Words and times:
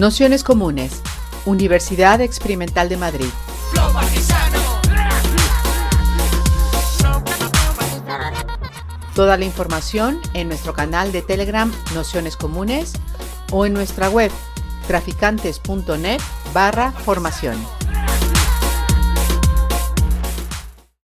Nociones 0.00 0.44
Comunes, 0.44 1.02
Universidad 1.44 2.22
Experimental 2.22 2.88
de 2.88 2.96
Madrid. 2.96 3.26
Toda 9.14 9.36
la 9.36 9.44
información 9.44 10.18
en 10.32 10.48
nuestro 10.48 10.72
canal 10.72 11.12
de 11.12 11.20
Telegram 11.20 11.70
Nociones 11.94 12.38
Comunes 12.38 12.94
o 13.52 13.66
en 13.66 13.74
nuestra 13.74 14.08
web 14.08 14.30
traficantes.net 14.86 16.20
barra 16.54 16.92
formación. 16.92 17.58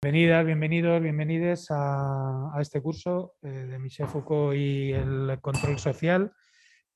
Bienvenidas, 0.01 0.45
bienvenidos, 0.45 1.01
bienvenides 1.01 1.67
a, 1.69 2.53
este 2.61 2.81
curso 2.81 3.33
eh, 3.41 3.49
de 3.49 3.77
Michel 3.77 4.07
Foucault 4.07 4.55
y 4.55 4.93
el 4.93 5.37
control 5.41 5.79
social 5.79 6.31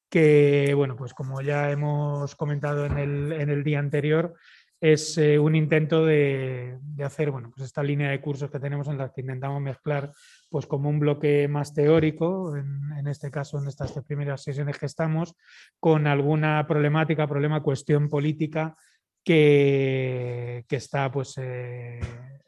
que, 0.10 0.74
bueno, 0.76 0.96
pues 0.96 1.14
como 1.14 1.42
ya 1.42 1.72
hemos 1.72 2.36
comentado 2.36 2.86
en 2.86 2.98
el, 2.98 3.64
día 3.64 3.80
anterior, 3.80 4.36
es 4.82 5.18
eh, 5.18 5.38
un 5.38 5.56
intento 5.56 6.06
de, 6.06 6.78
hacer 7.04 7.32
bueno, 7.32 7.52
pues 7.52 7.66
esta 7.66 7.84
línea 7.84 8.10
de 8.10 8.22
cursos 8.22 8.50
que 8.50 8.60
tenemos 8.60 8.88
en 8.88 8.98
la 8.98 9.12
que 9.12 9.22
intentamos 9.22 9.62
mezclar 9.62 10.12
pues 10.50 10.66
como 10.66 10.90
un 10.90 11.00
bloque 11.00 11.48
más 11.48 11.74
teórico, 11.74 12.56
en, 12.56 13.08
este 13.08 13.30
caso 13.30 13.60
en 13.60 13.68
estas 13.68 13.92
primeras 14.06 14.42
sesiones 14.42 14.78
que 14.78 14.86
estamos, 14.88 15.36
con 15.80 16.08
alguna 16.08 16.66
problemática, 16.66 17.28
problema, 17.28 17.62
cuestión 17.62 18.10
política 18.10 18.76
que, 19.24 20.66
está 20.70 21.12
pues, 21.12 21.38
eh, 21.38 22.00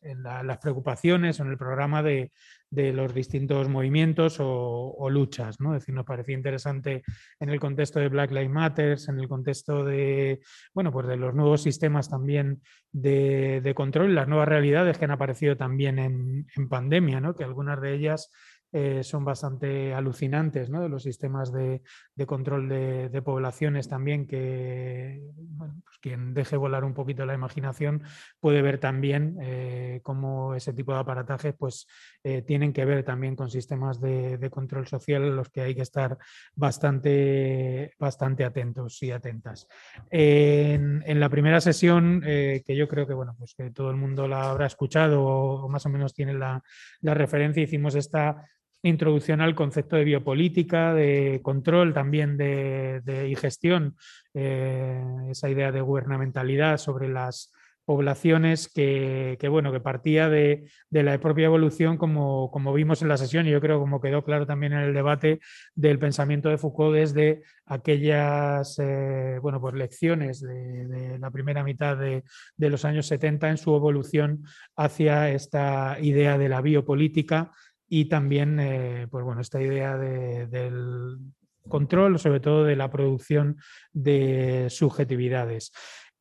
en 0.02 0.24
las 0.24 0.58
preocupaciones 0.58 1.40
o 1.40 1.44
en 1.44 1.52
el 1.52 1.58
programa 1.58 2.02
de, 2.02 2.32
los 2.72 3.14
distintos 3.14 3.68
movimientos 3.68 4.38
o, 4.40 5.10
luchas. 5.10 5.60
¿no? 5.60 5.76
Es 5.76 5.82
decir, 5.82 5.94
nos 5.94 6.06
parecía 6.06 6.36
interesante 6.36 7.04
en 7.40 7.50
el 7.50 7.60
contexto 7.60 8.00
de 8.00 8.10
Black 8.10 8.32
Lives 8.32 8.50
Matter, 8.50 8.98
en 9.08 9.20
el 9.20 9.28
contexto 9.28 9.84
de, 9.84 10.40
bueno, 10.74 10.92
pues 10.92 11.08
de 11.08 11.18
los 11.18 11.36
nuevos 11.36 11.62
sistemas 11.62 12.10
también 12.10 12.62
de, 12.92 13.74
control, 13.76 14.16
las 14.16 14.28
nuevas 14.28 14.48
realidades 14.48 14.98
que 14.98 15.06
han 15.06 15.12
aparecido 15.12 15.58
también 15.58 16.00
en, 16.00 16.48
en 16.56 16.70
pandemia, 16.70 17.20
¿no? 17.20 17.36
que 17.36 17.44
algunas 17.44 17.82
de 17.82 17.94
ellas 17.94 18.32
eh, 18.74 19.04
son 19.04 19.26
bastante 19.26 19.94
alucinantes, 19.94 20.70
¿no? 20.70 20.82
de 20.82 20.88
los 20.88 21.04
sistemas 21.04 21.52
de, 21.52 21.82
control 22.26 22.70
de, 22.70 23.22
poblaciones 23.22 23.88
también, 23.88 24.28
que 24.28 25.22
pues 25.58 25.98
quien 26.02 26.34
deje 26.34 26.58
volar 26.58 26.84
un 26.84 26.94
poquito 26.94 27.26
la 27.26 27.34
imaginación 27.34 28.04
puede 28.40 28.62
ver 28.62 28.80
también 28.80 29.38
eh, 29.42 30.00
cómo 30.04 30.56
ese 30.56 30.74
tipo 30.74 30.94
de 30.94 31.00
aparatajes 31.00 31.54
pues, 31.58 31.88
eh, 32.24 32.42
tienen 32.42 32.74
que 32.74 32.86
ver 32.86 33.04
también 33.04 33.36
con 33.36 33.50
sistemas 33.50 34.02
de, 34.02 34.50
control 34.52 34.88
social 34.88 35.36
los 35.36 35.50
que 35.50 35.62
hay 35.62 35.76
que 35.76 35.84
estar 35.84 36.18
bastante, 36.56 37.94
bastante 38.00 38.44
atentos 38.44 39.02
y 39.04 39.12
atentas. 39.12 39.68
En, 40.10 41.20
la 41.20 41.30
primera 41.30 41.62
sesión, 41.62 42.22
que 42.22 42.76
yo 42.76 42.88
creo 42.88 43.08
que, 43.08 43.14
bueno, 43.14 43.36
pues 43.38 43.54
que 43.54 43.70
todo 43.72 43.92
el 43.92 43.98
mundo 43.98 44.28
la 44.28 44.50
habrá 44.50 44.66
escuchado 44.66 45.24
o, 45.24 45.70
más 45.70 45.86
o 45.86 45.90
menos 45.90 46.14
tiene 46.14 46.34
la, 46.34 46.62
la 47.02 47.14
referencia, 47.14 47.64
hicimos 47.64 47.96
esta 47.96 48.46
introducción 48.84 49.42
al 49.42 49.56
concepto 49.56 49.96
de 49.96 50.04
biopolítica, 50.04 50.94
de 50.94 51.40
control 51.44 51.94
también 51.94 52.38
de, 52.38 53.28
y 53.30 53.36
gestión, 53.36 53.96
eh, 54.34 55.04
esa 55.30 55.50
idea 55.50 55.72
de 55.72 55.82
gubernamentalidad 55.82 56.78
sobre 56.78 57.10
las 57.10 57.52
poblaciones 57.86 58.70
que, 58.70 59.38
bueno, 59.50 59.72
que 59.72 59.80
partía 59.80 60.30
de, 60.30 60.66
la 60.92 61.20
propia 61.20 61.46
evolución 61.46 61.98
como, 61.98 62.50
como, 62.52 62.74
vimos 62.74 63.02
en 63.02 63.10
la 63.10 63.18
sesión 63.18 63.48
y 63.48 63.52
yo 63.52 63.60
creo 63.60 63.80
como 63.80 64.00
quedó 64.00 64.24
claro 64.24 64.46
también 64.46 64.74
en 64.74 64.80
el 64.80 64.94
debate 64.94 65.40
del 65.76 66.00
pensamiento 66.00 66.50
de 66.50 66.58
Foucault 66.58 66.96
desde 66.96 67.42
aquellas 67.66 68.78
eh, 68.80 69.40
bueno, 69.42 69.60
pues 69.60 69.74
lecciones 69.74 70.42
de, 70.42 71.18
la 71.20 71.32
primera 71.32 71.64
mitad 71.64 71.98
de, 71.98 72.24
de, 72.56 72.70
los 72.70 72.86
años 72.86 73.08
70 73.08 73.50
en 73.50 73.58
su 73.58 73.76
evolución 73.76 74.44
hacia 74.76 75.30
esta 75.30 75.98
idea 76.00 76.38
de 76.38 76.50
la 76.50 76.62
biopolítica 76.62 77.52
y 77.94 78.06
también 78.06 78.58
eh, 78.62 79.08
pues 79.12 79.26
bueno, 79.26 79.42
esta 79.42 79.62
idea 79.62 79.98
del 79.98 81.18
control, 81.68 82.20
sobre 82.20 82.40
todo 82.40 82.64
de 82.64 82.78
la 82.78 82.90
producción 82.90 83.58
de 83.92 84.68
subjetividades. 84.70 85.74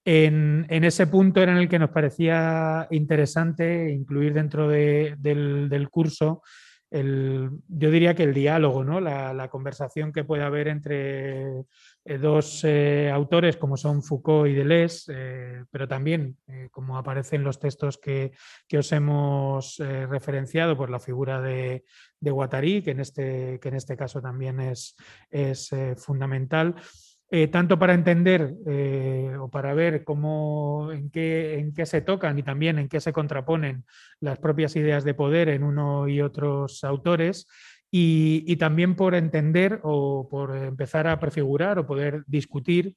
En, 0.04 0.66
ese 0.68 1.06
punto 1.06 1.40
era 1.40 1.52
en 1.52 1.58
el 1.58 1.68
que 1.68 1.78
nos 1.78 1.90
parecía 1.90 2.88
interesante 2.90 3.88
incluir 3.92 4.34
dentro 4.34 4.68
del, 4.68 5.88
curso 5.92 6.42
yo 6.90 7.90
diría 7.90 8.14
que 8.14 8.24
el 8.24 8.34
diálogo, 8.34 8.82
¿no? 8.82 9.00
la, 9.00 9.48
conversación 9.48 10.12
que 10.12 10.24
puede 10.24 10.42
haber 10.42 10.66
entre 10.68 11.60
eh, 12.04 12.18
dos 12.18 12.64
eh, 12.64 13.10
autores 13.12 13.56
como 13.56 13.76
son 13.76 14.02
Foucault 14.02 14.50
y 14.50 14.54
Deleuze, 14.54 15.12
eh, 15.14 15.64
pero 15.70 15.86
también, 15.86 16.36
como 16.72 16.98
aparece 16.98 17.36
en 17.36 17.44
los 17.44 17.60
textos 17.60 17.98
que, 17.98 18.32
os 18.76 18.92
hemos 18.92 19.76
referenciado, 19.78 20.76
por 20.76 20.90
la 20.90 20.98
figura 20.98 21.40
de, 21.40 21.84
de, 22.18 22.30
Guattari, 22.30 22.82
que 22.82 22.90
en 22.90 23.00
este, 23.00 23.60
que 23.60 23.68
en 23.68 23.76
este 23.76 23.96
caso 23.96 24.20
también 24.20 24.58
es, 24.60 24.96
es 25.30 25.70
fundamental. 25.96 26.74
Tanto 27.52 27.78
para 27.78 27.94
entender 27.94 28.56
o 29.38 29.48
para 29.50 29.72
ver 29.72 30.02
cómo, 30.02 30.90
en 30.92 31.10
qué, 31.10 31.58
en 31.58 31.72
qué 31.72 31.86
se 31.86 32.00
tocan 32.00 32.38
y 32.38 32.42
también 32.42 32.78
en 32.78 32.88
qué 32.88 33.00
se 33.00 33.12
contraponen 33.12 33.84
las 34.18 34.38
propias 34.38 34.74
ideas 34.74 35.04
de 35.04 35.14
poder 35.14 35.48
en 35.48 35.62
uno 35.62 36.08
y 36.08 36.20
otros 36.20 36.82
autores, 36.82 37.46
y, 37.90 38.56
también 38.56 38.94
por 38.94 39.14
entender 39.14 39.80
o 39.82 40.28
por 40.28 40.56
empezar 40.56 41.08
a 41.08 41.18
prefigurar 41.18 41.78
o 41.78 41.86
poder 41.86 42.22
discutir 42.26 42.94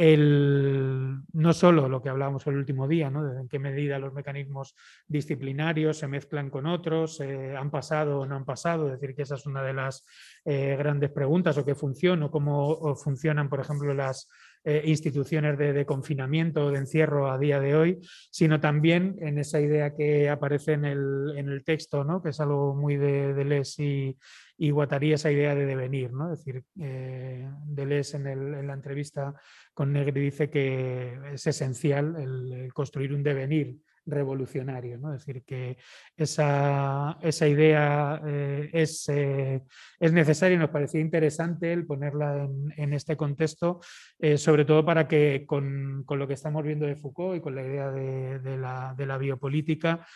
el, 0.00 1.18
no 1.34 1.52
solo 1.52 1.86
lo 1.86 2.00
que 2.00 2.08
hablábamos 2.08 2.46
el 2.46 2.56
último 2.56 2.88
día, 2.88 3.10
¿no? 3.10 3.38
en 3.38 3.48
qué 3.48 3.58
medida 3.58 3.98
los 3.98 4.14
mecanismos 4.14 4.74
disciplinarios 5.06 5.98
se 5.98 6.08
mezclan 6.08 6.48
con 6.48 6.64
otros, 6.64 7.20
eh, 7.20 7.54
han 7.54 7.70
pasado 7.70 8.20
o 8.20 8.26
no 8.26 8.34
han 8.34 8.46
pasado, 8.46 8.86
es 8.86 8.98
decir, 8.98 9.14
que 9.14 9.22
esa 9.22 9.34
es 9.34 9.44
una 9.44 9.62
de 9.62 9.74
las 9.74 10.06
eh, 10.46 10.74
grandes 10.78 11.10
preguntas, 11.10 11.58
o 11.58 11.66
qué 11.66 11.74
funciona, 11.74 12.24
o 12.24 12.30
cómo 12.30 12.96
funcionan, 12.96 13.50
por 13.50 13.60
ejemplo, 13.60 13.92
las 13.92 14.30
eh, 14.64 14.82
instituciones 14.84 15.56
de, 15.56 15.86
confinamiento 15.86 16.66
o 16.66 16.70
de 16.70 16.78
encierro 16.78 17.30
a 17.30 17.38
día 17.38 17.60
de 17.60 17.74
hoy, 17.74 17.98
sino 18.30 18.60
también 18.60 19.16
en 19.20 19.38
esa 19.38 19.60
idea 19.60 19.94
que 19.94 20.28
aparece 20.28 20.72
en 20.72 20.84
el, 20.84 21.62
texto, 21.64 22.04
¿no? 22.04 22.22
que 22.22 22.30
es 22.30 22.40
algo 22.40 22.74
muy 22.74 22.96
de, 22.96 23.32
de 23.32 23.44
Les 23.44 23.78
y, 23.78 24.16
y 24.58 24.70
Guattari 24.70 25.14
esa 25.14 25.30
idea 25.30 25.54
de 25.54 25.64
devenir. 25.64 26.12
¿no? 26.12 26.32
Es 26.32 26.44
decir, 26.44 26.62
eh, 26.78 27.48
Deleuze 27.64 28.18
en, 28.18 28.26
en, 28.26 28.66
la 28.66 28.74
entrevista 28.74 29.34
con 29.72 29.92
Negri 29.92 30.20
dice 30.20 30.50
que 30.50 31.18
es 31.32 31.46
esencial 31.46 32.16
el, 32.16 32.72
construir 32.74 33.14
un 33.14 33.22
devenir 33.22 33.78
revolucionario. 34.10 34.98
¿no? 34.98 35.14
Es 35.14 35.24
decir, 35.24 35.42
que 35.44 35.78
esa, 36.16 37.18
esa 37.22 37.48
idea 37.48 38.20
eh, 38.26 38.70
es, 38.72 39.08
eh, 39.08 39.62
es, 39.98 40.12
necesaria 40.12 40.56
y 40.56 40.58
nos 40.58 40.70
parecía 40.70 41.00
interesante 41.00 41.72
el 41.72 41.86
ponerla 41.86 42.48
en, 42.76 42.92
este 42.92 43.16
contexto, 43.16 43.80
eh, 44.18 44.36
sobre 44.36 44.64
todo 44.64 44.84
para 44.84 45.06
que 45.06 45.44
con, 45.46 46.04
con, 46.04 46.18
lo 46.18 46.26
que 46.26 46.34
estamos 46.34 46.64
viendo 46.64 46.86
de 46.86 46.96
Foucault 46.96 47.38
y 47.38 47.40
con 47.40 47.54
la 47.54 47.62
idea 47.62 47.90
de, 47.90 48.56
la, 48.56 48.94
de 48.96 49.06
la, 49.06 49.18
biopolítica, 49.18 50.06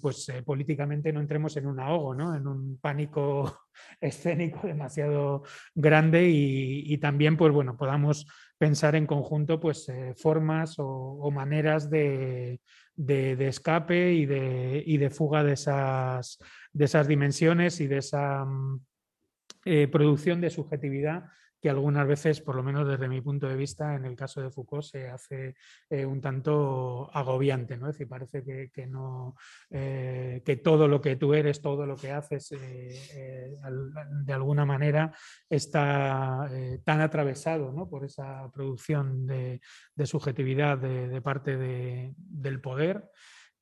pues 0.00 0.32
políticamente 0.44 1.12
no 1.12 1.20
entremos 1.20 1.56
en 1.56 1.66
un 1.66 1.80
ahogo, 1.80 2.14
¿no? 2.14 2.34
en 2.34 2.46
un 2.46 2.78
pánico 2.80 3.66
escénico 4.00 4.66
demasiado 4.66 5.42
grande 5.74 6.28
y, 6.28 6.92
y 6.92 6.98
también 6.98 7.36
pues 7.36 7.52
bueno, 7.52 7.76
podamos 7.76 8.26
pensar 8.58 8.96
en 8.96 9.06
conjunto 9.06 9.60
pues, 9.60 9.90
formas 10.16 10.74
o, 10.78 11.30
maneras 11.30 11.88
de, 11.88 12.60
escape 13.48 14.12
y 14.12 14.26
de, 14.26 14.84
de, 14.86 15.10
fuga 15.10 15.44
de 15.44 15.52
esas, 15.52 16.38
de 16.72 16.84
esas 16.84 17.06
dimensiones 17.06 17.80
y 17.80 17.86
de 17.86 17.98
esa 17.98 18.44
mm, 18.44 18.80
eh, 19.64 19.88
producción 19.88 20.40
de 20.40 20.50
subjetividad 20.50 21.24
que 21.60 21.68
algunas 21.68 22.06
veces, 22.06 22.40
por 22.40 22.54
lo 22.54 22.62
menos 22.62 22.86
desde 22.86 23.08
mi 23.08 23.20
punto 23.20 23.48
de 23.48 23.56
vista, 23.56 23.94
en 23.94 24.04
el 24.04 24.14
caso 24.14 24.40
de 24.40 24.50
Foucault 24.50 24.84
se 24.84 25.08
hace 25.08 25.56
eh, 25.90 26.06
un 26.06 26.20
tanto 26.20 27.10
agobiante, 27.12 27.76
¿no? 27.76 27.88
Es 27.88 27.94
decir, 27.94 28.08
parece 28.08 28.70
que, 28.72 28.86
no, 28.86 29.34
eh, 29.70 30.42
que 30.44 30.56
todo 30.56 30.86
lo 30.86 31.00
que 31.00 31.16
tú 31.16 31.34
eres, 31.34 31.60
todo 31.60 31.84
lo 31.84 31.96
que 31.96 32.12
haces, 32.12 32.52
eh, 32.52 33.54
de 34.24 34.32
alguna 34.32 34.64
manera 34.64 35.12
está 35.48 36.48
tan 36.84 37.00
atravesado 37.00 37.72
por 37.88 38.04
esa 38.04 38.50
producción 38.52 39.26
de, 39.26 39.60
subjetividad 40.04 40.78
de, 40.78 41.20
parte 41.20 41.56
del 41.56 42.60
poder 42.60 43.10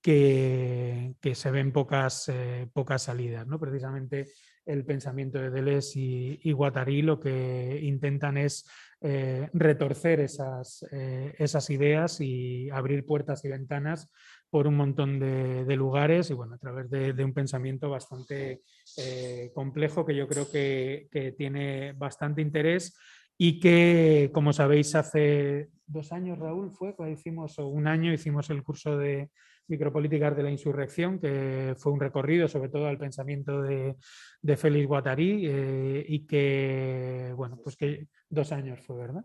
que, 0.02 1.14
se 1.34 1.50
ven 1.50 1.72
pocas, 1.72 2.31
pocas 2.72 3.02
salidas, 3.02 3.46
¿no? 3.46 3.58
Precisamente 3.58 4.26
el 4.67 4.85
pensamiento 4.85 5.39
de 5.39 5.51
Deleuze 5.51 6.01
y, 6.43 6.53
Guattari 6.53 7.01
lo 7.03 7.21
que 7.21 7.79
intentan 7.83 8.37
es 8.37 8.69
eh, 9.01 9.49
retorcer 9.53 10.21
esas, 10.21 10.85
eh, 10.91 11.35
esas, 11.39 11.71
ideas 11.71 12.21
y 12.21 12.69
abrir 12.71 13.07
puertas 13.07 13.45
y 13.45 13.49
ventanas 13.49 14.11
por 14.51 14.67
un 14.67 14.77
montón 14.77 15.19
de, 15.21 15.77
lugares 15.77 16.31
y 16.31 16.35
bueno, 16.35 16.55
a 16.55 16.59
través 16.59 16.91
de, 16.91 17.25
un 17.25 17.33
pensamiento 17.33 17.91
bastante 17.91 18.63
eh, 18.97 19.51
complejo 19.55 20.05
que 20.05 20.17
yo 20.17 20.27
creo 20.27 20.51
que, 20.51 21.09
tiene 21.37 21.93
bastante 21.93 22.43
interés 22.43 22.97
y 23.39 23.61
que, 23.61 24.31
como 24.33 24.53
sabéis, 24.53 24.95
hace 24.95 25.69
dos 25.87 26.11
años, 26.13 26.39
Raúl, 26.39 26.73
fue 26.73 26.97
cuando 26.97 27.13
hicimos, 27.13 27.59
o 27.59 27.69
un 27.69 27.87
año, 27.87 28.13
hicimos 28.13 28.51
el 28.51 28.63
curso 28.63 28.97
de 28.97 29.31
micropolíticas 29.69 30.37
de 30.37 30.43
la 30.43 30.51
insurrección, 30.51 31.19
que 31.19 31.75
fue 31.79 31.93
un 31.93 32.01
recorrido 32.01 32.49
sobre 32.49 32.69
todo 32.69 32.87
al 32.87 32.99
pensamiento 32.99 33.63
de, 33.63 33.97
de 34.41 34.57
Félix 34.57 34.87
Guattari 34.87 35.47
eh, 35.47 36.05
y 36.09 36.27
que, 36.27 37.33
bueno, 37.37 37.59
pues 37.63 37.77
que 37.77 38.09
dos 38.29 38.53
años 38.53 38.81
fue, 38.81 38.97
¿verdad? 38.97 39.25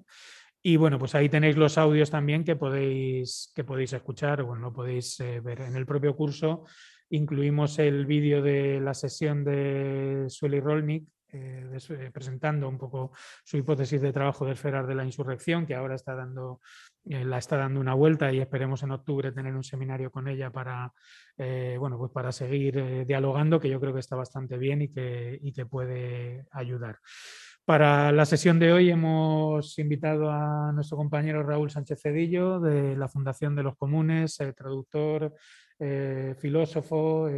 Y 0.64 0.78
bueno, 0.78 1.00
pues 1.00 1.16
ahí 1.16 1.28
tenéis 1.28 1.58
los 1.58 1.78
audios 1.78 2.12
también 2.12 2.44
que 2.44 2.56
podéis, 2.56 3.52
que 3.56 3.64
podéis 3.64 3.94
escuchar, 3.94 4.44
bueno, 4.44 4.62
lo 4.62 4.74
podéis 4.74 5.20
eh, 5.20 5.40
ver 5.40 5.62
en 5.62 5.76
el 5.76 5.88
propio 5.88 6.16
curso. 6.16 6.66
Incluimos 7.10 7.80
el 7.80 8.06
vídeo 8.06 8.44
de 8.44 8.80
la 8.80 8.94
sesión 8.94 9.44
de 9.44 10.26
Sueli 10.30 10.60
Rolnik, 10.60 11.08
eh, 11.34 12.12
presentando 12.14 12.70
un 12.70 12.78
poco 12.78 13.12
su 13.44 13.58
hipótesis 13.58 14.02
de 14.02 14.14
trabajo 14.14 14.46
del 14.46 14.58
Ferar 14.58 14.86
de 14.86 14.96
la 14.96 15.06
Insurrección, 15.06 15.66
que 15.66 15.76
ahora 15.76 15.96
está 15.96 16.14
dando, 16.14 16.62
la 17.06 17.38
está 17.38 17.58
dando 17.58 17.80
una 17.80 17.94
vuelta 17.94 18.32
y 18.32 18.40
esperemos 18.40 18.84
en 18.84 18.92
octubre 18.92 19.32
tener 19.32 19.56
un 19.56 19.64
seminario 19.64 20.12
con 20.12 20.28
ella 20.28 20.52
para, 20.52 20.94
bueno, 21.38 21.98
pues 21.98 22.12
para 22.12 22.32
seguir 22.32 23.06
dialogando, 23.06 23.60
que 23.60 23.70
yo 23.70 23.80
creo 23.80 23.94
que 23.94 24.00
está 24.00 24.16
bastante 24.16 24.58
bien 24.58 24.84
y 24.84 24.90
que, 24.90 25.40
y 25.42 25.52
puede 25.66 26.46
ayudar. 26.52 27.00
Para 27.66 28.12
la 28.12 28.26
sesión 28.26 28.60
de 28.60 28.74
hoy 28.74 28.90
hemos 28.90 29.78
invitado 29.80 30.32
a 30.32 30.72
nuestro 30.74 30.98
compañero 30.98 31.44
Raúl 31.44 31.70
Sánchez 31.70 32.02
Cedillo 32.02 32.60
de 32.60 32.96
la 32.96 33.08
Fundación 33.08 33.56
de 33.56 33.64
los 33.64 33.78
Comunes, 33.78 34.38
traductor, 34.56 35.34
filósofo, 36.40 37.30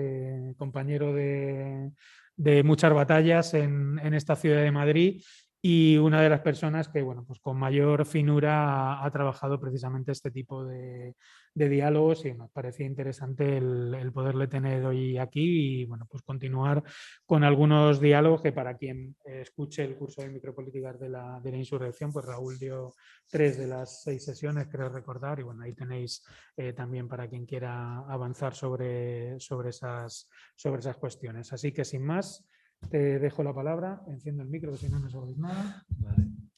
compañero 0.57 1.13
de, 1.13 1.91
de 2.35 2.63
muchas 2.63 2.93
batallas 2.93 3.53
en, 3.53 3.99
esta 4.13 4.35
ciudad 4.35 4.61
de 4.61 4.71
Madrid 4.71 5.21
y 5.65 5.95
una 5.97 6.21
de 6.21 6.27
las 6.27 6.41
personas 6.41 6.89
que, 6.89 7.01
bueno, 7.01 7.23
pues 7.25 7.39
con 7.39 7.57
mayor 7.57 8.05
finura 8.05 9.01
ha, 9.01 9.09
trabajado 9.11 9.61
precisamente 9.61 10.11
este 10.11 10.29
tipo 10.29 10.65
de, 10.65 11.15
diálogos 11.55 12.25
y 12.25 12.33
nos 12.33 12.51
parecía 12.51 12.85
interesante 12.85 13.59
el, 13.59 14.11
poderle 14.13 14.47
tener 14.47 14.83
hoy 14.85 15.17
aquí 15.17 15.83
y, 15.83 15.85
bueno, 15.85 16.05
pues 16.11 16.21
continuar 16.23 16.83
con 17.25 17.45
algunos 17.45 18.01
diálogos 18.01 18.41
que 18.41 18.51
para 18.51 18.75
quien 18.75 19.15
escuche 19.23 19.85
el 19.85 19.95
curso 19.95 20.21
de 20.21 20.31
micropolíticas 20.31 20.99
de 20.99 21.07
la, 21.07 21.39
de 21.41 21.51
la 21.51 21.57
insurrección, 21.57 22.11
pues 22.11 22.25
Raúl 22.25 22.59
dio 22.59 22.93
tres 23.29 23.57
de 23.57 23.67
las 23.67 24.03
seis 24.03 24.25
sesiones, 24.25 24.67
creo 24.69 24.89
recordar, 24.89 25.39
y 25.39 25.43
bueno, 25.43 25.63
ahí 25.63 25.73
tenéis 25.73 26.25
eh, 26.57 26.73
también 26.73 27.07
para 27.07 27.29
quien 27.29 27.45
quiera 27.45 27.99
avanzar 27.99 28.53
sobre, 28.53 29.39
sobre, 29.39 29.69
esas, 29.69 30.29
sobre 30.57 30.81
esas 30.81 30.97
cuestiones. 30.97 31.53
Así 31.53 31.71
que 31.71 31.85
sin 31.85 32.03
más, 32.03 32.45
te 32.89 33.19
dejo 33.19 33.43
la 33.43 33.53
palabra, 33.53 34.01
enciendo 34.07 34.43
el 34.43 34.49
micro, 34.49 34.71
que 34.71 34.77
si 34.77 34.89
no, 34.89 34.99
no 34.99 35.09
sabéis 35.09 35.37
nada. 35.37 35.85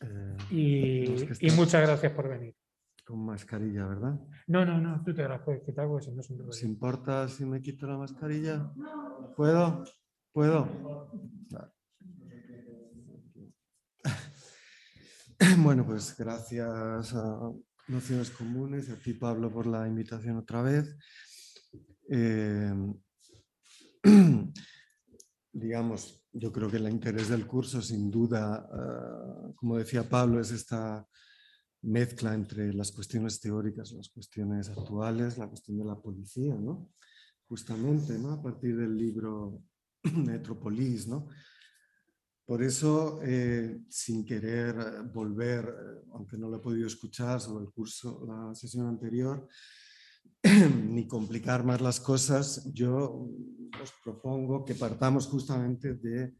Eh, 0.01 0.38
y, 0.51 1.51
muchas 1.51 1.81
gracias 1.81 2.12
por 2.12 2.30
venir. 2.30 2.56
Con 3.06 3.25
mascarilla, 3.25 3.86
¿verdad? 3.86 4.19
No, 4.48 4.66
no, 4.66 4.80
no, 4.80 5.04
tú 5.04 5.13
te 5.13 5.27
la 5.27 5.44
puedes 5.44 5.62
quitar 5.63 5.88
porque 5.88 6.06
si 6.06 6.12
no 6.12 6.22
es 6.22 6.30
un 6.30 6.51
¿Se 6.54 6.66
importa 6.66 7.27
si 7.27 7.45
me 7.45 7.62
quito 7.62 7.88
la 7.88 7.98
mascarilla? 7.98 8.72
¿Puedo? 9.36 9.83
¿Puedo? 10.31 11.10
Bueno, 15.57 15.86
pues 15.86 16.16
gracias 16.18 17.13
a 17.13 17.51
Nociones 17.88 18.31
Comunes 18.31 18.88
y 18.89 18.94
a 18.94 18.95
ti, 18.95 19.13
Pablo, 19.13 19.51
por 19.51 19.68
la 19.68 19.88
invitación 19.88 20.38
otra 20.38 20.62
vez. 20.62 20.98
Eh, 22.10 22.74
digamos, 25.56 26.22
yo 26.34 26.52
creo 26.52 26.69
que 26.69 26.78
el 26.78 26.90
interés 26.90 27.30
del 27.30 27.48
curso, 27.48 27.81
sin 27.81 28.12
duda, 28.12 28.68
ah, 28.69 29.52
como 29.56 29.78
decía 29.78 30.07
Pablo, 30.07 30.42
es 30.42 30.52
esta 30.52 31.07
mezcla 31.81 32.34
entre 32.34 32.74
las 32.74 32.92
cuestiones 32.92 33.40
teóricas 33.40 33.92
las 33.92 34.10
cuestiones 34.10 34.69
actuales, 34.69 35.38
la 35.38 35.48
cuestión 35.48 35.78
de 35.78 35.86
la 35.86 35.96
policía, 35.96 36.56
¿no? 36.56 36.90
Justamente, 37.48 38.18
¿no? 38.19 38.34
A 38.34 38.44
partir 38.44 38.75
del 38.75 38.98
libro 38.98 39.62
Metropolis, 40.13 41.07
¿no? 41.07 41.28
Por 42.46 42.62
eso, 42.62 43.22
eh, 43.24 43.80
sin 43.90 44.25
querer 44.25 44.75
volver, 45.13 45.74
aunque 46.12 46.38
no 46.38 46.50
lo 46.50 46.58
he 46.58 46.62
podido 46.62 46.86
escuchar 46.86 47.40
sobre 47.40 47.66
el 47.66 47.72
curso, 47.72 48.25
la 48.28 48.54
sesión 48.54 48.88
anterior, 48.88 49.48
ni 50.90 51.08
complicar 51.08 51.63
más 51.63 51.81
las 51.81 52.00
cosas, 52.00 52.72
yo 52.74 53.30
os 53.81 53.92
propongo 54.04 54.63
que 54.66 54.75
partamos 54.75 55.27
justamente 55.27 55.95
de, 55.95 56.36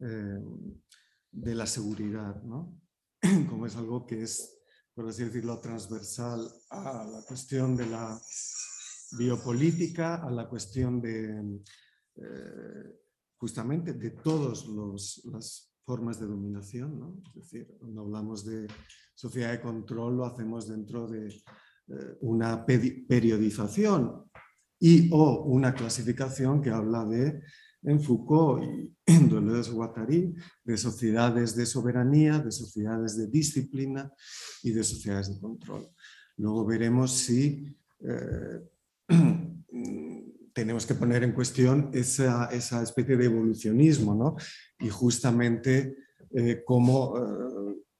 eh, 0.00 0.40
de 1.30 1.54
la 1.54 1.66
seguridad, 1.66 2.42
¿no? 2.42 2.80
como 3.48 3.66
es 3.66 3.76
algo 3.76 4.06
que 4.06 4.22
es, 4.22 4.62
por 4.94 5.08
así 5.08 5.24
decirlo, 5.24 5.60
transversal 5.60 6.48
a 6.70 7.04
la 7.04 7.22
cuestión 7.26 7.76
de 7.76 7.86
la 7.86 8.20
biopolítica, 9.18 10.16
a 10.16 10.30
la 10.30 10.48
cuestión 10.48 11.00
de 11.00 11.60
eh, 12.16 13.00
justamente 13.38 13.92
de 13.92 14.10
todas 14.10 14.66
las 15.24 15.74
formas 15.84 16.18
de 16.18 16.26
dominación. 16.26 16.98
¿no? 16.98 17.22
Es 17.28 17.34
decir, 17.34 17.76
cuando 17.78 18.02
hablamos 18.02 18.44
de 18.44 18.66
sociedad 19.14 19.52
de 19.52 19.60
control 19.60 20.16
lo 20.16 20.26
hacemos 20.26 20.68
dentro 20.68 21.06
de 21.06 21.28
eh, 21.28 22.16
una 22.22 22.64
periodización 22.66 24.25
y 24.78 25.08
o 25.12 25.44
una 25.44 25.74
clasificación 25.74 26.60
que 26.60 26.70
habla 26.70 27.04
de, 27.04 27.40
en 27.82 28.00
Foucault 28.00 28.62
y 28.64 28.94
en 29.06 29.30
Deleuze-Guattari, 29.30 30.34
de 30.64 30.76
sociedades 30.76 31.56
de 31.56 31.66
soberanía, 31.66 32.38
de 32.38 32.50
sociedades 32.50 33.16
de 33.16 33.28
disciplina 33.28 34.12
y 34.62 34.72
de 34.72 34.84
sociedades 34.84 35.32
de 35.32 35.40
control. 35.40 35.88
Luego 36.36 36.66
veremos 36.66 37.12
si 37.12 37.76
eh, 38.00 38.60
tenemos 40.52 40.86
que 40.86 40.94
poner 40.94 41.24
en 41.24 41.32
cuestión 41.32 41.90
esa, 41.92 42.46
esa 42.46 42.82
especie 42.82 43.16
de 43.16 43.26
evolucionismo 43.26 44.14
¿no? 44.14 44.36
y 44.78 44.88
justamente 44.88 45.96
eh, 46.30 46.62
cómo 46.64 47.14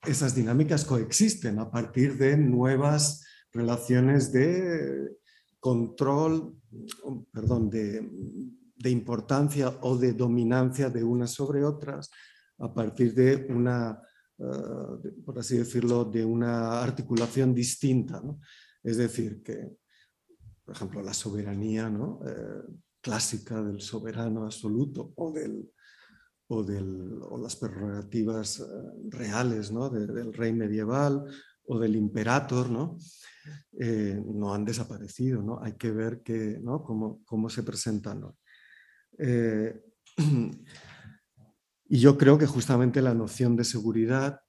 esas 0.07 0.35
dinámicas 0.35 0.85
coexisten 0.85 1.59
a 1.59 1.71
partir 1.71 2.17
de 2.17 2.37
nuevas 2.37 3.25
relaciones 3.53 4.33
de 4.33 5.17
control, 5.67 6.55
perdón, 7.33 7.69
de, 7.69 8.89
importancia 8.89 9.67
o 9.81 9.97
de 9.99 10.13
dominancia 10.13 10.91
de 10.91 11.03
unas 11.03 11.33
sobre 11.33 11.65
otras 11.65 12.09
a 12.59 12.73
partir 12.73 13.13
de 13.13 13.49
una, 13.51 14.01
eh, 14.39 15.11
por 15.25 15.37
así 15.41 15.59
decirlo, 15.59 16.05
de 16.05 16.25
una 16.25 16.81
articulación 16.81 17.53
distinta. 17.53 18.23
Es 18.81 18.97
decir, 18.97 19.43
que, 19.43 19.77
por 20.65 20.77
ejemplo, 20.77 21.03
la 21.03 21.13
soberanía 21.13 21.91
eh, 22.25 22.63
clásica 23.01 23.61
del 23.61 23.81
soberano 23.81 24.45
absoluto 24.45 25.15
o, 25.17 25.33
del, 25.33 25.69
o, 26.47 26.63
del, 26.63 27.19
o 27.29 27.39
las 27.39 27.57
prerrogativas 27.57 28.61
eh, 28.61 28.65
reales 29.09 29.73
del 29.75 30.33
rey 30.33 30.53
medieval 30.53 31.25
o 31.67 31.77
del 31.77 31.97
imperator, 31.97 32.71
¿no? 32.71 32.99
Eh, 33.79 34.23
no 34.25 34.55
han 34.55 34.65
desaparecido, 34.65 35.43
¿no? 35.43 35.63
Hay 35.63 35.75
que 35.75 35.91
ver 35.91 36.23
que, 36.23 36.59
¿no? 36.63 36.83
cómo, 36.83 37.23
cómo 37.25 37.49
se 37.51 37.63
presentan. 37.63 38.25
Eh, 39.19 39.81
y 41.89 41.99
yo 41.99 42.17
creo 42.17 42.39
que 42.39 42.47
justamente 42.47 43.03
la 43.03 43.15
noción 43.15 43.57
de 43.57 43.65
seguridad 43.65 44.41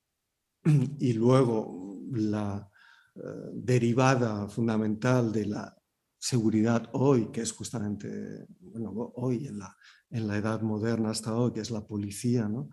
y 0.99 1.13
luego 1.13 1.99
la 2.11 2.69
eh, 3.15 3.19
derivada 3.53 4.47
fundamental 4.47 5.31
de 5.31 5.45
la 5.45 5.77
seguridad 6.17 6.89
hoy, 6.93 7.31
que 7.31 7.41
es 7.41 7.51
justamente, 7.51 8.47
bueno, 8.59 8.91
hoy 9.15 9.47
en 9.47 9.59
la, 9.59 9.75
en 10.09 10.27
la 10.27 10.37
edad 10.37 10.61
moderna 10.61 11.11
hasta 11.11 11.35
hoy, 11.35 11.53
que 11.53 11.61
es 11.61 11.71
la 11.71 11.85
policía, 11.85 12.47
¿no? 12.47 12.69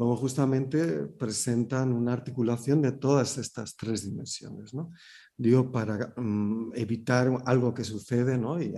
Como 0.00 0.16
justamente 0.16 1.08
presentan 1.08 1.92
una 1.92 2.14
articulación 2.14 2.80
de 2.80 2.92
todas 2.92 3.36
estas 3.36 3.76
tres 3.76 4.02
dimensiones. 4.02 4.72
¿no? 4.72 4.92
Digo, 5.36 5.70
para 5.70 6.14
mm, 6.16 6.72
evitar 6.74 7.30
algo 7.44 7.74
que 7.74 7.84
sucede 7.84 8.38
¿no? 8.38 8.62
y, 8.62 8.72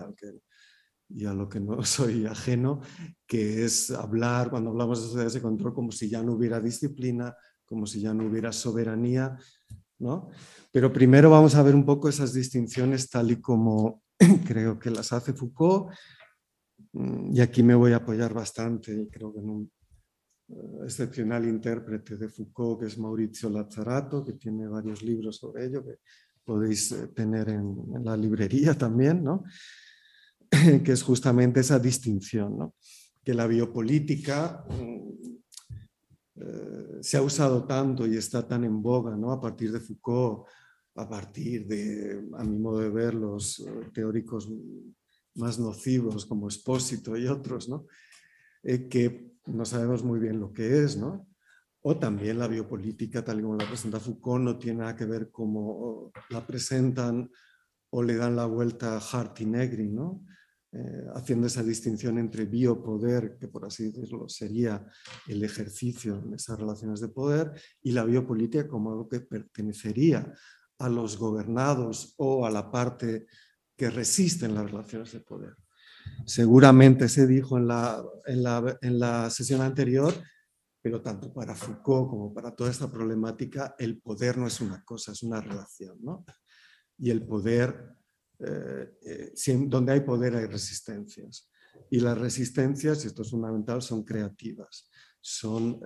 y 1.10 1.24
a 1.24 1.32
lo 1.32 1.48
que 1.48 1.60
no 1.60 1.80
soy 1.84 2.26
ajeno, 2.26 2.80
que 3.24 3.64
es 3.64 3.92
hablar, 3.92 4.50
cuando 4.50 4.70
hablamos 4.70 4.98
de 4.98 5.06
sociedades 5.06 5.34
de 5.34 5.42
control, 5.42 5.72
como 5.72 5.92
si 5.92 6.10
ya 6.10 6.24
no 6.24 6.32
hubiera 6.32 6.58
disciplina, 6.58 7.36
como 7.66 7.86
si 7.86 8.00
ya 8.00 8.12
no 8.12 8.26
hubiera 8.26 8.50
soberanía. 8.50 9.38
¿no? 10.00 10.28
Pero 10.72 10.92
primero 10.92 11.30
vamos 11.30 11.54
a 11.54 11.62
ver 11.62 11.76
un 11.76 11.86
poco 11.86 12.08
esas 12.08 12.34
distinciones 12.34 13.08
tal 13.08 13.30
y 13.30 13.40
como 13.40 14.02
creo 14.44 14.76
que 14.76 14.90
las 14.90 15.12
hace 15.12 15.34
Foucault. 15.34 15.94
Mm, 16.94 17.36
y 17.36 17.40
aquí 17.40 17.62
me 17.62 17.76
voy 17.76 17.92
a 17.92 17.98
apoyar 17.98 18.34
bastante, 18.34 19.06
creo 19.08 19.32
que 19.32 19.38
en 19.38 19.48
un 19.48 19.70
excepcional 20.84 21.46
intérprete 21.46 22.16
de 22.16 22.28
Foucault, 22.28 22.80
que 22.80 22.86
es 22.86 22.98
Maurizio 22.98 23.48
Lazzarato, 23.48 24.24
que 24.24 24.34
tiene 24.34 24.66
varios 24.66 25.02
libros 25.02 25.36
sobre 25.36 25.66
ello, 25.66 25.84
que 25.84 25.98
podéis 26.44 26.92
eh, 26.92 27.08
tener 27.08 27.48
en, 27.50 27.76
la 28.04 28.16
librería 28.16 28.74
también, 28.74 29.22
¿no? 29.22 29.44
que 30.84 30.92
es 30.92 31.02
justamente 31.02 31.60
esa 31.60 31.78
distinción, 31.78 32.58
¿no? 32.58 32.74
que 33.24 33.34
la 33.34 33.46
biopolítica 33.46 34.64
mm, 34.68 35.12
eh, 36.36 36.98
se 37.00 37.16
ha 37.16 37.22
usado 37.22 37.64
tanto 37.64 38.06
y 38.06 38.16
está 38.16 38.46
tan 38.46 38.64
en 38.64 38.82
boga, 38.82 39.16
¿no? 39.16 39.32
A 39.32 39.40
partir 39.40 39.70
de 39.70 39.80
Foucault, 39.80 40.48
a 40.96 41.08
partir 41.08 41.66
de, 41.66 42.28
a 42.36 42.44
mi 42.44 42.58
modo 42.58 42.80
de 42.80 42.90
ver, 42.90 43.14
los 43.14 43.60
eh, 43.60 43.90
teóricos 43.92 44.50
más 45.34 45.58
nocivos 45.58 46.26
como 46.26 46.48
Espósito 46.48 47.16
y 47.16 47.26
otros, 47.26 47.68
¿no? 47.68 47.86
Eh, 48.62 48.88
que 48.88 49.31
no 49.46 49.64
sabemos 49.64 50.02
muy 50.04 50.20
bien 50.20 50.40
lo 50.40 50.52
que 50.52 50.84
es, 50.84 50.96
¿no? 50.96 51.28
O 51.82 51.98
también 51.98 52.38
la 52.38 52.46
biopolítica, 52.46 53.24
tal 53.24 53.40
y 53.40 53.42
como 53.42 53.56
la 53.56 53.66
presenta 53.66 53.98
Foucault, 53.98 54.44
no 54.44 54.58
tiene 54.58 54.80
nada 54.80 54.96
que 54.96 55.04
ver 55.04 55.30
cómo 55.30 56.12
la 56.30 56.46
presentan 56.46 57.30
o 57.90 58.02
le 58.02 58.16
dan 58.16 58.36
la 58.36 58.46
vuelta 58.46 58.96
a 58.96 59.00
Hart 59.00 59.40
y 59.40 59.46
Negri, 59.46 59.88
¿no? 59.88 60.24
Eh, 60.74 61.06
haciendo 61.14 61.48
esa 61.48 61.62
distinción 61.62 62.18
entre 62.18 62.46
biopoder, 62.46 63.36
que 63.38 63.48
por 63.48 63.66
así 63.66 63.90
decirlo 63.90 64.26
sería 64.26 64.86
el 65.26 65.44
ejercicio 65.44 66.18
de 66.22 66.36
esas 66.36 66.58
relaciones 66.58 67.00
de 67.00 67.08
poder, 67.08 67.52
y 67.82 67.92
la 67.92 68.04
biopolítica 68.04 68.66
como 68.66 68.90
algo 68.90 69.08
que 69.08 69.20
pertenecería 69.20 70.32
a 70.78 70.88
los 70.88 71.18
gobernados 71.18 72.14
o 72.16 72.46
a 72.46 72.50
la 72.50 72.70
parte 72.70 73.26
que 73.76 73.90
resisten 73.90 74.54
las 74.54 74.70
relaciones 74.70 75.12
de 75.12 75.20
poder. 75.20 75.56
Seguramente 76.26 77.08
se 77.08 77.26
dijo 77.26 77.58
en 77.58 77.68
la, 77.68 78.02
en 78.26 78.42
la, 78.42 78.78
en 78.80 78.98
la 78.98 79.30
sesión 79.30 79.60
anterior, 79.60 80.14
pero 80.80 81.00
tanto 81.00 81.32
para 81.32 81.54
Foucault 81.54 82.08
como 82.10 82.34
para 82.34 82.54
toda 82.54 82.70
esta 82.70 82.90
problemática, 82.90 83.74
el 83.78 84.00
poder 84.00 84.38
no 84.38 84.46
es 84.46 84.60
una 84.60 84.84
cosa, 84.84 85.12
es 85.12 85.22
una 85.22 85.40
relación. 85.40 85.98
¿no? 86.02 86.24
Y 86.98 87.10
el 87.10 87.24
poder 87.24 87.94
eh, 88.44 88.98
eh, 89.02 89.32
donde 89.66 89.92
hay 89.92 90.00
poder 90.00 90.34
hay 90.34 90.46
resistencias. 90.46 91.48
Y 91.90 92.00
las 92.00 92.18
resistencias, 92.18 93.04
y 93.04 93.06
esto 93.08 93.22
es 93.22 93.30
fundamental, 93.30 93.80
son 93.82 94.02
creativas. 94.02 94.90
Son, 95.20 95.80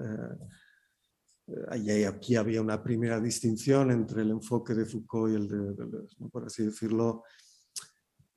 eh, 1.47 2.07
aquí 2.07 2.37
había 2.37 2.63
una 2.63 2.83
primera 2.83 3.21
distinción 3.21 3.91
entre 3.91 4.23
el 4.23 4.31
enfoque 4.31 4.75
de 4.75 4.87
Foucault 4.87 5.33
y 5.33 5.37
el 5.37 5.49
de 5.49 6.29
por 6.31 6.47
así 6.47 6.65
decirlo, 6.65 7.25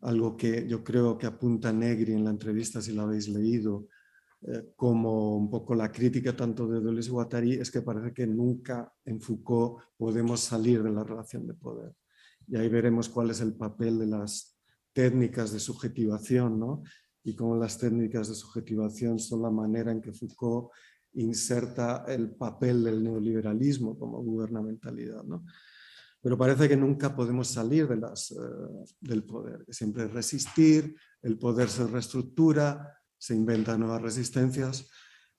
algo 0.01 0.35
que 0.37 0.67
yo 0.67 0.83
creo 0.83 1.17
que 1.17 1.27
apunta 1.27 1.73
Negri 1.73 2.13
en 2.13 2.23
la 2.23 2.31
entrevista, 2.31 2.81
si 2.81 2.93
la 2.93 3.03
habéis 3.03 3.27
leído, 3.27 3.87
como 4.75 5.35
un 5.35 5.49
poco 5.49 5.75
la 5.75 5.91
crítica 5.91 6.33
tanto 6.33 6.65
de 6.65 6.79
Deleuze 6.79 7.09
y 7.09 7.11
Guattari, 7.11 7.53
es 7.55 7.69
que 7.69 7.81
parece 7.81 8.13
que 8.13 8.25
nunca 8.25 8.93
en 9.03 9.19
Foucault 9.19 9.83
podemos 9.97 10.39
salir 10.39 10.81
de 10.81 10.91
la 10.91 11.03
relación 11.03 11.45
de 11.45 11.55
poder 11.55 11.93
y 12.49 12.57
ahí 12.57 12.67
veremos 12.67 13.09
cuál 13.09 13.29
es 13.29 13.41
el 13.41 13.53
papel 13.53 13.99
de 13.99 14.07
las 14.07 14.57
técnicas 14.91 15.51
de 15.51 15.59
subjetivación, 15.59 16.59
¿no? 16.59 16.83
y 17.23 17.35
cómo 17.35 17.55
las 17.55 17.77
técnicas 17.77 18.27
de 18.27 18.35
subjetivación 18.35 19.19
son 19.19 19.43
la 19.43 19.51
manera 19.51 19.91
en 19.91 20.01
que 20.01 20.13
Foucault 20.13 20.71
inserta 21.13 22.05
el 22.07 22.31
papel 22.31 22.83
del 22.83 23.03
neoliberalismo 23.03 23.97
como 23.99 24.23
gubernamentalidad. 24.23 25.23
¿no? 25.23 25.45
Pero 26.21 26.37
parece 26.37 26.67
que 26.67 26.75
nunca 26.75 27.15
podemos 27.15 27.47
salir 27.47 27.87
eh, 27.91 28.85
del 28.99 29.23
poder, 29.23 29.65
siempre 29.69 30.05
es 30.05 30.11
resistir, 30.11 30.95
el 31.21 31.37
poder 31.37 31.69
se 31.69 31.87
reestructura, 31.87 33.01
se 33.17 33.35
inventan 33.35 33.79
nuevas 33.79 34.01
resistencias, 34.01 34.89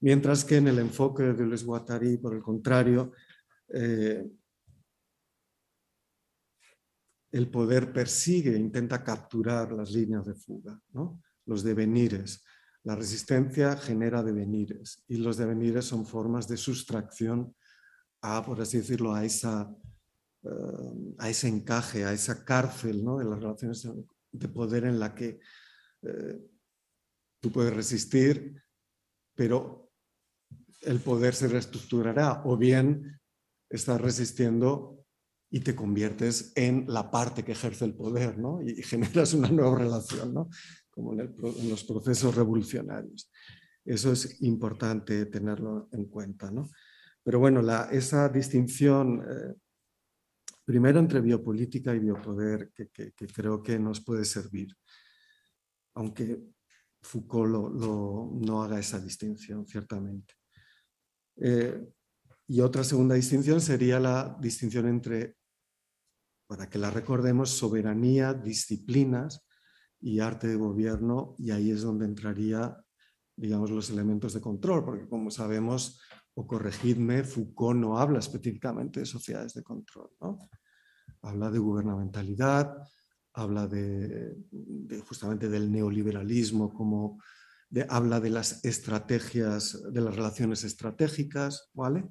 mientras 0.01 0.45
que 0.45 0.57
en 0.57 0.69
el 0.69 0.79
enfoque 0.79 1.23
de 1.25 1.35
Deleuze 1.35 1.65
Guattari, 1.65 2.17
por 2.19 2.35
el 2.35 2.43
contrario, 2.43 3.13
eh, 3.69 4.27
el 7.33 7.51
poder 7.51 7.93
persigue, 7.93 8.57
intenta 8.57 9.05
capturar 9.05 9.73
las 9.73 9.91
líneas 9.93 10.27
de 10.27 10.35
fuga, 10.35 10.81
¿no? 10.93 11.23
los 11.47 11.63
devenires. 11.63 12.45
La 12.83 12.97
resistencia 12.97 13.77
genera 13.77 14.23
devenires 14.23 15.05
y 15.07 15.17
los 15.17 15.37
devenires 15.37 15.85
son 15.85 16.07
formas 16.07 16.49
de 16.49 16.57
sustracción 16.57 17.55
a, 18.23 18.45
por 18.45 18.61
así 18.61 18.79
decirlo, 18.79 19.15
a, 19.15 19.25
esa, 19.25 19.71
eh, 20.43 21.15
a 21.19 21.29
ese 21.29 21.49
encaje, 21.49 22.05
a 22.05 22.13
esa 22.13 22.45
cárcel 22.45 23.05
¿no? 23.05 23.19
de 23.19 23.25
las 23.25 23.41
relaciones 23.41 23.89
de 24.33 24.49
poder 24.49 24.85
en 24.85 24.99
la 24.99 25.15
que 25.15 25.41
eh, 26.03 26.41
tú 27.41 27.53
puedes 27.53 27.75
resistir, 27.75 28.63
pero 29.35 29.91
el 30.83 31.01
poder 31.01 31.35
se 31.35 31.49
reestructurará 31.49 32.43
o 32.45 32.57
bien 32.57 33.21
estás 33.69 34.01
resistiendo 34.01 35.05
y 35.51 35.61
te 35.61 35.75
conviertes 35.75 36.53
en 36.55 36.85
la 36.89 37.11
parte 37.11 37.45
que 37.45 37.53
ejerce 37.53 37.85
el 37.85 37.95
poder 37.95 38.39
¿no? 38.39 38.63
y 38.63 38.83
generas 38.83 39.35
una 39.35 39.49
nueva 39.49 39.79
relación, 39.79 40.33
¿no? 40.33 40.49
como 40.91 41.13
en, 41.13 41.35
los 41.69 41.85
procesos 41.85 42.35
revolucionarios. 42.35 43.31
Eso 43.85 44.13
es 44.13 44.41
importante 44.43 45.27
tenerlo 45.27 45.89
en 45.93 46.05
cuenta. 46.07 46.51
¿no? 46.51 46.71
Pero 47.23 47.41
bueno, 47.41 47.63
esa 47.91 48.29
distinción, 48.29 49.23
eh, 49.29 49.55
primero 50.71 51.01
entre 51.01 51.21
biopolítica 51.21 51.93
y 51.93 51.99
biopoder, 51.99 52.71
que, 52.73 53.13
creo 53.13 53.61
que 53.61 53.77
nos 53.77 54.01
puede 54.01 54.25
servir, 54.25 54.73
aunque 55.95 56.41
Foucault 57.03 57.75
no 57.75 58.63
haga 58.63 58.79
esa 58.79 59.01
distinción, 59.01 59.67
ciertamente. 59.67 60.35
Eh, 61.39 61.89
y 62.47 62.61
otra 62.61 62.85
segunda 62.85 63.17
distinción 63.17 63.61
sería 63.61 63.99
la 63.99 64.37
distinción 64.41 64.87
entre 64.87 65.39
para 66.47 66.71
que 66.71 66.79
la 66.79 66.91
recordemos, 66.93 67.51
soberanía, 67.51 68.33
disciplinas 68.33 69.45
y 70.01 70.21
arte 70.21 70.47
de 70.47 70.55
gobierno, 70.55 71.35
y 71.37 71.51
ahí 71.51 71.73
es 71.73 71.83
donde 71.83 72.05
entraría, 72.05 72.77
digamos, 73.37 73.73
los 73.73 73.91
elementos 73.91 74.35
de 74.35 74.41
control, 74.41 74.85
porque 74.85 75.09
como 75.09 75.33
sabemos, 75.33 76.01
o 76.35 76.47
corregidme, 76.47 77.25
Foucault 77.25 77.81
no 77.81 77.99
habla 77.99 78.21
específicamente 78.21 79.01
de 79.01 79.07
sociedades 79.07 79.55
de 79.55 79.65
control, 79.65 80.11
¿no? 80.21 80.39
Habla 81.23 81.51
de 81.51 81.59
gubernamentalidad, 81.59 82.77
habla 83.35 83.67
de, 83.67 84.37
justamente 85.07 85.49
del 85.49 85.71
neoliberalismo, 85.71 86.73
como 86.73 87.23
de, 87.69 87.87
habla 87.89 88.21
de 88.21 88.31
las 88.31 88.65
estrategias, 88.65 89.83
de 89.93 90.01
las 90.01 90.17
relaciones 90.17 90.65
estratégicas, 90.65 91.71
¿vale? 91.75 92.05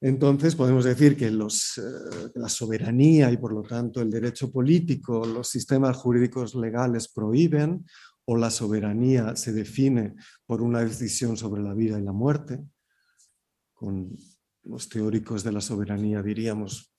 Entonces 0.00 0.54
podemos 0.54 0.84
decir 0.84 1.16
que 1.16 1.30
los, 1.30 1.78
eh, 1.78 2.30
la 2.34 2.48
soberanía 2.48 3.30
y 3.30 3.38
por 3.38 3.52
lo 3.52 3.62
tanto 3.62 4.02
el 4.02 4.10
derecho 4.10 4.52
político, 4.52 5.24
los 5.24 5.48
sistemas 5.48 5.96
jurídicos 5.96 6.54
legales 6.54 7.08
prohíben 7.08 7.84
o 8.26 8.36
la 8.36 8.50
soberanía 8.50 9.36
se 9.36 9.52
define 9.52 10.14
por 10.44 10.60
una 10.60 10.80
decisión 10.80 11.36
sobre 11.36 11.62
la 11.62 11.74
vida 11.74 11.98
y 11.98 12.02
la 12.02 12.12
muerte. 12.12 12.62
Con 13.72 14.16
los 14.64 14.88
teóricos 14.88 15.44
de 15.44 15.52
la 15.52 15.60
soberanía 15.60 16.22
diríamos 16.22 16.95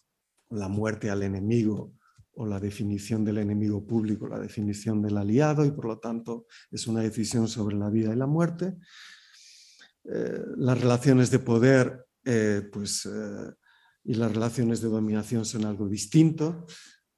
la 0.49 0.67
muerte 0.67 1.09
al 1.09 1.23
enemigo 1.23 1.93
o 2.33 2.45
la 2.45 2.59
definición 2.59 3.25
del 3.25 3.39
enemigo 3.39 3.85
público, 3.85 4.27
la 4.27 4.39
definición 4.39 5.01
del 5.01 5.17
aliado 5.17 5.65
y 5.65 5.71
por 5.71 5.85
lo 5.85 5.99
tanto 5.99 6.45
es 6.69 6.85
una 6.87 7.01
decisión 7.01 7.47
sobre 7.47 7.75
la 7.75 7.89
vida 7.89 8.13
y 8.13 8.15
la 8.15 8.27
muerte. 8.27 8.77
Eh, 10.03 10.41
las 10.57 10.79
relaciones 10.79 11.31
de 11.31 11.39
poder 11.39 12.05
eh, 12.23 12.69
pues, 12.71 13.05
eh, 13.05 13.53
y 14.03 14.13
las 14.13 14.31
relaciones 14.31 14.81
de 14.81 14.89
dominación 14.89 15.45
son 15.45 15.65
algo 15.65 15.89
distinto. 15.89 16.65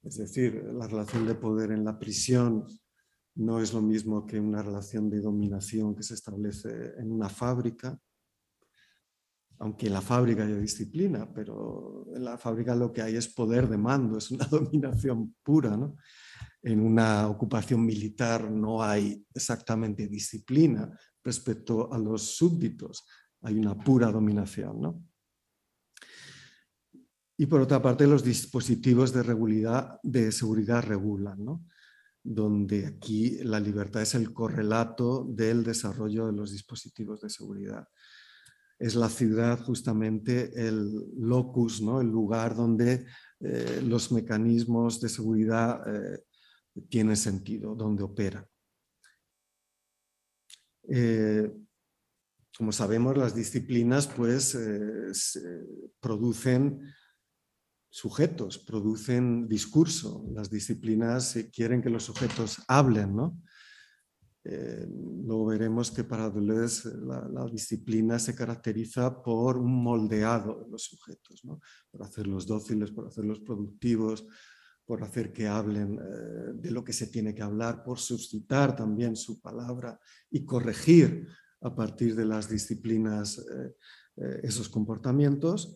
Es 0.01 0.17
decir, 0.17 0.63
la 0.73 0.87
relación 0.87 1.27
de 1.27 1.35
poder 1.35 1.71
en 1.71 1.83
la 1.83 1.99
prisión 1.99 2.65
no 3.35 3.61
es 3.61 3.73
lo 3.73 3.81
mismo 3.81 4.25
que 4.25 4.39
una 4.39 4.61
relación 4.61 5.09
de 5.09 5.21
dominación 5.21 5.95
que 5.95 6.03
se 6.03 6.13
establece 6.13 6.93
en 6.97 7.11
una 7.11 7.29
fábrica, 7.29 7.99
aunque 9.59 9.87
en 9.87 9.93
la 9.93 10.01
fábrica 10.01 10.43
hay 10.45 10.53
disciplina, 10.53 11.31
pero 11.33 12.07
en 12.15 12.23
la 12.23 12.37
fábrica 12.37 12.75
lo 12.75 12.93
que 12.93 13.01
hay 13.01 13.15
es 13.17 13.27
poder 13.27 13.67
de 13.67 13.77
mando, 13.77 14.17
es 14.17 14.31
una 14.31 14.45
dominación 14.51 15.35
pura. 15.43 15.75
¿no? 15.75 15.97
En 16.63 16.79
una 16.79 17.27
ocupación 17.27 17.85
militar 17.85 18.49
no 18.49 18.81
hay 18.81 19.25
exactamente 19.33 20.07
disciplina 20.07 20.89
respecto 21.23 21.91
a 21.93 21.97
los 21.97 22.37
súbditos, 22.37 23.05
hay 23.41 23.59
una 23.59 23.77
pura 23.77 24.09
dominación. 24.11 24.81
¿no? 24.81 25.03
Y 27.37 27.45
por 27.45 27.59
otra 27.59 27.81
parte, 27.81 28.07
los 28.07 28.23
dispositivos 28.23 29.11
de, 29.11 29.23
de 30.03 30.31
seguridad 30.31 30.83
regulan, 30.83 31.43
¿no? 31.43 31.65
donde 32.23 32.85
aquí 32.85 33.39
la 33.43 33.59
libertad 33.59 34.01
es 34.01 34.15
el 34.15 34.33
correlato 34.33 35.25
del 35.29 35.63
desarrollo 35.63 36.27
de 36.27 36.33
los 36.33 36.51
dispositivos 36.51 37.21
de 37.21 37.29
seguridad. 37.29 37.87
Es 38.79 38.95
la 38.95 39.09
ciudad 39.09 39.59
justamente 39.59 40.51
el 40.55 41.05
locus, 41.17 41.81
¿no? 41.81 41.99
el 41.99 42.07
lugar 42.07 42.55
donde 42.55 43.05
eh, 43.41 43.81
los 43.85 44.11
mecanismos 44.11 45.01
de 45.01 45.09
seguridad 45.09 45.81
eh, 45.85 46.23
tienen 46.87 47.17
sentido, 47.17 47.75
donde 47.75 48.03
operan. 48.03 48.45
Eh, 50.87 51.51
como 52.57 52.71
sabemos, 52.71 53.17
las 53.17 53.35
disciplinas 53.35 54.07
pues, 54.07 54.57
producen 56.01 56.81
sujetos, 57.89 58.57
producen 58.57 59.47
discurso. 59.47 60.25
Las 60.33 60.49
disciplinas 60.49 61.37
quieren 61.53 61.81
que 61.81 61.89
los 61.89 62.03
sujetos 62.03 62.61
hablen, 62.67 63.15
¿no? 63.15 63.41
Eh, 64.45 64.87
luego 64.89 65.47
veremos 65.47 65.91
que 65.91 66.05
para 66.05 66.29
Deleuze 66.29 66.89
la, 66.97 67.45
disciplina 67.51 68.17
se 68.17 68.33
caracteriza 68.33 69.21
por 69.21 69.57
un 69.57 69.83
moldeado 69.83 70.63
de 70.63 70.69
los 70.69 70.83
sujetos, 70.83 71.41
por 71.91 72.03
hacerlos 72.03 72.47
dóciles, 72.47 72.91
por 72.91 73.07
hacerlos 73.07 73.41
productivos, 73.41 74.25
por 74.85 75.03
hacer 75.03 75.33
que 75.33 75.47
hablen 75.47 75.95
eh, 75.95 76.53
de 76.53 76.71
lo 76.71 76.83
que 76.83 76.93
se 76.93 77.07
tiene 77.07 77.35
que 77.35 77.43
hablar, 77.43 77.83
por 77.83 77.99
suscitar 77.99 78.75
también 78.75 79.15
su 79.15 79.41
palabra 79.41 79.99
y 80.31 80.45
corregir 80.45 81.27
a 81.61 81.75
partir 81.75 82.15
de 82.15 82.25
las 82.25 82.49
disciplinas 82.49 83.39
eh, 83.39 84.39
esos 84.43 84.69
comportamientos, 84.69 85.75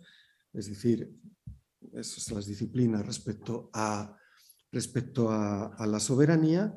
es 0.54 0.70
decir, 0.70 1.14
esas 1.94 2.32
las 2.32 2.46
disciplinas 2.46 3.06
respecto 3.06 3.70
a, 3.74 4.18
respecto 4.72 5.30
a 5.30 5.86
la 5.86 6.00
soberanía 6.00 6.74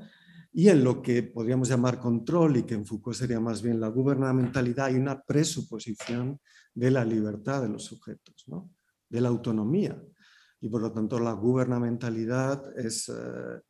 y 0.59 0.71
en 0.71 0.83
lo 0.83 1.03
que 1.03 1.23
podríamos 1.23 1.69
llamar 1.69 2.01
control 2.01 2.57
y 2.57 2.63
que 2.63 2.73
en 2.73 2.87
Foucault 2.87 3.15
sería 3.15 3.39
más 3.39 3.61
bien 3.61 3.79
la 3.79 3.89
gubernamentalidad, 3.89 4.87
hay 4.87 4.95
una 4.95 5.21
presuposición 5.23 6.41
de 6.73 6.91
la 6.91 7.05
libertad 7.05 7.61
de 7.61 7.69
los 7.69 7.85
sujetos, 7.85 8.47
de 9.07 9.21
la 9.21 9.29
autonomía. 9.29 10.03
Y 10.59 10.71
por 10.71 10.81
lo 10.81 10.91
tanto 10.91 11.21
la 11.21 11.33
gubernamentalidad 11.33 12.75
es 12.79 13.11
eh, 13.11 13.61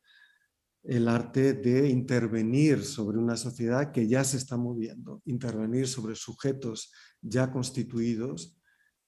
el 0.83 1.09
arte 1.09 1.55
de 1.55 1.89
intervenir 1.89 2.85
sobre 2.85 3.17
una 3.17 3.35
sociedad 3.35 3.91
que 3.91 4.07
ya 4.07 4.23
se 4.23 4.37
está 4.37 4.55
moviendo, 4.55 5.21
intervenir 5.25 5.89
sobre 5.89 6.15
sujetos 6.15 6.93
ya 7.21 7.51
constituidos 7.51 8.57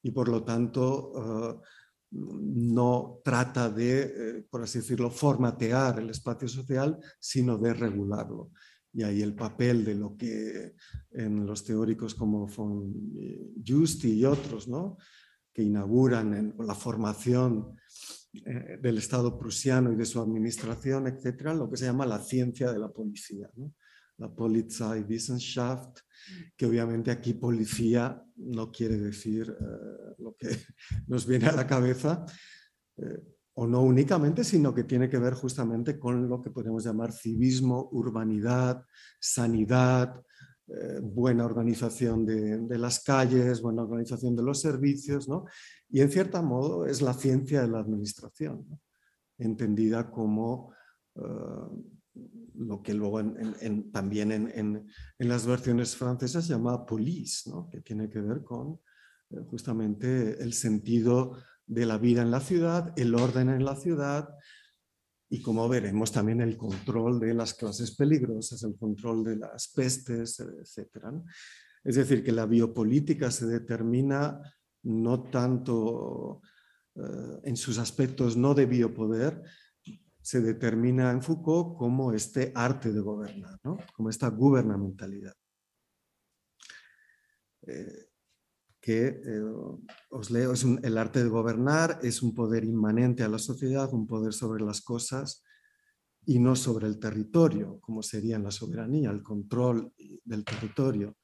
y 0.04 0.12
por 0.12 0.28
lo 0.28 0.44
tanto 0.44 1.14
eh, 1.16 1.66
no 2.12 3.22
trata 3.24 3.70
de, 3.70 4.02
eh, 4.02 4.46
por 4.50 4.64
así 4.64 4.80
decirlo, 4.80 5.12
formatear 5.12 6.00
el 6.00 6.10
espacio 6.10 6.48
social, 6.48 6.98
sino 7.20 7.58
de 7.58 7.74
regularlo. 7.74 8.52
Y 8.92 9.04
ahí 9.04 9.22
el 9.22 9.36
papel 9.36 9.86
de 9.86 9.96
lo 9.96 10.18
que 10.18 10.74
en 11.12 11.46
los 11.46 11.64
teóricos 11.64 12.16
como 12.16 12.48
von 12.48 12.94
Justi 13.66 14.14
y 14.14 14.26
otros, 14.26 14.68
¿no? 14.68 14.98
que 15.54 15.64
inauguran 15.64 16.34
en 16.34 16.56
la 16.60 16.76
formación 16.76 17.76
eh, 18.34 18.78
del 18.82 18.98
Estado 18.98 19.38
prusiano 19.38 19.92
y 19.92 19.96
de 19.96 20.06
su 20.06 20.20
administración, 20.20 21.08
etcétera, 21.08 21.54
lo 21.54 21.70
que 21.70 21.78
se 21.78 21.86
llama 21.86 22.06
la 22.06 22.20
ciencia 22.20 22.72
de 22.72 22.80
la 22.80 22.90
policía. 22.90 23.50
La 24.20 24.30
Polizeiwissenschaft, 24.30 26.00
que 26.56 26.66
obviamente 26.66 27.10
aquí 27.10 27.34
policía 27.34 28.22
no 28.36 28.72
quiere 28.72 28.98
decir 28.98 29.50
eh, 29.50 30.16
lo 30.20 30.36
que 30.36 30.50
nos 31.08 31.26
viene 31.26 31.48
a 31.48 31.56
la 31.56 31.66
cabeza, 31.66 32.26
eh, 32.98 33.24
o 33.54 33.68
no 33.68 33.82
únicamente, 33.82 34.44
sino 34.44 34.74
que 34.74 34.84
tiene 34.84 35.10
que 35.10 35.18
ver 35.18 35.34
justamente 35.34 36.00
con 36.00 36.30
lo 36.30 36.42
que 36.42 36.52
podemos 36.52 36.86
llamar 36.86 37.12
civismo, 37.12 37.90
urbanidad, 37.92 38.86
sanidad, 39.20 40.22
eh, 40.68 41.00
buena 41.02 41.46
organización 41.46 42.26
de, 42.26 42.78
las 42.78 43.04
calles, 43.04 43.62
buena 43.62 43.84
organización 43.84 44.36
de 44.36 44.44
los 44.44 44.62
servicios, 44.62 45.28
¿no? 45.28 45.46
y 45.90 46.02
en 46.02 46.12
cierto 46.12 46.42
modo 46.44 46.86
es 46.86 47.02
la 47.02 47.14
ciencia 47.14 47.62
de 47.62 47.68
la 47.68 47.80
administración, 47.80 48.80
entendida 49.38 50.10
como 50.10 50.74
lo 52.56 52.82
que 52.82 52.94
luego 52.94 53.22
también 53.92 54.32
en, 54.32 54.88
las 55.18 55.46
versiones 55.46 55.96
francesas 55.96 56.46
se 56.46 56.54
llama 56.54 56.86
police, 56.86 57.50
que 57.72 57.82
tiene 57.82 58.10
que 58.10 58.20
ver 58.20 58.44
con 58.44 58.80
eh, 59.30 59.38
justamente 59.50 60.42
el 60.42 60.54
sentido 60.54 61.38
de 61.66 61.86
la 61.86 61.98
vida 61.98 62.22
en 62.22 62.32
la 62.32 62.42
ciudad, 62.42 62.94
el 62.98 63.16
orden 63.16 63.50
en 63.50 63.64
la 63.64 63.76
ciudad 63.76 64.30
y 65.30 65.42
como 65.42 65.70
veremos 65.70 66.12
también 66.12 66.42
el 66.42 66.58
control 66.58 67.20
de 67.20 67.36
las 67.36 67.54
clases 67.54 67.96
peligrosas, 67.96 68.64
el 68.64 68.76
control 68.76 69.24
de 69.24 69.36
las 69.36 69.68
pestes, 69.68 70.40
etc. 70.40 71.06
Es 71.84 71.96
decir, 71.96 72.24
que 72.24 72.32
la 72.32 72.48
biopolítica 72.48 73.30
se 73.30 73.46
determina 73.46 74.42
no 74.84 75.24
tanto 75.30 76.42
eh, 76.96 77.40
en 77.44 77.56
sus 77.56 77.78
aspectos 77.78 78.36
no 78.36 78.56
de 78.56 78.66
biopoder, 78.66 79.44
se 80.30 80.42
determina 80.42 81.10
en 81.10 81.24
Foucault 81.24 81.76
como 81.76 82.14
este 82.14 82.52
arte 82.54 82.94
de 82.94 83.00
gobernar, 83.00 83.60
como 83.96 84.12
esta 84.12 84.28
gubernamentalidad. 84.28 85.34
Eh, 87.64 88.10
que 88.80 89.08
eh, 89.08 89.44
os 90.12 90.30
leo, 90.30 90.54
es 90.54 90.64
el 90.64 90.98
arte 91.00 91.24
de 91.24 91.30
gobernar 91.30 92.00
es 92.04 92.22
un 92.22 92.36
poder 92.36 92.64
inmanente 92.64 93.24
a 93.24 93.28
la 93.28 93.40
sociedad, 93.40 93.92
un 93.92 94.06
poder 94.06 94.34
sobre 94.34 94.64
las 94.64 94.82
cosas 94.82 95.44
y 96.28 96.38
no 96.38 96.56
sobre 96.56 96.86
el 96.86 97.00
territorio, 97.00 97.80
como 97.80 98.04
sería 98.04 98.36
en 98.36 98.44
la 98.44 98.52
soberanía, 98.52 99.10
el 99.10 99.24
control 99.24 99.92
del 100.24 100.46
territorio. 100.46 101.18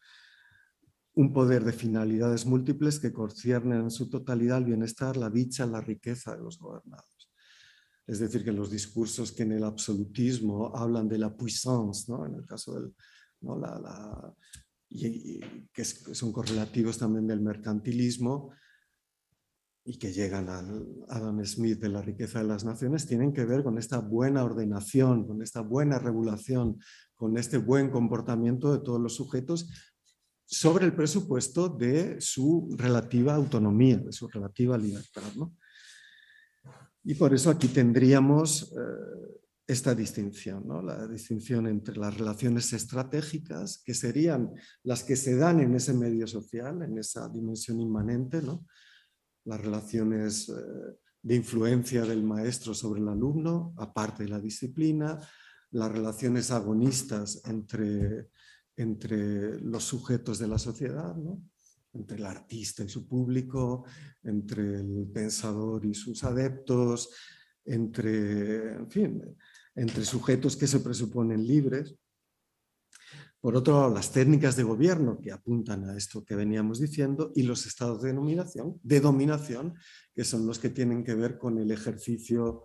Un 1.13 1.31
poder 1.31 1.63
de 1.63 1.73
finalidades 1.73 2.47
múltiples 2.47 2.99
que 2.99 3.13
conciernen 3.13 3.81
en 3.81 3.91
su 3.91 4.09
totalidad 4.09 4.57
el 4.57 4.65
bienestar, 4.65 5.15
la 5.15 5.29
dicha, 5.29 5.67
la 5.67 5.79
riqueza 5.79 6.35
de 6.35 6.41
los 6.41 6.57
gobernados. 6.57 7.14
Es 8.07 8.19
decir, 8.19 8.43
que 8.43 8.51
los 8.51 8.69
discursos 8.69 9.31
que 9.31 9.43
en 9.43 9.53
el 9.53 9.63
absolutismo 9.63 10.75
hablan 10.75 11.07
de 11.07 11.17
la 11.17 11.35
puissance, 11.35 12.11
¿no? 12.11 12.25
en 12.25 12.35
el 12.35 12.45
caso 12.45 12.73
del... 12.75 12.93
¿no? 13.41 13.57
La, 13.57 14.33
y, 14.89 15.39
que 15.73 15.83
son 15.83 16.31
correlativos 16.31 16.97
también 16.97 17.27
del 17.27 17.41
mercantilismo 17.41 18.51
y 19.83 19.97
que 19.97 20.11
llegan 20.11 20.49
al 20.49 21.05
Adam 21.09 21.45
Smith 21.45 21.79
de 21.79 21.89
la 21.89 22.01
riqueza 22.01 22.39
de 22.39 22.45
las 22.45 22.65
naciones, 22.65 23.05
tienen 23.05 23.33
que 23.33 23.45
ver 23.45 23.63
con 23.63 23.77
esta 23.77 23.99
buena 23.99 24.43
ordenación, 24.43 25.27
con 25.27 25.43
esta 25.43 25.61
buena 25.61 25.99
regulación, 25.99 26.79
con 27.13 27.37
este 27.37 27.57
buen 27.57 27.91
comportamiento 27.91 28.73
de 28.73 28.83
todos 28.83 28.99
los 28.99 29.15
sujetos 29.15 29.69
sobre 30.43 30.85
el 30.85 30.95
presupuesto 30.95 31.69
de 31.69 32.19
su 32.19 32.75
relativa 32.77 33.35
autonomía, 33.35 33.97
de 33.97 34.11
su 34.11 34.27
relativa 34.27 34.77
libertad. 34.77 35.23
¿no? 35.35 35.55
Y 37.05 37.13
por 37.13 37.33
eso 37.35 37.51
aquí 37.51 37.67
tendríamos 37.67 38.73
eh, 38.75 39.35
esta 39.67 39.93
distinción, 39.93 40.67
¿no? 40.67 40.81
la 40.81 41.07
distinción 41.07 41.67
entre 41.67 41.97
las 41.97 42.17
relaciones 42.17 42.73
estratégicas, 42.73 43.81
que 43.85 43.93
serían 43.93 44.51
las 44.83 45.03
que 45.03 45.15
se 45.15 45.35
dan 45.35 45.59
en 45.59 45.75
ese 45.75 45.93
medio 45.93 46.25
social, 46.25 46.81
en 46.81 46.97
esa 46.97 47.29
dimensión 47.29 47.79
inmanente, 47.79 48.41
¿no? 48.41 48.65
las 49.45 49.61
relaciones 49.61 50.49
eh, 50.49 50.53
de 51.21 51.35
influencia 51.35 52.05
del 52.05 52.23
maestro 52.23 52.73
sobre 52.73 53.01
el 53.01 53.07
alumno, 53.07 53.75
aparte 53.77 54.23
de 54.23 54.29
la 54.29 54.39
disciplina, 54.39 55.19
las 55.71 55.91
relaciones 55.91 56.49
agonistas 56.49 57.43
entre, 57.45 58.29
entre 58.75 59.59
los 59.61 59.83
sujetos 59.83 60.39
de 60.39 60.47
la 60.47 60.57
sociedad, 60.57 61.15
¿no? 61.15 61.41
Entre 61.95 62.17
el 62.17 62.25
artista 62.25 62.84
y 62.84 62.89
su 62.89 63.08
público, 63.08 63.86
entre 64.23 64.79
el 64.79 65.10
pensador 65.13 65.86
y 65.86 65.93
sus 65.93 66.23
adeptos, 66.23 67.10
entre, 67.65 68.73
en 68.73 68.91
fin, 68.91 69.21
entre 69.75 70.05
sujetos 70.05 70.55
que 70.55 70.67
se 70.67 70.79
presuponen 70.79 71.45
libres. 71.45 71.95
Por 73.39 73.55
otro 73.55 73.75
lado, 73.75 73.93
las 73.93 74.12
técnicas 74.12 74.55
de 74.55 74.63
gobierno 74.63 75.19
que 75.21 75.31
apuntan 75.31 75.88
a 75.88 75.95
esto 75.95 76.25
que 76.25 76.36
veníamos 76.36 76.79
diciendo 76.79 77.31
y 77.36 77.43
los 77.43 77.65
estados 77.65 78.01
de 78.01 78.13
dominación, 78.13 78.79
de 78.81 78.99
dominación 78.99 79.75
que 80.13 80.23
son 80.23 80.47
los 80.47 80.58
que 80.58 80.69
tienen 80.69 81.03
que 81.03 81.13
ver 81.13 81.38
con 81.38 81.60
el 81.60 81.71
ejercicio, 81.71 82.63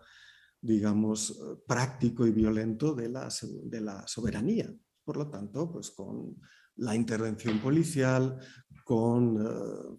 digamos, 0.60 1.38
práctico 1.66 2.26
y 2.26 2.30
violento 2.30 2.94
de 2.94 3.08
la, 3.10 3.28
de 3.64 3.80
la 3.80 4.06
soberanía. 4.06 4.72
Por 5.04 5.16
lo 5.18 5.28
tanto, 5.28 5.70
pues 5.70 5.90
con 5.90 6.36
la 6.76 6.94
intervención 6.94 7.60
policial, 7.60 8.38
con 8.84 9.36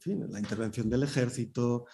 eh, 0.06 0.28
la 0.30 0.40
intervención 0.40 0.90
del 0.90 1.04
ejército, 1.04 1.86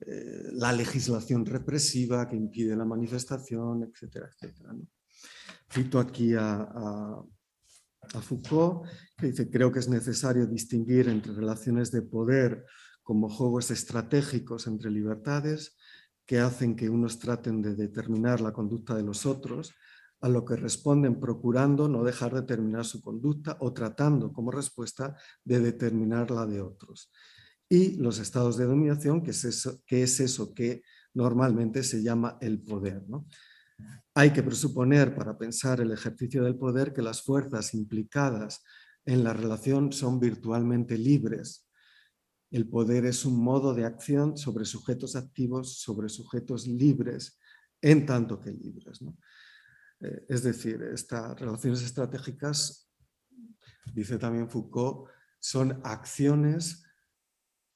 eh, 0.00 0.50
la 0.52 0.72
legislación 0.72 1.44
represiva 1.44 2.28
que 2.28 2.36
impide 2.36 2.76
la 2.76 2.84
manifestación, 2.84 3.82
etcétera, 3.82 4.28
etcétera. 4.32 4.74
Cito 5.70 5.98
aquí 5.98 6.34
a, 6.34 7.22
Foucault, 8.20 8.86
que 9.18 9.26
dice, 9.26 9.50
creo 9.50 9.72
que 9.72 9.80
es 9.80 9.88
necesario 9.88 10.46
distinguir 10.46 11.08
entre 11.08 11.32
relaciones 11.32 11.90
de 11.90 12.02
poder 12.02 12.64
como 13.02 13.28
juegos 13.28 13.70
estratégicos 13.70 14.66
entre 14.66 14.90
libertades 14.90 15.76
que 16.24 16.40
hacen 16.40 16.76
que 16.76 16.88
unos 16.88 17.18
traten 17.18 17.62
de 17.62 17.74
determinar 17.74 18.40
la 18.40 18.52
conducta 18.52 18.94
de 18.94 19.02
los 19.02 19.26
otros 19.26 19.74
a 20.20 20.28
lo 20.28 20.44
que 20.44 20.56
responden 20.56 21.20
procurando 21.20 21.88
no 21.88 22.02
dejar 22.02 22.34
de 22.34 22.40
determinar 22.40 22.84
su 22.84 23.00
conducta 23.00 23.56
o 23.60 23.72
tratando 23.72 24.32
como 24.32 24.50
respuesta 24.50 25.16
de 25.44 25.60
determinar 25.60 26.30
la 26.30 26.46
de 26.46 26.60
otros. 26.60 27.10
Y 27.68 27.96
los 27.96 28.18
estados 28.18 28.56
de 28.56 28.64
dominación, 28.64 29.22
que 29.22 29.32
es 29.32 29.44
eso 29.44 29.82
que, 29.86 30.02
es 30.02 30.20
eso 30.20 30.54
que 30.54 30.82
normalmente 31.14 31.82
se 31.82 32.02
llama 32.02 32.38
el 32.40 32.60
poder. 32.60 33.04
Hay 34.14 34.32
que 34.32 34.42
presuponer 34.42 35.14
para 35.14 35.36
pensar 35.36 35.80
el 35.80 35.90
ejercicio 35.90 36.44
del 36.44 36.56
poder 36.56 36.92
que 36.92 37.02
las 37.02 37.22
fuerzas 37.22 37.74
implicadas 37.74 38.62
en 39.04 39.24
la 39.24 39.32
relación 39.32 39.92
son 39.92 40.18
virtualmente 40.18 40.96
libres. 40.96 41.68
El 42.50 42.68
poder 42.68 43.04
es 43.06 43.24
un 43.24 43.42
modo 43.42 43.74
de 43.74 43.84
acción 43.84 44.36
sobre 44.36 44.64
sujetos 44.64 45.16
activos, 45.16 45.78
sobre 45.80 46.08
sujetos 46.08 46.66
libres, 46.66 47.38
en 47.82 48.06
tanto 48.06 48.40
que 48.40 48.52
libres. 48.52 49.02
¿no? 49.02 49.16
Eh, 50.00 50.26
es 50.28 50.42
decir, 50.42 50.82
estas 50.82 51.38
relaciones 51.38 51.82
estratégicas, 51.82 52.90
dice 53.92 54.18
también 54.18 54.48
Foucault, 54.48 55.08
son 55.38 55.80
acciones 55.84 56.84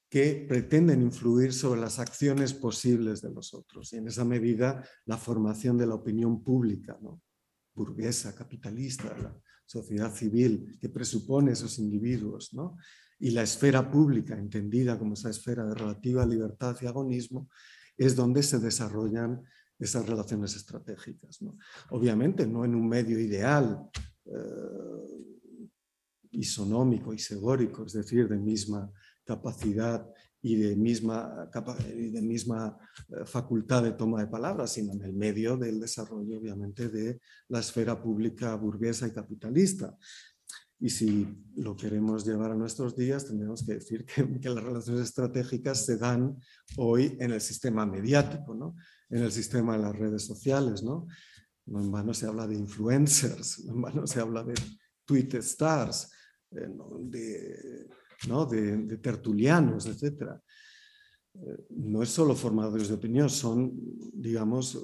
que 0.09 0.45
pretenden 0.47 1.01
influir 1.01 1.53
sobre 1.53 1.79
las 1.79 1.97
acciones 1.97 2.53
posibles 2.53 3.21
de 3.21 3.31
los 3.31 3.53
otros. 3.53 3.93
Y 3.93 3.97
en 3.97 4.07
esa 4.07 4.25
medida, 4.25 4.83
la 5.05 5.17
formación 5.17 5.77
de 5.77 5.87
la 5.87 5.95
opinión 5.95 6.43
pública, 6.43 6.99
burguesa, 7.73 8.35
capitalista, 8.35 9.15
la 9.17 9.33
sociedad 9.65 10.13
civil, 10.13 10.77
que 10.81 10.89
presupone 10.89 11.53
esos 11.53 11.79
individuos, 11.79 12.53
¿no? 12.53 12.77
y 13.21 13.29
la 13.29 13.43
esfera 13.43 13.89
pública, 13.89 14.35
entendida 14.35 14.97
como 14.97 15.13
esa 15.13 15.29
esfera 15.29 15.63
de 15.65 15.75
relativa 15.75 16.25
libertad 16.25 16.75
y 16.81 16.87
agonismo, 16.87 17.49
es 17.95 18.15
donde 18.15 18.41
se 18.41 18.59
desarrollan 18.59 19.43
esas 19.81 20.07
relaciones 20.07 20.55
estratégicas. 20.55 21.39
Obviamente 21.89 22.45
no 22.45 22.63
en 22.63 22.75
un 22.75 22.87
medio 22.87 23.19
ideal, 23.19 23.89
eh, 24.25 25.31
isonómico, 26.31 27.13
isegórico, 27.13 27.85
es 27.85 27.93
decir, 27.93 28.27
de 28.29 28.37
misma 28.37 28.89
capacidad 29.25 30.07
y 30.41 30.55
de 30.55 30.75
misma, 30.75 31.49
de 31.53 32.21
misma 32.21 32.77
eh, 33.09 33.25
facultad 33.25 33.83
de 33.83 33.91
toma 33.91 34.21
de 34.21 34.27
palabras, 34.27 34.73
sino 34.73 34.93
en 34.93 35.01
el 35.03 35.13
medio 35.13 35.57
del 35.57 35.79
desarrollo, 35.79 36.39
obviamente, 36.39 36.89
de 36.89 37.19
la 37.49 37.59
esfera 37.59 38.01
pública 38.01 38.55
burguesa 38.55 39.07
y 39.07 39.11
capitalista. 39.11 39.95
Y 40.79 40.89
si 40.89 41.27
lo 41.57 41.75
queremos 41.75 42.25
llevar 42.25 42.51
a 42.51 42.55
nuestros 42.55 42.95
días, 42.95 43.27
tendríamos 43.27 43.63
que 43.63 43.75
decir 43.75 44.03
que, 44.03 44.49
las 44.49 44.63
relaciones 44.63 45.03
estratégicas 45.03 45.85
se 45.85 45.97
dan 45.97 46.35
hoy 46.77 47.15
en 47.19 47.31
el 47.31 47.41
sistema 47.41 47.85
mediático, 47.85 48.55
¿no? 48.55 48.75
En 49.11 49.23
el 49.23 49.31
sistema 49.31 49.77
de 49.77 49.83
las 49.83 49.95
redes 49.95 50.25
sociales. 50.25 50.83
¿no? 50.83 51.07
en 51.67 51.91
vano 51.91 52.13
se 52.13 52.25
habla 52.25 52.47
de 52.47 52.55
influencers, 52.55 53.63
no 53.65 53.73
en 53.73 53.81
vano 53.81 54.07
se 54.07 54.19
habla 54.19 54.43
de 54.43 54.55
tweet 55.05 55.29
stars, 55.35 56.11
eh, 56.51 56.67
de, 57.01 57.89
¿no? 58.27 58.45
de, 58.45 58.97
tertulianos, 58.97 59.85
etc. 59.85 60.33
Eh, 61.35 61.65
no 61.69 62.01
es 62.01 62.09
solo 62.09 62.35
formadores 62.35 62.87
de 62.87 62.95
opinión, 62.95 63.29
son, 63.29 63.71
digamos, 64.13 64.77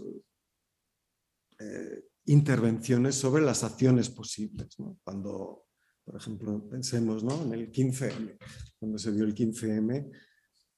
eh, 1.60 2.06
intervenciones 2.26 3.16
sobre 3.16 3.44
las 3.44 3.64
acciones 3.64 4.10
posibles. 4.10 4.78
Cuando 5.04 5.68
por 6.08 6.16
ejemplo, 6.16 6.66
pensemos 6.70 7.22
¿no? 7.22 7.44
en 7.44 7.52
el 7.52 7.70
15M. 7.70 8.38
Cuando 8.80 8.98
se 8.98 9.12
dio 9.12 9.26
el 9.26 9.36
15M 9.36 10.10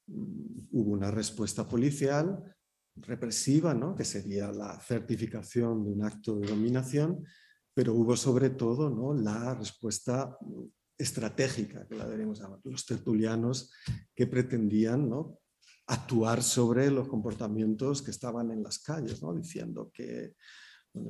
mm, 0.07 0.69
hubo 0.71 0.91
una 0.91 1.11
respuesta 1.11 1.69
policial 1.69 2.43
represiva, 3.01 3.73
¿no? 3.73 3.95
que 3.95 4.05
sería 4.05 4.51
la 4.51 4.79
certificación 4.79 5.83
de 5.83 5.91
un 5.91 6.03
acto 6.03 6.37
de 6.39 6.47
dominación, 6.47 7.25
pero 7.73 7.93
hubo 7.93 8.15
sobre 8.15 8.51
todo 8.51 8.89
¿no? 8.89 9.13
la 9.13 9.55
respuesta 9.55 10.37
estratégica, 10.97 11.87
que 11.87 11.95
la 11.95 12.05
deberíamos 12.05 12.39
llamar, 12.39 12.59
los 12.63 12.85
tertulianos 12.85 13.71
que 14.13 14.27
pretendían 14.27 15.09
¿no? 15.09 15.39
actuar 15.87 16.43
sobre 16.43 16.91
los 16.91 17.07
comportamientos 17.07 18.01
que 18.01 18.11
estaban 18.11 18.51
en 18.51 18.63
las 18.63 18.79
calles, 18.79 19.21
¿no? 19.21 19.33
diciendo 19.33 19.91
que 19.93 20.35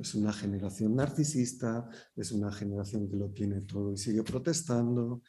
es 0.00 0.14
una 0.14 0.32
generación 0.32 0.94
narcisista, 0.94 1.88
es 2.14 2.32
una 2.32 2.52
generación 2.52 3.08
que 3.08 3.16
lo 3.16 3.30
tiene 3.30 3.62
todo 3.62 3.92
y 3.92 3.96
sigue 3.96 4.22
protestando. 4.22 5.22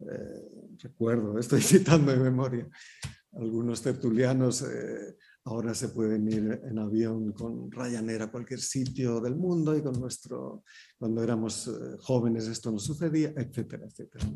Eh, 0.00 0.76
recuerdo, 0.78 1.38
estoy 1.38 1.60
citando 1.62 2.12
de 2.12 2.18
memoria, 2.18 2.68
algunos 3.32 3.82
tertulianos 3.82 4.62
eh, 4.62 5.16
ahora 5.44 5.74
se 5.74 5.88
pueden 5.88 6.26
ir 6.28 6.60
en 6.64 6.78
avión 6.78 7.32
con 7.32 7.70
Ryanair 7.70 8.22
a 8.22 8.30
cualquier 8.30 8.60
sitio 8.60 9.20
del 9.20 9.36
mundo 9.36 9.76
y 9.76 9.82
con 9.82 10.00
nuestro, 10.00 10.64
cuando 10.98 11.22
éramos 11.22 11.68
eh, 11.68 11.96
jóvenes 12.00 12.46
esto 12.46 12.70
no 12.70 12.78
sucedía, 12.78 13.32
etcétera, 13.36 13.86
etcétera. 13.86 14.26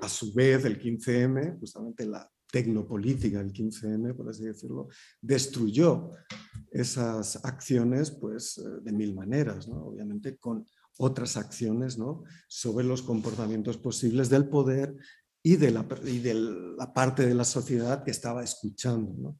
A 0.00 0.08
su 0.08 0.32
vez, 0.32 0.64
el 0.64 0.80
15M, 0.80 1.58
justamente 1.58 2.06
la 2.06 2.30
tecnopolítica 2.50 3.38
del 3.38 3.52
15M, 3.52 4.14
por 4.14 4.28
así 4.28 4.44
decirlo, 4.44 4.88
destruyó 5.20 6.12
esas 6.70 7.44
acciones 7.44 8.10
pues, 8.12 8.58
eh, 8.58 8.62
de 8.82 8.92
mil 8.92 9.14
maneras, 9.14 9.66
¿no? 9.66 9.86
obviamente 9.86 10.36
con 10.36 10.64
otras 10.98 11.36
acciones 11.36 11.98
¿no? 11.98 12.22
sobre 12.46 12.84
los 12.84 13.02
comportamientos 13.02 13.78
posibles 13.78 14.28
del 14.28 14.48
poder 14.48 14.94
y 15.42 15.56
de 15.56 15.70
la, 15.72 15.88
y 16.04 16.18
de 16.18 16.34
la 16.34 16.92
parte 16.92 17.26
de 17.26 17.34
la 17.34 17.44
sociedad 17.44 18.04
que 18.04 18.12
estaba 18.12 18.44
escuchando 18.44 19.12
¿no? 19.18 19.38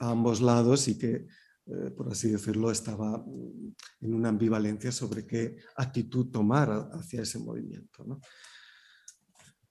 A 0.00 0.10
ambos 0.10 0.40
lados 0.40 0.88
y 0.88 0.98
que, 0.98 1.26
eh, 1.66 1.90
por 1.96 2.10
así 2.10 2.30
decirlo, 2.30 2.70
estaba 2.70 3.18
mm, 3.18 3.74
en 4.00 4.14
una 4.14 4.30
ambivalencia 4.30 4.90
sobre 4.90 5.26
qué 5.26 5.56
actitud 5.76 6.30
tomar 6.30 6.90
hacia 6.92 7.22
ese 7.22 7.38
movimiento. 7.38 8.04
¿no? 8.04 8.20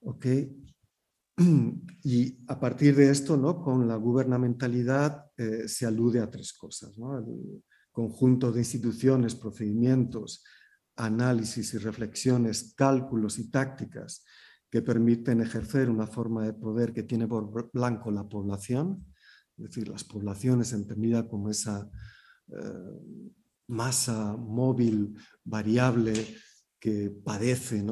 Okay. 0.02 0.56
Y 2.04 2.38
a 2.48 2.60
partir 2.60 2.96
de 2.96 3.10
esto, 3.10 3.36
¿no? 3.36 3.62
con 3.62 3.88
la 3.88 3.96
gubernamentalidad 3.96 5.26
eh, 5.36 5.68
se 5.68 5.86
alude 5.86 6.22
a 6.22 6.30
tres 6.30 6.54
cosas. 6.54 6.98
El 6.98 7.64
conjunto 7.92 8.52
de 8.52 8.60
instituciones, 8.60 9.36
procedimientos, 9.36 10.44
análisis 10.96 11.74
y 11.74 11.78
reflexiones, 11.78 12.74
cálculos 12.76 13.40
y 13.40 13.50
tácticas 13.50 14.24
que 14.70 14.82
permiten 14.82 15.42
ejercer 15.42 15.90
una 15.90 16.06
forma 16.06 16.46
de 16.46 16.54
poder 16.54 16.94
que 16.94 17.04
tiene 17.04 17.28
por 17.28 17.72
blanco 17.72 18.12
la 18.12 18.28
población, 18.28 19.04
es 19.60 19.76
decir, 19.76 19.90
las 19.90 20.04
poblaciones 20.04 20.72
entendidas 20.72 21.26
como 21.26 21.50
esa 21.50 21.90
eh, 22.48 23.00
masa 23.68 24.36
móvil, 24.38 25.16
variable, 25.44 26.14
que 26.80 27.12
padece 27.12 27.84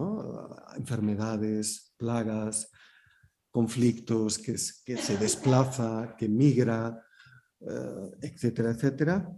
enfermedades, 0.78 1.94
plagas, 1.98 2.72
conflictos, 3.52 4.38
que, 4.38 4.56
que 4.86 4.98
se 4.98 5.18
desplaza, 5.18 6.16
que 6.18 6.30
migra, 6.30 7.04
eh, 7.60 8.12
etcétera, 8.22 8.72
etcétera, 8.72 9.30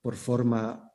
por 0.00 0.16
forma 0.16 0.91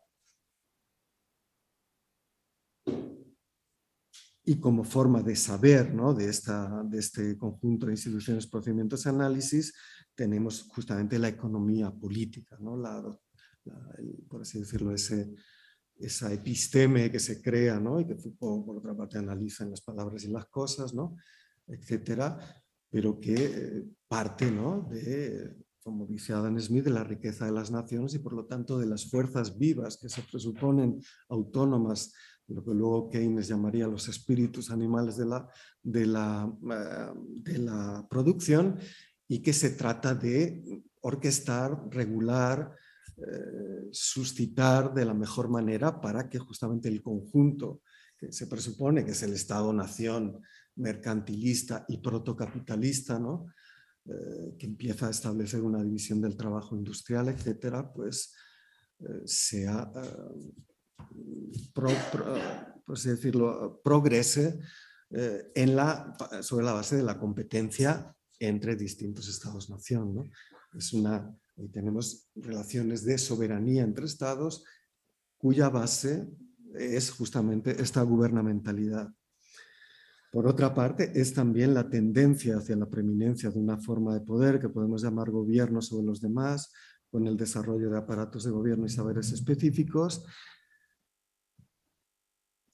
y 4.50 4.62
como 4.62 4.86
forma 4.86 5.22
de 5.22 5.36
saber 5.36 5.94
¿no? 5.94 6.14
de, 6.14 6.30
esta, 6.30 6.82
de 6.86 7.00
este 7.00 7.38
conjunto 7.38 7.86
de 7.86 7.92
instituciones, 7.92 8.48
procedimientos 8.48 9.06
y 9.06 9.10
análisis, 9.10 9.74
tenemos 10.16 10.70
justamente 10.70 11.20
la 11.20 11.28
economía 11.28 11.92
política, 11.92 12.58
¿no? 12.62 12.78
la, 12.78 13.04
por 14.30 14.44
así 14.44 14.60
decirlo, 14.60 14.94
ese, 14.94 15.36
esa 16.00 16.32
episteme 16.32 17.12
que 17.12 17.20
se 17.20 17.42
crea, 17.42 17.78
¿no? 17.78 18.00
y 18.00 18.08
que 18.08 18.16
Foucault, 18.16 18.66
por 18.66 18.78
otra 18.78 18.96
parte, 18.96 19.18
analiza 19.18 19.66
en 19.66 19.72
las 19.72 19.82
palabras 19.82 20.24
y 20.24 20.30
las 20.30 20.46
cosas, 20.46 20.94
¿no? 20.94 21.18
etcétera, 21.68 22.40
pero 22.90 23.20
que 23.20 23.36
eh, 23.36 23.86
parte 24.08 24.50
¿no? 24.50 24.88
de, 24.90 25.58
como 25.84 26.06
dice 26.08 26.32
Adam 26.32 26.58
Smith, 26.58 26.86
de 26.86 26.92
la 26.92 27.04
riqueza 27.04 27.48
de 27.48 27.52
las 27.52 27.70
naciones 27.70 28.14
y 28.14 28.20
por 28.20 28.32
lo 28.32 28.46
tanto 28.46 28.80
de 28.80 28.86
las 28.86 29.10
fuerzas 29.10 29.58
vivas 29.58 29.98
que 29.98 30.08
se 30.08 30.22
presuponen 30.22 31.02
autónomas, 31.28 32.14
lo 32.48 32.64
que 32.64 32.72
luego 32.72 33.10
Keynes 33.10 33.48
llamaría 33.48 33.88
los 33.88 34.08
espíritus 34.08 34.72
animales 34.72 35.18
de 35.18 35.26
la, 35.26 35.50
de 35.84 36.06
la, 36.06 36.52
eh, 36.72 37.20
de 37.44 37.58
la 37.60 38.08
producción 38.10 38.80
y 39.28 39.42
que 39.42 39.52
se 39.52 39.72
trata 39.72 40.16
de 40.16 40.82
orquestar, 41.02 41.78
regular, 41.90 42.74
eh, 43.18 43.90
suscitar 43.92 44.94
de 44.94 45.06
la 45.06 45.14
mejor 45.14 45.50
manera 45.50 46.00
para 46.00 46.30
que 46.30 46.40
justamente 46.40 46.88
el 46.88 47.02
conjunto 47.02 47.82
que 48.18 48.32
se 48.32 48.48
presupone 48.48 49.04
que 49.04 49.12
es 49.12 49.24
el 49.24 49.34
Estado-nación 49.34 50.42
mercantilista 50.76 51.86
y 51.90 51.98
protocapitalista, 51.98 53.20
¿no? 53.20 53.48
Eh, 54.06 54.56
que 54.58 54.68
empieza 54.68 55.08
a 55.08 55.12
establecer 55.12 55.62
una 55.62 55.84
división 55.84 56.22
del 56.22 56.38
trabajo 56.38 56.78
industrial, 56.78 57.28
etcétera, 57.28 57.92
pues 57.92 58.34
sea, 59.26 59.92
por 61.74 61.90
así 62.94 63.10
decirlo, 63.10 63.82
progrese 63.84 64.60
en 65.10 65.76
la, 65.76 66.16
sobre 66.42 66.66
la 66.66 66.74
base 66.74 66.98
de 66.98 67.04
la 67.04 67.18
competencia 67.18 68.16
entre 68.40 68.76
distintos 68.76 69.28
estados-nación. 69.28 70.16
¿no? 70.16 70.24
Es 70.74 70.94
una 70.94 71.34
Hoy 71.60 71.70
tenemos 71.70 72.30
relaciones 72.36 73.04
de 73.04 73.18
soberanía 73.18 73.82
entre 73.82 74.06
estados 74.06 74.64
cuya 75.40 75.70
base 75.70 76.28
es 76.76 77.10
justamente 77.10 77.82
esta 77.82 78.04
gubernamentalidad. 78.04 79.12
Por 80.32 80.46
otra 80.46 80.76
parte, 80.76 81.12
es 81.16 81.34
también 81.34 81.74
la 81.74 81.90
tendencia 81.90 82.58
hacia 82.58 82.76
la 82.76 82.88
preeminencia 82.88 83.50
de 83.50 83.58
una 83.58 83.80
forma 83.80 84.14
de 84.14 84.22
poder 84.22 84.60
que 84.60 84.70
podemos 84.70 85.02
llamar 85.02 85.32
gobierno 85.32 85.82
sobre 85.82 86.06
los 86.06 86.22
demás, 86.22 86.72
con 87.10 87.26
el 87.26 87.38
desarrollo 87.38 87.90
de 87.90 87.98
aparatos 87.98 88.44
de 88.44 88.52
gobierno 88.52 88.86
y 88.86 88.90
saberes 88.90 89.32
específicos, 89.32 90.26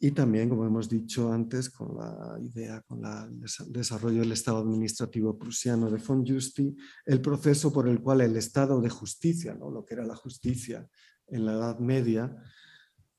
y 0.04 0.12
también, 0.12 0.50
como 0.50 0.66
hemos 0.66 0.90
dicho 0.90 1.32
antes, 1.32 1.70
con 1.70 1.96
la 1.96 2.38
idea, 2.38 2.82
con 2.82 3.06
el 3.06 3.40
desarrollo 3.72 4.20
del 4.20 4.34
Estado 4.34 4.58
administrativo 4.58 5.40
prusiano 5.40 5.90
de 5.90 5.98
von 5.98 6.28
Justi, 6.28 6.76
el 7.06 7.22
proceso 7.22 7.72
por 7.72 7.88
el 7.88 8.02
cual 8.02 8.20
el 8.20 8.36
Estado 8.36 8.82
de 8.82 8.90
justicia, 8.90 9.56
¿no? 9.56 9.72
lo 9.72 9.86
que 9.86 9.94
era 9.94 10.06
la 10.06 10.18
justicia 10.18 10.86
en 11.28 11.46
la 11.46 11.54
Edad 11.54 11.80
Media, 11.80 12.36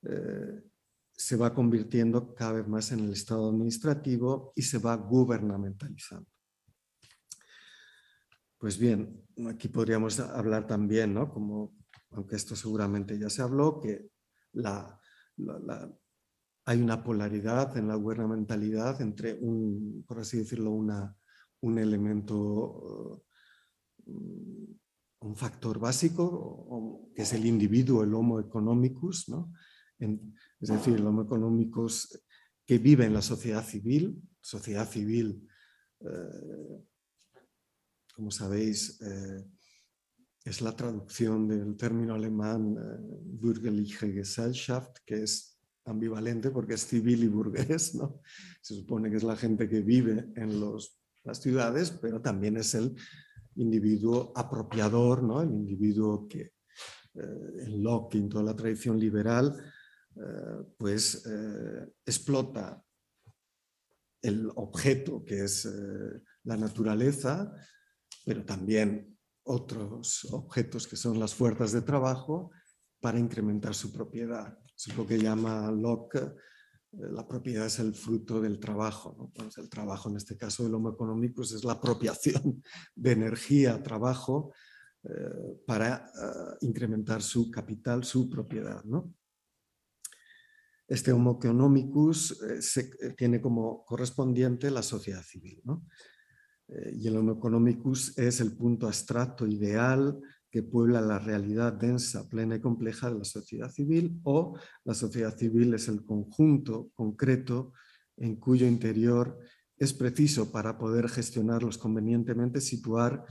eh, 0.02 0.62
se 1.10 1.36
va 1.36 1.54
convirtiendo 1.54 2.34
cada 2.34 2.52
vez 2.52 2.68
más 2.68 2.92
en 2.92 3.00
el 3.00 3.14
Estado 3.14 3.48
administrativo 3.48 4.52
y 4.54 4.60
se 4.60 4.76
va 4.76 4.94
gubernamentalizando. 4.94 6.28
Pues 8.58 8.76
bien, 8.76 9.26
aquí 9.48 9.68
podríamos 9.68 10.20
hablar 10.20 10.66
también, 10.66 11.14
¿no? 11.14 11.32
como, 11.32 11.74
aunque 12.10 12.36
esto 12.36 12.54
seguramente 12.54 13.18
ya 13.18 13.30
se 13.30 13.40
habló, 13.40 13.80
que 13.80 14.10
la, 14.52 15.00
hay 16.66 16.80
una 16.80 17.02
polaridad 17.02 17.76
en 17.76 17.88
la 17.88 17.94
gubernamentalidad 17.94 19.00
entre 19.02 19.34
un, 19.34 20.04
por 20.06 20.20
así 20.20 20.38
decirlo, 20.38 20.70
una, 20.70 21.14
un 21.60 21.78
elemento, 21.78 23.24
un 24.06 25.36
factor 25.36 25.78
básico, 25.78 27.10
que 27.14 27.22
es 27.22 27.32
el 27.34 27.46
individuo, 27.46 28.02
el 28.02 28.14
homo 28.14 28.40
economicus, 28.40 29.28
¿no? 29.28 29.52
es 29.98 30.68
decir, 30.68 30.94
el 30.94 31.06
homo 31.06 31.22
economicus 31.22 32.22
que 32.66 32.78
vive 32.78 33.04
en 33.04 33.14
la 33.14 33.22
sociedad 33.22 33.64
civil, 33.64 34.20
sociedad 34.40 34.88
civil, 34.88 35.46
eh, 36.00 36.84
como 38.14 38.30
sabéis, 38.30 39.00
eh, 39.02 39.44
es 40.44 40.60
la 40.60 40.76
traducción 40.76 41.48
del 41.48 41.76
término 41.76 42.14
alemán 42.14 42.76
eh, 42.76 43.20
Bürgerliche 43.24 44.12
Gesellschaft, 44.12 44.98
que 45.04 45.22
es 45.22 45.53
ambivalente 45.84 46.50
porque 46.50 46.74
es 46.74 46.86
civil 46.86 47.24
y 47.24 47.28
burgués, 47.28 47.94
¿no? 47.94 48.20
Se 48.60 48.74
supone 48.74 49.10
que 49.10 49.16
es 49.16 49.22
la 49.22 49.36
gente 49.36 49.68
que 49.68 49.80
vive 49.80 50.32
en 50.36 50.60
los, 50.60 50.98
las 51.24 51.40
ciudades, 51.40 51.90
pero 51.90 52.20
también 52.20 52.56
es 52.56 52.74
el 52.74 52.96
individuo 53.56 54.32
apropiador, 54.34 55.22
¿no? 55.22 55.42
El 55.42 55.50
individuo 55.50 56.26
que 56.28 56.40
eh, 57.14 57.64
en 57.66 57.82
Locke, 57.82 58.16
en 58.16 58.28
toda 58.28 58.44
la 58.44 58.56
tradición 58.56 58.98
liberal, 58.98 59.56
eh, 60.16 60.64
pues 60.76 61.24
eh, 61.26 61.92
explota 62.04 62.82
el 64.22 64.50
objeto 64.54 65.22
que 65.22 65.44
es 65.44 65.68
la 66.44 66.56
naturaleza, 66.56 67.54
pero 68.24 68.42
también 68.42 69.18
otros 69.42 70.26
objetos 70.32 70.88
que 70.88 70.96
son 70.96 71.20
las 71.20 71.34
fuerzas 71.34 71.72
de 71.72 71.82
trabajo 71.82 72.50
para 73.00 73.18
incrementar 73.18 73.74
su 73.74 73.92
propiedad. 73.92 74.58
Es 74.86 74.96
lo 74.96 75.06
que 75.06 75.18
llama 75.18 75.70
Locke, 75.70 76.18
eh, 76.18 77.08
la 77.10 77.26
propiedad 77.26 77.66
es 77.66 77.78
el 77.78 77.94
fruto 77.94 78.40
del 78.40 78.58
trabajo. 78.58 79.32
el 79.56 79.68
trabajo, 79.68 80.10
en 80.10 80.16
este 80.16 80.36
caso 80.36 80.62
del 80.62 80.74
homo 80.74 80.90
económico, 80.90 81.36
pues 81.36 81.52
es 81.52 81.64
la 81.64 81.74
apropiación 81.74 82.62
de 82.94 83.12
energía, 83.12 83.82
trabajo, 83.82 84.52
eh, 85.04 85.62
para 85.66 85.96
eh, 85.96 86.56
incrementar 86.62 87.22
su 87.22 87.50
capital, 87.50 88.04
su 88.04 88.28
propiedad. 88.28 88.82
Este 90.86 91.12
homo 91.12 91.38
economicus 91.42 92.38
tiene 93.16 93.40
como 93.40 93.86
correspondiente 93.86 94.70
la 94.70 94.82
sociedad 94.82 95.22
civil. 95.22 95.62
y 96.92 97.08
el 97.08 97.16
homo 97.16 97.32
economicus 97.32 98.18
es 98.18 98.40
el 98.40 98.54
punto 98.54 98.86
abstracto 98.86 99.46
ideal 99.46 100.20
que 100.54 100.62
puebla 100.62 101.00
la 101.00 101.18
realidad 101.18 101.72
densa, 101.72 102.28
plena 102.28 102.54
y 102.54 102.60
compleja 102.60 103.10
de 103.10 103.18
la 103.18 103.24
sociedad 103.24 103.72
civil 103.72 104.20
o 104.22 104.56
la 104.84 104.94
sociedad 104.94 105.36
civil 105.36 105.74
es 105.74 105.88
el 105.88 106.04
conjunto 106.04 106.92
concreto 106.94 107.72
en 108.16 108.36
cuyo 108.36 108.64
interior 108.64 109.36
es 109.76 109.92
preciso 109.92 110.52
para 110.52 110.78
poder 110.78 111.08
gestionarlos 111.08 111.76
convenientemente 111.76 112.60
situar 112.60 113.24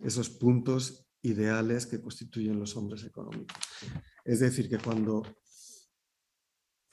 esos 0.00 0.28
puntos 0.28 1.08
ideales 1.22 1.86
que 1.86 2.00
constituyen 2.00 2.58
los 2.58 2.76
hombres 2.76 3.04
económicos. 3.04 3.56
Es 4.24 4.40
decir, 4.40 4.68
que 4.68 4.78
cuando 4.78 5.22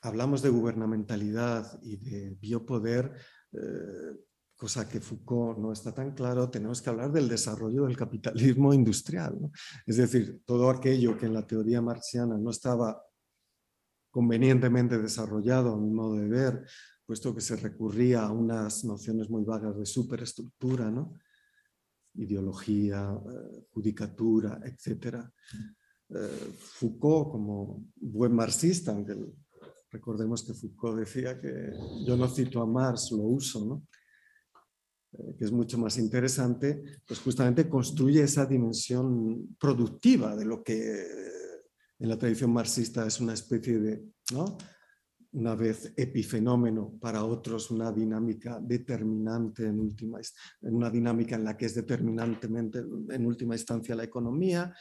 hablamos 0.04 0.44
de 0.44 0.50
gubernamentalidad 0.50 1.82
y 1.82 1.98
de 1.98 2.38
biopoder, 2.40 3.16
eh, 3.52 4.16
cosa 4.62 4.88
que 4.88 5.02
Foucault 5.02 5.58
no 5.58 5.72
está 5.74 5.92
tan 5.92 6.12
claro, 6.14 6.48
tenemos 6.52 6.84
que 6.84 6.92
hablar 6.92 7.12
del 7.12 7.28
desarrollo 7.28 7.86
del 7.86 7.98
capitalismo 7.98 8.72
industrial. 8.76 9.36
Es 9.88 9.98
decir, 9.98 10.44
todo 10.46 10.70
aquello 10.70 11.18
que 11.18 11.26
en 11.26 11.34
la 11.34 11.48
teoría 11.48 11.82
marxiana 11.82 12.38
no 12.38 12.52
estaba 12.52 13.02
convenientemente 14.12 15.00
desarrollado, 15.00 15.74
a 15.74 15.80
mi 15.80 15.90
modo 15.90 16.14
de 16.14 16.28
ver, 16.28 16.64
puesto 17.08 17.34
que 17.34 17.42
se 17.42 17.56
recurría 17.56 18.22
a 18.22 18.32
unas 18.32 18.84
nociones 18.84 19.32
muy 19.32 19.44
vagas 19.44 19.80
de 19.80 19.86
superestructura, 19.88 20.92
¿no? 20.92 21.18
ideología, 22.14 23.20
eh, 23.20 23.66
judicatura, 23.72 24.62
etc. 24.64 25.26
Eh, 26.08 26.54
Foucault, 26.60 27.32
como 27.32 27.86
buen 27.96 28.36
marxista, 28.36 28.92
aunque 28.92 29.16
recordemos 29.90 30.44
que 30.44 30.54
Foucault 30.54 31.00
decía 31.00 31.42
que 31.42 31.74
yo 32.06 32.16
no 32.16 32.28
cito 32.28 32.62
a 32.62 32.68
Marx, 32.68 33.12
lo 33.12 33.24
uso, 33.24 33.66
¿no? 33.66 33.88
Eh, 35.14 35.36
que 35.38 35.46
es 35.46 35.52
mucho 35.52 35.78
más 35.78 35.98
interesante, 35.98 36.84
pues 37.06 37.20
justamente 37.20 37.68
construye 37.68 38.24
esa 38.24 38.46
dimensión 38.46 39.56
productiva 39.60 40.36
de 40.36 40.46
lo 40.46 40.64
que 40.64 40.76
en 42.00 42.10
la 42.10 42.18
tradición 42.18 42.54
marxista 42.54 43.06
es 43.06 43.20
una 43.20 43.34
especie 43.34 43.80
de, 43.80 44.04
¿no? 44.34 44.58
una 45.34 45.56
vez 45.56 45.94
epifenómeno, 45.96 46.98
para 47.00 47.24
otros 47.24 47.72
una 47.72 47.92
dinámica 47.92 48.60
determinante 48.62 49.66
en 49.66 49.80
última 49.80 50.20
en 50.62 50.76
una 50.76 50.90
dinámica 50.90 51.36
en 51.36 51.46
la 51.46 51.56
que 51.56 51.68
es 51.68 51.76
determinantemente 51.76 52.80
en 52.80 53.26
última 53.26 53.56
instancia 53.56 53.96
la 53.96 54.04
economía, 54.04 54.74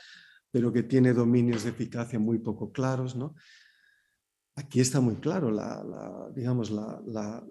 pero 0.51 0.73
que 0.73 0.83
tiene 0.85 1.13
dominios 1.13 1.65
de 1.65 1.71
eficacia 1.71 2.19
muy 2.19 2.39
poco 2.39 2.73
claros. 2.73 3.15
¿no? 3.15 3.35
Aquí 4.57 4.81
está 4.81 5.01
muy 5.01 5.17
claro 5.17 5.51
la, 5.51 6.31
digamos, 6.35 6.71
la, 6.71 7.01
la 7.07 7.47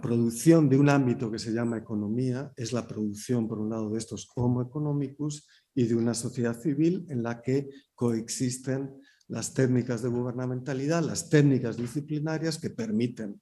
producción 0.00 0.68
de 0.68 0.76
un 0.76 0.88
ámbito 0.88 1.30
que 1.30 1.38
se 1.38 1.52
llama 1.52 1.78
economía 1.78 2.52
es 2.56 2.72
la 2.72 2.86
producción, 2.86 3.48
por 3.48 3.58
un 3.58 3.70
lado, 3.70 3.90
de 3.90 3.98
estos 3.98 4.30
homo 4.36 4.62
economicus 4.62 5.46
y 5.74 5.84
de 5.84 5.94
una 5.94 6.14
sociedad 6.14 6.58
civil 6.58 7.06
en 7.08 7.22
la 7.22 7.40
que 7.40 7.70
coexisten 7.94 8.94
las 9.28 9.54
técnicas 9.54 10.02
de 10.02 10.10
gubernamentalidad, 10.10 11.02
las 11.02 11.30
técnicas 11.30 11.76
disciplinarias 11.76 12.58
que 12.58 12.70
permiten, 12.70 13.40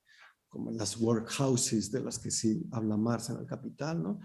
como 0.49 0.71
las 0.71 0.97
workhouses 0.97 1.91
de 1.91 2.01
las 2.01 2.19
que 2.19 2.31
sí 2.31 2.63
habla 2.71 2.97
Marx 2.97 3.31
en 3.31 3.39
el 3.39 3.47
Capital, 3.47 4.03
¿no? 4.03 4.21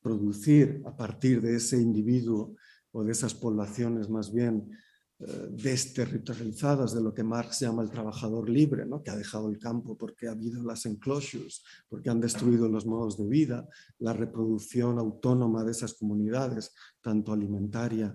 producir 0.00 0.82
a 0.86 0.96
partir 0.96 1.42
de 1.42 1.56
ese 1.56 1.76
individuo 1.76 2.54
o 2.92 3.04
de 3.04 3.12
esas 3.12 3.34
poblaciones 3.34 4.08
más 4.08 4.32
bien 4.32 4.70
desterritorializadas 5.18 6.94
de 6.94 7.00
lo 7.00 7.14
que 7.14 7.24
Marx 7.24 7.60
llama 7.60 7.82
el 7.82 7.90
trabajador 7.90 8.50
libre, 8.50 8.84
¿no? 8.84 9.02
que 9.02 9.10
ha 9.10 9.16
dejado 9.16 9.48
el 9.48 9.58
campo 9.58 9.96
porque 9.96 10.28
ha 10.28 10.32
habido 10.32 10.62
las 10.62 10.84
enclosures, 10.84 11.64
porque 11.88 12.10
han 12.10 12.20
destruido 12.20 12.68
los 12.68 12.84
modos 12.84 13.16
de 13.16 13.26
vida, 13.26 13.66
la 13.98 14.12
reproducción 14.12 14.98
autónoma 14.98 15.64
de 15.64 15.70
esas 15.70 15.94
comunidades, 15.94 16.74
tanto 17.00 17.32
alimentaria, 17.32 18.14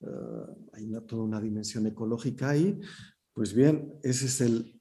eh, 0.00 0.06
hay 0.74 0.92
toda 1.06 1.22
una 1.22 1.40
dimensión 1.40 1.86
ecológica 1.86 2.50
ahí, 2.50 2.78
pues 3.32 3.54
bien, 3.54 3.94
ese 4.02 4.26
es 4.26 4.40
el 4.42 4.80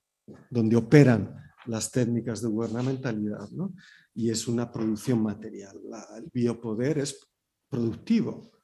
donde 0.49 0.75
operan 0.75 1.35
las 1.67 1.91
técnicas 1.91 2.41
de 2.41 2.49
gubernamentalidad, 2.49 3.49
¿no? 3.51 3.73
y 4.13 4.29
es 4.29 4.47
una 4.47 4.71
producción 4.71 5.21
material. 5.21 5.79
el 6.17 6.29
biopoder 6.33 6.97
es 6.97 7.29
productivo, 7.69 8.51
eh, 8.51 8.60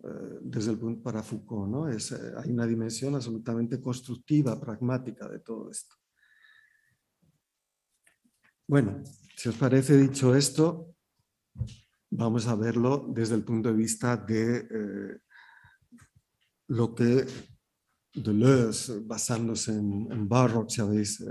desde 0.00 0.70
el 0.70 0.78
punto 0.78 1.02
para 1.02 1.22
Foucault, 1.22 1.68
¿no? 1.68 1.88
Es, 1.88 2.12
eh, 2.12 2.32
hay 2.36 2.50
una 2.50 2.66
dimensión 2.66 3.14
absolutamente 3.14 3.80
constructiva, 3.80 4.60
pragmática 4.60 5.28
de 5.28 5.40
todo 5.40 5.70
esto. 5.70 5.96
Bueno, 8.68 9.02
si 9.36 9.48
os 9.48 9.56
parece 9.56 9.96
dicho 9.96 10.34
esto, 10.34 10.94
vamos 12.10 12.46
a 12.46 12.54
verlo 12.54 13.06
desde 13.12 13.34
el 13.34 13.42
punto 13.42 13.70
de 13.70 13.74
vista 13.74 14.16
de 14.16 14.68
eh, 14.70 15.18
lo 16.68 16.94
que 16.94 17.26
Deleuze, 18.14 19.00
basándose 19.00 19.72
en, 19.72 20.12
en 20.12 20.28
Barrock, 20.28 20.70
si 20.70 20.80
habéis 20.80 21.24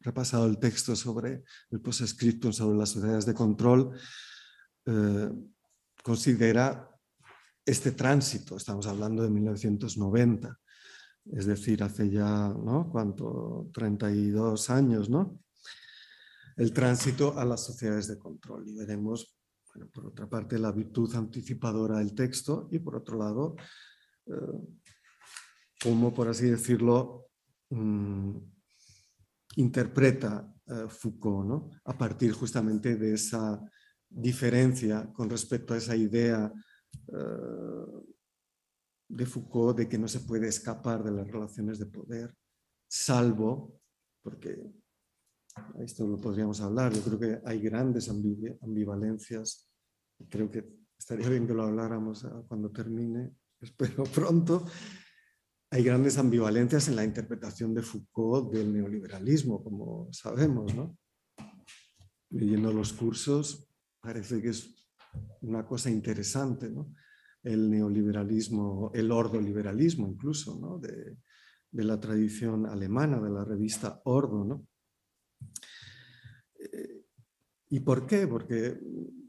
repasado 0.00 0.46
el 0.46 0.58
texto 0.58 0.94
sobre 0.94 1.44
el 1.70 1.80
postscriptum 1.80 2.52
sobre 2.52 2.76
las 2.76 2.90
sociedades 2.90 3.24
de 3.24 3.34
control, 3.34 3.98
considera 6.02 6.93
este 7.64 7.92
tránsito, 7.92 8.56
estamos 8.56 8.86
hablando 8.86 9.22
de 9.22 9.30
1990, 9.30 10.60
es 11.32 11.46
decir, 11.46 11.82
hace 11.82 12.10
ya, 12.10 12.48
¿no? 12.48 12.90
¿Cuánto? 12.90 13.70
32 13.72 14.70
años, 14.70 15.08
¿no? 15.08 15.40
El 16.56 16.72
tránsito 16.72 17.38
a 17.38 17.44
las 17.44 17.64
sociedades 17.64 18.08
de 18.08 18.18
control. 18.18 18.68
Y 18.68 18.74
veremos, 18.74 19.36
por 19.92 20.06
otra 20.06 20.28
parte, 20.28 20.58
la 20.58 20.70
virtud 20.70 21.14
anticipadora 21.16 21.98
del 21.98 22.14
texto 22.14 22.68
y 22.70 22.78
por 22.78 22.96
otro 22.96 23.18
lado, 23.18 23.56
eh, 24.26 24.32
cómo, 25.82 26.12
por 26.12 26.28
así 26.28 26.50
decirlo, 26.50 27.28
mm, 27.70 28.36
interpreta 29.56 30.54
eh, 30.66 30.86
Foucault, 30.88 31.46
¿no? 31.46 31.70
a 31.84 31.96
partir 31.96 32.32
justamente 32.32 32.96
de 32.96 33.14
esa 33.14 33.60
diferencia 34.08 35.10
con 35.12 35.28
respecto 35.28 35.74
a 35.74 35.78
esa 35.78 35.96
idea 35.96 36.52
eh, 37.08 38.04
de 39.08 39.26
Foucault 39.26 39.76
de 39.78 39.88
que 39.88 39.98
no 39.98 40.08
se 40.08 40.20
puede 40.20 40.48
escapar 40.48 41.02
de 41.02 41.12
las 41.12 41.30
relaciones 41.30 41.78
de 41.78 41.86
poder, 41.86 42.34
salvo, 42.88 43.80
porque 44.22 44.58
esto 45.78 46.06
lo 46.06 46.16
podríamos 46.16 46.60
hablar, 46.60 46.92
yo 46.92 47.02
creo 47.02 47.18
que 47.18 47.40
hay 47.44 47.60
grandes 47.60 48.08
ambivalencias, 48.08 49.70
creo 50.28 50.50
que 50.50 50.66
estaría 50.98 51.28
bien 51.28 51.46
que 51.46 51.54
lo 51.54 51.64
habláramos 51.64 52.24
ah, 52.24 52.42
cuando 52.48 52.70
termine, 52.70 53.34
espero 53.60 54.04
pronto, 54.04 54.64
hay 55.70 55.82
grandes 55.82 56.18
ambivalencias 56.18 56.88
en 56.88 56.96
la 56.96 57.04
interpretación 57.04 57.74
de 57.74 57.82
Foucault 57.82 58.52
del 58.52 58.72
neoliberalismo, 58.72 59.62
como 59.62 60.08
sabemos. 60.12 60.72
Leyendo 62.30 62.72
los 62.72 62.92
cursos 62.92 63.68
parece 64.00 64.40
que 64.40 64.50
es 64.50 64.83
una 65.42 65.66
cosa 65.66 65.90
interesante, 65.90 66.70
¿no? 66.70 66.94
El 67.42 67.70
neoliberalismo, 67.70 68.90
el 68.94 69.10
ordoliberalismo 69.12 70.08
incluso, 70.08 70.58
¿no? 70.58 70.78
De, 70.78 71.18
de 71.74 71.84
la 71.84 71.98
tradición 71.98 72.66
alemana, 72.66 73.20
de 73.20 73.30
la 73.30 73.44
revista 73.44 74.00
Ordo, 74.04 74.44
¿no? 74.44 74.66
Eh, 76.58 77.04
¿Y 77.70 77.80
por 77.80 78.06
qué? 78.06 78.28
Porque 78.28 78.78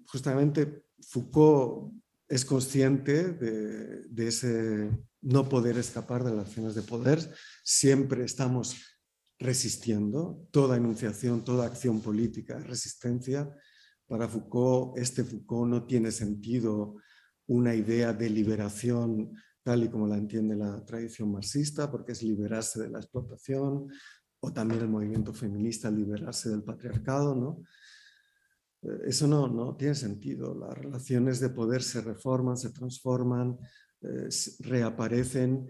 justamente 0.06 0.86
Foucault 1.02 1.92
es 2.28 2.46
consciente 2.46 3.34
de, 3.34 4.28
ese 4.28 4.92
no 5.22 5.50
poder 5.50 5.78
escapar 5.78 6.24
de 6.24 6.36
las 6.36 6.48
acciones 6.48 6.76
de 6.76 6.84
poder. 6.84 7.20
Siempre 7.64 8.24
estamos 8.24 8.76
resistiendo 9.40 10.48
toda 10.52 10.78
enunciación, 10.78 11.44
toda 11.44 11.66
acción 11.66 12.02
política, 12.02 12.60
resistencia. 12.60 13.50
Para 14.08 14.28
Foucault, 14.28 14.98
este 14.98 15.24
Foucault 15.24 15.70
no 15.70 15.86
tiene 15.86 16.12
sentido 16.12 16.96
una 17.48 17.74
idea 17.74 18.14
de 18.14 18.30
liberación 18.30 19.32
tal 19.66 19.84
y 19.84 19.90
como 19.90 20.08
la 20.08 20.18
entiende 20.18 20.56
la 20.56 20.86
tradición 20.86 21.32
marxista, 21.32 21.90
porque 21.90 22.12
es 22.12 22.22
liberarse 22.22 22.84
de 22.84 22.90
la 22.90 23.00
explotación, 23.00 23.88
o 24.40 24.54
también 24.54 24.82
el 24.82 24.90
movimiento 24.90 25.34
feminista 25.34 25.90
liberarse 25.90 26.50
del 26.50 26.64
patriarcado, 26.64 27.34
¿no? 27.34 27.64
Eh, 28.84 29.08
eso 29.08 29.28
no, 29.28 29.48
no 29.48 29.76
tiene 29.76 29.96
sentido. 29.96 30.54
Las 30.54 30.78
relaciones 30.78 31.40
de 31.40 31.50
poder 31.50 31.82
se 31.82 32.02
reforman, 32.02 32.58
se 32.58 32.70
transforman, 32.70 33.58
eh, 34.02 34.30
reaparecen 34.60 35.68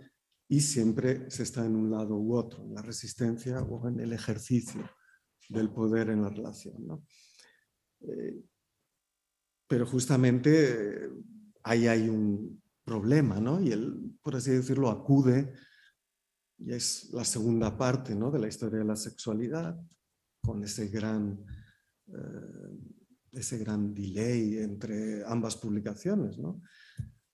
y 0.49 0.59
siempre 0.59 1.31
se 1.31 1.43
está 1.43 1.65
en 1.65 1.77
un 1.77 1.89
lado 1.89 2.17
u 2.17 2.35
otro, 2.35 2.63
en 2.65 2.75
la 2.75 2.81
resistencia 2.81 3.61
o 3.61 3.87
en 3.87 4.01
el 4.01 4.11
ejercicio 4.11 4.89
del 5.47 5.69
poder 5.69 6.09
en 6.09 6.21
la 6.21 6.29
relación. 6.29 7.01
Eh, 8.07 8.43
pero 9.67 9.85
justamente 9.85 11.09
ahí 11.63 11.87
hay 11.87 12.09
un 12.09 12.61
problema, 12.83 13.39
¿no? 13.39 13.59
Y 13.59 13.71
él, 13.71 14.17
por 14.21 14.35
así 14.35 14.51
decirlo, 14.51 14.89
acude, 14.89 15.53
y 16.57 16.71
es 16.71 17.09
la 17.11 17.25
segunda 17.25 17.75
parte 17.77 18.15
¿no? 18.15 18.31
de 18.31 18.39
la 18.39 18.47
historia 18.47 18.79
de 18.79 18.85
la 18.85 18.95
sexualidad, 18.95 19.77
con 20.41 20.63
ese 20.63 20.87
gran 20.87 21.43
ese 23.39 23.57
gran 23.57 23.93
delay 23.93 24.57
entre 24.57 25.23
ambas 25.25 25.57
publicaciones. 25.57 26.37
¿no? 26.37 26.61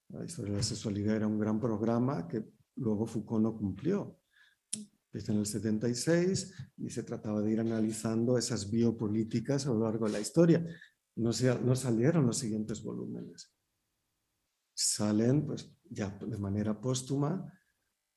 La 0.09 0.25
historia 0.25 0.51
de 0.51 0.57
la 0.57 0.63
sexualidad 0.63 1.15
era 1.15 1.27
un 1.27 1.39
gran 1.39 1.59
programa 1.59 2.27
que 2.27 2.43
luego 2.75 3.05
Foucault 3.05 3.43
no 3.43 3.55
cumplió. 3.55 4.20
Desde 5.11 5.33
el 5.33 5.45
76 5.45 6.53
y 6.77 6.89
se 6.89 7.03
trataba 7.03 7.41
de 7.41 7.51
ir 7.51 7.59
analizando 7.59 8.37
esas 8.37 8.71
biopolíticas 8.71 9.67
a 9.67 9.71
lo 9.71 9.83
largo 9.83 10.05
de 10.05 10.13
la 10.13 10.19
historia. 10.19 10.65
No, 11.15 11.31
no 11.63 11.75
salieron 11.75 12.25
los 12.25 12.37
siguientes 12.37 12.81
volúmenes. 12.81 13.53
Salen 14.73 15.45
pues, 15.45 15.69
ya 15.89 16.09
de 16.09 16.37
manera 16.37 16.79
póstuma, 16.79 17.51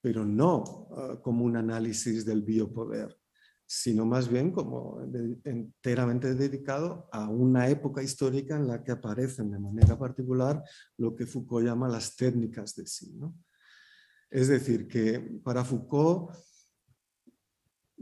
pero 0.00 0.24
no 0.24 0.88
ah, 0.96 1.20
como 1.22 1.44
un 1.44 1.56
análisis 1.56 2.24
del 2.24 2.42
biopoder, 2.42 3.18
sino 3.66 4.04
más 4.04 4.28
bien 4.28 4.52
como 4.52 5.00
enteramente 5.44 6.34
dedicado 6.34 7.08
a 7.10 7.28
una 7.28 7.68
época 7.68 8.02
histórica 8.02 8.56
en 8.56 8.68
la 8.68 8.84
que 8.84 8.92
aparecen 8.92 9.50
de 9.50 9.58
manera 9.58 9.98
particular 9.98 10.62
lo 10.98 11.16
que 11.16 11.26
Foucault 11.26 11.66
llama 11.66 11.88
las 11.88 12.14
técnicas 12.16 12.76
de 12.76 12.86
sí. 12.86 13.18
Es 14.30 14.48
decir, 14.48 14.86
que 14.86 15.40
para 15.42 15.64
Foucault, 15.64 16.30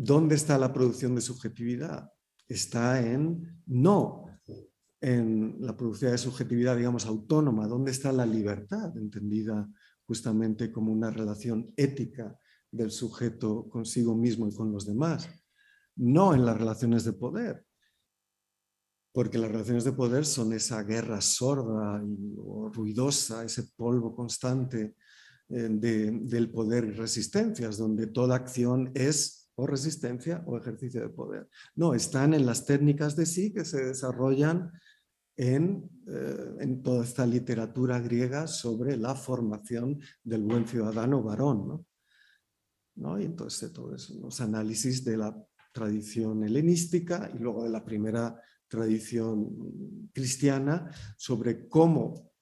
¿dónde 0.05 0.35
está 0.35 0.59
la 0.59 0.73
producción 0.73 1.15
de 1.15 1.21
subjetividad? 1.21 2.11
Está 2.49 3.01
en, 3.01 3.63
no 3.67 4.27
en 5.01 5.57
la 5.61 5.77
producción 5.77 6.13
de 6.13 6.19
subjetividad, 6.19 6.77
digamos, 6.77 7.07
autónoma, 7.07 7.67
¿dónde 7.67 7.91
está 7.91 8.13
la 8.13 8.27
libertad, 8.27 8.97
entendida 8.97 9.69
justamente 10.07 10.71
como 10.71 10.93
una 10.93 11.11
relación 11.11 11.73
ética 11.77 12.37
del 12.71 12.91
sujeto 12.91 13.69
consigo 13.69 14.15
mismo 14.15 14.49
y 14.49 14.55
con 14.55 14.73
los 14.73 14.87
demás? 14.87 15.29
no 15.97 16.35
en 16.35 16.45
las 16.45 16.59
relaciones 16.59 17.05
de 17.05 17.13
poder, 17.13 17.65
porque 19.13 19.39
las 19.39 19.51
relaciones 19.51 19.85
de 19.85 19.93
poder 19.93 20.25
son 20.25 20.53
esa 20.53 20.83
guerra 20.83 21.21
sorda 21.21 22.03
y, 22.05 22.35
o 22.39 22.71
ruidosa, 22.71 23.45
ese 23.45 23.65
polvo 23.77 24.15
constante 24.15 24.97
eh, 25.49 25.69
del 25.71 26.51
poder 26.51 26.85
y 26.85 26.91
resistencias, 26.93 27.77
donde 27.77 28.07
toda 28.07 28.37
acción 28.37 28.91
es 28.95 29.42
o 29.55 29.67
resistencia 29.67 30.43
o 30.47 30.57
ejercicio 30.57 31.01
de 31.01 31.09
poder. 31.09 31.49
No, 31.75 31.95
están 31.95 32.35
en 32.35 32.47
las 32.47 32.65
técnicas 32.65 33.17
de 33.17 33.27
sí 33.27 33.53
que 33.53 33.65
se 33.65 33.85
desarrollan 33.85 34.73
en, 35.37 35.91
eh, 36.07 36.81
toda 36.83 37.05
esta 37.05 37.27
literatura 37.27 38.01
griega 38.01 38.47
sobre 38.47 38.97
la 38.97 39.15
formación 39.15 40.01
del 40.23 40.43
buen 40.43 40.67
ciudadano 40.67 41.23
varón. 41.23 41.69
¿no? 41.69 41.87
¿No? 42.97 43.21
Y 43.21 43.25
entonces 43.25 43.73
todo 43.73 43.95
eso, 43.95 44.15
los 44.21 44.41
análisis 44.41 45.05
de 45.05 45.17
la 45.17 45.37
tradición 45.73 46.45
helenística 46.45 47.31
y 47.35 47.39
luego 47.39 47.65
de 47.65 47.71
la 47.71 47.85
primera 47.85 48.41
tradición 48.69 50.11
cristiana 50.13 50.91
sobre 51.17 51.69
cómo 51.69 52.33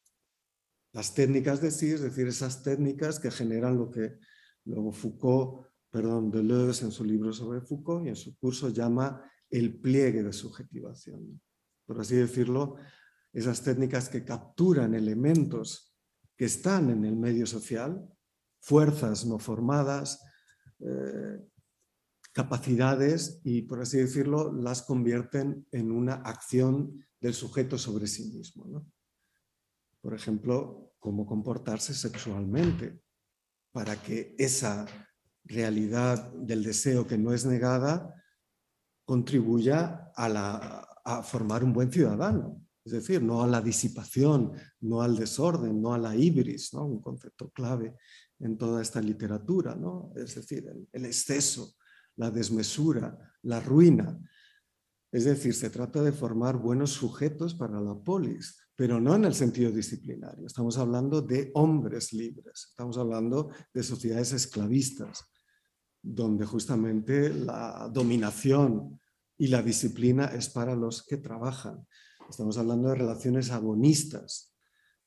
las 0.93 1.15
técnicas 1.15 1.61
de 1.61 1.71
sí, 1.71 1.91
es 1.91 2.01
decir, 2.01 2.27
esas 2.27 2.63
técnicas 2.63 3.21
que 3.21 3.31
generan 3.31 3.79
lo 3.79 3.91
que 3.91 4.19
luego 4.65 4.93
Foucault, 4.93 5.70
perdón, 5.91 6.31
Deleuze 6.31 6.85
en 6.85 6.93
su 6.93 7.05
libro 7.05 7.33
sobre 7.33 7.61
Foucault 7.61 8.07
y 8.07 8.11
en 8.11 8.17
su 8.17 8.37
curso 8.39 8.69
llama 8.69 9.23
el 9.51 9.81
pliegue 9.81 10.23
de 10.23 10.33
subjetivación. 10.33 11.41
Por 11.85 12.01
así 12.01 12.15
decirlo, 12.15 12.77
esas 13.33 13.63
técnicas 13.63 14.09
que 14.09 14.25
capturan 14.25 14.95
elementos 14.95 15.97
que 16.37 16.45
están 16.45 16.91
en 16.91 17.05
el 17.05 17.17
medio 17.17 17.47
social, 17.47 18.09
fuerzas 18.61 19.27
no 19.27 19.39
formadas, 19.39 20.23
eh, 20.79 21.39
capacidades 22.33 23.41
y, 23.45 23.63
por 23.63 23.81
así 23.81 23.99
decirlo, 23.99 24.53
las 24.53 24.83
convierten 24.83 25.67
en 25.73 25.91
una 25.91 26.15
acción 26.15 27.05
del 27.21 27.35
sujeto 27.35 27.77
sobre 27.77 28.07
sí 28.07 28.25
mismo. 28.31 28.87
Por 30.01 30.15
ejemplo, 30.15 30.95
cómo 30.99 31.27
comportarse 31.27 31.93
sexualmente 31.93 33.03
para 33.73 34.01
que 34.01 34.35
esa 34.39 34.87
realidad 35.51 36.33
del 36.33 36.63
deseo 36.63 37.07
que 37.07 37.19
no 37.19 37.33
es 37.35 37.45
negada 37.45 38.15
contribuya 39.05 40.11
a, 40.17 41.23
formar 41.25 41.65
un 41.65 41.73
buen 41.73 41.91
ciudadano. 41.91 42.65
Es 42.85 42.93
decir, 42.93 43.23
no 43.23 43.43
a 43.43 43.47
la 43.47 43.61
disipación, 43.61 44.53
no 44.81 45.03
al 45.03 45.17
desorden, 45.17 45.83
no 45.83 45.93
a 45.93 45.99
la 45.99 46.15
ibris, 46.15 46.73
¿no? 46.73 46.87
un 46.87 47.03
concepto 47.03 47.51
clave 47.51 47.97
en 48.39 48.57
toda 48.57 48.81
esta 48.81 49.01
literatura, 49.01 49.75
¿no? 49.75 50.13
es 50.17 50.35
decir, 50.37 50.65
el 50.93 51.05
exceso 51.05 51.75
la 52.21 52.31
desmesura, 52.31 53.19
la 53.43 53.61
ruina. 53.61 54.21
Es 55.11 55.25
decir, 55.25 55.55
se 55.55 55.71
trata 55.71 56.03
de 56.03 56.13
formar 56.13 56.59
buenos 56.59 56.91
sujetos 56.93 57.55
para 57.55 57.81
la 57.81 57.95
polis, 57.95 58.59
pero 58.77 59.01
no 59.01 59.15
en 59.17 59.25
el 59.25 59.35
sentido 59.35 59.73
disciplinario. 59.73 60.47
Estamos 60.47 60.77
hablando 60.77 61.23
de 61.23 61.51
hombres 61.55 62.13
libres, 62.13 62.69
estamos 62.71 62.99
hablando 62.99 63.51
de 63.73 63.83
sociedades 63.83 64.33
esclavistas, 64.33 65.25
donde 66.03 66.47
justamente 66.47 67.31
la 67.31 67.91
dominación 67.93 69.01
y 69.37 69.49
la 69.49 69.63
disciplina 69.63 70.27
es 70.27 70.49
para 70.49 70.75
los 70.75 71.07
que 71.07 71.17
trabajan. 71.17 71.87
Estamos 72.29 72.59
hablando 72.59 72.89
de 72.89 72.95
relaciones 72.95 73.51
agonistas, 73.51 74.55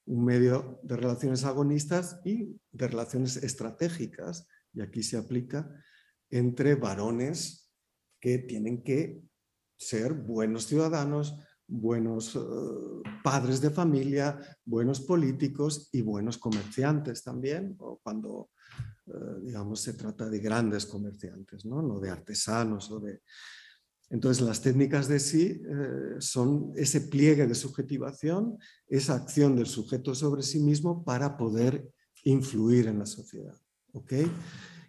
un 0.05 0.25
medio 0.25 0.79
de 0.83 0.97
relaciones 0.97 1.45
agonistas 1.45 2.19
y 2.25 2.59
de 2.71 2.87
relaciones 2.87 3.37
estratégicas, 3.37 4.47
y 4.73 4.81
aquí 4.81 5.03
se 5.03 5.17
aplica 5.17 5.69
entre 6.29 6.75
varones 6.75 7.71
que 8.19 8.39
tienen 8.39 8.83
que 8.83 9.21
ser 9.77 10.13
buenos 10.13 10.65
ciudadanos, 10.65 11.35
buenos 11.67 12.35
eh, 12.35 12.39
padres 13.23 13.61
de 13.61 13.69
familia, 13.69 14.39
buenos 14.65 15.01
políticos 15.01 15.89
y 15.91 16.01
buenos 16.01 16.37
comerciantes 16.37 17.23
también, 17.23 17.75
o 17.79 17.99
cuando, 18.01 18.49
digamos, 19.41 19.81
se 19.81 19.93
trata 19.93 20.29
de 20.29 20.39
grandes 20.39 20.85
comerciantes, 20.85 21.65
¿no? 21.65 21.81
no 21.81 21.99
de 21.99 22.09
artesanos 22.09 22.89
o 22.91 22.99
de... 22.99 23.21
Entonces, 24.09 24.43
las 24.43 24.61
técnicas 24.61 25.07
de 25.07 25.19
sí 25.19 25.61
eh, 25.65 26.15
son 26.19 26.71
ese 26.75 27.01
pliegue 27.01 27.47
de 27.47 27.55
subjetivación, 27.55 28.57
esa 28.87 29.15
acción 29.15 29.55
del 29.55 29.65
sujeto 29.65 30.13
sobre 30.13 30.43
sí 30.43 30.59
mismo 30.59 31.03
para 31.03 31.35
poder 31.35 31.89
influir 32.23 32.87
en 32.87 32.99
la 32.99 33.05
sociedad. 33.05 33.55
¿ok? 33.93 34.13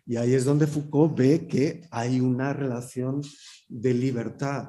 Y 0.06 0.16
ahí 0.16 0.34
es 0.34 0.44
donde 0.44 0.66
Foucault 0.66 1.16
ve 1.16 1.46
que 1.48 1.86
hay 1.90 2.20
una 2.20 2.52
relación 2.52 3.22
de 3.68 3.94
libertad, 3.94 4.68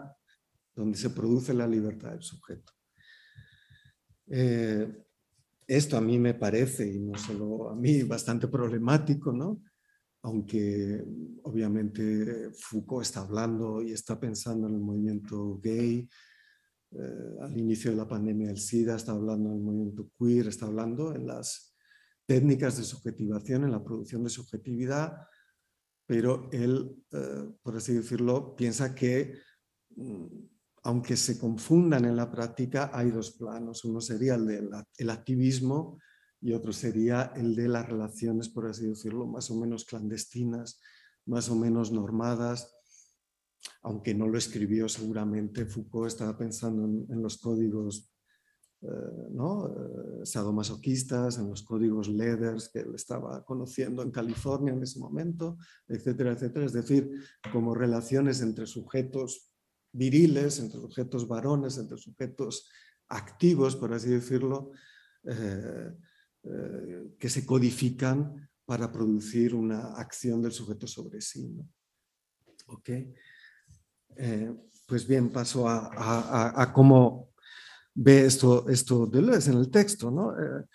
donde 0.73 0.97
se 0.97 1.09
produce 1.09 1.53
la 1.53 1.67
libertad 1.67 2.11
del 2.11 2.21
sujeto. 2.21 2.71
Eh, 4.27 5.04
esto 5.67 5.97
a 5.97 6.01
mí 6.01 6.19
me 6.19 6.33
parece, 6.33 6.87
y 6.87 6.99
no 6.99 7.17
solo 7.17 7.69
a 7.69 7.75
mí, 7.75 8.03
bastante 8.03 8.47
problemático, 8.47 9.31
¿no? 9.31 9.61
aunque 10.25 11.05
obviamente 11.43 12.49
Foucault 12.51 13.03
está 13.03 13.21
hablando 13.21 13.83
y 13.83 13.91
está 13.91 14.19
pensando 14.19 14.67
en 14.67 14.73
el 14.73 14.79
movimiento 14.79 15.59
gay, 15.61 16.09
eh, 16.91 17.35
al 17.41 17.55
inicio 17.55 17.91
de 17.91 17.97
la 17.97 18.07
pandemia 18.07 18.47
del 18.47 18.57
SIDA, 18.57 18.95
está 18.95 19.11
hablando 19.11 19.49
en 19.49 19.57
el 19.57 19.61
movimiento 19.61 20.09
queer, 20.17 20.47
está 20.47 20.65
hablando 20.65 21.13
en 21.13 21.27
las 21.27 21.75
técnicas 22.25 22.77
de 22.77 22.83
subjetivación, 22.83 23.65
en 23.65 23.71
la 23.71 23.83
producción 23.83 24.23
de 24.23 24.31
subjetividad, 24.31 25.15
pero 26.07 26.49
él, 26.51 27.05
eh, 27.11 27.51
por 27.61 27.75
así 27.75 27.93
decirlo, 27.93 28.55
piensa 28.55 28.95
que 28.95 29.37
mm, 29.95 30.25
aunque 30.85 31.17
se 31.17 31.39
confundan 31.39 32.05
en 32.05 32.15
la 32.15 32.29
práctica, 32.29 32.91
hay 32.93 33.09
dos 33.09 33.31
planos. 33.31 33.83
Uno 33.85 33.99
sería 33.99 34.35
el 34.35 34.45
del 34.45 35.09
activismo 35.09 35.99
y 36.39 36.53
otro 36.53 36.71
sería 36.71 37.33
el 37.35 37.55
de 37.55 37.67
las 37.67 37.87
relaciones, 37.89 38.49
por 38.49 38.67
así 38.67 38.85
decirlo, 38.85 39.25
más 39.25 39.49
o 39.49 39.59
menos 39.59 39.85
clandestinas, 39.85 40.79
más 41.25 41.49
o 41.49 41.55
menos 41.55 41.91
normadas, 41.91 42.71
aunque 43.81 44.13
no 44.13 44.27
lo 44.27 44.37
escribió 44.37 44.87
seguramente, 44.87 45.65
Foucault 45.65 46.07
estaba 46.07 46.37
pensando 46.37 46.85
en, 46.85 47.19
los 47.19 47.39
códigos 47.39 48.11
eh, 48.81 48.87
¿no? 49.31 49.67
Eh, 49.67 50.25
sadomasoquistas, 50.25 51.39
en 51.39 51.49
los 51.49 51.63
códigos 51.63 52.09
Leathers 52.09 52.69
que 52.69 52.81
él 52.81 52.93
estaba 52.93 53.43
conociendo 53.43 54.03
en 54.03 54.11
California 54.11 54.71
en 54.71 54.83
ese 54.83 54.99
momento, 54.99 55.57
etcétera, 55.87 56.33
etcétera. 56.33 56.67
Es 56.67 56.73
decir, 56.73 57.09
como 57.51 57.73
relaciones 57.73 58.41
entre 58.41 58.67
sujetos 58.67 59.54
viriles, 59.95 60.59
entre 60.59 60.79
sujetos 60.79 61.27
varones, 61.27 61.77
entre 61.77 61.97
sujetos 61.97 62.69
activos, 63.07 63.75
por 63.75 63.93
así 63.93 64.09
decirlo, 64.09 64.71
eh, 65.23 65.91
eh, 66.43 67.15
que 67.17 67.29
se 67.29 67.45
codifican 67.45 68.47
para 68.65 68.91
producir 68.91 69.55
una 69.55 69.95
acción 69.95 70.41
del 70.41 70.51
sujeto 70.51 70.85
sobre 70.85 71.19
sí. 71.21 71.55
Eh, 74.17 74.55
pues 74.87 75.07
bien, 75.07 75.31
paso 75.31 75.67
a, 75.67 76.71
cómo 76.73 77.33
ve 77.95 78.25
esto, 78.25 78.67
esto 78.69 79.07
Deleuze 79.07 79.51
en 79.51 79.57
el 79.57 79.71
texto. 79.71 80.35
Eh, 80.39 80.65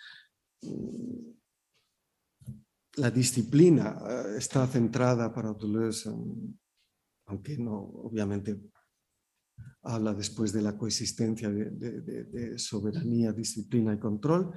la 2.95 3.09
disciplina 3.09 3.97
está 4.37 4.67
centrada 4.67 5.33
para 5.33 5.53
Deleuze, 5.53 6.09
aunque 7.27 7.57
no, 7.57 7.77
obviamente 7.79 8.59
habla 9.83 10.13
después 10.13 10.53
de 10.53 10.61
la 10.61 10.77
coexistencia 10.77 11.49
de 11.49 12.57
soberanía, 12.57 13.31
disciplina 13.31 13.93
y 13.93 13.99
control, 13.99 14.53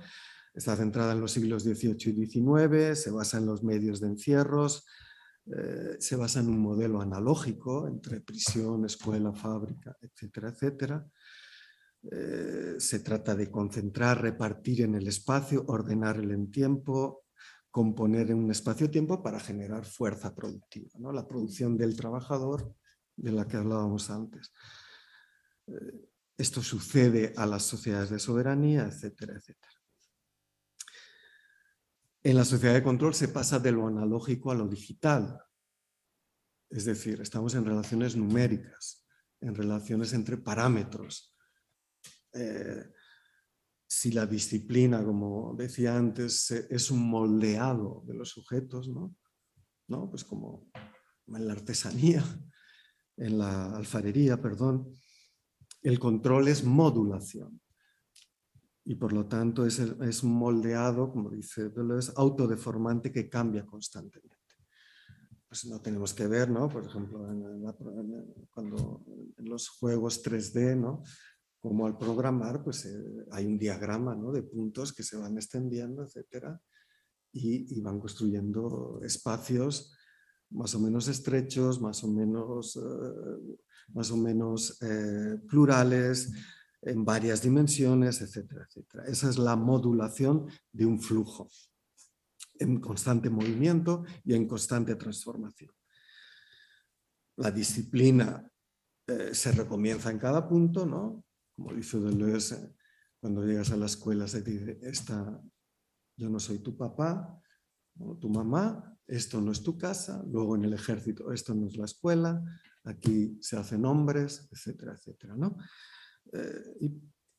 Está 0.55 0.77
centrada 0.77 1.12
en 1.12 1.20
los 1.20 1.33
siglos 1.33 1.64
XVIII 1.64 2.22
y 2.22 2.27
XIX, 2.27 2.97
se 2.97 3.11
basa 3.11 3.39
en 3.39 3.47
los 3.47 3.64
medios 3.64 4.01
de 4.01 4.07
encierros, 4.07 4.87
eh, 5.47 5.97
se 5.99 6.14
basa 6.14 6.41
en 6.41 6.49
un 6.49 6.61
modelo 6.61 7.01
analógico 7.01 7.89
entre 7.89 8.20
prisión, 8.20 8.85
escuela, 8.85 9.33
fábrica, 9.33 9.97
etcétera, 10.01 10.51
etcétera. 10.51 11.07
Eh, 12.09 12.77
se 12.79 13.01
trata 13.01 13.35
de 13.35 13.51
concentrar, 13.51 14.22
repartir 14.22 14.83
en 14.83 14.95
el 14.95 15.09
espacio, 15.09 15.64
ordenar 15.66 16.18
el 16.18 16.51
tiempo, 16.53 17.25
componer 17.68 18.31
en 18.31 18.39
un 18.39 18.53
espacio-tiempo 18.53 19.25
para 19.25 19.41
generar 19.41 19.85
fuerza 19.85 20.37
productiva, 20.37 20.91
¿no? 21.01 21.11
la 21.11 21.27
producción 21.27 21.77
del 21.77 21.97
trabajador 21.97 22.72
de 23.16 23.33
la 23.33 23.49
que 23.49 23.57
hablábamos 23.57 24.09
antes. 24.09 24.53
Eh, 25.67 26.11
esto 26.37 26.62
sucede 26.62 27.33
a 27.37 27.47
las 27.47 27.62
sociedades 27.62 28.11
de 28.11 28.19
soberanía, 28.19 28.87
etcétera, 28.87 29.35
etcétera. 29.37 29.73
En 32.23 32.37
la 32.37 32.45
sociedad 32.45 32.75
de 32.75 32.83
control 32.83 33.15
se 33.15 33.29
pasa 33.29 33.59
de 33.59 33.71
lo 33.71 33.87
analógico 33.87 34.51
a 34.51 34.55
lo 34.55 34.67
digital. 34.67 35.41
Es 36.71 36.87
decir, 36.87 37.21
estamos 37.21 37.55
en 37.55 37.65
relaciones 37.65 38.17
numéricas, 38.17 39.07
en 39.41 39.55
relaciones 39.55 40.12
entre 40.12 40.39
parámetros. 40.39 41.37
Eh, 42.33 42.91
si 43.87 44.11
la 44.11 44.27
disciplina, 44.27 45.05
como 45.05 45.55
decía 45.57 45.97
antes, 45.97 46.51
es 46.51 46.91
un 46.91 47.09
moldeado 47.09 48.03
de 48.07 48.15
los 48.15 48.31
sujetos, 48.31 48.89
¿no? 48.89 49.15
¿No? 49.87 50.11
Pues 50.11 50.25
como 50.25 50.71
en 51.29 51.47
la 51.47 51.53
artesanía, 51.53 52.25
en 53.17 53.39
la 53.39 53.77
alfarería, 53.77 54.41
perdón, 54.41 54.91
el 55.85 55.99
control 55.99 56.49
es 56.49 56.64
modulación 56.64 57.61
y 58.85 58.97
por 58.97 59.12
lo 59.12 59.26
tanto 59.26 59.64
es, 59.64 59.78
es 59.78 60.24
moldeado, 60.24 61.11
como 61.11 61.30
dice 61.30 61.68
Deleuze, 61.70 62.12
autodeformante 62.16 63.12
que 63.12 63.28
cambia 63.28 63.64
constantemente. 63.64 64.35
Pues 65.49 65.66
no 65.66 65.80
tenemos 65.80 66.12
que 66.12 66.26
ver, 66.26 66.51
¿no? 66.51 66.68
por 66.68 66.85
ejemplo, 66.85 67.30
en, 67.30 68.47
cuando 68.51 69.05
en 69.37 69.49
los 69.49 69.68
juegos 69.68 70.22
3D, 70.22 70.76
¿no? 70.76 71.03
como 71.61 71.87
al 71.87 71.97
programar, 71.97 72.62
pues 72.62 72.85
eh, 72.87 73.26
hay 73.30 73.47
un 73.47 73.57
diagrama 73.57 74.14
¿no? 74.14 74.32
de 74.32 74.43
puntos 74.43 74.93
que 74.93 75.03
se 75.03 75.16
van 75.16 75.37
extendiendo, 75.37 76.03
etcétera, 76.03 76.61
y, 77.32 77.78
y, 77.78 77.80
van 77.80 77.99
construyendo 77.99 79.01
espacios 79.03 79.97
más 80.51 80.74
o 80.74 80.80
menos 80.80 81.09
estrechos, 81.09 81.80
más 81.80 82.05
o 82.05 82.09
menos, 82.09 82.76
eh, 82.76 83.57
más 83.93 84.11
o 84.11 84.16
menos 84.16 84.78
eh, 84.82 85.39
plurales, 85.49 86.32
en 86.82 87.05
varias 87.05 87.43
dimensiones, 87.43 88.20
etcétera, 88.20 88.66
etcétera. 88.68 89.05
Esa 89.07 89.30
es 89.30 89.39
la 89.39 89.57
modulación 89.57 90.47
de 90.72 90.85
un 90.85 91.01
flujo 91.01 91.49
en 92.59 92.80
constante 92.80 93.30
movimiento 93.30 94.05
y 94.24 94.35
en 94.35 94.47
constante 94.47 94.95
transformación. 94.95 95.72
La 97.37 97.51
disciplina 97.51 98.49
eh, 99.07 99.35
se 99.35 99.53
recomienza 99.53 100.11
en 100.11 100.18
cada 100.18 100.47
punto, 100.47 100.87
¿no? 100.87 101.24
Como 101.57 101.72
dice 101.72 101.99
Deleuze, 101.99 102.74
cuando 103.20 103.45
llegas 103.45 103.70
a 103.70 103.76
la 103.76 103.87
escuela 103.87 104.28
se 104.28 104.43
dice, 104.43 104.78
esta, 104.82 105.41
yo 106.16 106.28
no 106.28 106.39
soy 106.39 106.59
tu 106.59 106.76
papá, 106.76 107.41
o 107.99 108.16
tu 108.16 108.28
mamá, 108.28 108.97
esto 109.07 109.41
no 109.41 109.53
es 109.53 109.62
tu 109.62 109.78
casa, 109.78 110.22
luego 110.26 110.57
en 110.57 110.64
el 110.64 110.74
ejército, 110.74 111.32
esto 111.32 111.55
no 111.55 111.66
es 111.66 111.76
la 111.76 111.85
escuela, 111.85 112.43
aquí 112.85 113.39
se 113.41 113.57
hacen 113.57 113.85
hombres, 113.85 114.49
etcétera, 114.53 114.95
etcétera, 114.95 115.37
¿no? 115.37 115.57
Eh, 116.32 116.91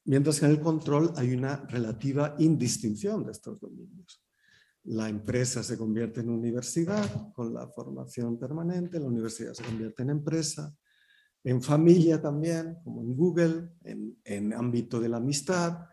mientras 0.05 0.39
que 0.39 0.45
en 0.45 0.51
el 0.51 0.59
control 0.59 1.13
hay 1.15 1.33
una 1.33 1.57
relativa 1.67 2.35
indistinción 2.39 3.25
de 3.25 3.31
estos 3.31 3.59
dominios. 3.59 4.23
La 4.85 5.09
empresa 5.09 5.63
se 5.63 5.77
convierte 5.77 6.21
en 6.21 6.29
universidad 6.29 7.33
con 7.33 7.53
la 7.53 7.67
formación 7.67 8.37
permanente, 8.37 8.99
la 8.99 9.07
universidad 9.07 9.53
se 9.53 9.63
convierte 9.63 10.03
en 10.03 10.11
empresa, 10.11 10.75
en 11.43 11.61
familia 11.61 12.21
también, 12.21 12.77
como 12.83 13.01
en 13.01 13.15
Google, 13.15 13.69
en, 13.83 14.19
en 14.23 14.53
ámbito 14.53 14.99
de 14.99 15.09
la 15.09 15.17
amistad, 15.17 15.87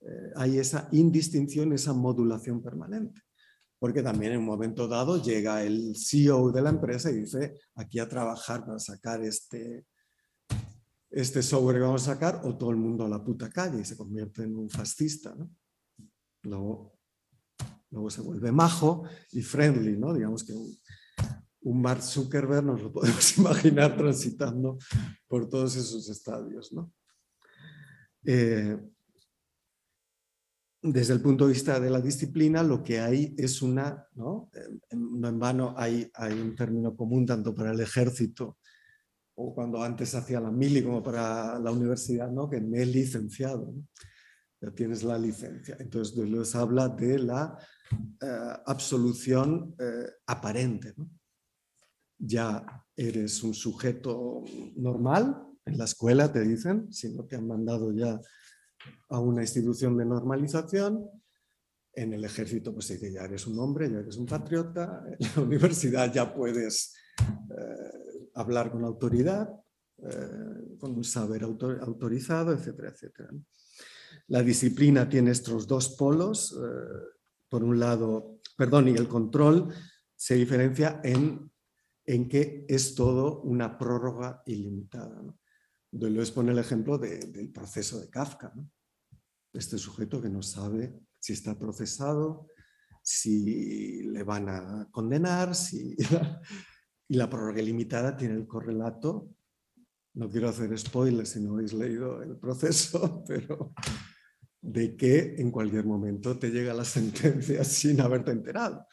eh, 0.00 0.32
hay 0.36 0.58
esa 0.58 0.88
indistinción, 0.92 1.72
esa 1.72 1.92
modulación 1.92 2.62
permanente. 2.62 3.20
Porque 3.80 4.02
también 4.02 4.32
en 4.32 4.38
un 4.38 4.44
momento 4.44 4.86
dado 4.86 5.20
llega 5.20 5.64
el 5.64 5.96
CEO 5.96 6.52
de 6.52 6.62
la 6.62 6.70
empresa 6.70 7.10
y 7.10 7.20
dice, 7.20 7.58
aquí 7.74 7.98
a 7.98 8.08
trabajar 8.08 8.64
para 8.64 8.78
sacar 8.78 9.24
este, 9.24 9.86
este 11.10 11.42
software 11.42 11.76
que 11.76 11.82
vamos 11.82 12.06
a 12.06 12.12
sacar 12.12 12.42
o 12.44 12.56
todo 12.56 12.70
el 12.70 12.76
mundo 12.76 13.06
a 13.06 13.08
la 13.08 13.24
puta 13.24 13.50
calle 13.50 13.80
y 13.80 13.84
se 13.84 13.96
convierte 13.96 14.42
en 14.42 14.54
un 14.54 14.68
fascista. 14.68 15.34
¿no? 15.34 15.50
Luego, 16.42 16.98
luego 17.90 18.10
se 18.10 18.20
vuelve 18.20 18.52
majo 18.52 19.04
y 19.32 19.40
friendly, 19.40 19.96
¿no? 19.96 20.14
Digamos 20.14 20.44
que 20.44 20.52
un, 20.52 20.78
Mark 21.82 22.02
Zuckerberg 22.02 22.64
nos 22.64 22.82
lo 22.82 22.92
podemos 22.92 23.38
imaginar 23.38 23.96
transitando 23.96 24.78
por 25.26 25.48
todos 25.48 25.74
esos 25.76 26.08
estadios. 26.10 26.70
¿no? 26.72 26.92
Eh, 28.24 28.78
desde 30.82 31.12
el 31.12 31.20
punto 31.20 31.46
de 31.46 31.52
vista 31.52 31.78
de 31.78 31.90
la 31.90 32.00
disciplina, 32.00 32.62
lo 32.62 32.82
que 32.82 33.00
hay 33.00 33.34
es 33.36 33.60
una, 33.60 34.06
¿no? 34.14 34.50
en 34.90 35.38
vano 35.38 35.74
hay, 35.76 36.10
un 36.30 36.54
término 36.54 36.96
común 36.96 37.26
tanto 37.26 37.54
para 37.54 37.72
el 37.72 37.80
ejército 37.80 38.58
o 39.34 39.54
cuando 39.54 39.82
antes 39.82 40.14
hacía 40.14 40.40
la 40.40 40.50
mili 40.50 40.82
como 40.82 41.02
para 41.02 41.58
la 41.58 41.70
universidad, 41.70 42.30
¿no? 42.30 42.48
que 42.48 42.60
me 42.60 42.82
he 42.82 42.86
licenciado. 42.86 43.74
Ya 44.60 44.70
tienes 44.72 45.02
la 45.02 45.18
licencia. 45.18 45.76
Entonces 45.80 46.16
les 46.16 46.54
habla 46.54 46.88
de 46.88 47.18
la 47.18 47.58
eh, 48.20 48.52
absolución 48.66 49.74
eh, 49.78 50.06
aparente. 50.26 50.94
Ya 52.18 52.84
eres 52.94 53.42
un 53.42 53.54
sujeto 53.54 54.44
normal, 54.76 55.42
en 55.64 55.78
la 55.78 55.84
escuela 55.84 56.30
te 56.30 56.40
dicen, 56.42 56.92
si 56.92 57.08
no 57.14 57.24
te 57.24 57.36
han 57.36 57.46
mandado 57.46 57.92
ya 57.92 58.20
a 59.08 59.18
una 59.18 59.42
institución 59.42 59.96
de 59.96 60.04
normalización, 60.04 61.08
en 61.92 62.12
el 62.12 62.24
ejército 62.24 62.72
pues 62.72 62.88
dice 62.88 63.12
ya 63.12 63.24
eres 63.24 63.46
un 63.46 63.58
hombre, 63.58 63.90
ya 63.90 63.98
eres 63.98 64.16
un 64.16 64.26
patriota, 64.26 65.02
en 65.06 65.28
la 65.34 65.42
universidad 65.42 66.12
ya 66.12 66.32
puedes 66.32 66.94
eh, 67.20 68.28
hablar 68.34 68.70
con 68.70 68.84
autoridad, 68.84 69.48
con 70.78 70.96
un 70.96 71.04
saber 71.04 71.42
autorizado, 71.42 72.54
etcétera, 72.54 72.88
etcétera. 72.88 73.28
La 74.28 74.42
disciplina 74.42 75.06
tiene 75.06 75.32
estos 75.32 75.66
dos 75.66 75.90
polos, 75.90 76.58
por 77.50 77.64
un 77.64 77.78
lado, 77.78 78.40
perdón, 78.56 78.88
y 78.88 78.92
el 78.92 79.08
control 79.08 79.74
se 80.16 80.36
diferencia 80.36 81.00
en, 81.02 81.50
en 82.04 82.28
que 82.28 82.64
es 82.68 82.94
todo 82.94 83.42
una 83.42 83.76
prórroga 83.76 84.42
ilimitada. 84.46 85.22
Deleuze 85.90 86.32
pone 86.32 86.52
el 86.52 86.58
ejemplo 86.58 86.98
del 86.98 87.50
proceso 87.50 88.00
de 88.00 88.08
Kafka, 88.08 88.52
este 89.52 89.78
sujeto 89.78 90.20
que 90.22 90.28
no 90.28 90.42
sabe 90.42 90.94
si 91.18 91.32
está 91.32 91.58
procesado, 91.58 92.46
si 93.02 94.02
le 94.04 94.22
van 94.22 94.48
a 94.48 94.88
condenar, 94.90 95.54
si... 95.54 95.96
y 97.08 97.16
la 97.16 97.28
prórroga 97.28 97.60
ilimitada 97.60 98.16
tiene 98.16 98.34
el 98.34 98.46
correlato, 98.46 99.30
no 100.14 100.28
quiero 100.28 100.48
hacer 100.48 100.76
spoilers 100.78 101.30
si 101.30 101.40
no 101.40 101.54
habéis 101.54 101.72
leído 101.72 102.22
el 102.22 102.36
proceso, 102.36 103.24
pero 103.26 103.74
de 104.60 104.96
que 104.96 105.34
en 105.38 105.50
cualquier 105.50 105.86
momento 105.86 106.38
te 106.38 106.50
llega 106.50 106.74
la 106.74 106.84
sentencia 106.84 107.64
sin 107.64 108.00
haberte 108.00 108.30
enterado. 108.30 108.86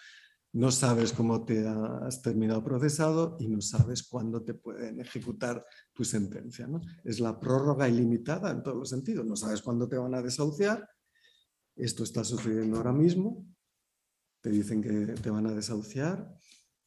No 0.54 0.72
sabes 0.72 1.14
cómo 1.14 1.46
te 1.46 1.68
has 1.68 2.22
terminado 2.22 2.64
procesado 2.64 3.38
y 3.40 3.48
no 3.48 3.62
sabes 3.62 4.04
cuándo 4.04 4.44
te 4.44 4.54
pueden 4.54 5.00
ejecutar 5.00 5.66
tu 5.94 6.04
sentencia. 6.04 6.68
¿no? 6.68 6.82
Es 7.04 7.20
la 7.20 7.40
prórroga 7.40 7.88
ilimitada 7.88 8.52
en 8.52 8.64
todos 8.64 8.78
los 8.78 8.90
sentidos. 8.90 9.26
No 9.26 9.36
sabes 9.36 9.62
cuándo 9.62 9.88
te 9.88 9.98
van 9.98 10.16
a 10.16 10.22
desahuciar. 10.22 10.88
Esto 11.76 12.04
está 12.04 12.24
sucediendo 12.24 12.78
ahora 12.78 12.94
mismo. 12.94 13.46
Te 14.42 14.50
dicen 14.50 14.82
que 14.82 15.14
te 15.22 15.30
van 15.30 15.48
a 15.48 15.54
desahuciar 15.54 16.34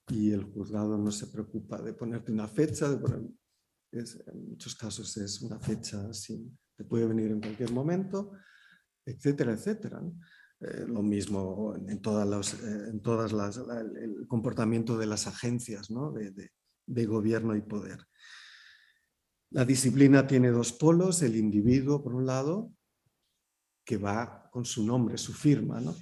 y 0.09 0.33
el 0.33 0.45
juzgado 0.45 0.99
no 0.99 1.13
se 1.13 1.29
preocupa 1.29 1.81
de 1.81 1.93
ponerte 1.95 2.33
una 2.33 2.49
fecha. 2.49 2.87
en 3.93 4.49
muchos 4.49 4.75
casos 4.75 5.17
es 5.19 5.43
una 5.43 5.61
fecha 5.61 6.13
sin, 6.13 6.59
te 6.77 6.85
puede 6.85 7.07
venir 7.07 7.31
en 7.31 7.41
cualquier 7.41 7.73
momento 7.73 8.33
etcétera, 9.05 9.53
etcétera. 9.53 10.03
Eh, 10.61 10.85
lo 10.87 11.03
mismo 11.03 11.75
en 11.75 12.03
todas, 12.03 12.29
las, 12.29 12.53
eh, 12.55 12.91
en 12.91 13.01
todas 13.01 13.33
las, 13.33 13.57
el 13.57 14.27
comportamiento 14.29 14.99
de 14.99 15.07
las 15.07 15.27
agencias 15.27 15.89
de, 16.87 17.07
gobierno 17.07 17.57
y 17.57 17.63
poder. 17.63 17.99
La 19.53 19.65
disciplina 19.65 20.27
tiene 20.27 20.51
dos 20.51 20.75
polos, 20.75 21.23
el 21.23 21.37
individuo 21.37 22.03
por 22.03 22.15
un 22.15 22.27
lado, 22.27 22.75
que 23.87 23.97
va 23.97 24.51
con 24.53 24.67
su 24.67 24.85
nombre, 24.85 25.17
su 25.17 25.33
firma, 25.33 25.81
¿no? 25.81 25.97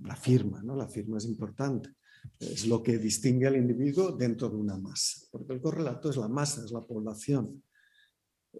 la 0.00 0.16
firma, 0.16 0.60
¿no? 0.60 0.74
la 0.74 0.88
firma 0.88 1.18
es 1.18 1.26
importante, 1.26 1.94
es 2.40 2.66
lo 2.66 2.82
que 2.82 2.98
distingue 2.98 3.46
al 3.46 3.56
individuo 3.56 4.10
dentro 4.10 4.50
de 4.50 4.56
una 4.56 4.76
masa, 4.76 5.24
porque 5.30 5.52
el 5.52 5.60
correlato 5.60 6.10
es 6.10 6.16
la 6.16 6.28
masa, 6.28 6.64
es 6.64 6.72
la 6.72 6.84
población. 6.84 7.62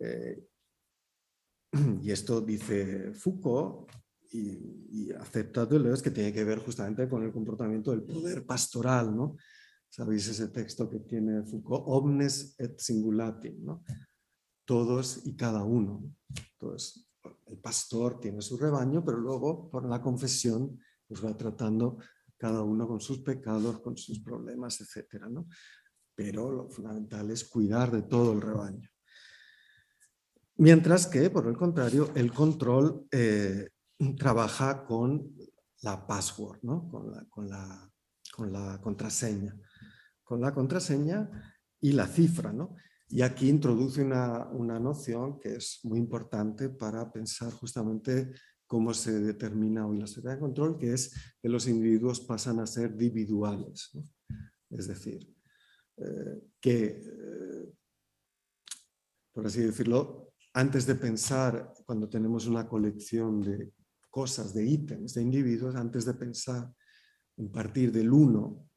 Eh, 0.01 0.47
Y 2.03 2.11
esto 2.13 2.41
dice 2.41 3.13
Foucault 3.13 3.91
y, 4.31 5.09
y 5.09 5.13
acepta 5.13 5.67
Deleuze 5.67 6.03
que 6.03 6.11
tiene 6.11 6.33
que 6.33 6.45
ver 6.45 6.59
justamente 6.59 7.09
con 7.09 7.23
el 7.23 7.33
comportamiento 7.33 7.91
del 7.91 8.03
poder 8.03 8.45
pastoral, 8.45 9.15
¿no? 9.15 9.37
¿Sabéis 9.89 10.29
ese 10.29 10.49
texto 10.49 10.89
que 10.89 11.01
tiene 11.01 11.43
Foucault? 11.45 11.85
Omnes 11.87 12.55
et 12.59 12.79
singulatim, 12.79 13.65
¿no? 13.65 13.83
Todos 14.65 15.23
y 15.25 15.35
cada 15.35 15.65
uno. 15.65 16.05
Entonces, 16.53 17.09
el 17.47 17.59
pastor 17.59 18.21
tiene 18.21 18.43
su 18.43 18.57
rebaño, 18.57 19.05
pero 19.05 19.19
luego 19.19 19.71
por 19.71 19.89
la 19.89 20.01
confesión 20.01 20.79
pues 21.07 21.25
va 21.25 21.37
tratando 21.37 21.99
cada 22.37 22.63
uno 22.63 22.87
con 22.87 23.01
sus 23.01 23.21
pecados, 23.21 23.81
con 23.81 23.97
sus 23.97 24.21
problemas, 24.21 24.81
etc. 24.81 25.25
¿no? 25.29 25.49
Pero 26.15 26.51
lo 26.51 26.69
fundamental 26.69 27.31
es 27.31 27.45
cuidar 27.45 27.91
de 27.91 28.03
todo 28.03 28.33
el 28.33 28.41
rebaño. 28.41 28.89
Mientras 30.57 31.07
que, 31.07 31.31
por 31.31 31.47
el 31.47 31.57
contrario, 31.57 32.11
el 32.15 32.33
control 32.33 33.07
eh, 33.11 33.69
trabaja 34.17 34.85
con 34.85 35.35
la 35.83 36.07
password, 36.07 36.61
¿no? 36.63 36.89
con, 36.89 37.11
la, 37.11 37.25
con, 37.29 37.49
la, 37.49 37.93
con, 38.33 38.53
la, 38.53 38.81
contraseña. 38.81 39.57
Con 40.23 40.41
la 40.41 40.53
contraseña 40.53 41.29
y 41.81 41.93
la 41.93 42.07
cifra. 42.07 42.53
¿no? 42.53 42.77
Y 43.09 43.23
aquí 43.23 43.49
introduce 43.49 44.03
una, 44.03 44.47
una, 44.49 44.79
noción 44.79 45.39
que 45.39 45.57
es 45.57 45.81
muy 45.85 45.99
importante 45.99 46.69
para 46.69 47.11
pensar 47.11 47.53
justamente 47.53 48.33
cómo 48.67 48.93
se 48.93 49.19
determina 49.21 49.87
hoy 49.87 49.99
la 49.99 50.07
sociedad 50.07 50.35
de 50.35 50.41
control, 50.41 50.79
que 50.79 50.93
es 50.93 51.15
que 51.41 51.49
los 51.49 51.67
individuos 51.67 52.21
pasan 52.21 52.61
a 52.61 52.67
ser 52.67 52.91
individuales. 52.91 53.91
Es 54.71 54.87
decir, 54.87 55.35
eh, 55.97 56.43
que, 56.61 56.85
eh, 56.85 57.73
por 59.33 59.47
así 59.47 59.63
decirlo, 59.63 60.35
antes 60.53 60.87
de 60.87 60.95
pensar, 60.95 61.73
cuando 61.87 62.09
tenemos 62.09 62.47
una 62.47 62.69
colección 62.69 63.41
de 63.41 63.73
cosas, 64.11 64.55
de 64.55 64.67
ítems, 64.67 65.15
de 65.15 65.23
individuos, 65.23 65.75
antes 65.75 66.05
de 66.05 66.15
pensar 66.15 66.73
en 67.37 67.51
partir 67.51 67.93
del 67.93 68.13
uno 68.13 68.69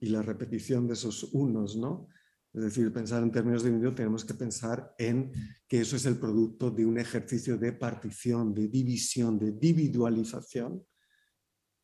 y 0.00 0.06
la 0.06 0.22
repetición 0.22 0.86
de 0.86 0.94
esos 0.94 1.24
unos, 1.32 1.76
¿no? 1.76 2.08
Es 2.52 2.62
decir, 2.62 2.92
pensar 2.92 3.22
en 3.22 3.32
términos 3.32 3.62
de 3.62 3.70
individuo, 3.70 3.94
tenemos 3.94 4.24
que 4.24 4.34
pensar 4.34 4.94
en 4.96 5.32
que 5.66 5.80
eso 5.80 5.96
es 5.96 6.06
el 6.06 6.18
producto 6.18 6.70
de 6.70 6.86
un 6.86 6.98
ejercicio 6.98 7.58
de 7.58 7.72
partición, 7.72 8.54
de 8.54 8.68
división, 8.68 9.38
de 9.38 9.48
individualización 9.48 10.86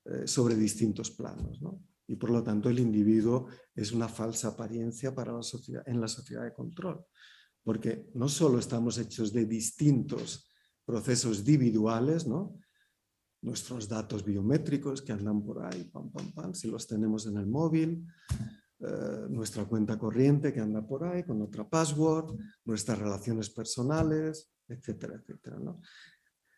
eh, 0.05 0.29
sobre 0.29 0.55
distintos 0.55 1.11
planos. 1.11 1.61
¿no? 1.61 1.83
Y 2.07 2.15
por 2.15 2.31
lo 2.31 2.43
tanto 2.45 2.71
el 2.71 2.79
individuo 2.79 3.49
es 3.75 3.91
una 3.91 4.09
falsa 4.09 4.49
apariencia 4.49 5.13
para 5.13 5.33
la 5.33 5.43
sociedad, 5.43 5.83
en 5.87 6.01
la 6.01 6.07
sociedad 6.07 6.45
de 6.45 6.55
control 6.55 7.05
porque 7.63 8.11
no 8.15 8.29
solo 8.29 8.59
estamos 8.59 8.99
hechos 8.99 9.33
de 9.33 9.45
distintos 9.45 10.50
procesos 10.91 11.39
individuales, 11.39 12.27
¿no? 12.27 12.59
nuestros 13.43 13.89
datos 13.89 14.25
biométricos 14.25 15.01
que 15.01 15.13
andan 15.13 15.43
por 15.43 15.65
ahí, 15.65 15.85
pam, 15.85 16.11
pam, 16.11 16.33
pam, 16.33 16.53
si 16.53 16.69
los 16.69 16.87
tenemos 16.87 17.27
en 17.27 17.37
el 17.39 17.47
móvil, 17.47 18.07
eh, 18.81 19.27
nuestra 19.31 19.65
cuenta 19.65 19.97
corriente 19.99 20.53
que 20.53 20.61
anda 20.61 20.87
por 20.87 21.05
ahí 21.05 21.23
con 21.23 21.41
otra 21.41 21.69
password, 21.69 22.37
nuestras 22.65 22.99
relaciones 22.99 23.49
personales, 23.51 24.51
etcétera, 24.69 25.15
etcétera. 25.15 25.59
¿no? 25.59 25.81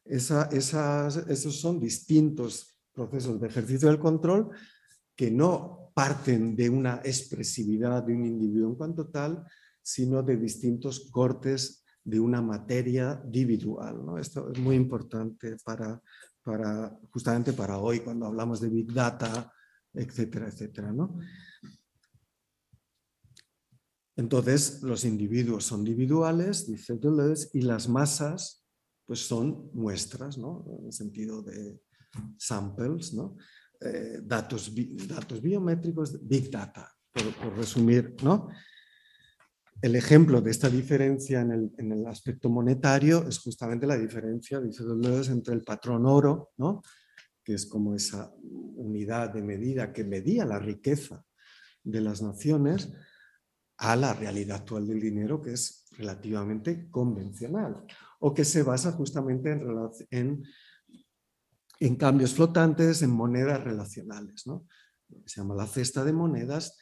esos 0.05 1.61
son 1.61 1.79
distintos 1.79 2.77
procesos 2.93 3.41
de 3.41 3.47
ejercicio 3.47 3.89
del 3.89 4.01
control 4.01 4.51
que 5.15 5.31
no 5.31 5.93
parten 5.95 6.57
de 6.57 6.69
una 6.71 7.01
expresividad 7.05 8.03
de 8.03 8.15
un 8.15 8.25
individuo 8.25 8.71
en 8.71 8.77
cuanto 8.77 9.09
tal, 9.09 9.45
sino 9.83 10.23
de 10.23 10.37
distintos 10.37 11.11
cortes 11.11 11.82
de 12.05 12.21
una 12.21 12.43
materia 12.43 13.21
individual. 13.25 14.05
¿no? 14.05 14.19
Esto 14.19 14.51
es 14.51 14.59
muy 14.59 14.77
importante 14.77 15.57
para, 15.65 16.01
para, 16.43 16.99
justamente 17.11 17.53
para 17.53 17.79
hoy, 17.79 18.01
cuando 18.01 18.27
hablamos 18.27 18.61
de 18.61 18.69
Big 18.69 18.93
Data, 18.93 19.53
etcétera, 19.93 20.49
etcétera. 20.49 20.93
¿no? 20.93 21.19
Entonces, 24.17 24.83
los 24.83 25.05
individuos 25.05 25.65
son 25.65 25.81
individuales, 25.81 26.67
dice 26.67 26.97
Deleuze, 26.97 27.49
y 27.55 27.63
las 27.63 27.89
masas 27.89 28.65
pues 29.07 29.27
son 29.27 29.71
muestras, 29.75 30.39
¿no? 30.39 30.65
en 30.79 30.87
el 30.87 30.93
sentido 30.93 31.43
de 31.43 31.81
samples, 32.37 33.15
¿no? 33.15 33.37
Eh, 33.81 34.21
datos, 34.23 34.73
datos 35.09 35.43
biométricos, 35.43 36.25
Big 36.27 36.51
Data, 36.51 36.89
por, 37.11 37.35
por 37.35 37.57
resumir. 37.57 38.15
¿no? 38.23 38.49
El 39.83 39.97
ejemplo 39.97 40.41
de 40.41 40.53
esta 40.53 40.71
diferencia 40.71 41.41
en 41.41 41.93
el, 41.93 42.07
aspecto 42.07 42.49
monetario 42.49 43.27
es 43.27 43.41
justamente 43.41 43.85
la 43.85 43.99
diferencia, 43.99 44.61
dice 44.61 44.85
Deleuze, 44.85 45.33
entre 45.33 45.55
el 45.55 45.63
patrón 45.63 46.07
oro, 46.07 46.53
¿no? 46.57 46.83
que 47.43 47.55
es 47.55 47.67
como 47.67 47.93
esa 47.97 48.33
unidad 48.41 49.31
de 49.31 49.43
medida 49.43 49.93
que 49.93 50.05
medía 50.05 50.45
la 50.45 50.61
riqueza 50.61 51.25
de 51.83 52.01
las 52.01 52.23
naciones, 52.23 52.93
a 53.79 53.97
la 53.97 54.15
realidad 54.15 54.59
actual 54.59 54.87
del 54.87 55.01
dinero, 55.01 55.43
que 55.43 55.55
es 55.55 55.87
relativamente 55.99 56.89
convencional, 56.89 57.85
o 58.21 58.33
que 58.33 58.45
se 58.45 58.63
basa 58.63 58.93
justamente 58.93 59.51
en, 59.51 59.91
en, 60.11 60.45
en 61.81 61.97
cambios 61.97 62.35
flotantes, 62.35 63.03
en 63.03 63.11
monedas 63.11 63.65
relacionales. 63.65 64.47
¿no? 64.47 64.69
Se 65.27 65.41
llama 65.41 65.57
la 65.57 65.67
cesta 65.67 66.05
de 66.05 66.13
monedas 66.13 66.79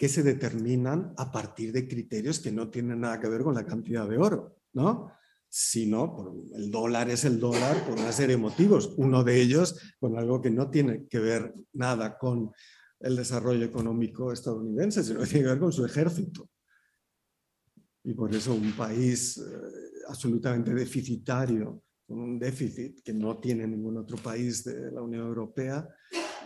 que 0.00 0.08
se 0.08 0.22
determinan 0.22 1.12
a 1.18 1.30
partir 1.30 1.74
de 1.74 1.86
criterios 1.86 2.40
que 2.40 2.50
no 2.50 2.70
tienen 2.70 3.00
nada 3.00 3.20
que 3.20 3.28
ver 3.28 3.42
con 3.42 3.54
la 3.54 3.66
cantidad 3.66 4.08
de 4.08 4.16
oro, 4.16 4.56
¿no? 4.72 5.12
Sino, 5.46 6.46
el 6.54 6.70
dólar 6.70 7.10
es 7.10 7.26
el 7.26 7.38
dólar 7.38 7.84
por 7.84 7.98
una 7.98 8.10
serie 8.10 8.36
de 8.36 8.40
motivos, 8.40 8.94
uno 8.96 9.22
de 9.22 9.38
ellos 9.38 9.78
con 9.98 10.16
algo 10.16 10.40
que 10.40 10.48
no 10.48 10.70
tiene 10.70 11.06
que 11.06 11.18
ver 11.18 11.54
nada 11.74 12.16
con 12.16 12.50
el 12.98 13.14
desarrollo 13.14 13.62
económico 13.62 14.32
estadounidense, 14.32 15.04
sino 15.04 15.20
que 15.20 15.26
tiene 15.26 15.44
que 15.44 15.50
ver 15.50 15.60
con 15.60 15.72
su 15.72 15.84
ejército. 15.84 16.48
Y 18.02 18.14
por 18.14 18.34
eso 18.34 18.54
un 18.54 18.72
país 18.72 19.36
eh, 19.36 19.42
absolutamente 20.08 20.72
deficitario, 20.72 21.82
con 22.06 22.20
un 22.20 22.38
déficit 22.38 23.02
que 23.02 23.12
no 23.12 23.38
tiene 23.38 23.66
ningún 23.66 23.98
otro 23.98 24.16
país 24.16 24.64
de 24.64 24.92
la 24.92 25.02
Unión 25.02 25.26
Europea, 25.26 25.86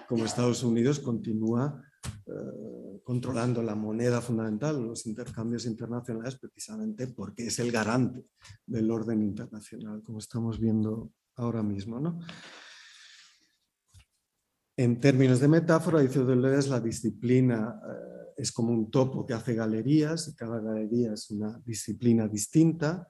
como 0.08 0.24
Estados 0.24 0.64
Unidos, 0.64 0.98
continúa 0.98 1.80
eh, 2.26 3.00
controlando 3.04 3.62
la 3.62 3.74
moneda 3.74 4.20
fundamental, 4.20 4.82
los 4.82 5.06
intercambios 5.06 5.66
internacionales, 5.66 6.36
precisamente 6.36 7.08
porque 7.08 7.46
es 7.46 7.58
el 7.58 7.70
garante 7.70 8.26
del 8.66 8.90
orden 8.90 9.22
internacional, 9.22 10.02
como 10.02 10.18
estamos 10.18 10.58
viendo 10.58 11.12
ahora 11.36 11.62
mismo. 11.62 12.00
¿no? 12.00 12.18
En 14.76 15.00
términos 15.00 15.40
de 15.40 15.48
metáfora, 15.48 16.00
dice 16.00 16.24
Deleuze, 16.24 16.70
la 16.70 16.80
disciplina 16.80 17.80
eh, 17.86 18.32
es 18.38 18.50
como 18.50 18.72
un 18.72 18.90
topo 18.90 19.24
que 19.26 19.34
hace 19.34 19.54
galerías, 19.54 20.28
y 20.28 20.34
cada 20.34 20.60
galería 20.60 21.12
es 21.12 21.30
una 21.30 21.60
disciplina 21.64 22.26
distinta, 22.26 23.06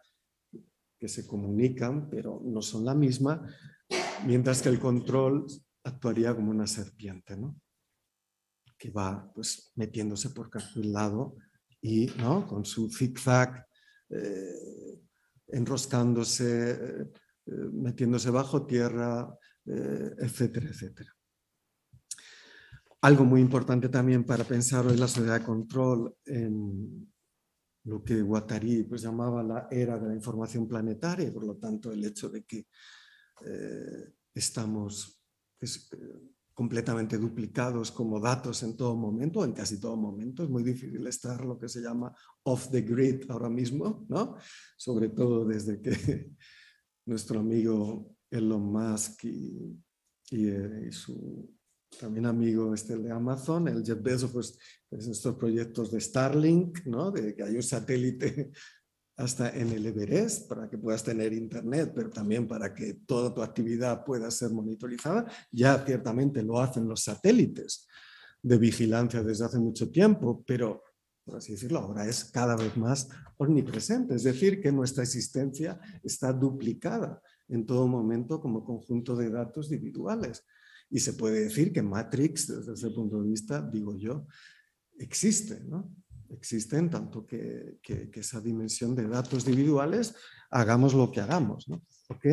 que 0.98 1.08
se 1.08 1.26
comunican, 1.26 2.08
pero 2.08 2.40
no 2.44 2.62
son 2.62 2.84
la 2.84 2.94
misma, 2.94 3.46
mientras 4.26 4.62
que 4.62 4.70
el 4.70 4.80
control 4.80 5.46
actuaría 5.84 6.34
como 6.34 6.50
una 6.50 6.66
serpiente, 6.66 7.36
¿no? 7.36 7.56
Que 8.76 8.90
va 8.90 9.30
pues, 9.34 9.72
metiéndose 9.76 10.30
por 10.30 10.50
cualquier 10.50 10.86
lado 10.86 11.36
y 11.80 12.06
¿no? 12.18 12.46
con 12.46 12.64
su 12.64 12.90
zigzag, 12.90 13.66
eh, 14.10 15.00
enroscándose, 15.48 16.70
eh, 16.72 17.10
metiéndose 17.72 18.30
bajo 18.30 18.66
tierra, 18.66 19.36
etcétera, 19.66 20.68
etcétera. 20.68 21.10
Algo 23.00 23.24
muy 23.24 23.42
importante 23.42 23.90
también 23.90 24.24
para 24.24 24.44
pensar 24.44 24.86
hoy 24.86 24.96
la 24.96 25.08
sociedad 25.08 25.38
de 25.38 25.44
control 25.44 26.16
en 26.24 27.12
lo 27.84 28.02
que 28.02 28.22
Guattari 28.22 28.84
pues, 28.84 29.02
llamaba 29.02 29.42
la 29.42 29.68
era 29.70 29.98
de 29.98 30.08
la 30.08 30.14
información 30.14 30.66
planetaria, 30.66 31.32
por 31.32 31.44
lo 31.44 31.56
tanto 31.56 31.92
el 31.92 32.04
hecho 32.04 32.30
de 32.30 32.44
que 32.44 32.66
eh, 33.44 34.14
estamos 34.32 35.20
pues, 35.58 35.90
completamente 36.54 37.18
duplicados 37.18 37.90
como 37.90 38.20
datos 38.20 38.62
en 38.62 38.76
todo 38.76 38.94
momento, 38.94 39.44
en 39.44 39.52
casi 39.52 39.80
todo 39.80 39.96
momento, 39.96 40.44
es 40.44 40.48
muy 40.48 40.62
difícil 40.62 41.06
estar 41.06 41.44
lo 41.44 41.58
que 41.58 41.68
se 41.68 41.82
llama 41.82 42.14
off 42.44 42.70
the 42.70 42.82
grid 42.82 43.28
ahora 43.28 43.50
mismo, 43.50 44.06
¿no? 44.08 44.36
sobre 44.76 45.08
todo 45.08 45.44
desde 45.44 45.80
que 45.82 46.30
nuestro 47.06 47.40
amigo 47.40 48.16
Elon 48.30 48.72
Musk 48.72 49.24
y, 49.24 49.76
y 50.30 50.48
eh, 50.48 50.92
su 50.92 51.52
también 51.98 52.26
amigo 52.26 52.74
este 52.74 52.96
de 52.96 53.10
Amazon, 53.10 53.68
el 53.68 53.84
Jeff 53.84 54.02
Bezos, 54.02 54.32
pues, 54.32 54.58
pues, 54.88 55.06
estos 55.06 55.36
proyectos 55.36 55.90
de 55.92 56.00
Starlink, 56.00 56.86
¿no? 56.86 57.10
de 57.10 57.34
que 57.34 57.42
hay 57.42 57.56
un 57.56 57.62
satélite 57.62 58.50
hasta 59.16 59.50
en 59.50 59.70
el 59.70 59.86
Everest 59.86 60.48
para 60.48 60.68
que 60.68 60.78
puedas 60.78 61.04
tener 61.04 61.32
internet, 61.32 61.92
pero 61.94 62.10
también 62.10 62.48
para 62.48 62.74
que 62.74 62.94
toda 63.06 63.32
tu 63.32 63.42
actividad 63.42 64.04
pueda 64.04 64.30
ser 64.30 64.50
monitorizada. 64.50 65.26
Ya 65.52 65.84
ciertamente 65.84 66.42
lo 66.42 66.60
hacen 66.60 66.88
los 66.88 67.04
satélites 67.04 67.86
de 68.42 68.58
vigilancia 68.58 69.22
desde 69.22 69.44
hace 69.44 69.58
mucho 69.58 69.90
tiempo, 69.90 70.42
pero 70.46 70.82
por 71.24 71.36
así 71.36 71.52
decirlo, 71.52 71.78
ahora 71.78 72.06
es 72.06 72.24
cada 72.24 72.54
vez 72.54 72.76
más 72.76 73.08
omnipresente. 73.38 74.14
Es 74.14 74.24
decir, 74.24 74.60
que 74.60 74.70
nuestra 74.70 75.02
existencia 75.02 75.80
está 76.02 76.32
duplicada 76.32 77.22
en 77.48 77.64
todo 77.64 77.88
momento 77.88 78.40
como 78.40 78.64
conjunto 78.64 79.16
de 79.16 79.30
datos 79.30 79.72
individuales. 79.72 80.44
Y 80.90 81.00
se 81.00 81.14
puede 81.14 81.44
decir 81.44 81.72
que 81.72 81.82
Matrix, 81.82 82.48
desde 82.48 82.74
ese 82.74 82.90
punto 82.90 83.22
de 83.22 83.30
vista, 83.30 83.62
digo 83.62 83.96
yo, 83.96 84.26
existe, 84.98 85.60
¿no? 85.64 85.90
Existe 86.34 86.76
en 86.76 86.90
tanto 86.90 87.26
que, 87.26 87.78
esa 88.12 88.40
dimensión 88.40 88.94
de 88.94 89.06
datos 89.06 89.46
individuales 89.46 90.14
hagamos 90.50 90.94
lo 90.94 91.10
que 91.10 91.20
hagamos, 91.20 91.68
¿no? 91.68 91.82
¿Ok? 92.08 92.26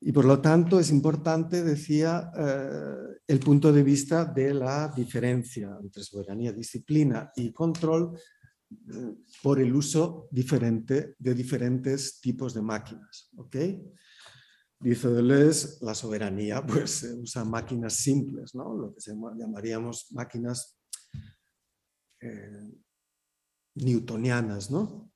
Y 0.00 0.12
por 0.12 0.24
lo 0.24 0.40
tanto 0.40 0.78
es 0.78 0.90
importante, 0.90 1.62
decía, 1.64 2.30
eh, 2.36 3.20
el 3.26 3.40
punto 3.40 3.72
de 3.72 3.82
vista 3.82 4.24
de 4.24 4.54
la 4.54 4.92
diferencia 4.94 5.76
entre 5.80 6.02
soberanía, 6.04 6.52
disciplina 6.52 7.32
y 7.34 7.52
control 7.52 8.16
eh, 8.70 9.14
por 9.42 9.58
el 9.58 9.74
uso 9.74 10.28
diferente 10.30 11.16
de 11.18 11.34
diferentes 11.34 12.20
tipos 12.20 12.54
de 12.54 12.62
máquinas. 12.62 13.30
¿ok? 13.36 13.56
Dice 14.80 15.08
Deleuze, 15.08 15.84
la 15.84 15.94
soberanía 15.94 16.64
pues 16.64 17.02
usa 17.20 17.44
máquinas 17.44 17.94
simples, 17.94 18.54
¿no? 18.54 18.76
lo 18.76 18.94
que 18.94 19.00
llamaríamos 19.00 20.12
máquinas 20.12 20.78
eh, 22.20 22.70
newtonianas, 23.84 24.70
¿no? 24.70 25.10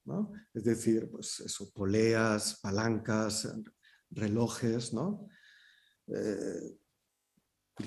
Es 0.52 0.64
decir, 0.64 1.10
pues 1.10 1.42
poleas, 1.74 2.58
palancas, 2.60 3.48
relojes, 4.10 4.92
¿no? 4.92 5.28
Eh, 6.08 6.78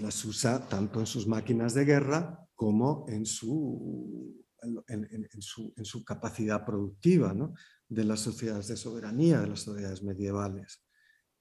las 0.01 0.23
usa 0.25 0.67
tanto 0.67 0.99
en 0.99 1.05
sus 1.05 1.27
máquinas 1.27 1.73
de 1.73 1.85
guerra 1.85 2.39
como 2.55 3.05
en 3.07 3.25
su, 3.25 4.43
en, 4.87 5.41
su, 5.41 5.73
en 5.75 5.85
su, 5.85 6.03
capacidad 6.03 6.65
productiva 6.65 7.33
¿no? 7.33 7.53
de 7.87 8.03
las 8.03 8.21
sociedades 8.21 8.67
de 8.67 8.77
soberanía, 8.77 9.41
de 9.41 9.47
las 9.47 9.61
sociedades 9.61 10.01
medievales 10.01 10.81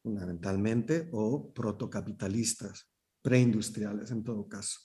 fundamentalmente, 0.02 1.08
o 1.12 1.50
protocapitalistas, 1.54 2.90
preindustriales 3.22 4.10
en 4.10 4.22
todo 4.22 4.46
caso. 4.46 4.78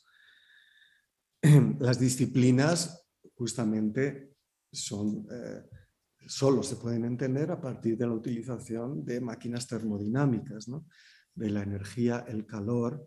Las 1.80 2.00
disciplinas 2.00 3.06
justamente 3.36 4.38
son, 4.72 5.28
eh, 5.32 5.63
solo 6.28 6.63
se 6.63 6.76
pueden 6.76 7.05
entender 7.05 7.51
a 7.51 7.59
partir 7.59 7.97
de 7.97 8.07
la 8.07 8.13
utilización 8.13 9.03
de 9.05 9.22
máquinas 9.22 9.67
termodinámicas, 9.67 10.67
de 11.34 11.49
la 11.49 11.63
energía, 11.63 12.26
el 12.28 12.45
calor 12.45 13.05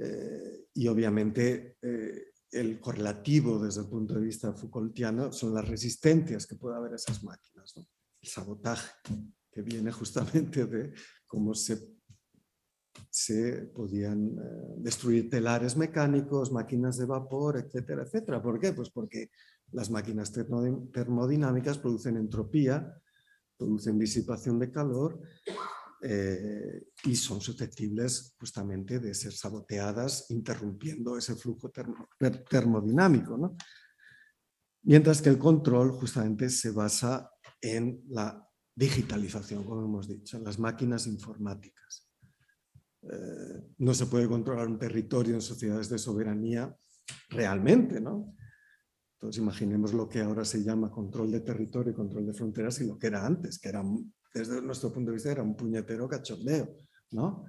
eh, 0.00 0.68
y 0.74 0.86
obviamente 0.86 1.76
eh, 1.82 2.32
el 2.52 2.78
correlativo 2.78 3.58
desde 3.58 3.80
el 3.80 3.88
punto 3.88 4.14
de 4.14 4.20
vista 4.20 4.52
Foucaultiano 4.52 5.32
son 5.32 5.54
las 5.54 5.66
resistencias 5.66 6.46
que 6.46 6.54
puede 6.54 6.76
haber 6.76 6.94
esas 6.94 7.22
máquinas, 7.24 7.74
el 7.76 8.28
sabotaje 8.28 8.92
que 9.50 9.62
viene 9.62 9.90
justamente 9.90 10.66
de 10.66 10.92
cómo 11.26 11.52
se, 11.52 11.98
se 13.10 13.70
podían 13.74 14.38
eh, 14.38 14.74
destruir 14.76 15.28
telares 15.28 15.76
mecánicos, 15.76 16.52
máquinas 16.52 16.96
de 16.96 17.06
vapor, 17.06 17.58
etcétera, 17.58 18.04
etcétera. 18.04 18.40
¿Por 18.40 18.60
qué? 18.60 18.72
Pues 18.72 18.90
porque 18.90 19.30
las 19.72 19.90
máquinas 19.90 20.32
termodinámicas 20.32 21.78
producen 21.78 22.16
entropía, 22.16 23.00
producen 23.56 23.98
disipación 23.98 24.58
de 24.58 24.70
calor 24.70 25.20
eh, 26.00 26.88
y 27.04 27.16
son 27.16 27.40
susceptibles 27.40 28.36
justamente 28.38 29.00
de 29.00 29.14
ser 29.14 29.32
saboteadas 29.32 30.30
interrumpiendo 30.30 31.18
ese 31.18 31.34
flujo 31.34 31.70
termodinámico. 32.48 33.56
Mientras 34.82 35.20
que 35.20 35.28
el 35.30 35.38
control 35.38 35.90
justamente 35.90 36.48
se 36.50 36.70
basa 36.70 37.30
en 37.60 38.02
la 38.08 38.48
digitalización, 38.74 39.64
como 39.64 39.84
hemos 39.84 40.08
dicho, 40.08 40.36
en 40.36 40.44
las 40.44 40.58
máquinas 40.58 41.08
informáticas. 41.08 42.08
Eh, 43.02 43.74
no 43.78 43.92
se 43.92 44.06
puede 44.06 44.28
controlar 44.28 44.68
un 44.68 44.78
territorio 44.78 45.34
en 45.34 45.40
sociedades 45.40 45.88
de 45.88 45.98
soberanía 45.98 46.76
realmente, 47.28 48.00
¿no? 48.00 48.36
Entonces 49.18 49.42
imaginemos 49.42 49.92
lo 49.92 50.08
que 50.08 50.20
ahora 50.20 50.44
se 50.44 50.62
llama 50.62 50.90
control 50.90 51.32
de 51.32 51.40
territorio 51.40 51.92
y 51.92 51.94
control 51.94 52.26
de 52.26 52.32
fronteras 52.32 52.80
y 52.80 52.86
lo 52.86 52.96
que 52.96 53.08
era 53.08 53.26
antes, 53.26 53.58
que 53.58 53.68
era, 53.68 53.82
desde 54.32 54.62
nuestro 54.62 54.92
punto 54.92 55.10
de 55.10 55.16
vista, 55.16 55.32
era 55.32 55.42
un 55.42 55.56
puñetero 55.56 56.08
cachondeo, 56.08 56.76
¿no? 57.10 57.44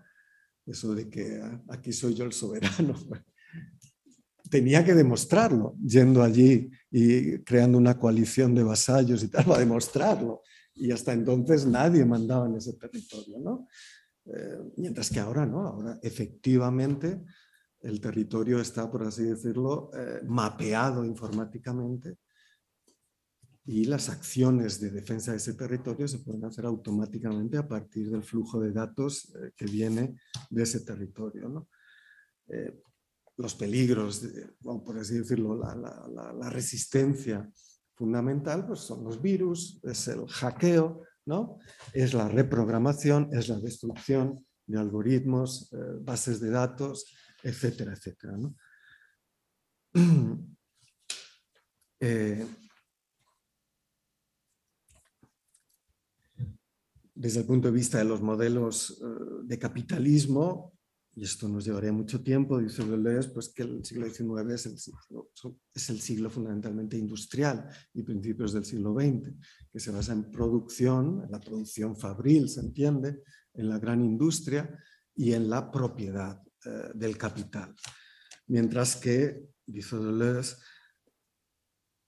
Eso 0.65 0.95
de 0.95 1.09
que 1.09 1.39
ah, 1.41 1.61
aquí 1.69 1.93
soy 1.93 2.15
yo 2.15 2.25
el 2.25 2.33
soberano. 2.33 2.95
Tenía 4.49 4.83
que 4.83 4.95
demostrarlo, 4.95 5.75
yendo 5.85 6.23
allí 6.23 6.71
y 6.89 7.37
creando 7.43 7.77
una 7.77 7.99
coalición 7.99 8.55
de 8.55 8.63
vasallos 8.63 9.21
y 9.23 9.27
tal, 9.27 9.45
para 9.45 9.59
demostrarlo 9.59 10.41
y 10.79 10.91
hasta 10.91 11.13
entonces 11.13 11.65
nadie 11.65 12.05
mandaba 12.05 12.47
en 12.47 12.55
ese 12.55 12.73
territorio, 12.73 13.37
¿no? 13.39 13.67
Eh, 14.25 14.71
mientras 14.77 15.09
que 15.09 15.19
ahora 15.19 15.45
no, 15.45 15.67
ahora 15.67 15.99
efectivamente 16.01 17.21
el 17.81 18.01
territorio 18.01 18.59
está, 18.59 18.89
por 18.91 19.03
así 19.03 19.23
decirlo, 19.23 19.91
eh, 19.93 20.21
mapeado 20.25 21.05
informáticamente 21.05 22.17
y 23.65 23.85
las 23.85 24.09
acciones 24.09 24.79
de 24.79 24.89
defensa 24.89 25.31
de 25.31 25.37
ese 25.37 25.53
territorio 25.53 26.07
se 26.07 26.19
pueden 26.19 26.43
hacer 26.45 26.65
automáticamente 26.65 27.57
a 27.57 27.67
partir 27.67 28.09
del 28.09 28.23
flujo 28.23 28.59
de 28.59 28.71
datos 28.71 29.33
eh, 29.35 29.51
que 29.55 29.65
viene 29.65 30.15
de 30.49 30.63
ese 30.63 30.81
territorio. 30.81 31.47
¿no? 31.49 31.67
los 33.39 33.55
peligros, 33.55 34.21
por 34.61 34.97
así 34.97 35.17
decirlo, 35.17 35.55
la, 35.55 36.49
resistencia 36.49 37.49
fundamental, 37.95 38.67
pues 38.67 38.81
son 38.81 39.03
los 39.05 39.21
virus, 39.21 39.79
es 39.83 40.09
el 40.09 40.27
hackeo, 40.27 41.03
¿no? 41.25 41.57
es 41.93 42.13
la 42.13 42.27
reprogramación, 42.27 43.29
es 43.31 43.47
la 43.47 43.59
destrucción 43.59 44.45
de 44.65 44.77
algoritmos, 44.77 45.71
eh, 45.71 45.77
bases 46.01 46.41
de 46.41 46.49
datos, 46.49 47.05
etcétera, 47.43 47.93
etcétera. 47.93 48.37
Eh, 52.01 52.47
desde 57.13 57.41
el 57.41 57.45
punto 57.45 57.67
de 57.67 57.73
vista 57.73 57.97
de 57.97 58.05
los 58.05 58.21
modelos 58.21 59.01
eh, 59.01 59.43
de 59.43 59.59
capitalismo, 59.59 60.79
y 61.13 61.25
esto 61.25 61.49
nos 61.49 61.65
llevaría 61.65 61.91
mucho 61.91 62.23
tiempo, 62.23 62.57
dice 62.57 62.85
Deleuze, 62.85 63.31
pues 63.31 63.49
que 63.49 63.63
el 63.63 63.83
siglo 63.83 64.05
XIX 64.05 64.53
es 64.53 64.65
el 64.65 64.75
es 65.75 65.89
el 65.89 65.99
siglo 65.99 66.29
fundamentalmente 66.29 66.95
industrial 66.95 67.67
y 67.93 68.03
principios 68.03 68.53
del 68.53 68.63
siglo 68.63 68.93
XX, 68.93 69.33
que 69.69 69.79
se 69.81 69.91
basa 69.91 70.13
en 70.13 70.31
producción, 70.31 71.23
en 71.25 71.31
la 71.31 71.41
producción 71.41 71.97
fabril, 71.97 72.47
se 72.47 72.61
entiende, 72.61 73.21
en 73.53 73.67
la 73.67 73.77
gran 73.77 74.01
industria 74.01 74.73
y 75.13 75.33
en 75.33 75.49
la 75.49 75.69
propiedad 75.69 76.41
eh, 76.65 76.91
del 76.93 77.17
capital. 77.17 77.75
Mientras 78.47 78.95
que, 78.95 79.49
dice 79.65 79.97
Deleuze, 79.97 80.57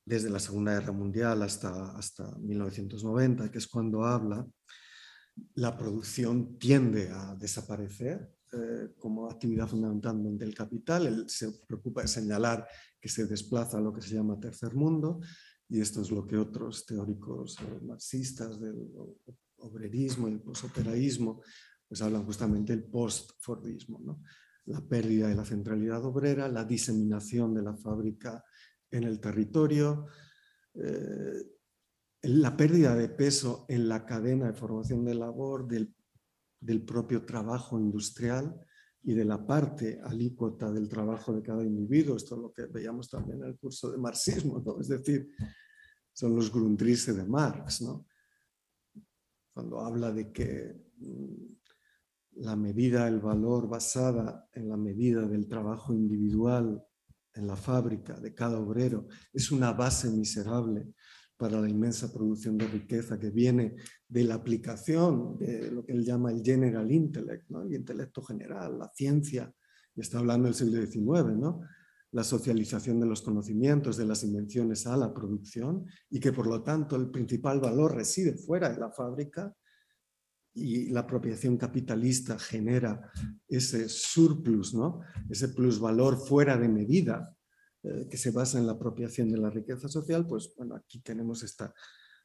desde 0.06 0.30
la 0.30 0.40
Segunda 0.40 0.74
Guerra 0.74 0.92
Mundial 0.92 1.42
hasta, 1.44 1.96
hasta 1.96 2.36
1990, 2.40 3.52
que 3.52 3.60
es 3.60 3.68
cuando 3.68 4.04
habla, 4.04 4.46
la 5.56 5.78
producción 5.78 6.58
tiende 6.58 7.10
a 7.12 7.36
desaparecer 7.36 8.30
eh, 8.54 8.94
como 9.00 9.30
actividad 9.30 9.68
fundamentalmente 9.68 10.44
del 10.44 10.54
capital. 10.54 11.08
Él 11.08 11.30
se 11.30 11.52
preocupa 11.66 12.02
de 12.02 12.08
señalar 12.08 12.68
que 13.00 13.08
se 13.08 13.26
desplaza 13.26 13.78
a 13.78 13.82
lo 13.82 13.94
que 13.94 14.02
se 14.02 14.16
llama 14.16 14.40
tercer 14.40 14.76
mundo 14.76 15.22
y 15.70 15.80
esto 15.80 16.02
es 16.02 16.12
lo 16.12 16.28
que 16.28 16.36
otros 16.36 16.86
teóricos 16.86 17.58
eh, 17.62 17.80
marxistas 17.82 18.60
del 18.60 18.90
obrerismo 19.58 20.28
y 20.28 20.34
el 20.34 20.42
posoperaísmo 20.42 21.42
pues 21.88 22.02
hablan 22.02 22.26
justamente 22.26 22.76
del 22.76 22.84
post-fordismo. 22.84 24.02
¿no? 24.04 24.22
La 24.66 24.82
pérdida 24.82 25.28
de 25.28 25.36
la 25.36 25.46
centralidad 25.46 26.04
obrera, 26.06 26.48
la 26.48 26.64
diseminación 26.64 27.54
de 27.54 27.64
la 27.64 27.76
fábrica 27.76 28.44
en 28.92 29.04
el 29.04 29.20
territorio, 29.20 30.08
eh, 30.76 31.44
la 32.24 32.56
pérdida 32.56 32.96
de 32.96 33.10
peso 33.10 33.66
en 33.68 33.90
la 33.90 34.06
cadena 34.06 34.48
de 34.48 34.54
formación 34.54 35.04
de 35.04 35.16
labor 35.16 35.68
del, 35.68 35.94
propio 36.86 37.26
trabajo 37.26 37.80
industrial 37.80 38.56
y 39.04 39.14
de 39.14 39.26
la 39.26 39.46
parte 39.46 40.00
alícuota 40.04 40.72
del 40.72 40.88
trabajo 40.88 41.34
de 41.34 41.42
cada 41.42 41.64
individuo. 41.64 42.16
Esto 42.16 42.36
es 42.36 42.42
lo 42.42 42.54
que 42.54 42.68
veíamos 42.68 43.10
también 43.10 43.42
en 43.42 43.50
el 43.50 43.58
curso 43.58 43.92
de 43.92 43.98
marxismo, 43.98 44.62
¿no? 44.64 44.80
es 44.80 44.88
decir, 44.88 45.28
son 46.14 46.36
los 46.36 46.52
Grundrisse 46.52 47.16
de 47.16 47.24
Marx, 47.24 47.82
¿no? 47.82 48.06
cuando 49.54 49.80
habla 49.80 50.12
de 50.12 50.32
que 50.32 50.76
mm, 50.98 51.51
la 52.36 52.56
medida, 52.56 53.08
el 53.08 53.20
valor 53.20 53.68
basada 53.68 54.48
en 54.54 54.70
la 54.70 54.78
medida 54.78 55.28
del 55.28 55.48
trabajo 55.48 55.94
individual 55.94 56.84
en 57.34 57.48
la 57.48 57.56
fábrica 57.56 58.20
de 58.20 58.34
cada 58.34 58.60
obrero 58.60 59.08
es 59.34 59.52
una 59.52 59.72
base 59.74 60.10
miserable 60.10 60.94
para 61.38 61.60
la 61.60 61.70
inmensa 61.70 62.14
producción 62.14 62.58
de 62.58 62.68
riqueza 62.68 63.20
que 63.20 63.32
viene 63.32 63.76
de 64.08 64.24
la 64.24 64.36
aplicación 64.36 65.38
de 65.40 65.72
lo 65.72 65.84
que 65.84 65.94
él 65.94 66.06
llama 66.06 66.32
el 66.32 66.44
general 66.44 66.92
intellect, 66.92 67.50
¿no? 67.50 67.64
el 67.64 67.74
intelecto 67.74 68.22
general, 68.22 68.78
la 68.78 68.92
ciencia, 68.94 69.52
está 69.96 70.20
hablando 70.20 70.46
del 70.46 70.56
siglo 70.56 70.82
XIX, 70.86 71.38
¿no? 71.38 71.62
la 72.12 72.24
socialización 72.24 73.00
de 73.00 73.08
los 73.08 73.22
conocimientos, 73.22 73.98
de 73.98 74.06
las 74.06 74.24
invenciones 74.24 74.86
a 74.86 74.98
la 74.98 75.14
producción, 75.14 75.86
y 76.10 76.20
que 76.20 76.34
por 76.34 76.46
lo 76.46 76.62
tanto 76.62 76.96
el 76.96 77.10
principal 77.10 77.60
valor 77.60 77.96
reside 77.96 78.34
fuera 78.34 78.70
de 78.70 78.80
la 78.80 78.92
fábrica, 78.92 79.56
y 80.54 80.90
la 80.90 81.02
apropiación 81.02 81.58
capitalista 81.58 82.38
genera 82.38 83.12
ese 83.48 83.88
surplus, 83.88 84.74
¿no? 84.74 85.02
ese 85.30 85.50
plusvalor 85.50 86.18
fuera 86.18 86.58
de 86.58 86.68
medida, 86.68 87.36
eh, 87.84 88.08
que 88.10 88.18
se 88.18 88.32
basa 88.32 88.60
en 88.60 88.68
la 88.68 88.74
apropiación 88.74 89.30
de 89.30 89.38
la 89.38 89.50
riqueza 89.50 89.88
social, 89.88 90.28
pues 90.28 90.54
bueno, 90.58 90.76
aquí 90.76 91.00
tenemos 91.00 91.42
esta 91.44 91.74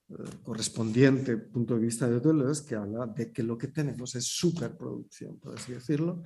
eh, 0.09 0.15
correspondiente 0.43 1.37
punto 1.37 1.75
de 1.75 1.81
vista 1.81 2.09
de 2.09 2.21
Deleuze 2.21 2.67
que 2.67 2.75
habla 2.75 3.07
de 3.07 3.33
que 3.33 3.43
lo 3.43 3.57
que 3.57 3.69
tenemos 3.69 4.15
es 4.15 4.25
superproducción, 4.27 5.39
por 5.39 5.59
así 5.59 5.73
decirlo, 5.73 6.23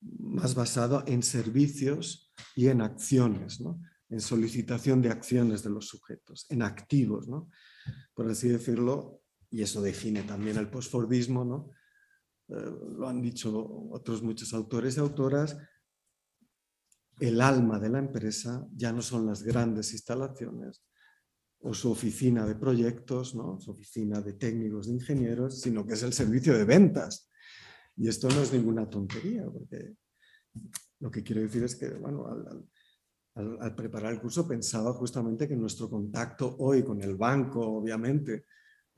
más 0.00 0.54
basado 0.54 1.02
en 1.06 1.22
servicios 1.22 2.32
y 2.54 2.68
en 2.68 2.80
acciones, 2.80 3.60
¿no? 3.60 3.80
en 4.10 4.20
solicitación 4.20 5.02
de 5.02 5.10
acciones 5.10 5.62
de 5.62 5.70
los 5.70 5.88
sujetos, 5.88 6.46
en 6.48 6.62
activos, 6.62 7.28
¿no? 7.28 7.50
por 8.14 8.30
así 8.30 8.48
decirlo, 8.48 9.22
y 9.50 9.62
eso 9.62 9.80
define 9.80 10.22
también 10.22 10.56
el 10.56 10.68
postfordismo, 10.68 11.44
¿no? 11.44 11.70
Eh, 12.48 12.70
lo 12.96 13.08
han 13.08 13.20
dicho 13.20 13.88
otros 13.90 14.22
muchos 14.22 14.52
autores 14.54 14.96
y 14.96 15.00
autoras, 15.00 15.56
el 17.20 17.40
alma 17.40 17.78
de 17.78 17.90
la 17.90 17.98
empresa 17.98 18.66
ya 18.74 18.92
no 18.92 19.02
son 19.02 19.26
las 19.26 19.42
grandes 19.42 19.92
instalaciones 19.92 20.84
o 21.60 21.74
su 21.74 21.90
oficina 21.90 22.46
de 22.46 22.54
proyectos, 22.54 23.34
¿no? 23.34 23.58
su 23.60 23.72
oficina 23.72 24.20
de 24.20 24.34
técnicos, 24.34 24.86
de 24.86 24.94
ingenieros, 24.94 25.60
sino 25.60 25.84
que 25.84 25.94
es 25.94 26.02
el 26.04 26.12
servicio 26.12 26.56
de 26.56 26.64
ventas. 26.64 27.28
Y 27.96 28.08
esto 28.08 28.28
no 28.28 28.42
es 28.42 28.52
ninguna 28.52 28.88
tontería, 28.88 29.44
porque 29.44 29.96
lo 31.00 31.10
que 31.10 31.22
quiero 31.22 31.42
decir 31.42 31.64
es 31.64 31.74
que 31.74 31.90
bueno, 31.94 32.26
al, 33.34 33.74
preparar 33.74 34.12
el 34.12 34.20
curso 34.20 34.46
pensaba 34.46 34.92
justamente 34.92 35.48
que 35.48 35.56
nuestro 35.56 35.90
contacto 35.90 36.56
hoy 36.60 36.84
con 36.84 37.02
el 37.02 37.16
banco, 37.16 37.60
obviamente, 37.60 38.46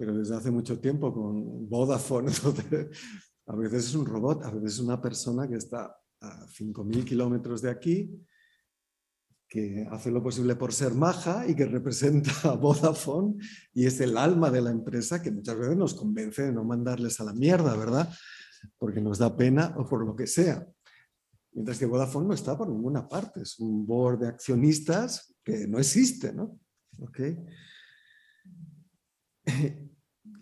pero 0.00 0.16
desde 0.16 0.34
hace 0.34 0.50
mucho 0.50 0.80
tiempo 0.80 1.12
con 1.12 1.68
Vodafone, 1.68 2.32
a 3.46 3.54
veces 3.54 3.84
es 3.84 3.94
un 3.94 4.06
robot, 4.06 4.42
a 4.44 4.50
veces 4.50 4.72
es 4.72 4.78
una 4.78 4.98
persona 4.98 5.46
que 5.46 5.56
está 5.56 5.94
a 6.22 6.46
5.000 6.46 7.04
kilómetros 7.04 7.60
de 7.60 7.68
aquí, 7.68 8.10
que 9.46 9.86
hace 9.90 10.10
lo 10.10 10.22
posible 10.22 10.56
por 10.56 10.72
ser 10.72 10.94
maja 10.94 11.46
y 11.46 11.54
que 11.54 11.66
representa 11.66 12.30
a 12.44 12.54
Vodafone 12.54 13.44
y 13.74 13.84
es 13.84 14.00
el 14.00 14.16
alma 14.16 14.50
de 14.50 14.62
la 14.62 14.70
empresa 14.70 15.20
que 15.20 15.30
muchas 15.30 15.58
veces 15.58 15.76
nos 15.76 15.92
convence 15.92 16.44
de 16.44 16.52
no 16.52 16.64
mandarles 16.64 17.20
a 17.20 17.24
la 17.24 17.34
mierda, 17.34 17.76
¿verdad? 17.76 18.10
Porque 18.78 19.02
nos 19.02 19.18
da 19.18 19.36
pena 19.36 19.74
o 19.76 19.86
por 19.86 20.06
lo 20.06 20.16
que 20.16 20.26
sea. 20.26 20.66
Mientras 21.52 21.78
que 21.78 21.84
Vodafone 21.84 22.28
no 22.28 22.32
está 22.32 22.56
por 22.56 22.70
ninguna 22.70 23.06
parte, 23.06 23.42
es 23.42 23.58
un 23.58 23.86
board 23.86 24.20
de 24.20 24.28
accionistas 24.28 25.36
que 25.44 25.68
no 25.68 25.78
existe, 25.78 26.32
¿no? 26.32 26.58
¿Okay? 27.00 27.36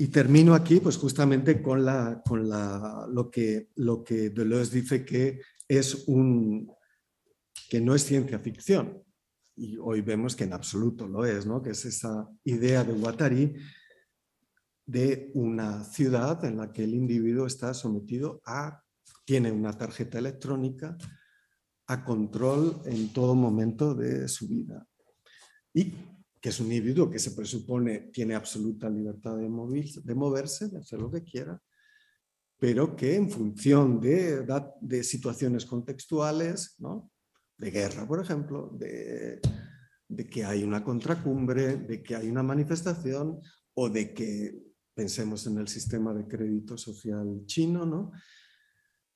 Y 0.01 0.09
termino 0.09 0.55
aquí, 0.55 0.79
pues 0.79 0.97
justamente 0.97 1.61
con, 1.61 1.85
la, 1.85 2.23
con 2.25 2.49
la, 2.49 3.07
lo, 3.11 3.29
que, 3.29 3.71
lo 3.75 4.05
que 4.05 4.31
Deleuze 4.31 4.77
dice 4.81 5.05
que 5.05 5.41
es 5.67 6.07
un, 6.07 6.73
que 7.69 7.81
no 7.81 7.97
es 7.97 8.05
ciencia 8.05 8.39
ficción. 8.39 9.03
Y 9.57 9.77
hoy 9.77 10.03
vemos 10.03 10.37
que 10.37 10.45
en 10.45 10.53
absoluto 10.53 11.09
lo 11.09 11.27
es, 11.27 11.47
¿no? 11.47 11.61
que 11.61 11.71
es 11.71 11.85
esa 11.85 12.29
idea 12.45 12.85
de 12.85 12.93
Guattari 12.93 13.57
de 14.87 15.33
una 15.35 15.83
ciudad 15.83 16.45
en 16.45 16.59
la 16.59 16.73
que 16.73 16.85
el 16.85 16.95
individuo 16.95 17.47
está 17.47 17.75
sometido 17.75 18.41
a, 18.47 18.85
tiene 19.25 19.51
una 19.51 19.73
tarjeta 19.73 20.21
electrónica, 20.21 20.97
a 21.89 22.05
control 22.05 22.83
en 22.85 23.13
todo 23.13 23.35
momento 23.35 23.97
de 23.97 24.29
su 24.29 24.47
vida. 24.47 24.87
Y 25.75 25.93
que 26.41 26.51
es 26.51 26.61
un 26.61 26.67
individuo 26.67 27.11
que 27.11 27.19
se 27.19 27.33
presupone 27.33 28.11
tiene 28.13 28.35
absoluta 28.35 28.89
libertad 28.89 29.37
de, 29.37 29.49
de 30.05 30.15
moverse, 30.15 30.69
de 30.69 30.79
hacer 30.79 31.01
lo 31.01 31.11
que 31.11 31.25
quiera, 31.25 31.61
pero 32.59 32.97
que 32.97 33.15
en 33.15 33.31
función 33.31 34.01
de, 34.01 34.45
de 34.81 35.05
situaciones 35.05 35.65
contextuales, 35.65 36.75
¿no? 36.79 37.11
de 37.57 37.71
guerra, 37.71 38.07
por 38.07 38.21
ejemplo, 38.21 38.71
de, 38.73 39.41
de, 40.09 40.29
que 40.29 40.45
hay 40.45 40.63
una 40.63 40.83
contracumbre, 40.85 41.77
de 41.77 42.03
que 42.03 42.15
hay 42.15 42.29
una 42.29 42.43
manifestación 42.43 43.41
o 43.75 43.89
de 43.89 44.15
que 44.15 44.63
pensemos 44.95 45.47
en 45.47 45.59
el 45.59 45.69
sistema 45.69 46.15
de 46.15 46.27
crédito 46.27 46.77
social 46.79 47.43
chino, 47.47 47.85
¿no? 47.85 48.13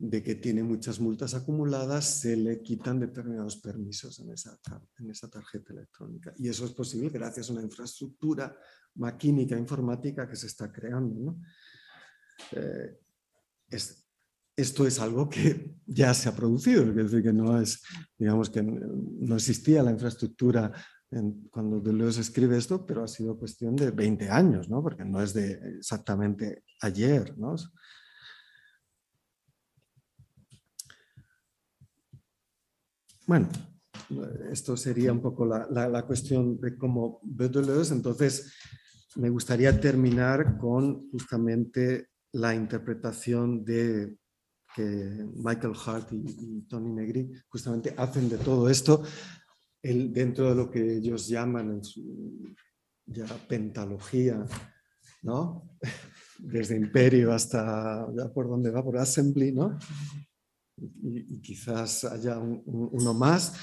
De 0.05 0.21
que 0.21 0.35
tiene 0.35 0.65
muchas 0.65 0.99
multas 0.99 1.33
acumuladas, 1.33 2.05
se 2.05 2.37
le 2.37 2.61
quitan 2.61 2.99
determinados 2.99 3.59
permisos 3.59 4.19
en 4.19 4.33
esa, 4.33 4.59
en 4.99 5.11
esa 5.11 5.31
tarjeta 5.31 5.73
electrónica. 5.73 6.35
Y 6.39 6.49
eso 6.49 6.65
es 6.65 6.73
posible 6.73 7.09
gracias 7.09 7.49
a 7.49 7.53
una 7.53 7.63
infraestructura 7.63 8.53
maquínica, 8.97 9.57
informática 9.57 10.29
que 10.29 10.35
se 10.35 10.49
está 10.49 10.73
creando. 10.73 11.21
¿no? 11.21 11.41
Eh, 12.51 12.99
esto 14.57 14.87
es 14.89 14.99
algo 14.99 15.29
que 15.31 15.77
ya 15.87 16.13
se 16.15 16.29
ha 16.29 16.35
producido, 16.35 16.83
es 16.83 16.97
decir, 16.97 17.23
que 17.23 17.33
no 17.33 17.61
es, 17.61 17.81
digamos 18.19 18.51
que 18.51 18.61
no 18.61 19.37
existía 19.37 19.85
la 19.85 19.93
infraestructura 19.93 20.73
cuando 21.53 21.79
Deleuze 21.79 22.23
escribe 22.23 22.57
esto, 22.57 22.85
pero 22.85 23.05
ha 23.05 23.09
sido 23.09 23.39
cuestión 23.39 23.77
de 23.77 23.93
20 23.93 24.31
años, 24.31 24.69
¿no? 24.69 24.83
porque 24.83 25.05
no 25.05 25.23
es 25.23 25.33
de 25.33 25.53
exactamente 25.79 26.65
ayer. 26.81 27.39
¿no? 27.39 27.55
Bueno, 33.33 33.49
esto 34.51 34.77
sería 34.77 35.11
un 35.11 35.23
poco 35.23 35.47
la, 35.47 36.03
cuestión 36.07 36.61
de 36.61 36.77
cómo 36.77 37.19
Deleuze. 37.23 37.95
Entonces, 37.95 38.53
me 39.17 39.31
gustaría 39.31 39.81
terminar 39.81 40.59
con 40.59 41.11
justamente 41.11 42.09
la 42.33 42.55
interpretación 42.55 43.65
de 43.65 44.19
que 44.77 45.27
Michael 45.35 45.73
Hart 45.83 46.13
y, 46.13 46.61
Tony 46.69 46.93
Negri 46.93 47.33
justamente 47.49 47.95
hacen 47.97 48.29
de 48.29 48.37
todo 48.37 48.69
esto 48.69 49.03
el, 49.81 50.13
dentro 50.13 50.51
de 50.51 50.55
lo 50.55 50.71
que 50.71 50.99
ellos 50.99 51.27
llaman 51.27 51.71
en 51.71 51.85
su 51.85 52.55
ya 53.07 53.25
pentalogía, 53.49 54.45
¿no? 55.23 55.71
Desde 56.39 56.77
imperio 56.77 57.33
hasta, 57.33 58.07
ya 58.15 58.31
por 58.31 58.47
dónde 58.47 58.71
va, 58.71 58.85
por 58.85 58.99
assembly, 58.99 59.53
¿no? 59.53 59.79
Y, 60.77 61.41
quizás 61.41 62.05
haya 62.05 62.39
uno 62.39 63.15
más 63.15 63.55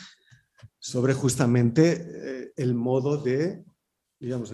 sobre 0.78 1.14
justamente 1.14 1.91
eh, 1.93 2.53
el 2.55 2.76
modo 2.76 3.18
de, 3.18 3.66
digamos, 4.20 4.53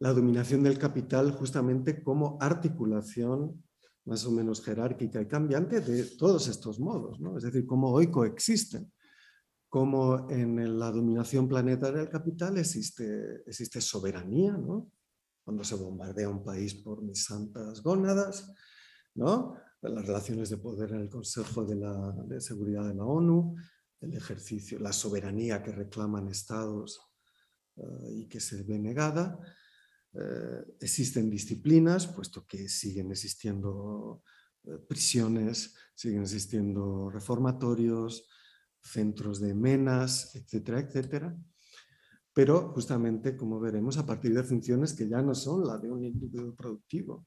la 0.00 0.12
dominación 0.12 0.62
del 0.62 0.78
capital 0.78 1.32
justamente 1.32 2.02
como 2.02 2.38
articulación 2.40 3.64
más 4.08 4.24
o 4.24 4.30
menos 4.30 4.64
jerárquica 4.64 5.20
y 5.20 5.28
cambiante 5.28 5.80
de 5.80 6.04
todos 6.16 6.48
estos 6.48 6.80
modos, 6.80 7.20
¿no? 7.20 7.36
es 7.36 7.44
decir, 7.44 7.66
cómo 7.66 7.90
hoy 7.90 8.10
coexisten, 8.10 8.90
cómo 9.68 10.30
en 10.30 10.78
la 10.78 10.90
dominación 10.90 11.46
planetaria 11.46 11.98
del 11.98 12.08
capital 12.08 12.56
existe, 12.56 13.42
existe 13.46 13.82
soberanía, 13.82 14.52
¿no? 14.52 14.90
cuando 15.44 15.62
se 15.62 15.74
bombardea 15.74 16.28
un 16.28 16.42
país 16.42 16.74
por 16.74 17.02
mis 17.02 17.24
santas 17.24 17.82
gónadas, 17.82 18.52
¿no? 19.14 19.56
Las 19.82 20.06
relaciones 20.06 20.50
de 20.50 20.58
poder 20.58 20.90
en 20.90 21.02
el 21.02 21.08
Consejo 21.08 21.64
de, 21.64 21.76
la, 21.76 22.12
de 22.26 22.40
Seguridad 22.40 22.88
de 22.88 22.94
la 22.94 23.04
ONU, 23.04 23.56
el 24.00 24.14
ejercicio, 24.14 24.78
la 24.78 24.92
soberanía 24.92 25.62
que 25.62 25.72
reclaman 25.72 26.28
estados 26.28 27.00
eh, 27.76 27.82
y 28.10 28.28
que 28.28 28.40
se 28.40 28.62
ve 28.62 28.78
negada, 28.78 29.38
eh, 30.14 30.76
existen 30.80 31.30
disciplinas, 31.30 32.06
puesto 32.06 32.46
que 32.46 32.68
siguen 32.68 33.10
existiendo 33.10 34.22
eh, 34.64 34.78
prisiones, 34.88 35.74
siguen 35.94 36.22
existiendo 36.22 37.10
reformatorios, 37.10 38.28
centros 38.80 39.40
de 39.40 39.54
menas, 39.54 40.34
etcétera, 40.34 40.80
etcétera. 40.80 41.36
Pero 42.32 42.72
justamente, 42.72 43.36
como 43.36 43.58
veremos, 43.58 43.98
a 43.98 44.06
partir 44.06 44.32
de 44.32 44.44
funciones 44.44 44.94
que 44.94 45.08
ya 45.08 45.20
no 45.22 45.34
son 45.34 45.66
la 45.66 45.76
de 45.76 45.90
un 45.90 46.04
individuo 46.04 46.54
productivo, 46.54 47.26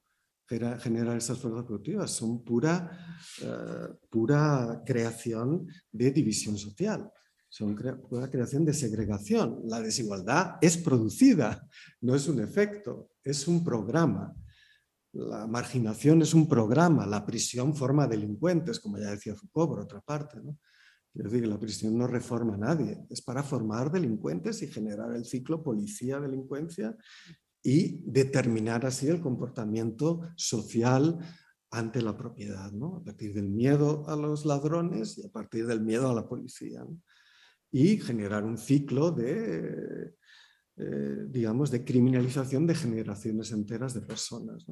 generar 0.79 1.17
esas 1.17 1.37
fuerzas 1.37 1.63
productivas, 1.63 2.11
son 2.11 2.43
pura, 2.43 3.17
eh, 3.41 3.87
pura 4.09 4.83
creación 4.85 5.67
de 5.91 6.11
división 6.11 6.57
social 6.57 7.11
son 7.51 7.77
una 8.09 8.31
creación 8.31 8.63
de 8.63 8.73
segregación. 8.73 9.59
La 9.65 9.81
desigualdad 9.81 10.55
es 10.61 10.77
producida, 10.77 11.67
no 11.99 12.15
es 12.15 12.29
un 12.29 12.39
efecto, 12.39 13.11
es 13.25 13.45
un 13.45 13.61
programa. 13.61 14.33
La 15.11 15.45
marginación 15.47 16.21
es 16.21 16.33
un 16.33 16.47
programa, 16.47 17.05
la 17.05 17.25
prisión 17.25 17.75
forma 17.75 18.07
delincuentes, 18.07 18.79
como 18.79 18.97
ya 18.97 19.11
decía 19.11 19.35
Foucault 19.35 19.69
por 19.69 19.79
otra 19.81 19.99
parte. 19.99 20.39
¿no? 20.41 20.57
Quiero 21.11 21.29
decir 21.29 21.43
que 21.43 21.49
la 21.49 21.59
prisión 21.59 21.97
no 21.97 22.07
reforma 22.07 22.55
a 22.55 22.57
nadie, 22.57 23.05
es 23.09 23.21
para 23.21 23.43
formar 23.43 23.91
delincuentes 23.91 24.61
y 24.61 24.67
generar 24.67 25.13
el 25.13 25.25
ciclo 25.25 25.61
policía-delincuencia 25.61 26.95
y 27.63 28.01
determinar 28.09 28.85
así 28.85 29.07
el 29.07 29.21
comportamiento 29.21 30.21
social 30.35 31.17
ante 31.69 32.01
la 32.01 32.17
propiedad, 32.17 32.71
¿no? 32.71 32.97
a 32.97 33.03
partir 33.03 33.33
del 33.33 33.49
miedo 33.49 34.07
a 34.09 34.15
los 34.15 34.45
ladrones 34.45 35.17
y 35.17 35.25
a 35.25 35.29
partir 35.29 35.65
del 35.67 35.81
miedo 35.81 36.09
a 36.09 36.15
la 36.15 36.27
policía. 36.27 36.85
y 37.73 37.97
generar 37.99 38.43
un 38.43 38.57
ciclo 38.57 39.11
de, 39.11 40.13
eh, 40.83 41.25
digamos, 41.29 41.69
de 41.69 41.83
criminalización 41.85 42.65
de 42.65 42.73
generaciones 42.73 43.51
enteras 43.51 43.93
de 43.93 44.01
personas. 44.01 44.65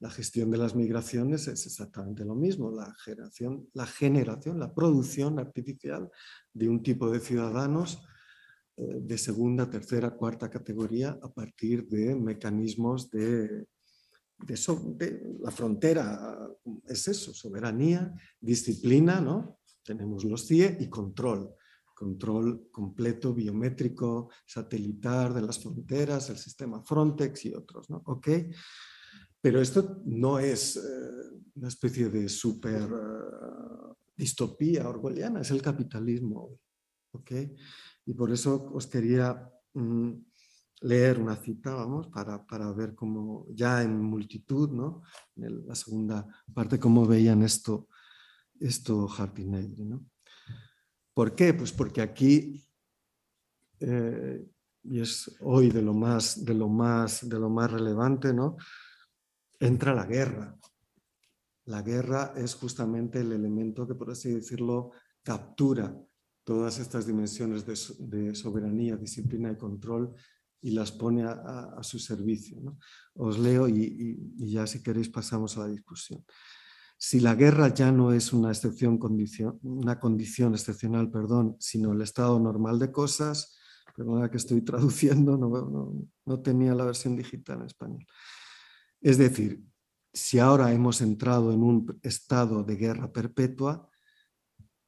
La 0.00 0.10
gestión 0.10 0.50
de 0.50 0.58
las 0.58 0.74
migraciones 0.74 1.48
es 1.48 1.64
exactamente 1.66 2.24
lo 2.24 2.34
mismo, 2.34 2.70
la 2.70 2.94
generación, 3.04 3.66
la, 3.72 4.74
producción 4.74 5.38
artificial 5.38 6.10
de 6.52 6.68
un 6.68 6.82
tipo 6.82 7.10
de 7.10 7.20
ciudadanos 7.20 8.02
de 8.76 9.18
segunda, 9.18 9.70
tercera, 9.70 10.10
cuarta 10.10 10.50
categoría 10.50 11.18
a 11.22 11.32
partir 11.32 11.86
de 11.88 12.14
mecanismos 12.14 13.10
de, 13.10 13.66
de, 14.38 15.36
la 15.40 15.50
frontera, 15.50 16.48
es 16.86 17.08
eso, 17.08 17.32
soberanía, 17.32 18.12
disciplina, 18.40 19.20
¿no? 19.20 19.60
tenemos 19.82 20.24
los 20.24 20.46
CIE 20.46 20.76
y 20.80 20.88
control 20.90 21.54
control 21.96 22.68
completo 22.70 23.32
biométrico 23.32 24.28
satelitar 24.44 25.32
de 25.32 25.40
las 25.40 25.58
fronteras, 25.58 26.28
el 26.28 26.36
sistema 26.36 26.82
Frontex 26.82 27.46
y 27.46 27.54
otros, 27.54 27.88
¿no? 27.88 28.02
¿Ok? 28.04 28.28
Pero 29.40 29.62
esto 29.62 30.02
no 30.04 30.38
es 30.38 30.76
eh, 30.76 30.80
una 31.54 31.68
especie 31.68 32.10
de 32.10 32.28
super 32.28 32.82
eh, 32.82 33.94
distopía 34.14 34.86
orwelliana, 34.86 35.40
es 35.40 35.50
el 35.50 35.62
capitalismo, 35.62 36.58
¿ok? 37.12 37.32
Y 38.06 38.14
por 38.14 38.32
eso 38.32 38.70
os 38.72 38.86
quería 38.86 39.50
mm, 39.74 40.12
leer 40.82 41.18
una 41.18 41.36
cita, 41.36 41.74
vamos, 41.74 42.08
para, 42.08 42.44
para, 42.46 42.72
ver 42.72 42.94
cómo 42.94 43.46
ya 43.50 43.82
en 43.82 44.00
multitud, 44.00 44.70
¿no? 44.70 45.02
En 45.36 45.66
la 45.66 45.74
segunda 45.74 46.26
parte, 46.54 46.78
cómo 46.78 47.06
veían 47.06 47.42
esto, 47.42 47.88
esto 48.60 49.08
Negri, 49.36 49.84
¿no? 49.84 50.06
¿Por 51.12 51.34
qué? 51.34 51.52
Pues 51.52 51.72
porque 51.72 52.00
aquí, 52.00 52.64
eh, 53.80 54.46
y 54.84 55.00
es 55.00 55.36
hoy 55.40 55.70
de 55.70 55.82
lo, 55.82 55.92
más, 55.92 56.44
de, 56.44 56.54
lo 56.54 56.68
más, 56.68 57.28
de 57.28 57.38
lo 57.38 57.50
más 57.50 57.70
relevante, 57.70 58.32
¿no? 58.32 58.56
entra 59.60 59.94
la 59.94 60.06
guerra. 60.06 60.56
La 61.64 61.82
guerra 61.82 62.34
es 62.36 62.54
justamente 62.54 63.20
el 63.20 63.32
elemento 63.32 63.86
que, 63.86 63.94
por 63.94 64.10
así 64.10 64.32
decirlo, 64.32 64.92
captura 65.22 65.96
todas 66.46 66.78
estas 66.78 67.08
dimensiones 67.08 67.66
de, 67.66 68.34
soberanía, 68.34 68.96
disciplina 68.96 69.50
y 69.50 69.56
control 69.56 70.14
y 70.62 70.70
las 70.70 70.92
pone 70.92 71.24
a, 71.24 71.82
su 71.82 71.98
servicio. 71.98 72.78
Os 73.14 73.36
leo 73.36 73.68
y, 73.68 74.16
ya 74.36 74.64
si 74.68 74.80
queréis 74.80 75.08
pasamos 75.08 75.56
a 75.56 75.62
la 75.62 75.66
discusión. 75.66 76.24
Si 76.96 77.18
la 77.18 77.34
guerra 77.34 77.74
ya 77.74 77.90
no 77.90 78.12
es 78.12 78.32
una, 78.32 78.50
excepción, 78.50 78.96
condición, 78.96 79.58
una 79.64 79.98
condición 79.98 80.54
excepcional, 80.54 81.10
perdón, 81.10 81.56
sino 81.58 81.92
el 81.92 82.00
estado 82.00 82.38
normal 82.38 82.78
de 82.78 82.92
cosas, 82.92 83.58
perdona 83.96 84.30
que 84.30 84.36
estoy 84.36 84.60
traduciendo, 84.70 85.36
no, 85.36 86.08
no 86.24 86.40
tenía 86.42 86.76
la 86.76 86.84
versión 86.84 87.16
digital 87.16 87.58
en 87.58 87.66
español. 87.66 88.06
Es 89.00 89.18
decir, 89.18 89.64
si 90.12 90.38
ahora 90.38 90.72
hemos 90.72 91.00
entrado 91.00 91.52
en 91.52 91.64
un 91.64 91.98
estado 92.02 92.62
de 92.62 92.76
guerra 92.76 93.10
perpetua, 93.10 93.90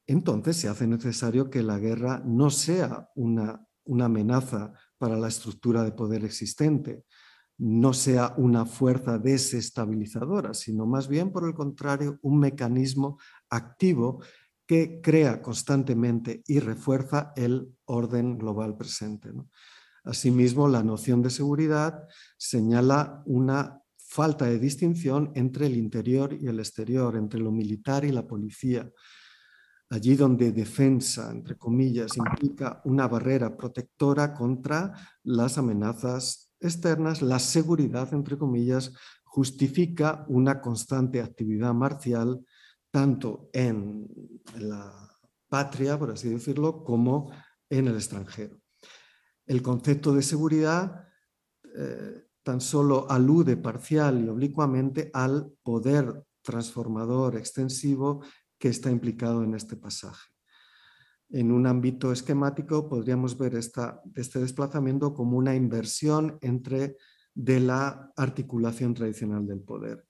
entonces 0.08 0.56
se 0.56 0.68
hace 0.68 0.86
necesario 0.86 1.50
que 1.50 1.62
la 1.62 1.78
guerra 1.78 2.22
no 2.24 2.50
sea 2.50 3.10
una, 3.14 3.64
una 3.84 4.06
amenaza 4.06 4.72
para 4.96 5.16
la 5.16 5.28
estructura 5.28 5.84
de 5.84 5.92
poder 5.92 6.24
existente, 6.24 7.04
no 7.58 7.92
sea 7.92 8.34
una 8.38 8.64
fuerza 8.64 9.18
desestabilizadora, 9.18 10.54
sino 10.54 10.86
más 10.86 11.08
bien, 11.08 11.30
por 11.30 11.46
el 11.46 11.54
contrario, 11.54 12.18
un 12.22 12.38
mecanismo 12.38 13.18
activo 13.50 14.22
que 14.66 15.00
crea 15.02 15.42
constantemente 15.42 16.42
y 16.46 16.60
refuerza 16.60 17.32
el 17.36 17.76
orden 17.84 18.38
global 18.38 18.76
presente. 18.76 19.30
Asimismo, 20.04 20.68
la 20.68 20.82
noción 20.82 21.20
de 21.20 21.30
seguridad 21.30 22.04
señala 22.38 23.22
una 23.26 23.82
falta 23.98 24.46
de 24.46 24.58
distinción 24.58 25.32
entre 25.34 25.66
el 25.66 25.76
interior 25.76 26.32
y 26.32 26.46
el 26.46 26.60
exterior, 26.60 27.14
entre 27.16 27.40
lo 27.40 27.52
militar 27.52 28.06
y 28.06 28.12
la 28.12 28.26
policía. 28.26 28.90
Allí 29.90 30.16
donde 30.16 30.52
defensa, 30.52 31.30
entre 31.30 31.56
comillas, 31.56 32.16
implica 32.16 32.82
una 32.84 33.08
barrera 33.08 33.56
protectora 33.56 34.34
contra 34.34 34.92
las 35.22 35.56
amenazas 35.56 36.52
externas, 36.60 37.22
la 37.22 37.38
seguridad, 37.38 38.12
entre 38.12 38.36
comillas, 38.36 38.92
justifica 39.24 40.26
una 40.28 40.60
constante 40.60 41.22
actividad 41.22 41.72
marcial 41.72 42.44
tanto 42.90 43.48
en 43.52 44.08
la 44.58 45.08
patria, 45.48 45.98
por 45.98 46.10
así 46.10 46.28
decirlo, 46.28 46.84
como 46.84 47.30
en 47.70 47.88
el 47.88 47.94
extranjero. 47.94 48.60
El 49.46 49.62
concepto 49.62 50.12
de 50.12 50.22
seguridad 50.22 51.08
eh, 51.76 52.26
tan 52.42 52.60
solo 52.60 53.10
alude 53.10 53.56
parcial 53.56 54.24
y 54.24 54.28
oblicuamente 54.28 55.10
al 55.12 55.52
poder 55.62 56.24
transformador 56.42 57.36
extensivo 57.36 58.22
que 58.58 58.68
está 58.68 58.90
implicado 58.90 59.44
en 59.44 59.54
este 59.54 59.76
pasaje 59.76 60.28
en 61.30 61.52
un 61.52 61.66
ámbito 61.66 62.12
esquemático 62.12 62.88
podríamos 62.88 63.36
ver 63.36 63.54
esta, 63.54 64.00
este 64.14 64.38
desplazamiento 64.40 65.12
como 65.12 65.36
una 65.36 65.54
inversión 65.54 66.38
entre 66.40 66.96
de 67.34 67.60
la 67.60 68.12
articulación 68.16 68.94
tradicional 68.94 69.46
del 69.46 69.60
poder. 69.60 70.06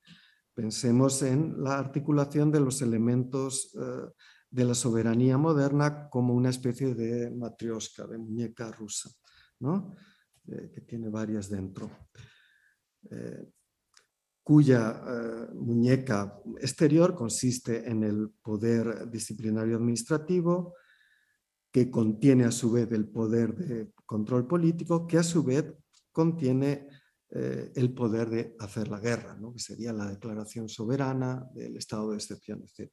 Pensemos 0.54 1.22
en 1.22 1.62
la 1.62 1.78
articulación 1.78 2.50
de 2.50 2.60
los 2.60 2.82
elementos 2.82 3.76
eh, 3.80 4.12
de 4.50 4.64
la 4.64 4.74
soberanía 4.74 5.36
moderna 5.36 6.08
como 6.08 6.34
una 6.34 6.50
especie 6.50 6.94
de 6.94 7.30
matrioshka, 7.30 8.06
de 8.06 8.18
muñeca 8.18 8.70
rusa, 8.72 9.10
¿no? 9.60 9.94
Eh, 10.46 10.70
que 10.72 10.80
tiene 10.80 11.10
varias 11.10 11.50
dentro, 11.50 11.90
eh, 13.10 13.50
cuya 14.48 15.02
eh, 15.06 15.52
muñeca 15.52 16.40
exterior 16.58 17.14
consiste 17.14 17.86
en 17.86 18.02
el 18.02 18.30
poder 18.42 19.10
disciplinario 19.10 19.76
administrativo, 19.76 20.72
que 21.70 21.90
contiene 21.90 22.46
a 22.46 22.50
su 22.50 22.72
vez 22.72 22.90
el 22.92 23.06
poder 23.10 23.54
de 23.54 23.92
control 24.06 24.46
político, 24.46 25.06
que 25.06 25.18
a 25.18 25.22
su 25.22 25.44
vez 25.44 25.66
contiene 26.10 26.88
el 27.30 27.92
poder 27.92 28.30
de 28.30 28.56
hacer 28.58 28.88
la 28.88 29.00
guerra, 29.00 29.38
que 29.52 29.58
sería 29.58 29.92
la 29.92 30.06
declaración 30.06 30.66
soberana 30.66 31.46
del 31.52 31.76
estado 31.76 32.12
de 32.12 32.16
excepción, 32.16 32.64
etc. 32.64 32.90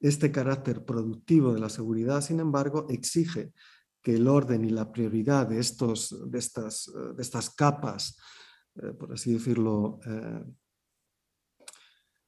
Este 0.00 0.32
carácter 0.32 0.84
productivo 0.84 1.54
de 1.54 1.60
la 1.60 1.68
seguridad, 1.68 2.20
sin 2.20 2.40
embargo, 2.40 2.86
exige 2.88 3.52
que 4.02 4.16
el 4.16 4.26
orden 4.26 4.64
y 4.64 4.70
la 4.70 4.90
prioridad 4.90 5.46
de, 5.46 5.60
estos, 5.60 6.28
de, 6.28 6.38
estas, 6.40 6.90
de 7.14 7.22
estas 7.22 7.50
capas, 7.50 8.18
eh, 8.82 8.92
por 8.98 9.12
así 9.12 9.32
decirlo, 9.34 10.00
eh, 10.04 10.44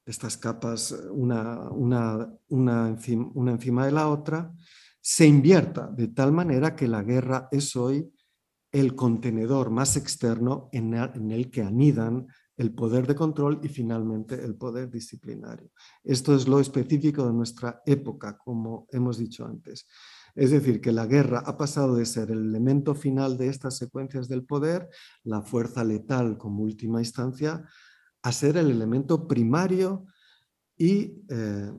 estas 0.05 0.37
capas 0.37 0.91
una, 1.11 1.69
una, 1.69 2.29
una, 2.49 2.87
encima, 2.89 3.29
una, 3.33 3.51
encima, 3.51 3.85
de 3.85 3.91
la 3.91 4.07
otra, 4.09 4.53
se 4.99 5.25
invierta 5.27 5.87
de 5.87 6.09
tal 6.09 6.31
manera 6.31 6.75
que 6.75 6.87
la 6.87 7.03
guerra 7.03 7.47
es 7.51 7.75
hoy 7.75 8.11
el 8.71 8.95
contenedor 8.95 9.69
más 9.69 9.97
externo 9.97 10.69
en 10.71 11.31
el 11.31 11.51
que 11.51 11.61
anidan 11.61 12.27
el 12.61 12.73
poder 12.73 13.07
de 13.07 13.15
control 13.15 13.59
y 13.63 13.69
finalmente 13.69 14.35
el 14.35 14.55
poder 14.55 14.89
disciplinario. 14.89 15.71
Esto 16.03 16.35
es 16.35 16.47
lo 16.47 16.59
específico 16.59 17.25
de 17.25 17.33
nuestra 17.33 17.81
época, 17.85 18.37
como 18.37 18.87
hemos 18.91 19.17
dicho 19.17 19.45
antes. 19.45 19.87
Es 20.35 20.51
decir, 20.51 20.79
que 20.79 20.91
la 20.91 21.07
guerra 21.07 21.43
ha 21.45 21.57
pasado 21.57 21.95
de 21.95 22.05
ser 22.05 22.29
el 22.29 22.39
elemento 22.39 22.93
final 22.93 23.37
de 23.37 23.47
estas 23.47 23.77
secuencias 23.77 24.27
del 24.29 24.45
poder, 24.45 24.89
la 25.23 25.41
fuerza 25.41 25.83
letal 25.83 26.37
como 26.37 26.63
última 26.63 26.99
instancia, 26.99 27.65
a 28.23 28.31
ser 28.31 28.57
el 28.57 28.69
elemento 28.69 29.27
primario 29.27 30.05
y 30.77 31.23
eh, 31.29 31.71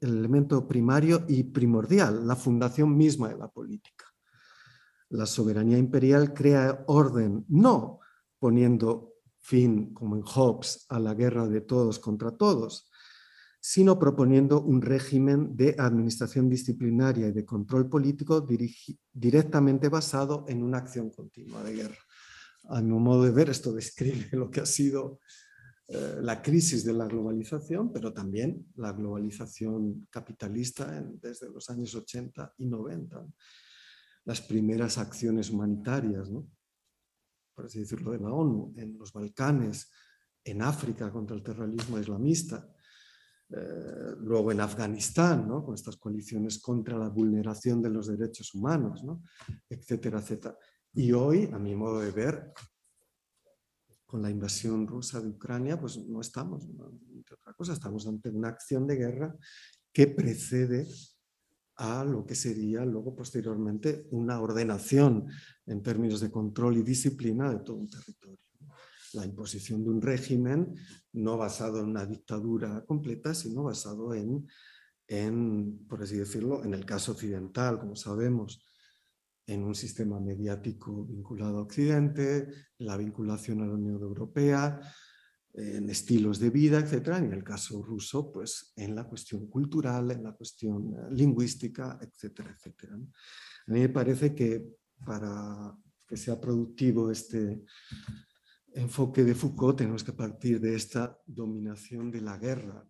el 0.00 0.18
elemento 0.18 0.66
primario 0.68 1.24
y 1.28 1.44
primordial, 1.44 2.26
la 2.26 2.36
fundación 2.36 2.96
misma 2.96 3.28
de 3.28 3.38
la 3.38 3.48
política. 3.48 4.04
La 5.08 5.26
soberanía 5.26 5.78
imperial 5.78 6.34
crea 6.34 6.84
orden, 6.86 7.44
no 7.48 8.00
poniendo 8.38 9.14
fin, 9.40 9.94
como 9.94 10.16
en 10.16 10.22
Hobbes, 10.22 10.86
a 10.88 10.98
la 10.98 11.14
guerra 11.14 11.46
de 11.46 11.60
todos 11.60 11.98
contra 11.98 12.32
todos, 12.32 12.90
sino 13.60 13.98
proponiendo 13.98 14.60
un 14.60 14.82
régimen 14.82 15.56
de 15.56 15.74
administración 15.78 16.50
disciplinaria 16.50 17.28
y 17.28 17.32
de 17.32 17.46
control 17.46 17.88
político 17.88 18.46
directamente 19.12 19.88
basado 19.88 20.44
en 20.48 20.62
una 20.62 20.78
acción 20.78 21.08
continua 21.08 21.62
de 21.62 21.72
guerra. 21.72 21.96
A 22.68 22.80
mi 22.80 22.98
modo 22.98 23.24
de 23.24 23.30
ver, 23.30 23.50
esto 23.50 23.72
describe 23.72 24.28
lo 24.32 24.50
que 24.50 24.60
ha 24.60 24.66
sido 24.66 25.20
eh, 25.88 26.18
la 26.22 26.40
crisis 26.40 26.84
de 26.84 26.94
la 26.94 27.06
globalización, 27.06 27.92
pero 27.92 28.12
también 28.12 28.66
la 28.76 28.92
globalización 28.92 30.06
capitalista 30.10 31.02
desde 31.20 31.50
los 31.50 31.68
años 31.68 31.94
80 31.94 32.54
y 32.58 32.66
90. 32.66 33.26
Las 34.24 34.40
primeras 34.40 34.96
acciones 34.96 35.50
humanitarias, 35.50 36.30
¿no? 36.30 36.48
por 37.54 37.66
así 37.66 37.80
decirlo, 37.80 38.12
de 38.12 38.18
la 38.18 38.32
ONU, 38.32 38.74
en 38.76 38.98
los 38.98 39.12
Balcanes, 39.12 39.90
en 40.42 40.62
África 40.62 41.10
contra 41.10 41.36
el 41.36 41.42
terrorismo 41.42 41.98
islamista, 41.98 42.66
eh, 43.50 44.14
luego 44.20 44.50
en 44.52 44.60
Afganistán, 44.60 45.48
con 45.62 45.74
estas 45.74 45.96
coaliciones 45.96 46.58
contra 46.58 46.96
la 46.98 47.08
vulneración 47.08 47.82
de 47.82 47.90
los 47.90 48.08
derechos 48.08 48.54
humanos, 48.54 49.04
¿no? 49.04 49.22
etcétera, 49.68 50.20
etcétera. 50.20 50.56
Y 50.94 51.10
hoy, 51.10 51.50
a 51.52 51.58
mi 51.58 51.74
modo 51.74 52.00
de 52.00 52.12
ver, 52.12 52.52
con 54.06 54.22
la 54.22 54.30
invasión 54.30 54.86
rusa 54.86 55.20
de 55.20 55.28
Ucrania, 55.28 55.78
pues 55.78 55.98
no 55.98 56.20
estamos, 56.20 56.64
entre 56.64 57.34
otra 57.34 57.52
cosa, 57.52 57.72
estamos 57.72 58.06
ante 58.06 58.30
una 58.30 58.48
acción 58.48 58.86
de 58.86 58.94
guerra 58.94 59.36
que 59.92 60.06
precede 60.06 60.86
a 61.76 62.04
lo 62.04 62.24
que 62.24 62.36
sería 62.36 62.84
luego 62.84 63.16
posteriormente 63.16 64.06
una 64.12 64.40
ordenación 64.40 65.26
en 65.66 65.82
términos 65.82 66.20
de 66.20 66.30
control 66.30 66.76
y 66.76 66.82
disciplina 66.82 67.50
de 67.50 67.58
todo 67.58 67.76
un 67.78 67.90
territorio. 67.90 68.38
La 69.14 69.24
imposición 69.24 69.82
de 69.82 69.90
un 69.90 70.00
régimen 70.00 70.76
no 71.12 71.36
basado 71.36 71.80
en 71.80 71.86
una 71.86 72.06
dictadura 72.06 72.84
completa, 72.86 73.34
sino 73.34 73.64
basado 73.64 74.14
en, 74.14 74.46
en, 75.08 75.86
por 75.88 76.04
así 76.04 76.16
decirlo, 76.16 76.62
en 76.62 76.74
el 76.74 76.86
caso 76.86 77.12
occidental, 77.12 77.80
como 77.80 77.96
sabemos, 77.96 78.64
en 79.46 79.62
un 79.62 79.74
sistema 79.74 80.18
mediático 80.20 81.04
vinculado 81.04 81.58
a 81.58 81.62
Occidente, 81.62 82.48
la 82.78 82.96
vinculación 82.96 83.60
a 83.60 83.66
la 83.66 83.74
Unión 83.74 84.00
Europea, 84.00 84.80
en 85.54 85.88
estilos 85.88 86.40
de 86.40 86.50
vida, 86.50 86.80
etcétera, 86.80 87.18
en 87.18 87.32
el 87.32 87.44
caso 87.44 87.80
ruso, 87.80 88.32
pues 88.32 88.72
en 88.76 88.94
la 88.94 89.04
cuestión 89.04 89.46
cultural, 89.46 90.10
en 90.10 90.24
la 90.24 90.32
cuestión 90.32 90.92
eh, 90.94 91.14
lingüística, 91.14 91.98
etcétera, 92.00 92.50
etcétera. 92.56 92.94
A 92.94 93.72
mí 93.72 93.80
me 93.80 93.88
parece 93.88 94.34
que 94.34 94.66
para 95.06 95.76
que 96.08 96.16
sea 96.16 96.40
productivo 96.40 97.10
este 97.10 97.64
enfoque 98.74 99.22
de 99.22 99.34
Foucault 99.34 99.78
tenemos 99.78 100.02
que 100.02 100.12
partir 100.12 100.60
de 100.60 100.74
esta 100.74 101.16
dominación 101.24 102.10
de 102.10 102.20
la 102.20 102.36
guerra, 102.36 102.84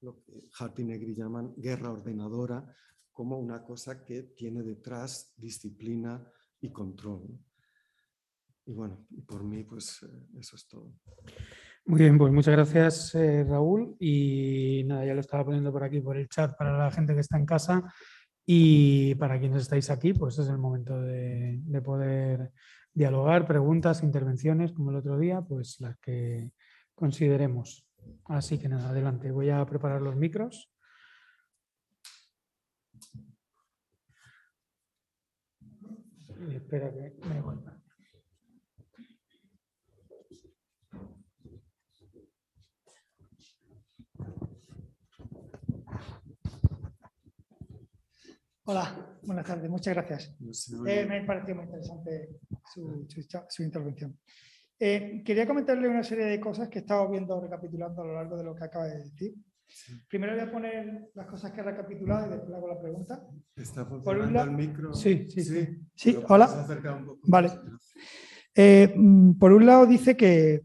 lo 0.00 0.22
que 0.22 0.48
Hart 0.58 0.78
y 0.78 0.84
Negri 0.84 1.14
llaman 1.14 1.52
guerra 1.56 1.90
ordenadora, 1.90 2.64
como 3.12 3.38
una 3.38 3.62
cosa 3.62 4.04
que 4.04 4.22
tiene 4.22 4.62
detrás 4.62 5.34
disciplina 5.36 6.26
y 6.60 6.70
control. 6.70 7.38
Y 8.64 8.72
bueno, 8.72 9.06
por 9.26 9.44
mí 9.44 9.64
pues 9.64 10.02
eh, 10.02 10.38
eso 10.38 10.56
es 10.56 10.66
todo. 10.66 10.92
Muy 11.84 11.98
bien, 11.98 12.16
pues 12.16 12.32
muchas 12.32 12.54
gracias 12.54 13.14
eh, 13.16 13.44
Raúl 13.44 13.96
y 13.98 14.84
nada, 14.86 15.04
ya 15.04 15.14
lo 15.14 15.20
estaba 15.20 15.44
poniendo 15.44 15.72
por 15.72 15.82
aquí 15.82 16.00
por 16.00 16.16
el 16.16 16.28
chat 16.28 16.56
para 16.56 16.78
la 16.78 16.90
gente 16.92 17.12
que 17.12 17.20
está 17.20 17.36
en 17.36 17.46
casa 17.46 17.92
y 18.44 19.14
para 19.16 19.38
quienes 19.38 19.62
estáis 19.62 19.90
aquí, 19.90 20.12
pues 20.12 20.38
es 20.38 20.48
el 20.48 20.58
momento 20.58 21.00
de, 21.00 21.60
poder 21.84 22.52
dialogar, 22.92 23.46
preguntas, 23.46 24.02
intervenciones, 24.02 24.72
como 24.72 24.90
el 24.90 24.96
otro 24.96 25.18
día, 25.18 25.40
pues 25.40 25.80
las 25.80 25.96
que 25.98 26.50
consideremos. 26.94 27.86
Así 28.24 28.58
que 28.58 28.68
nada, 28.68 28.90
adelante, 28.90 29.30
voy 29.30 29.50
a 29.50 29.64
preparar 29.64 30.02
los 30.02 30.16
micros. 30.16 30.71
Espera 36.50 36.90
que 36.92 37.28
me 37.28 37.40
vuelva. 37.40 37.82
Hola, 48.64 49.18
buenas 49.24 49.44
tardes, 49.44 49.68
muchas 49.68 49.94
gracias. 49.94 50.36
Eh, 50.86 51.04
me 51.04 51.18
ha 51.18 51.26
parecido 51.26 51.56
muy 51.56 51.64
interesante 51.64 52.28
su, 52.72 53.62
intervención. 53.62 54.18
Eh, 54.78 55.22
quería 55.24 55.46
comentarle 55.48 55.88
una 55.88 56.04
serie 56.04 56.26
de 56.26 56.38
cosas 56.40 56.68
que 56.68 56.78
he 56.78 56.82
estado 56.82 57.10
viendo, 57.10 57.40
recapitulando 57.40 58.02
a 58.02 58.06
lo 58.06 58.14
largo 58.14 58.36
de 58.36 58.44
lo 58.44 58.54
que 58.54 58.64
acaba 58.64 58.86
de 58.86 58.98
decir. 58.98 59.34
Primero 60.08 60.34
voy 60.34 60.42
a 60.42 60.52
poner 60.52 61.10
las 61.14 61.26
cosas 61.26 61.50
que 61.50 61.60
he 61.60 61.64
recapitulado 61.64 62.26
y 62.26 62.30
después 62.30 62.54
hago 62.54 62.68
la 62.68 62.80
pregunta. 62.80 63.26
¿Está 63.56 63.84
funcionando 63.84 64.42
el 64.42 64.50
micro? 64.52 64.94
Sí, 64.94 65.28
sí, 65.28 65.42
sí. 65.42 65.66
Sí, 65.66 65.81
hola. 66.28 66.66
Vale. 67.24 67.50
Eh, 68.54 68.92
mm, 68.94 69.38
por 69.38 69.52
un 69.52 69.66
lado 69.66 69.86
dice 69.86 70.16
que 70.16 70.62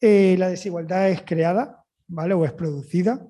la 0.00 0.48
desigualdad 0.50 1.08
es 1.08 1.22
creada, 1.22 1.82
¿vale? 2.08 2.34
O 2.34 2.44
es 2.44 2.52
producida. 2.52 3.26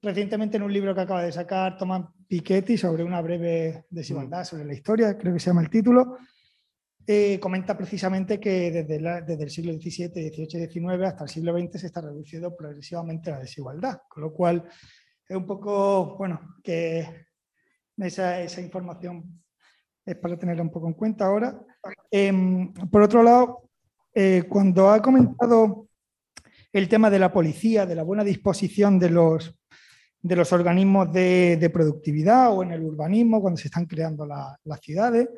Recientemente 0.00 0.56
en 0.56 0.62
un 0.62 0.72
libro 0.72 0.94
que 0.94 1.00
acaba 1.00 1.22
de 1.22 1.32
sacar 1.32 1.76
Tomás 1.76 2.04
Piketty 2.28 2.76
sobre 2.76 3.02
una 3.02 3.20
breve 3.20 3.86
desigualdad 3.90 4.42
mm. 4.42 4.44
sobre 4.44 4.64
la 4.64 4.74
historia, 4.74 5.18
creo 5.18 5.32
que 5.32 5.40
se 5.40 5.46
llama 5.46 5.62
el 5.62 5.70
título, 5.70 6.18
eh, 7.06 7.38
comenta 7.38 7.76
precisamente 7.76 8.40
que 8.40 8.70
desde, 8.70 8.98
desde, 9.26 9.44
el 9.44 9.50
siglo 9.50 9.72
XVII, 9.74 10.08
XVIII, 10.08 10.70
XIX 10.70 11.04
hasta 11.04 11.24
el 11.24 11.30
siglo 11.30 11.58
XX 11.58 11.80
se 11.80 11.86
está 11.86 12.00
reduciendo 12.00 12.56
progresivamente 12.56 13.30
la 13.30 13.40
desigualdad, 13.40 14.00
con 14.08 14.22
lo 14.22 14.32
cual 14.32 14.64
es 15.28 15.36
un 15.36 15.46
poco, 15.46 16.16
bueno, 16.16 16.56
que 16.62 17.06
esa, 17.98 18.40
esa 18.40 18.60
información 18.62 19.43
es 20.04 20.16
para 20.16 20.38
tenerla 20.38 20.62
un 20.62 20.70
poco 20.70 20.88
en 20.88 20.94
cuenta 20.94 21.26
ahora. 21.26 21.58
Em, 22.10 22.72
por 22.72 23.02
otro 23.02 23.22
lado, 23.22 23.70
eh, 24.14 24.44
cuando 24.48 24.90
ha 24.90 25.00
comentado 25.00 25.88
el 26.72 26.88
tema 26.88 27.10
de 27.10 27.18
la 27.18 27.32
policía, 27.32 27.86
de 27.86 27.94
la 27.94 28.02
buena 28.02 28.24
disposición 28.24 28.98
de 28.98 29.10
los 29.10 29.58
de 30.24 30.36
los 30.36 30.54
organismos 30.54 31.12
de, 31.12 31.70
productividad 31.70 32.50
o 32.50 32.62
en 32.62 32.72
el 32.72 32.82
urbanismo 32.82 33.42
cuando 33.42 33.58
se 33.58 33.68
están 33.68 33.84
creando 33.84 34.24
las 34.24 34.80
ciudades. 34.80 35.28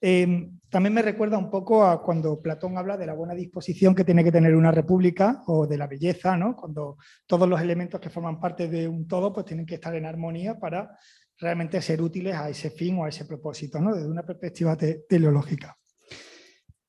Em, 0.00 0.58
también 0.70 0.94
me 0.94 1.02
recuerda 1.02 1.36
un 1.36 1.50
poco 1.50 1.84
a 1.84 2.02
cuando 2.02 2.40
Platón 2.40 2.78
habla 2.78 2.96
de 2.96 3.06
la 3.06 3.12
buena 3.12 3.34
disposición 3.34 3.94
que 3.94 4.04
tiene 4.04 4.24
que 4.24 4.32
tener 4.32 4.54
una 4.54 4.70
república 4.70 5.42
o 5.46 5.66
de 5.66 5.76
la 5.76 5.86
belleza, 5.86 6.38
¿no? 6.38 6.56
cuando 6.56 6.96
todos 7.26 7.46
los 7.46 7.60
elementos 7.60 8.00
que 8.00 8.08
forman 8.08 8.40
parte 8.40 8.66
de 8.68 8.88
un 8.88 9.06
todo 9.06 9.30
pues 9.30 9.44
tienen 9.44 9.66
que 9.66 9.74
estar 9.74 9.94
en 9.94 10.06
armonía 10.06 10.58
para 10.58 10.98
realmente 11.38 11.80
ser 11.82 12.00
útiles 12.00 12.34
a 12.34 12.48
ese 12.48 12.70
fin 12.70 12.98
o 12.98 13.04
a 13.04 13.08
ese 13.08 13.24
propósito, 13.24 13.80
¿no? 13.80 13.94
desde 13.94 14.08
una 14.08 14.22
perspectiva 14.22 14.76
teleológica. 14.76 15.76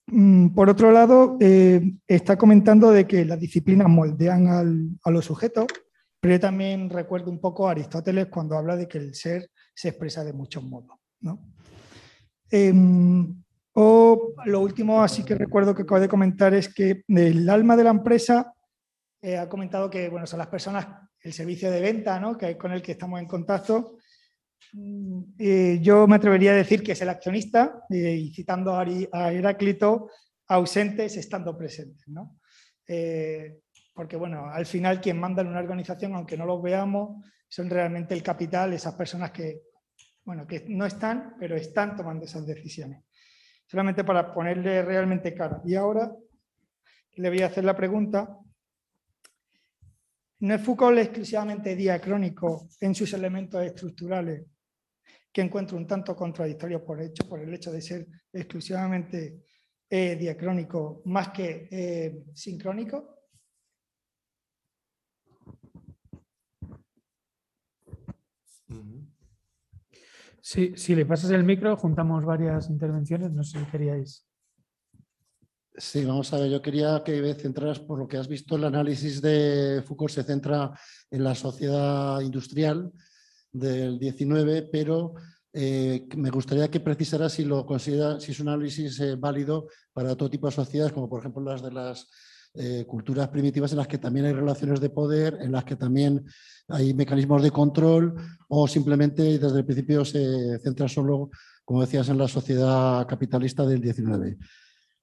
Mm, 0.07 0.49
por 0.49 0.69
otro 0.69 0.91
lado, 0.91 1.37
eh, 1.39 1.81
está 2.07 2.37
comentando 2.37 2.91
de 2.91 3.07
que 3.07 3.25
las 3.25 3.39
disciplinas 3.39 3.89
moldean 3.89 4.97
a 5.03 5.11
los 5.11 5.25
sujetos, 5.25 5.65
pero 6.19 6.35
yo 6.35 6.39
también 6.39 6.89
recuerdo 6.89 7.31
un 7.31 7.39
poco 7.39 7.67
a 7.67 7.71
Aristóteles 7.71 8.27
cuando 8.27 8.57
habla 8.57 8.75
de 8.75 8.87
que 8.87 8.97
el 8.97 9.15
ser 9.15 9.49
se 9.73 9.89
expresa 9.89 10.23
de 10.23 10.33
muchos 10.33 10.63
modos. 10.63 10.97
Em, 12.49 13.43
o 13.73 14.33
lo 14.45 14.59
último, 14.61 15.01
así 15.01 15.23
que 15.23 15.35
recuerdo 15.35 15.75
que 15.75 15.81
acabo 15.81 15.99
de 15.99 16.07
comentar, 16.07 16.53
es 16.53 16.73
que 16.73 17.03
el 17.07 17.49
alma 17.49 17.75
de 17.75 17.83
la 17.83 17.89
empresa 17.89 18.53
eh, 19.21 19.37
ha 19.37 19.49
comentado 19.49 19.89
que 19.89 20.07
bueno, 20.07 20.27
son 20.27 20.39
las 20.39 20.47
personas, 20.47 20.87
el 21.19 21.33
servicio 21.33 21.71
de 21.71 21.81
venta 21.81 22.19
¿no? 22.19 22.37
que, 22.37 22.57
con 22.57 22.71
el 22.71 22.81
que 22.81 22.91
estamos 22.91 23.19
en 23.19 23.27
contacto, 23.27 23.94
eh, 25.39 25.79
yo 25.81 26.07
me 26.07 26.15
atrevería 26.15 26.51
a 26.51 26.55
decir 26.55 26.83
que 26.83 26.93
es 26.93 27.01
el 27.01 27.09
accionista, 27.09 27.85
eh, 27.89 28.15
y 28.15 28.33
citando 28.33 28.75
a 28.75 29.31
Heráclito, 29.31 30.09
ausentes 30.47 31.17
estando 31.17 31.57
presentes. 31.57 32.07
¿no? 32.07 32.39
Eh, 32.87 33.59
porque 33.93 34.17
bueno, 34.17 34.49
al 34.49 34.65
final 34.65 34.99
quien 34.99 35.19
manda 35.19 35.41
en 35.41 35.47
una 35.47 35.59
organización, 35.59 36.13
aunque 36.15 36.37
no 36.37 36.45
los 36.45 36.61
veamos, 36.61 37.25
son 37.47 37.69
realmente 37.69 38.13
el 38.13 38.23
capital, 38.23 38.73
esas 38.73 38.95
personas 38.95 39.31
que, 39.31 39.61
bueno, 40.23 40.45
que 40.45 40.65
no 40.67 40.85
están, 40.85 41.35
pero 41.39 41.55
están 41.55 41.95
tomando 41.95 42.25
esas 42.25 42.45
decisiones. 42.45 43.03
Solamente 43.65 44.03
para 44.03 44.33
ponerle 44.33 44.81
realmente 44.83 45.33
cara. 45.33 45.61
Y 45.65 45.75
ahora 45.75 46.11
le 47.15 47.29
voy 47.29 47.41
a 47.41 47.47
hacer 47.47 47.63
la 47.63 47.75
pregunta. 47.75 48.37
¿No 50.39 50.53
es 50.53 50.61
Foucault 50.61 50.99
exclusivamente 50.99 51.75
diacrónico 51.75 52.67
en 52.81 52.93
sus 52.93 53.13
elementos 53.13 53.63
estructurales 53.63 54.45
que 55.35 55.41
encuentro 55.41 55.75
un 55.75 55.85
tanto 55.85 56.15
contradictorio 56.15 56.81
por, 56.85 57.01
hecho, 57.01 57.27
por 57.27 57.41
el 57.41 57.53
hecho 57.53 57.69
de 57.69 57.81
ser 57.81 58.07
exclusivamente 58.31 59.43
eh, 59.89 60.15
diacrónico 60.15 61.01
más 61.03 61.31
que 61.31 61.67
eh, 61.69 62.23
sincrónico. 62.33 63.19
Sí, 70.39 70.71
si 70.77 70.95
le 70.95 71.05
pasas 71.05 71.31
el 71.31 71.43
micro, 71.43 71.75
juntamos 71.75 72.23
varias 72.23 72.69
intervenciones, 72.69 73.33
no 73.33 73.43
sé 73.43 73.59
si 73.59 73.65
queríais. 73.65 74.25
Sí, 75.75 76.05
vamos 76.05 76.31
a 76.31 76.37
ver, 76.37 76.49
yo 76.49 76.61
quería 76.61 77.03
que 77.03 77.33
centraras 77.33 77.81
por 77.81 77.99
lo 77.99 78.07
que 78.07 78.15
has 78.15 78.29
visto, 78.29 78.55
el 78.55 78.63
análisis 78.63 79.21
de 79.21 79.83
Foucault 79.85 80.13
se 80.13 80.23
centra 80.23 80.71
en 81.11 81.25
la 81.25 81.35
sociedad 81.35 82.21
industrial, 82.21 82.93
del 83.59 83.97
19, 83.97 84.69
pero 84.71 85.13
eh, 85.53 86.07
me 86.17 86.29
gustaría 86.29 86.69
que 86.69 86.81
precisara 86.81 87.29
si 87.29 87.45
lo 87.45 87.65
considera, 87.65 88.19
si 88.19 88.33
es 88.33 88.39
un 88.41 88.49
análisis 88.49 88.99
eh, 88.99 89.15
válido 89.15 89.67
para 89.93 90.11
otro 90.11 90.29
tipo 90.29 90.47
de 90.47 90.53
sociedades, 90.53 90.91
como 90.91 91.07
por 91.07 91.21
ejemplo 91.21 91.41
las 91.41 91.63
de 91.63 91.71
las 91.71 92.09
eh, 92.55 92.85
culturas 92.85 93.29
primitivas 93.29 93.71
en 93.71 93.77
las 93.77 93.87
que 93.87 93.97
también 93.97 94.25
hay 94.25 94.33
relaciones 94.33 94.81
de 94.81 94.89
poder, 94.89 95.37
en 95.41 95.53
las 95.53 95.63
que 95.63 95.77
también 95.77 96.25
hay 96.67 96.93
mecanismos 96.93 97.41
de 97.41 97.51
control 97.51 98.15
o 98.49 98.67
simplemente 98.67 99.39
desde 99.39 99.59
el 99.59 99.65
principio 99.65 100.03
se 100.03 100.59
centra 100.59 100.89
solo, 100.89 101.29
como 101.63 101.81
decías, 101.81 102.09
en 102.09 102.17
la 102.17 102.27
sociedad 102.27 103.07
capitalista 103.07 103.65
del 103.65 103.79
19. 103.79 104.37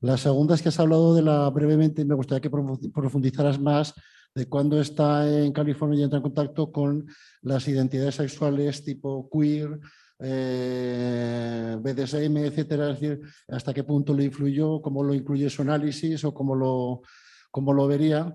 La 0.01 0.19
segunda 0.19 0.55
es 0.55 0.63
que 0.63 0.69
has 0.69 0.81
hablado 0.81 1.15
de 1.15 1.23
la 1.23 1.49
brevemente, 1.49 2.05
me 2.05 2.15
gustaría 2.15 2.43
que 2.43 2.51
profundizaras 2.51 3.59
más 3.59 3.95
de 4.35 4.47
cuando 4.47 4.81
está 4.81 5.29
en 5.29 5.53
California 5.53 6.01
y 6.01 6.03
entra 6.05 6.19
en 6.19 6.23
contacto 6.23 6.73
con 6.73 7.07
las 7.43 7.69
identidades 7.69 8.15
sexuales 8.15 8.83
tipo 8.85 9.29
queer, 9.31 9.79
eh, 10.19 11.77
BDSM, 11.81 12.37
etcétera, 12.39 12.91
es 12.91 13.01
decir, 13.01 13.21
hasta 13.49 13.75
qué 13.75 13.85
punto 13.85 14.15
lo 14.15 14.23
influyó, 14.23 14.81
cómo 14.81 15.03
lo 15.03 15.15
incluye 15.15 15.51
su 15.51 15.63
análisis 15.63 16.25
o 16.25 16.33
cómo 16.33 16.55
lo, 16.55 17.03
cómo 17.51 17.73
lo 17.73 17.87
vería. 17.87 18.35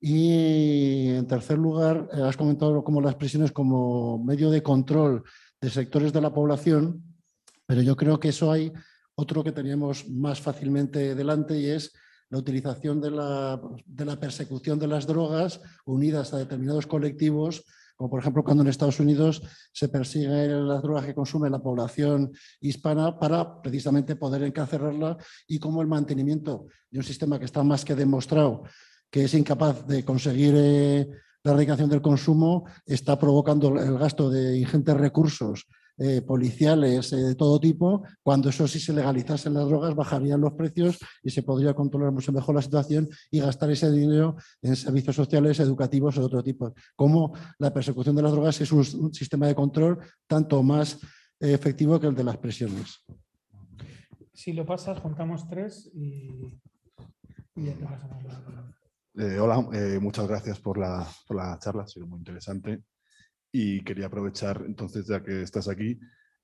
Y 0.00 1.08
en 1.08 1.26
tercer 1.26 1.58
lugar, 1.58 2.08
eh, 2.12 2.22
has 2.22 2.36
comentado 2.36 2.84
como 2.84 3.00
las 3.00 3.14
prisiones 3.14 3.52
como 3.52 4.22
medio 4.22 4.50
de 4.50 4.62
control 4.62 5.24
de 5.60 5.70
sectores 5.70 6.12
de 6.12 6.20
la 6.20 6.32
población, 6.32 7.02
pero 7.66 7.82
yo 7.82 7.96
creo 7.96 8.20
que 8.20 8.28
eso 8.28 8.52
hay 8.52 8.72
otro 9.14 9.42
que 9.42 9.52
teníamos 9.52 10.08
más 10.08 10.40
fácilmente 10.40 11.14
delante 11.14 11.58
y 11.58 11.66
es 11.66 11.92
la 12.30 12.38
utilización 12.38 13.00
de 13.00 13.10
la, 13.10 14.20
persecución 14.20 14.78
de 14.78 14.86
las 14.86 15.06
drogas 15.06 15.60
unidas 15.84 16.32
a 16.32 16.38
determinados 16.38 16.86
colectivos, 16.86 17.64
como 17.96 18.10
por 18.10 18.20
ejemplo 18.20 18.44
cuando 18.44 18.62
en 18.62 18.68
Estados 18.68 19.00
Unidos 19.00 19.42
se 19.72 19.88
persiguen 19.88 20.68
las 20.68 20.82
drogas 20.82 21.06
que 21.06 21.14
consume 21.14 21.50
la 21.50 21.58
población 21.58 22.32
hispana 22.60 23.18
para 23.18 23.60
precisamente 23.60 24.16
poder 24.16 24.42
encarcelarla 24.42 25.16
y 25.46 25.58
como 25.58 25.82
el 25.82 25.88
mantenimiento 25.88 26.66
de 26.90 26.98
un 26.98 27.04
sistema 27.04 27.38
que 27.38 27.46
está 27.46 27.62
más 27.62 27.84
que 27.84 27.94
demostrado 27.94 28.64
que 29.10 29.24
es 29.24 29.34
incapaz 29.34 29.86
de 29.86 30.04
conseguir 30.04 30.54
eh, 30.56 31.08
la 31.42 31.52
erradicación 31.52 31.88
del 31.88 32.02
consumo, 32.02 32.66
está 32.84 33.18
provocando 33.18 33.68
el 33.78 33.98
gasto 33.98 34.28
de 34.28 34.58
ingentes 34.58 34.96
recursos 34.96 35.66
eh, 36.00 36.22
policiales 36.22 37.12
eh, 37.12 37.16
de 37.16 37.34
todo 37.34 37.58
tipo, 37.58 38.04
cuando 38.22 38.50
eso 38.50 38.68
sí 38.68 38.78
se 38.78 38.92
legalizasen 38.92 39.54
las 39.54 39.66
drogas, 39.66 39.96
bajarían 39.96 40.40
los 40.40 40.52
precios 40.52 40.96
y 41.24 41.30
se 41.30 41.42
podría 41.42 41.74
controlar 41.74 42.12
mucho 42.12 42.30
mejor 42.30 42.54
la 42.54 42.62
situación 42.62 43.08
y 43.32 43.40
gastar 43.40 43.68
ese 43.72 43.90
dinero 43.90 44.36
en 44.62 44.76
servicios 44.76 45.16
sociales, 45.16 45.58
educativos 45.58 46.16
o 46.16 46.20
de 46.20 46.26
otro 46.26 46.42
tipo. 46.44 46.72
Como 46.94 47.32
la 47.58 47.74
persecución 47.74 48.14
de 48.14 48.22
las 48.22 48.30
drogas 48.30 48.60
es 48.60 48.70
un, 48.70 49.12
sistema 49.12 49.48
de 49.48 49.56
control 49.56 49.98
tanto 50.28 50.62
más 50.62 51.00
eh, 51.40 51.52
efectivo 51.52 51.98
que 51.98 52.06
el 52.06 52.14
de 52.14 52.22
las 52.22 52.36
presiones. 52.36 53.04
Si 54.32 54.52
lo 54.52 54.64
pasas, 54.64 55.00
juntamos 55.00 55.48
tres 55.48 55.90
y, 55.94 56.60
ya 57.56 57.74
te 57.74 57.84
pasamos 57.84 58.22
la 58.22 59.42
hola, 59.42 59.68
muchas 60.00 60.28
gracias 60.28 60.60
por 60.60 60.78
la, 60.78 61.04
por 61.26 61.36
la 61.36 61.58
charla, 61.58 61.82
ha 61.82 61.88
sido 61.88 62.06
muy 62.06 62.18
interesante 62.18 62.84
y 63.50 63.82
quería 63.82 64.06
aprovechar 64.06 64.62
entonces 64.66 65.06
ya 65.06 65.22
que 65.22 65.42
estás 65.42 65.68
aquí 65.68 65.98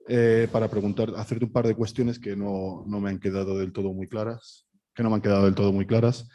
eh, 0.06 0.48
para 0.52 0.68
preguntar, 0.68 1.12
hacerte 1.16 1.46
un 1.46 1.52
par 1.52 1.66
de 1.66 1.74
cuestiones 1.74 2.18
que 2.18 2.36
no, 2.36 2.84
no, 2.86 3.00
me 3.00 3.08
han 3.08 3.18
quedado 3.18 3.58
del 3.58 3.72
todo 3.72 3.94
muy 3.94 4.06
claras, 4.06 4.66
que 4.94 5.02
no 5.02 5.08
me 5.08 5.16
han 5.16 5.22
quedado 5.22 5.46
del 5.46 5.54
todo 5.54 5.72
muy 5.72 5.86
claras. 5.86 6.28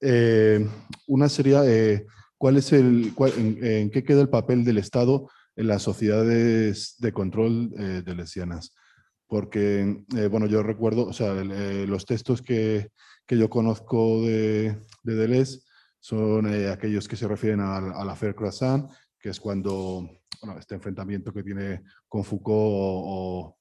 Eh, 0.00 0.66
una 1.06 1.28
sería, 1.28 1.62
eh, 1.66 2.06
¿cuál 2.38 2.56
es 2.56 2.72
el, 2.72 3.12
en, 3.36 3.90
qué 3.90 4.04
queda 4.04 4.22
el 4.22 4.30
papel 4.30 4.64
del 4.64 4.78
Estado 4.78 5.28
en 5.54 5.66
las 5.66 5.82
sociedades 5.82 6.96
de 6.98 7.12
control 7.12 7.70
de 7.70 8.14
lesbianas? 8.14 8.74
Porque, 9.26 10.02
bueno, 10.30 10.46
yo 10.46 10.62
recuerdo, 10.62 11.06
o 11.06 11.12
sea, 11.12 11.34
los 11.34 12.06
textos 12.06 12.40
que, 12.40 12.88
que, 13.26 13.36
yo 13.36 13.50
conozco 13.50 14.22
de, 14.22 14.76
de 15.04 15.14
Deleuze 15.14 15.60
son 16.00 16.46
aquellos 16.68 17.06
que 17.06 17.16
se 17.16 17.28
refieren 17.28 17.60
a, 17.60 18.04
la 18.04 18.16
Fer 18.16 18.34
Croissant 18.34 18.90
que 19.20 19.28
es 19.28 19.40
cuando 19.40 20.08
bueno, 20.42 20.58
este 20.58 20.74
enfrentamiento 20.74 21.32
que 21.32 21.42
tiene 21.42 21.82
con 22.08 22.24
Foucault 22.24 22.46
o, 22.56 23.56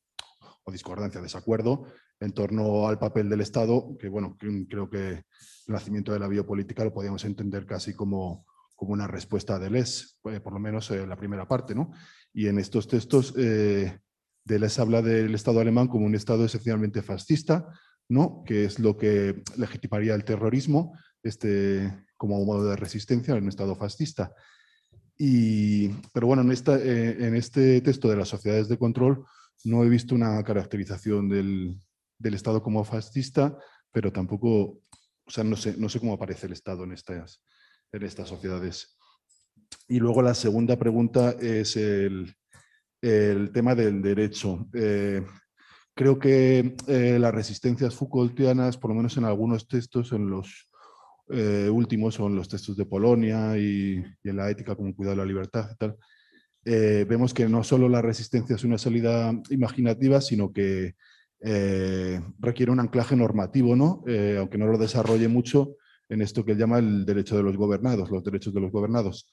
discordancia, 0.71 1.19
desacuerdo 1.19 1.87
en 2.19 2.31
torno 2.31 2.87
al 2.87 2.99
papel 2.99 3.27
del 3.27 3.41
Estado, 3.41 3.97
que 3.97 4.07
bueno, 4.07 4.37
creo 4.37 4.87
que 4.87 5.09
el 5.09 5.25
nacimiento 5.67 6.13
de 6.13 6.19
la 6.19 6.27
biopolítica 6.27 6.83
lo 6.83 6.93
podríamos 6.93 7.25
entender 7.25 7.65
casi 7.65 7.95
como, 7.95 8.45
como 8.75 8.93
una 8.93 9.07
respuesta 9.07 9.57
de 9.57 9.71
Les, 9.71 10.19
eh, 10.25 10.39
por 10.39 10.53
lo 10.53 10.59
menos 10.59 10.91
en 10.91 11.09
la 11.09 11.17
primera 11.17 11.47
parte, 11.47 11.73
¿no? 11.73 11.91
Y 12.31 12.45
en 12.45 12.59
estos 12.59 12.87
textos 12.87 13.33
eh, 13.35 13.97
Deleuze 14.45 14.79
habla 14.79 15.01
del 15.01 15.33
Estado 15.33 15.59
alemán 15.59 15.87
como 15.87 16.05
un 16.05 16.13
Estado 16.13 16.45
esencialmente 16.45 17.01
fascista, 17.01 17.67
¿no? 18.07 18.43
Que 18.45 18.65
es 18.65 18.77
lo 18.77 18.95
que 18.95 19.41
legitimaría 19.57 20.13
el 20.13 20.23
terrorismo 20.23 20.95
este, 21.23 22.05
como 22.15 22.45
modo 22.45 22.69
de 22.69 22.75
resistencia 22.75 23.35
en 23.35 23.41
un 23.41 23.49
Estado 23.49 23.75
fascista 23.75 24.35
pero 26.13 26.27
bueno, 26.27 26.43
en, 26.43 26.51
esta, 26.51 26.77
eh, 26.77 27.25
en 27.25 27.35
este 27.35 27.81
texto 27.81 28.07
de 28.07 28.15
las 28.15 28.29
sociedades 28.29 28.69
de 28.69 28.77
control 28.77 29.25
no 29.65 29.83
he 29.83 29.89
visto 29.89 30.15
una 30.15 30.41
caracterización 30.43 31.27
del, 31.27 31.77
del, 32.17 32.33
Estado 32.33 32.63
como 32.63 32.85
fascista, 32.85 33.57
pero 33.91 34.13
tampoco, 34.13 34.79
o 35.25 35.31
sea, 35.31 35.43
no 35.43 35.57
sé, 35.57 35.75
no 35.77 35.89
sé 35.89 35.99
cómo 35.99 36.13
aparece 36.13 36.47
el 36.47 36.53
Estado 36.53 36.85
en 36.85 36.93
estas, 36.93 37.43
en 37.91 38.03
estas 38.03 38.29
sociedades. 38.29 38.97
Y 39.89 39.99
luego 39.99 40.21
la 40.21 40.33
segunda 40.33 40.77
pregunta 40.79 41.31
es 41.31 41.75
el, 41.75 42.33
el 43.01 43.51
tema 43.51 43.75
del 43.75 44.01
derecho. 44.01 44.67
Eh, 44.73 45.25
creo 45.93 46.17
que 46.17 46.77
eh, 46.87 47.17
las 47.19 47.33
resistencias 47.33 47.95
Foucaultianas, 47.95 48.77
por 48.77 48.91
lo 48.91 48.95
menos 48.95 49.17
en 49.17 49.25
algunos 49.25 49.67
textos, 49.67 50.13
en 50.13 50.29
los 50.29 50.68
eh, 51.29 51.69
últimos 51.69 52.15
son 52.15 52.35
los 52.35 52.49
textos 52.49 52.75
de 52.75 52.85
Polonia 52.85 53.57
y, 53.57 54.03
en 54.23 54.35
la 54.35 54.49
ética 54.49 54.75
como 54.75 54.95
cuidado 54.95 55.15
de 55.15 55.21
la 55.23 55.27
libertad 55.27 55.75
tal, 55.77 55.95
eh, 56.65 57.05
vemos 57.07 57.33
que 57.33 57.47
no 57.47 57.63
solo 57.63 57.87
la 57.87 58.01
resistencia 58.01 58.55
es 58.55 58.63
una 58.63 58.77
salida 58.77 59.31
imaginativa, 59.49 60.21
sino 60.21 60.51
que 60.51 60.95
eh, 61.41 62.21
requiere 62.39 62.71
un 62.71 62.79
anclaje 62.79 63.15
normativo, 63.15 63.75
¿no? 63.75 64.03
Eh, 64.07 64.37
aunque 64.37 64.57
no 64.57 64.67
lo 64.67 64.77
desarrolle 64.77 65.27
mucho 65.27 65.77
en 66.09 66.21
esto 66.21 66.43
que 66.43 66.51
él 66.51 66.57
llama 66.57 66.79
el 66.79 67.05
derecho 67.05 67.37
de 67.37 67.43
los 67.43 67.55
gobernados, 67.55 68.11
los 68.11 68.23
derechos 68.23 68.53
de 68.53 68.61
los 68.61 68.71
gobernados. 68.71 69.31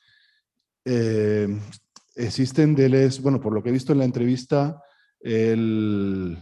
existen 2.15 2.75
DLEs, 2.75 3.21
bueno, 3.21 3.41
por 3.41 3.53
lo 3.53 3.63
que 3.63 3.71
he 3.71 3.73
visto 3.73 3.93
en 3.93 3.99
la 3.99 4.05
entrevista, 4.05 4.81
él, 5.21 6.39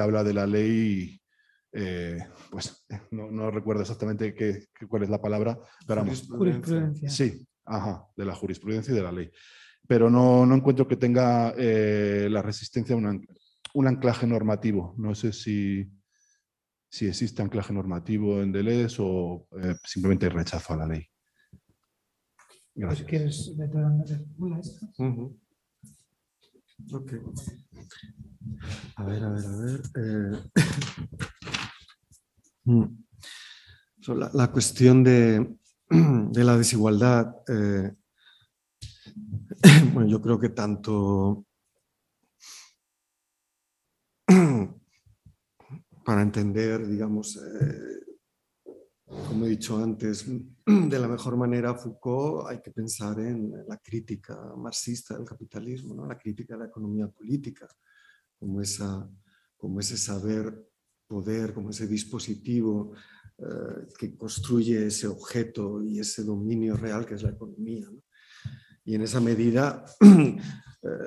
habla 0.00 0.24
de 0.24 0.34
la 0.34 0.46
ley, 0.46 1.20
pues 2.50 2.86
no, 3.10 3.50
recuerdo 3.50 3.82
exactamente 3.82 4.34
qué, 4.34 4.66
cuál 4.88 5.02
es 5.02 5.10
la 5.10 5.20
palabra, 5.20 5.58
pero 5.86 6.04
Jurisprudencia. 6.04 7.08
Sí, 7.08 7.46
ajá, 7.64 8.06
de 8.16 8.24
la 8.24 8.34
jurisprudencia 8.34 8.92
y 8.92 8.96
de 8.96 9.02
la 9.02 9.12
ley 9.12 9.30
pero 9.86 10.10
no, 10.10 10.44
no 10.46 10.54
encuentro 10.54 10.86
que 10.86 10.96
tenga 10.96 11.54
eh, 11.56 12.28
la 12.30 12.42
resistencia 12.42 12.96
un, 12.96 13.26
un, 13.74 13.86
anclaje 13.86 14.26
normativo. 14.26 14.94
No 14.98 15.14
sé 15.14 15.32
si, 15.32 15.88
si 16.88 17.06
existe 17.06 17.42
anclaje 17.42 17.72
normativo 17.72 18.42
en 18.42 18.52
Deleuze 18.52 18.96
o 19.00 19.46
eh, 19.62 19.74
simplemente 19.84 20.28
rechazo 20.28 20.74
a 20.74 20.76
la 20.78 20.86
ley. 20.86 21.06
Pues, 22.74 23.06
Gracias. 23.06 23.06
Ok. 26.92 27.12
A 28.96 29.04
ver, 29.04 29.24
a 29.24 29.30
ver, 29.30 29.44
a 29.44 29.56
ver. 29.56 29.82
Eh, 32.66 32.70
mm. 32.70 33.06
la, 34.32 34.50
cuestión 34.50 35.04
de, 35.04 35.56
de 35.90 36.44
la 36.44 36.56
desigualdad 36.56 37.34
bueno, 39.92 40.08
yo 40.08 40.20
creo 40.20 40.38
que 40.38 40.50
tanto 40.50 41.46
para 46.04 46.22
entender, 46.22 46.86
digamos, 46.86 47.36
eh, 47.36 48.00
como 49.04 49.46
he 49.46 49.50
dicho 49.50 49.82
antes, 49.82 50.26
de 50.66 50.98
la 50.98 51.08
mejor 51.08 51.36
manera 51.36 51.74
Foucault 51.74 52.48
hay 52.48 52.60
que 52.60 52.70
pensar 52.72 53.20
en 53.20 53.52
la 53.66 53.78
crítica 53.78 54.36
marxista 54.56 55.16
del 55.16 55.26
capitalismo, 55.26 55.94
¿no? 55.94 56.06
la 56.06 56.18
crítica 56.18 56.54
de 56.54 56.60
la 56.60 56.66
economía 56.66 57.08
política, 57.08 57.68
como, 58.38 58.60
esa, 58.60 59.08
como 59.56 59.80
ese 59.80 59.96
saber 59.96 60.68
poder, 61.06 61.54
como 61.54 61.70
ese 61.70 61.86
dispositivo 61.86 62.92
eh, 63.38 63.86
que 63.98 64.16
construye 64.16 64.86
ese 64.86 65.06
objeto 65.06 65.82
y 65.82 65.98
ese 65.98 66.24
dominio 66.24 66.76
real 66.76 67.04
que 67.04 67.14
es 67.14 67.22
la 67.22 67.30
economía. 67.30 67.88
¿no? 67.90 68.02
Y 68.84 68.94
en 68.94 69.02
esa 69.02 69.20
medida, 69.20 69.84
eh, 70.00 70.38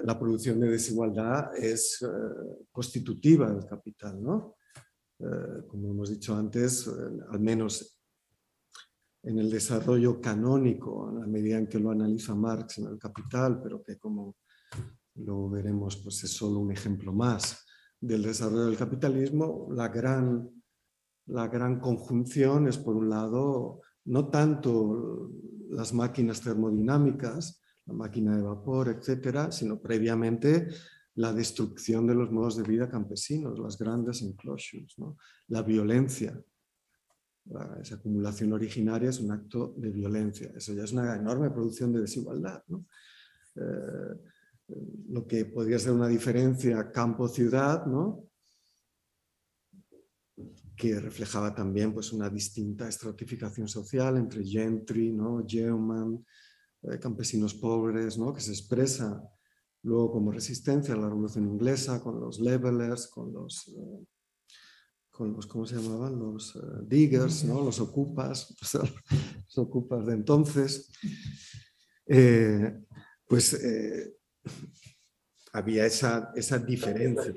la 0.03 0.17
producción 0.17 0.59
de 0.59 0.69
desigualdad 0.69 1.55
es 1.57 2.01
eh, 2.01 2.65
constitutiva 2.71 3.51
del 3.51 3.65
capital. 3.65 4.21
¿no? 4.21 4.55
Como 5.67 5.91
hemos 5.91 6.11
dicho 6.11 6.33
antes, 6.33 6.87
al 6.87 7.41
menos 7.41 7.99
en 9.23 9.37
el 9.37 9.49
desarrollo 9.49 10.21
canónico, 10.21 11.09
en 11.09 11.19
la 11.19 11.27
medida 11.27 11.57
en 11.57 11.67
que 11.67 11.77
lo 11.77 11.91
analiza 11.91 12.33
Marx 12.33 12.77
en 12.77 12.85
el 12.85 12.97
Capital, 12.97 13.59
pero 13.61 13.83
que 13.83 13.97
como 13.97 14.37
lo 15.15 15.49
veremos, 15.49 15.97
pues 15.97 16.23
es 16.23 16.31
solo 16.31 16.59
un 16.59 16.71
ejemplo 16.71 17.11
más 17.11 17.65
del 18.01 18.23
desarrollo 18.23 18.65
del 18.65 18.77
capitalismo, 18.77 19.67
la 19.71 19.89
gran, 19.89 20.49
la 21.27 21.47
gran 21.47 21.79
conjunción 21.79 22.67
es, 22.67 22.77
por 22.77 22.95
un 22.95 23.09
lado, 23.09 23.81
no 24.05 24.29
tanto 24.29 25.31
las 25.69 25.93
máquinas 25.93 26.41
termodinámicas, 26.41 27.61
la 27.85 27.93
máquina 27.93 28.35
de 28.35 28.43
vapor, 28.43 28.89
etcétera, 28.89 29.51
sino 29.51 29.79
previamente 29.79 30.67
la 31.15 31.33
destrucción 31.33 32.07
de 32.07 32.15
los 32.15 32.31
modos 32.31 32.55
de 32.57 32.63
vida 32.63 32.89
campesinos, 32.89 33.59
las 33.59 33.77
grandes 33.77 34.21
enclosures, 34.21 34.95
la 35.47 35.61
violencia. 35.63 36.41
esa 37.81 37.95
acumulación 37.95 38.53
originaria 38.53 39.09
es 39.09 39.19
un 39.19 39.31
acto 39.31 39.73
de 39.77 39.89
violencia. 39.89 40.51
Eso 40.55 40.73
ya 40.73 40.83
es 40.83 40.93
una 40.93 41.15
enorme 41.15 41.49
producción 41.49 41.91
de 41.91 42.01
desigualdad. 42.01 42.63
Eh, 43.55 44.15
lo 45.09 45.25
que 45.25 45.45
podría 45.45 45.79
ser 45.79 45.93
una 45.93 46.07
diferencia 46.07 46.91
campo-ciudad, 46.91 47.85
¿no? 47.85 48.29
que 50.79 50.97
reflejaba 50.97 51.53
también 51.53 51.93
pues, 51.93 52.13
una 52.13 52.29
distinta 52.29 52.87
estratificación 52.87 53.67
social 53.67 54.15
entre 54.15 54.45
gentry, 54.45 55.11
¿no? 55.11 55.45
Yeoman, 55.45 56.25
eh, 56.83 56.97
campesinos 56.97 57.53
pobres, 57.53 58.17
¿no? 58.17 58.33
que 58.33 58.39
se 58.39 58.51
expresa 58.51 59.21
luego 59.83 60.13
como 60.13 60.31
resistencia 60.31 60.93
a 60.93 60.97
la 60.97 61.09
revolución 61.09 61.45
inglesa, 61.49 62.01
con 62.01 62.21
los 62.21 62.39
levelers, 62.39 63.07
con 63.07 63.33
los, 63.33 63.67
eh, 63.67 64.05
con 65.11 65.33
los 65.33 65.45
¿cómo 65.47 65.65
se 65.65 65.75
llamaban? 65.75 66.17
Los 66.17 66.55
eh, 66.55 66.59
diggers, 66.87 67.43
¿no? 67.43 67.61
los 67.61 67.81
ocupas, 67.81 68.55
los 68.73 69.57
ocupas 69.57 70.05
de 70.05 70.13
entonces. 70.13 70.89
pues 73.27 73.53
había 75.53 75.85
esa, 75.85 76.31
esa 76.35 76.59
diferencia. 76.59 77.33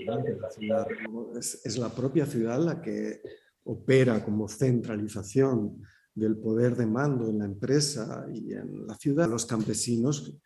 es, 1.39 1.61
es 1.65 1.79
la 1.79 1.89
propia 1.89 2.27
ciudad 2.27 2.59
la 2.59 2.81
que 2.81 3.23
opera 3.65 4.25
como 4.25 4.49
centralización 4.49 5.83
del 6.15 6.37
poder 6.37 6.77
de 6.77 6.87
mando 6.87 7.29
en 7.29 7.39
la 7.39 7.47
empresa 7.47 8.27
y 8.33 8.53
en 8.53 8.87
la 8.87 8.97
ciudad, 8.97 9.29
los 9.29 9.47
campesinos 9.47 10.39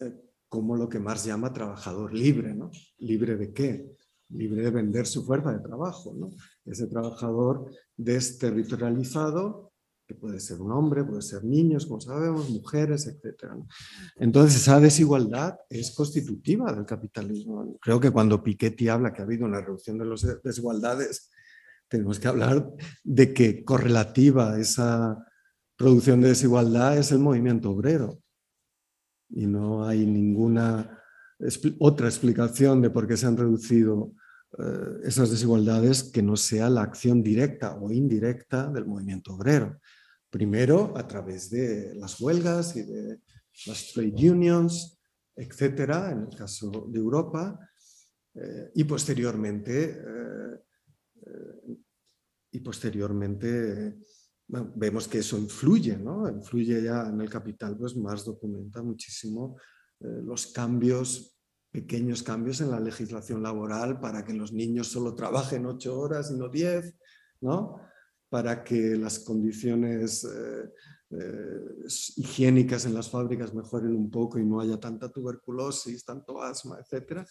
eh, 0.00 0.14
como 0.48 0.76
lo 0.76 0.88
que 0.88 1.00
más 1.00 1.24
llama 1.24 1.52
trabajador 1.52 2.14
libre, 2.14 2.54
¿no? 2.54 2.70
¿Libre 2.98 3.36
de 3.36 3.52
qué? 3.52 3.96
Libre 4.30 4.62
de 4.62 4.70
vender 4.70 5.06
su 5.06 5.24
fuerza 5.24 5.52
de 5.52 5.60
trabajo, 5.60 6.14
¿no? 6.14 6.30
Ese 6.64 6.86
trabajador 6.86 7.70
desterritorializado, 7.96 9.67
que 10.08 10.14
puede 10.14 10.40
ser 10.40 10.62
un 10.62 10.72
hombre, 10.72 11.04
puede 11.04 11.20
ser 11.20 11.44
niños, 11.44 11.84
como 11.84 12.00
sabemos, 12.00 12.48
mujeres, 12.48 13.06
etc. 13.06 13.52
Entonces, 14.16 14.62
esa 14.62 14.80
desigualdad 14.80 15.58
es 15.68 15.90
constitutiva 15.90 16.72
del 16.72 16.86
capitalismo. 16.86 17.76
Creo 17.78 18.00
que 18.00 18.10
cuando 18.10 18.42
Piketty 18.42 18.88
habla 18.88 19.12
que 19.12 19.20
ha 19.20 19.26
habido 19.26 19.44
una 19.44 19.60
reducción 19.60 19.98
de 19.98 20.06
las 20.06 20.42
desigualdades, 20.42 21.30
tenemos 21.88 22.18
que 22.18 22.26
hablar 22.26 22.70
de 23.04 23.34
que 23.34 23.62
correlativa 23.64 24.58
esa 24.58 25.26
producción 25.76 26.22
de 26.22 26.28
desigualdad 26.28 26.96
es 26.96 27.12
el 27.12 27.18
movimiento 27.18 27.70
obrero. 27.70 28.18
Y 29.28 29.46
no 29.46 29.86
hay 29.86 30.06
ninguna 30.06 31.02
otra 31.80 32.08
explicación 32.08 32.80
de 32.80 32.88
por 32.88 33.06
qué 33.06 33.18
se 33.18 33.26
han 33.26 33.36
reducido 33.36 34.14
eh, 34.58 35.00
esas 35.04 35.30
desigualdades 35.30 36.02
que 36.02 36.22
no 36.22 36.34
sea 36.34 36.70
la 36.70 36.80
acción 36.80 37.22
directa 37.22 37.76
o 37.76 37.92
indirecta 37.92 38.70
del 38.70 38.86
movimiento 38.86 39.34
obrero. 39.34 39.78
Primero, 40.30 40.96
a 40.96 41.06
través 41.06 41.50
de 41.50 41.94
las 41.94 42.20
huelgas 42.20 42.76
y 42.76 42.82
de 42.82 43.20
las 43.66 43.92
trade 43.92 44.30
unions, 44.30 44.98
etcétera, 45.34 46.10
en 46.12 46.26
el 46.30 46.36
caso 46.36 46.70
de 46.88 46.98
Europa, 46.98 47.58
eh, 48.34 48.70
y 48.74 48.84
posteriormente 48.84 49.90
eh, 49.90 50.38
y 52.50 52.60
posteriormente 52.60 53.98
vemos 54.46 55.08
que 55.08 55.18
eso 55.18 55.36
influye, 55.36 55.96
¿no? 55.96 56.28
Influye 56.28 56.82
ya 56.82 57.06
en 57.08 57.20
el 57.20 57.28
capital, 57.28 57.76
pues 57.76 57.96
más 57.96 58.24
documenta 58.24 58.82
muchísimo 58.82 59.58
eh, 60.00 60.20
los 60.24 60.46
cambios, 60.48 61.36
pequeños 61.70 62.22
cambios 62.22 62.60
en 62.62 62.70
la 62.70 62.80
legislación 62.80 63.42
laboral 63.42 64.00
para 64.00 64.24
que 64.24 64.32
los 64.32 64.52
niños 64.52 64.88
solo 64.88 65.14
trabajen 65.14 65.66
ocho 65.66 65.98
horas 65.98 66.30
y 66.30 66.38
no 66.38 66.48
diez, 66.48 66.94
¿no? 67.40 67.80
Para 68.28 68.62
que 68.62 68.96
las 68.96 69.20
condiciones 69.20 70.24
eh, 70.24 70.70
eh, 71.10 71.86
higiénicas 72.16 72.84
en 72.84 72.94
las 72.94 73.08
fábricas 73.08 73.54
mejoren 73.54 73.96
un 73.96 74.10
poco 74.10 74.38
y 74.38 74.44
no 74.44 74.60
haya 74.60 74.78
tanta 74.78 75.10
tuberculosis, 75.10 76.04
tanto 76.04 76.42
asma, 76.42 76.78
etcétera. 76.80 77.26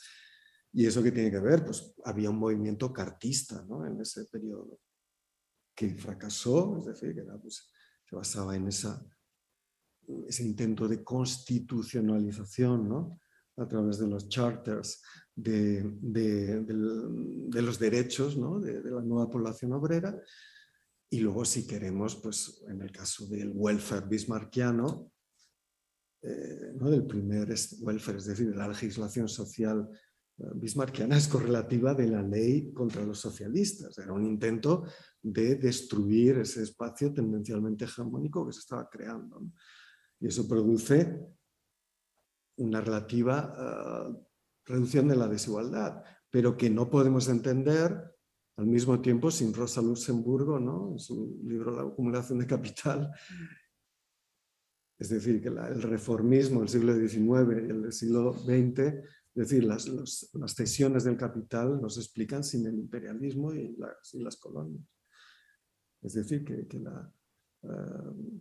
¿Y 0.74 0.86
eso 0.86 1.02
qué 1.04 1.12
tiene 1.12 1.32
que 1.32 1.40
ver? 1.40 1.64
Pues 1.64 1.94
había 2.04 2.30
un 2.30 2.38
movimiento 2.38 2.92
cartista 2.92 3.64
¿no? 3.68 3.86
en 3.86 4.02
ese 4.02 4.26
periodo 4.26 4.80
que 5.76 5.96
fracasó, 5.96 6.78
es 6.80 6.86
decir, 6.86 7.14
que 7.14 7.22
pues, 7.22 7.70
se 8.10 8.16
basaba 8.16 8.56
en 8.56 8.68
esa, 8.68 9.06
ese 10.28 10.44
intento 10.44 10.88
de 10.88 11.04
constitucionalización 11.04 12.90
¿no? 12.90 13.20
a 13.58 13.68
través 13.68 14.00
de 14.00 14.08
los 14.08 14.28
charters 14.28 15.02
de, 15.36 15.84
de, 16.02 16.62
de, 16.62 17.62
los 17.62 17.78
derechos 17.78 18.38
¿no? 18.38 18.60
de, 18.60 18.82
la 18.84 19.02
nueva 19.02 19.30
población 19.30 19.74
obrera. 19.74 20.20
Y 21.10 21.20
luego, 21.20 21.46
si 21.46 21.66
queremos, 21.66 22.16
pues 22.18 22.64
en 22.68 22.82
el 22.82 22.92
caso 22.92 23.28
del 23.28 23.52
welfare 23.54 24.08
bismarckiano, 24.08 25.12
eh, 26.22 26.74
¿no? 26.76 26.90
del 26.90 27.06
primer 27.06 27.54
welfare, 27.80 28.18
es 28.18 28.26
decir, 28.26 28.50
de 28.50 28.58
la 28.58 28.68
legislación 28.68 29.30
social 29.30 29.90
bismarckiana 30.38 31.18
es 31.18 31.28
correlativa 31.28 31.94
de 31.94 32.08
la 32.08 32.22
ley 32.22 32.72
contra 32.72 33.04
los 33.04 33.20
socialistas. 33.20 33.98
Era 33.98 34.14
un 34.14 34.26
intento 34.26 34.84
de 35.22 35.56
destruir 35.56 36.40
ese 36.40 36.64
espacio 36.64 37.12
tendencialmente 37.14 37.86
hegemónico 37.86 38.46
que 38.46 38.54
se 38.54 38.60
estaba 38.60 38.88
creando. 38.90 39.42
Y 40.20 40.28
eso 40.28 40.48
produce 40.48 41.20
una 42.58 42.82
relativa 42.82 43.54
eh, 43.58 44.26
reducción 44.66 45.08
de 45.08 45.16
la 45.16 45.28
desigualdad, 45.28 46.04
pero 46.30 46.56
que 46.56 46.70
no 46.70 46.90
podemos 46.90 47.28
entender 47.30 48.16
al 48.58 48.66
mismo 48.66 49.00
tiempo, 49.00 49.30
sin 49.30 49.54
Rosa 49.54 49.82
Luxemburgo, 49.82 50.60
¿no? 50.60 50.92
en 50.92 51.00
su 51.00 51.40
libro 51.46 51.72
La 51.72 51.84
acumulación 51.84 52.40
de 52.40 52.48
capital, 52.48 53.12
es 55.00 55.10
decir, 55.10 55.42
que 55.42 55.50
el 55.50 55.82
reformismo 55.84 56.62
del 56.62 56.70
siglo 56.70 56.96
XIX 56.96 57.68
y 57.68 57.70
el 57.70 57.82
del 57.84 57.94
siglo 57.94 58.34
XX, 58.34 58.80
es 58.80 59.04
decir, 59.36 59.64
las, 59.64 59.88
las 59.88 60.54
cesiones 60.56 61.04
del 61.04 61.18
capital 61.18 61.80
nos 61.80 61.98
explican 61.98 62.44
sin 62.44 62.66
el 62.66 62.80
imperialismo 62.80 63.54
y, 63.54 63.78
sin 64.02 64.24
las 64.24 64.38
colonias. 64.38 64.84
Es 66.02 66.14
decir, 66.14 66.44
que, 66.44 66.80
la, 66.80 67.14
eh, 67.62 68.32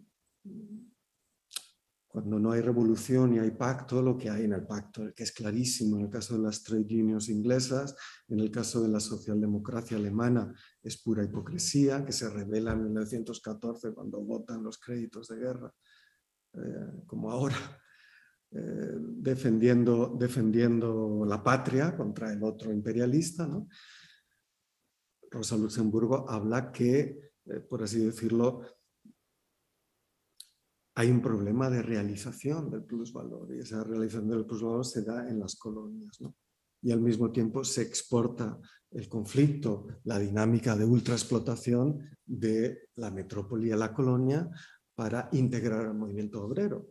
cuando 2.16 2.38
no 2.38 2.52
hay 2.52 2.62
revolución 2.62 3.34
y 3.34 3.40
hay 3.40 3.51
pacto, 3.51 4.01
lo 4.01 4.16
que 4.16 4.30
hay 4.30 4.44
en 4.44 4.55
el 4.55 4.66
pacto, 4.66 5.12
que 5.14 5.22
es 5.22 5.32
clarísimo 5.32 5.98
en 5.98 6.06
el 6.06 6.10
caso 6.10 6.34
de 6.34 6.44
las 6.44 6.62
trade 6.62 6.86
unions 6.98 7.28
inglesas, 7.28 7.94
en 8.28 8.40
el 8.40 8.51
caso 8.51 8.82
de 8.82 8.88
la 8.88 9.01
socialdemocracia 9.01 9.98
alemana, 9.98 10.51
es 10.82 10.97
pura 10.97 11.22
hipocresía, 11.22 12.06
que 12.06 12.12
se 12.12 12.30
revela 12.30 12.72
en 12.72 12.84
1914 12.84 13.93
cuando 13.93 14.22
votan 14.22 14.62
los 14.62 14.78
créditos 14.78 15.28
de 15.28 15.36
guerra, 15.36 15.70
eh, 16.55 17.02
como 17.06 17.30
ahora, 17.30 17.59
eh, 18.51 18.97
defendiendo, 18.98 20.16
defendiendo 20.18 21.22
la 21.28 21.44
patria 21.44 21.94
contra 21.94 22.32
el 22.32 22.43
otro 22.43 22.72
imperialista. 22.72 23.47
Rosa 25.30 25.59
Luxemburgo 25.59 26.30
habla 26.30 26.72
que, 26.72 27.32
eh, 27.44 27.60
por 27.60 27.82
así 27.82 28.06
decirlo, 28.06 28.62
hay 30.98 31.10
un 31.10 31.20
problema 31.20 31.68
de 31.68 31.82
realización 31.82 32.70
del 32.70 32.82
plusvalor 32.82 33.55
y 33.55 33.60
esa 33.60 33.85
realización 33.85 34.31
del 34.31 34.47
plusvalor 34.47 34.85
se 34.85 35.02
da 35.02 35.28
en 35.28 35.39
las 35.39 35.56
colonias. 35.56 36.18
Y 36.81 36.90
al 36.90 37.02
mismo 37.02 37.31
tiempo 37.31 37.64
se 37.64 37.82
exporta 37.82 38.59
el 38.90 39.06
conflicto, 39.06 39.89
la 40.05 40.18
dinámica 40.18 40.74
de 40.74 40.86
ultraexplotación 40.86 41.98
de 42.24 42.89
la 42.94 43.10
metrópoli 43.10 43.70
a 43.73 43.77
la 43.77 43.93
colonia 43.93 44.48
para 44.94 45.28
integrar 45.32 45.85
al 45.85 45.94
movimiento 45.94 46.43
obrero. 46.43 46.89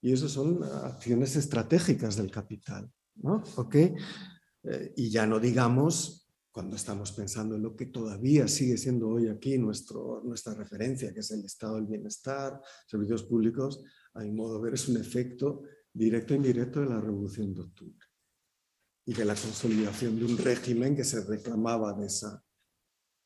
Y 0.00 0.12
eso 0.12 0.28
son 0.28 0.62
acciones 0.62 1.34
estratégicas 1.34 2.14
del 2.14 2.30
capital. 2.30 2.88
¿no? 3.16 3.42
Eh, 3.74 4.92
y 4.96 5.10
ya 5.10 5.26
no 5.26 5.40
digamos 5.40 6.27
cuando 6.50 6.76
estamos 6.76 7.12
pensando 7.12 7.56
en 7.56 7.62
lo 7.62 7.76
que 7.76 7.86
todavía 7.86 8.48
sigue 8.48 8.76
siendo 8.76 9.08
hoy 9.08 9.28
aquí 9.28 9.58
nuestro, 9.58 10.22
nuestra 10.24 10.54
referencia, 10.54 11.12
que 11.12 11.20
es 11.20 11.30
el 11.30 11.44
estado 11.44 11.76
del 11.76 11.86
bienestar, 11.86 12.60
servicios 12.86 13.22
públicos, 13.24 13.84
a 14.14 14.20
mi 14.20 14.32
modo 14.32 14.56
de 14.56 14.64
ver 14.64 14.74
es 14.74 14.88
un 14.88 14.96
efecto 14.96 15.62
directo 15.92 16.34
e 16.34 16.36
indirecto 16.36 16.80
de 16.80 16.86
la 16.86 17.00
Revolución 17.00 17.54
de 17.54 17.60
Octubre 17.62 18.06
y 19.06 19.12
de 19.12 19.24
la 19.24 19.34
consolidación 19.34 20.18
de 20.18 20.24
un 20.24 20.38
régimen 20.38 20.94
que 20.96 21.04
se 21.04 21.24
reclamaba 21.24 21.92
de 21.94 22.06
esa 22.06 22.42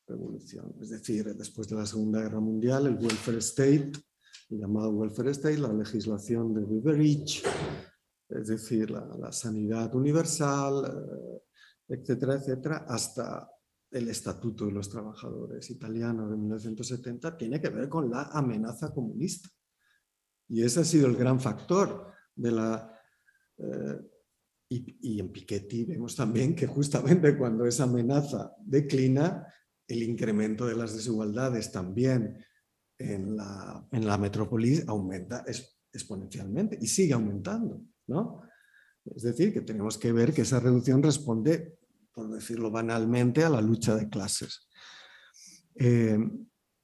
revolución. 0.07 0.75
Es 0.81 0.89
decir, 0.89 1.33
después 1.35 1.67
de 1.67 1.75
la 1.75 1.85
Segunda 1.85 2.21
Guerra 2.21 2.39
Mundial, 2.39 2.87
el 2.87 2.95
welfare 2.95 3.39
state, 3.39 3.91
el 4.49 4.59
llamado 4.59 4.91
welfare 4.91 5.31
state, 5.31 5.57
la 5.57 5.73
legislación 5.73 6.53
de 6.53 6.61
Beveridge, 6.65 7.43
es 8.29 8.47
decir, 8.47 8.91
la, 8.91 9.05
la 9.19 9.31
sanidad 9.31 9.93
universal, 9.95 10.85
eh, 10.85 11.41
etcétera, 11.93 12.35
etcétera, 12.35 12.85
hasta 12.87 13.49
el 13.91 14.09
Estatuto 14.09 14.65
de 14.65 14.71
los 14.71 14.89
Trabajadores 14.89 15.69
italiano 15.69 16.27
de 16.29 16.35
1970, 16.35 17.37
tiene 17.37 17.61
que 17.61 17.69
ver 17.69 17.87
con 17.87 18.09
la 18.09 18.23
amenaza 18.33 18.91
comunista. 18.91 19.49
Y 20.49 20.63
ese 20.63 20.81
ha 20.81 20.85
sido 20.85 21.07
el 21.07 21.15
gran 21.15 21.39
factor 21.39 22.11
de 22.35 22.51
la... 22.51 22.99
Eh, 23.57 24.09
y, 24.69 25.19
en 25.19 25.31
Piketty 25.31 25.85
vemos 25.85 26.15
también 26.15 26.55
que 26.55 26.65
justamente 26.65 27.37
cuando 27.37 27.67
esa 27.67 27.83
amenaza 27.83 28.55
declina, 28.59 29.45
el 29.87 30.01
incremento 30.01 30.65
de 30.65 30.75
las 30.75 30.95
desigualdades 30.95 31.71
también 31.71 32.43
en 32.97 33.37
la, 33.37 33.87
en 33.91 34.07
la 34.07 34.17
metrópolis 34.17 34.87
aumenta 34.87 35.45
exponencialmente 35.91 36.79
y 36.81 36.87
sigue 36.87 37.13
aumentando, 37.13 37.83
¿no? 38.07 38.41
Es 39.05 39.23
decir, 39.23 39.53
que 39.53 39.61
tenemos 39.61 39.97
que 39.97 40.11
ver 40.11 40.33
que 40.33 40.41
esa 40.41 40.59
reducción 40.59 41.03
responde, 41.03 41.77
por 42.13 42.29
decirlo 42.29 42.71
banalmente, 42.71 43.43
a 43.43 43.49
la 43.49 43.61
lucha 43.61 43.95
de 43.95 44.09
clases. 44.09 44.67
Eh, 45.75 46.17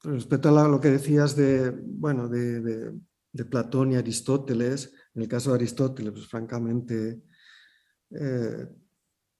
respecto 0.02 0.48
a 0.48 0.68
lo 0.68 0.80
que 0.80 0.90
decías 0.90 1.36
de, 1.36 1.70
bueno, 1.70 2.28
de, 2.28 2.92
Platón 3.48 3.92
y 3.92 3.96
Aristóteles, 3.96 4.92
en 5.14 5.22
el 5.22 5.28
caso 5.28 5.50
de 5.50 5.56
Aristóteles, 5.56 6.12
pues 6.12 6.26
francamente 6.26 7.22
eh, 8.10 8.66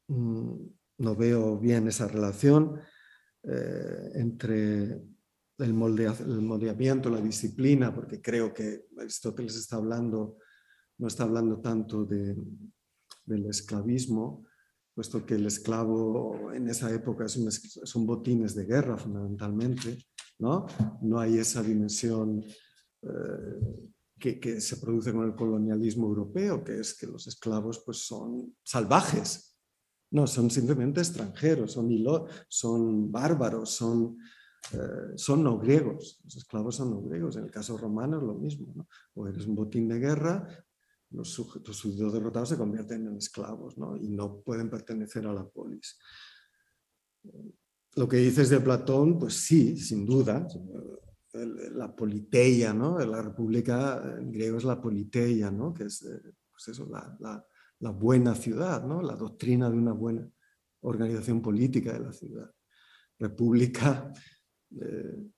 mm, 0.07 0.55
no 0.99 1.17
veo 1.17 1.59
bien 1.59 1.89
esa 1.89 2.07
relación 2.07 2.81
eh, 3.43 4.11
entre 4.15 5.03
el, 5.59 5.75
moldeamiento, 5.75 7.11
la 7.11 7.21
disciplina, 7.21 7.93
porque 7.95 8.23
creo 8.23 8.55
que 8.55 8.87
Aristóteles 8.97 9.57
está 9.57 9.77
hablando 9.77 10.39
no 11.01 11.09
está 11.09 11.25
hablando 11.25 11.61
tanto 11.61 12.05
de, 12.05 12.37
del 13.25 13.47
esclavismo, 13.47 14.45
puesto 14.95 15.25
que 15.25 15.35
el 15.35 15.47
esclavo 15.47 16.53
en 16.53 16.69
esa 16.69 16.93
época 16.93 17.25
es 17.25 17.39
son 17.85 18.07
botines 18.07 18.55
de 18.55 18.65
guerra 18.65 18.97
fundamentalmente, 18.97 20.07
¿no? 20.39 20.67
No 21.03 21.19
hay 21.19 21.39
esa 21.39 21.63
dimensión 21.63 22.45
eh, 23.03 23.89
que, 24.19 24.39
que, 24.39 24.61
se 24.61 24.77
produce 24.77 25.13
con 25.13 25.25
el 25.25 25.35
colonialismo 25.35 26.07
europeo, 26.07 26.63
que 26.63 26.79
es 26.79 26.95
que 26.95 27.07
los 27.07 27.27
esclavos 27.27 27.83
pues, 27.85 28.07
son 28.07 28.55
salvajes, 28.63 29.51
no, 30.11 30.27
son 30.27 30.51
simplemente 30.51 31.01
extranjeros, 31.01 31.73
son, 32.49 33.13
bárbaros, 33.13 33.71
son, 33.71 34.19
eh, 34.73 35.13
son 35.17 35.45
no 35.45 35.59
griegos, 35.59 36.21
los 36.25 36.37
esclavos 36.37 36.77
son 36.77 36.91
no 36.91 37.01
griegos, 37.03 37.37
en 37.37 37.45
el 37.45 37.51
caso 37.51 37.79
romano 37.79 38.19
es 38.19 38.23
lo 38.25 38.35
mismo, 38.35 38.87
o 39.15 39.27
eres 39.27 39.47
un 39.47 39.55
botín 39.55 39.89
de 39.89 39.99
guerra 39.99 40.47
los 41.11 41.29
sujetos 41.29 41.83
derrotados 42.13 42.51
se 42.51 42.57
convierten 42.57 43.07
en 43.07 43.17
esclavos 43.17 43.75
y 44.01 44.09
no 44.09 44.41
pueden 44.41 44.71
pertenecer 44.71 45.27
a 45.27 45.33
la 45.33 45.49
polis. 45.49 45.99
Lo 47.97 48.09
que 48.09 48.19
dices 48.19 48.49
de 48.51 48.61
Platón, 48.61 49.19
pues 49.19 49.35
sí, 49.35 49.77
sin 49.77 50.07
duda, 50.07 50.47
la 51.33 51.95
politeia, 51.95 52.73
¿no? 52.73 52.99
la 52.99 53.23
república 53.23 54.17
en 54.19 54.31
griego 54.33 54.59
es 54.59 54.65
la 54.65 54.81
politeia, 54.81 55.51
¿no? 55.51 55.75
que 55.75 55.85
es 55.85 56.07
pues 56.51 56.69
eso, 56.69 56.87
la, 56.87 57.45
la, 57.81 57.91
buena 57.91 58.35
ciudad, 58.35 58.85
¿no? 58.85 59.03
la 59.03 59.17
doctrina 59.17 59.71
de 59.71 59.77
una 59.77 59.93
buena 59.93 60.29
organización 60.81 61.43
política 61.43 61.93
de 61.93 62.01
la 62.01 62.13
ciudad. 62.13 62.51
República 63.19 64.13
eh, 64.81 65.31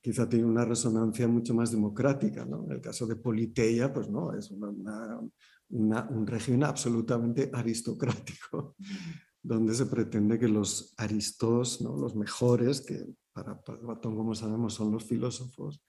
quizá 0.00 0.28
tiene 0.28 0.46
una 0.46 0.64
resonancia 0.64 1.28
mucho 1.28 1.54
más 1.54 1.70
democrática. 1.70 2.44
¿no? 2.44 2.64
En 2.64 2.72
el 2.72 2.80
caso 2.80 3.06
de 3.06 3.16
Politeia, 3.16 3.92
pues 3.92 4.08
no, 4.08 4.32
es 4.32 4.50
un 4.50 6.26
régimen 6.26 6.64
absolutamente 6.64 7.50
aristocrático, 7.52 8.76
donde 9.42 9.74
se 9.74 9.86
pretende 9.86 10.38
que 10.38 10.48
los 10.48 10.94
aristos, 10.96 11.80
¿no? 11.80 11.96
los 11.96 12.14
mejores, 12.14 12.80
que 12.80 13.04
para 13.32 13.60
Platón, 13.60 14.16
como 14.16 14.34
sabemos, 14.34 14.74
son 14.74 14.92
los 14.92 15.04
filósofos, 15.04 15.82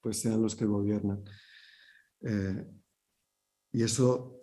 pues 0.00 0.18
sean 0.18 0.42
los 0.42 0.54
que 0.54 0.66
gobiernan. 0.66 1.24
Eh, 2.22 2.66
y 3.72 3.82
eso, 3.82 4.40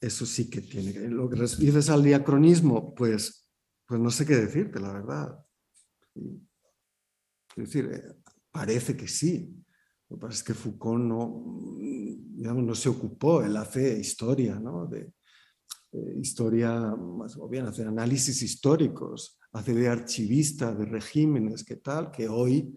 eso 0.00 0.26
sí 0.26 0.50
que 0.50 0.60
tiene 0.60 0.92
que... 0.92 1.08
Lo 1.08 1.28
que 1.28 1.40
dices 1.40 1.88
al 1.90 2.02
diacronismo, 2.02 2.94
pues, 2.94 3.50
pues 3.86 4.00
no 4.00 4.10
sé 4.10 4.26
qué 4.26 4.36
decirte, 4.36 4.80
la 4.80 4.92
verdad. 4.92 5.44
Es 6.16 7.64
decir, 7.64 7.90
eh, 7.92 8.23
Parece 8.54 8.96
que 8.96 9.08
sí. 9.08 9.52
Lo 10.08 10.16
que 10.16 10.20
pasa 10.20 10.38
es 10.38 10.44
que 10.44 10.54
Foucault 10.54 11.02
no, 11.02 11.44
no 12.62 12.74
se 12.76 12.88
ocupó, 12.88 13.42
él 13.42 13.56
hace 13.56 13.98
historia, 13.98 14.60
¿no? 14.60 14.86
De, 14.86 15.12
historia, 16.20 16.92
o 16.92 17.48
bien 17.48 17.66
hace 17.66 17.82
análisis 17.82 18.42
históricos, 18.42 19.40
hace 19.52 19.74
de 19.74 19.88
archivista 19.88 20.72
de 20.72 20.84
regímenes, 20.84 21.64
que 21.64 21.76
tal, 21.76 22.12
que 22.12 22.28
hoy, 22.28 22.76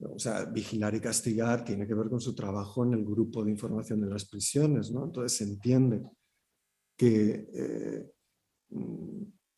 o 0.00 0.18
sea, 0.18 0.44
vigilar 0.44 0.94
y 0.94 1.00
castigar 1.00 1.64
tiene 1.64 1.86
que 1.86 1.94
ver 1.94 2.10
con 2.10 2.20
su 2.20 2.34
trabajo 2.34 2.84
en 2.84 2.92
el 2.92 3.04
grupo 3.04 3.42
de 3.42 3.52
información 3.52 4.02
de 4.02 4.10
las 4.10 4.26
prisiones, 4.26 4.90
¿no? 4.90 5.04
Entonces 5.04 5.38
se 5.38 5.44
entiende 5.44 6.02
que 6.94 7.48
eh, 7.54 8.10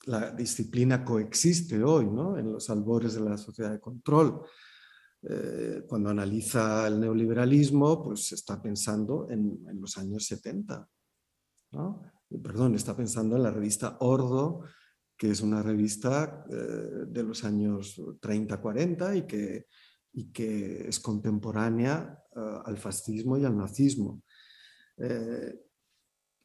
la 0.07 0.31
disciplina 0.31 1.05
coexiste 1.05 1.83
hoy, 1.83 2.07
¿no? 2.07 2.39
En 2.39 2.53
los 2.53 2.71
albores 2.71 3.15
de 3.15 3.23
la 3.23 3.37
sociedad 3.37 3.73
de 3.73 3.81
control. 3.81 4.43
Eh, 5.25 5.85
cuando 5.87 6.11
analiza 6.11 6.87
el 6.89 6.99
neoliberalismo, 6.99 8.03
pues 8.03 8.33
está 8.33 8.61
pensando 8.61 9.29
en, 9.31 9.63
los 9.81 9.97
años 9.97 10.25
70. 10.27 10.89
Perdón, 12.43 12.75
está 12.75 12.97
pensando 12.97 13.37
en 13.37 13.45
la 13.45 13.51
revista 13.51 13.99
Ordo, 14.01 14.63
que 15.17 15.31
es 15.31 15.41
una 15.41 15.63
revista 15.63 16.45
eh, 16.51 17.07
de 17.07 17.23
los 17.23 17.45
años 17.45 18.01
30-40 18.21 19.17
y 19.17 19.23
que, 19.23 19.67
y 20.15 20.89
es 20.89 20.99
contemporánea 20.99 22.19
eh, 22.35 22.59
al 22.65 22.77
fascismo 22.77 23.39
y 23.39 23.45
al 23.45 23.57
nazismo. 23.57 24.23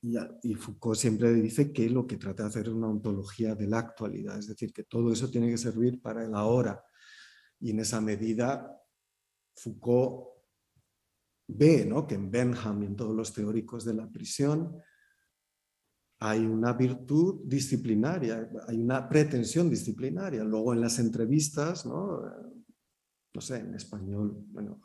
y, 0.01 0.53
Foucault 0.53 0.97
siempre 0.97 1.33
dice 1.33 1.73
que 1.73 1.89
lo 1.89 2.05
que 2.05 2.17
trata 2.17 2.43
de 2.43 2.49
hacer 2.49 2.67
es 2.67 2.73
una 2.73 2.89
ontología 2.89 3.55
de 3.55 3.67
la 3.67 3.79
actualidad, 3.79 4.37
es 4.37 4.47
decir, 4.47 4.71
que 4.71 4.83
todo 4.83 5.11
eso 5.11 5.29
tiene 5.31 5.49
que 5.49 5.57
servir 5.57 5.99
para 5.99 6.23
el 6.23 6.35
ahora. 6.35 6.83
Y 7.59 7.71
en 7.71 7.79
esa 7.79 8.01
medida, 8.01 8.79
Foucault 9.55 10.27
ve 11.47 11.85
¿no? 11.85 12.05
que 12.05 12.15
en 12.15 12.29
Benham 12.29 12.83
y 12.83 12.85
en 12.87 12.95
todos 12.95 13.15
los 13.15 13.33
teóricos 13.33 13.85
de 13.85 13.93
la 13.93 14.09
prisión 14.09 14.81
hay 16.19 16.45
una 16.45 16.73
virtud 16.73 17.41
disciplinaria, 17.45 18.49
hay 18.67 18.79
una 18.79 19.07
pretensión 19.07 19.69
disciplinaria. 19.69 20.43
Luego 20.43 20.73
en 20.73 20.81
las 20.81 20.97
entrevistas, 20.97 21.85
no, 21.85 22.21
no 23.33 23.41
sé, 23.41 23.57
en 23.57 23.75
español, 23.75 24.35
bueno, 24.47 24.81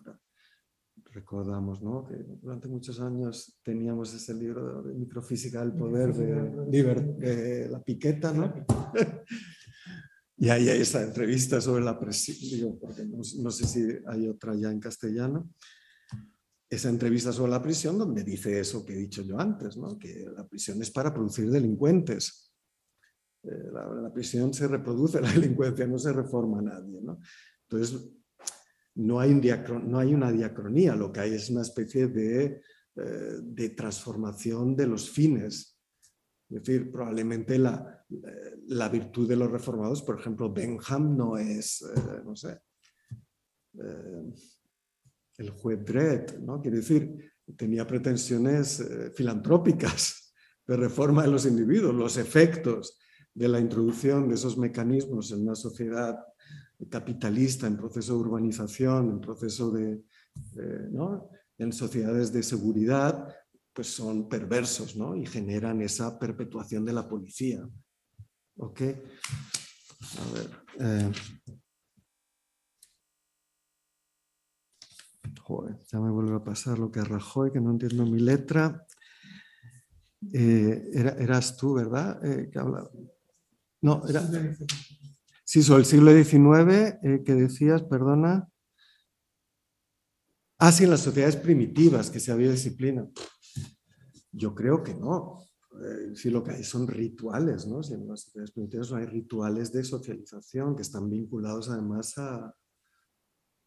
recordamos 1.12 1.82
¿no? 1.82 2.04
que 2.04 2.16
durante 2.40 2.68
muchos 2.68 3.00
años 3.00 3.58
teníamos 3.62 4.12
ese 4.14 4.34
libro 4.34 4.82
de 4.82 4.94
microfísica 4.94 5.60
del 5.60 5.72
poder 5.72 6.14
de, 6.14 7.68
la 7.70 7.82
piqueta, 7.82 8.32
¿no? 8.32 8.52
Y 10.42 10.50
hay 10.50 10.68
esa 10.70 11.00
entrevista 11.04 11.60
sobre 11.60 11.84
la 11.84 12.00
presión, 12.00 12.36
digo, 12.40 12.76
porque 12.76 13.04
no, 13.04 13.50
sé 13.52 13.64
si 13.64 13.86
hay 14.08 14.26
otra 14.26 14.56
ya 14.56 14.72
en 14.72 14.80
castellano, 14.80 15.48
esa 16.68 16.88
entrevista 16.88 17.30
sobre 17.30 17.52
la 17.52 17.62
prisión 17.62 17.96
donde 17.96 18.24
dice 18.24 18.58
eso 18.58 18.84
que 18.84 18.92
he 18.92 18.96
dicho 18.96 19.22
yo 19.22 19.38
antes, 19.38 19.76
¿no? 19.76 19.96
que 19.96 20.26
la 20.36 20.44
prisión 20.48 20.82
es 20.82 20.90
para 20.90 21.14
producir 21.14 21.48
delincuentes. 21.48 22.52
Eh, 23.44 23.70
la, 23.72 24.12
prisión 24.12 24.52
se 24.52 24.66
reproduce 24.66 25.20
la 25.22 25.30
delincuencia, 25.30 25.86
no 25.86 25.96
se 25.96 26.12
reforma 26.12 26.58
a 26.58 26.62
nadie. 26.62 27.00
¿no? 27.00 27.20
Entonces, 27.68 28.10
no 28.96 29.20
hay, 29.20 29.40
no 29.84 30.00
hay 30.00 30.12
una 30.12 30.32
diacronía, 30.32 30.96
lo 30.96 31.12
que 31.12 31.20
hay 31.20 31.34
es 31.34 31.50
una 31.50 31.62
especie 31.62 32.08
de, 32.08 32.60
eh, 32.96 33.38
de 33.40 33.70
transformación 33.70 34.74
de 34.74 34.88
los 34.88 35.08
fines. 35.08 35.78
Es 36.50 36.64
decir, 36.64 36.90
probablemente 36.90 37.56
la, 37.60 38.01
la, 38.68 38.88
virtud 38.88 39.28
de 39.28 39.36
los 39.36 39.50
reformados, 39.50 40.02
por 40.02 40.18
ejemplo, 40.18 40.52
Benham 40.52 41.16
no 41.16 41.36
es, 41.36 41.82
eh, 41.82 42.20
no 42.24 42.36
sé, 42.36 42.60
eh, 43.78 44.32
el 45.38 45.50
juez 45.50 45.84
Dredd, 45.84 46.38
¿no? 46.40 46.60
Quiere 46.60 46.78
decir, 46.78 47.32
tenía 47.56 47.86
pretensiones 47.86 48.82
filantrópicas 49.14 50.34
de 50.66 50.76
reforma 50.76 51.22
de 51.22 51.30
los 51.30 51.46
individuos, 51.46 51.94
los 51.94 52.16
efectos 52.16 52.98
de 53.34 53.48
la 53.48 53.60
introducción 53.60 54.28
de 54.28 54.34
esos 54.34 54.56
mecanismos 54.58 55.32
en 55.32 55.42
una 55.42 55.54
sociedad 55.54 56.18
capitalista, 56.88 57.66
en 57.66 57.76
proceso 57.76 58.14
de 58.14 58.20
urbanización, 58.20 59.10
en 59.10 59.20
proceso 59.20 59.70
de, 59.70 60.02
¿no? 60.90 61.30
en 61.58 61.72
sociedades 61.72 62.32
de 62.32 62.42
seguridad, 62.42 63.28
pues 63.72 63.88
son 63.88 64.28
perversos 64.28 64.96
¿no? 64.96 65.16
y 65.16 65.24
generan 65.26 65.80
esa 65.80 66.18
perpetuación 66.18 66.84
de 66.84 66.92
la 66.92 67.08
policía. 67.08 67.66
¿Ok? 68.56 68.80
A 68.80 70.32
ver. 70.32 70.50
Eh. 70.80 71.12
Joder, 75.42 75.78
ya 75.90 76.00
me 76.00 76.10
vuelve 76.10 76.36
a 76.36 76.44
pasar 76.44 76.78
lo 76.78 76.90
que 76.90 77.00
a 77.00 77.04
Rajoy, 77.04 77.52
que 77.52 77.60
no 77.60 77.70
entiendo 77.72 78.06
mi 78.06 78.20
letra. 78.20 78.86
Eh, 80.32 80.90
era, 80.92 81.10
eras 81.12 81.56
tú, 81.56 81.74
¿verdad? 81.74 82.24
Eh, 82.24 82.50
que. 82.50 82.60
No, 83.80 84.02
era... 84.08 84.22
Sí, 85.44 85.62
sobre 85.62 85.80
el 85.80 85.86
siglo 85.86 86.12
XIX, 86.12 86.98
eh, 87.02 87.22
que 87.24 87.34
decías, 87.34 87.82
perdona. 87.82 88.48
Ah, 90.58 90.70
sí, 90.70 90.84
en 90.84 90.90
las 90.90 91.00
sociedades 91.00 91.36
primitivas, 91.36 92.10
que 92.10 92.20
se 92.20 92.30
había 92.30 92.50
disciplina. 92.50 93.06
Yo 94.30 94.54
creo 94.54 94.82
que 94.82 94.94
no. 94.94 95.44
Eh, 95.80 96.14
sí, 96.14 96.30
lo 96.30 96.42
que 96.42 96.52
hay 96.52 96.64
son 96.64 96.86
rituales, 96.86 97.66
¿no? 97.66 97.82
Si 97.82 97.94
en 97.94 98.06
las 98.06 98.22
sociedades 98.22 98.52
primitivas 98.52 98.92
hay 98.92 99.06
rituales 99.06 99.72
de 99.72 99.84
socialización 99.84 100.76
que 100.76 100.82
están 100.82 101.08
vinculados 101.08 101.70
además 101.70 102.16
a, 102.18 102.54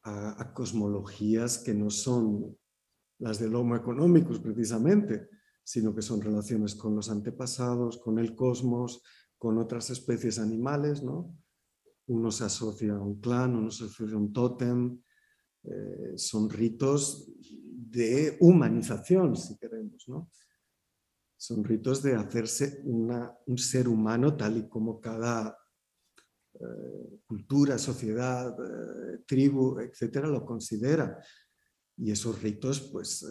a, 0.04 0.54
cosmologías 0.54 1.58
que 1.58 1.74
no 1.74 1.90
son 1.90 2.58
las 3.20 3.40
del 3.40 3.56
Homo 3.56 3.76
económicos 3.76 4.40
precisamente, 4.40 5.30
sino 5.64 5.96
que 5.96 6.04
son 6.04 6.22
relaciones 6.22 6.76
con 6.76 6.96
los 6.96 7.10
antepasados, 7.10 7.98
con 7.98 8.20
el 8.20 8.36
cosmos, 8.36 9.02
con 9.38 9.58
otras 9.58 9.90
especies 9.90 10.38
animales, 10.38 11.02
¿no? 11.02 11.36
uno 12.08 12.32
se 12.32 12.44
asocia 12.44 12.94
a 12.94 13.02
un 13.02 13.20
clan, 13.20 13.56
uno 13.56 13.72
se 13.72 13.86
asocia 13.86 14.16
a 14.16 14.20
un 14.20 14.32
tótem, 14.32 15.02
eh, 15.64 16.14
son 16.18 16.50
ritos 16.50 17.32
de 17.40 18.38
humanización, 18.40 19.36
si 19.36 19.58
queremos, 19.58 20.06
¿no? 20.08 20.30
Son 21.48 21.64
ritos 21.64 22.02
de 22.02 22.16
hacerse 22.16 22.82
un 22.84 23.58
ser 23.58 23.88
humano 23.88 24.36
tal 24.36 24.58
y 24.58 24.68
como 24.68 25.00
cada 25.00 25.58
eh, 26.54 27.20
cultura, 27.26 27.78
sociedad, 27.78 28.56
eh, 28.60 29.20
tribu, 29.28 29.80
etcétera, 29.80 30.28
lo 30.28 30.46
considera. 30.46 31.20
Y 31.98 32.12
esos 32.12 32.42
ritos, 32.42 32.90
pues, 32.92 33.26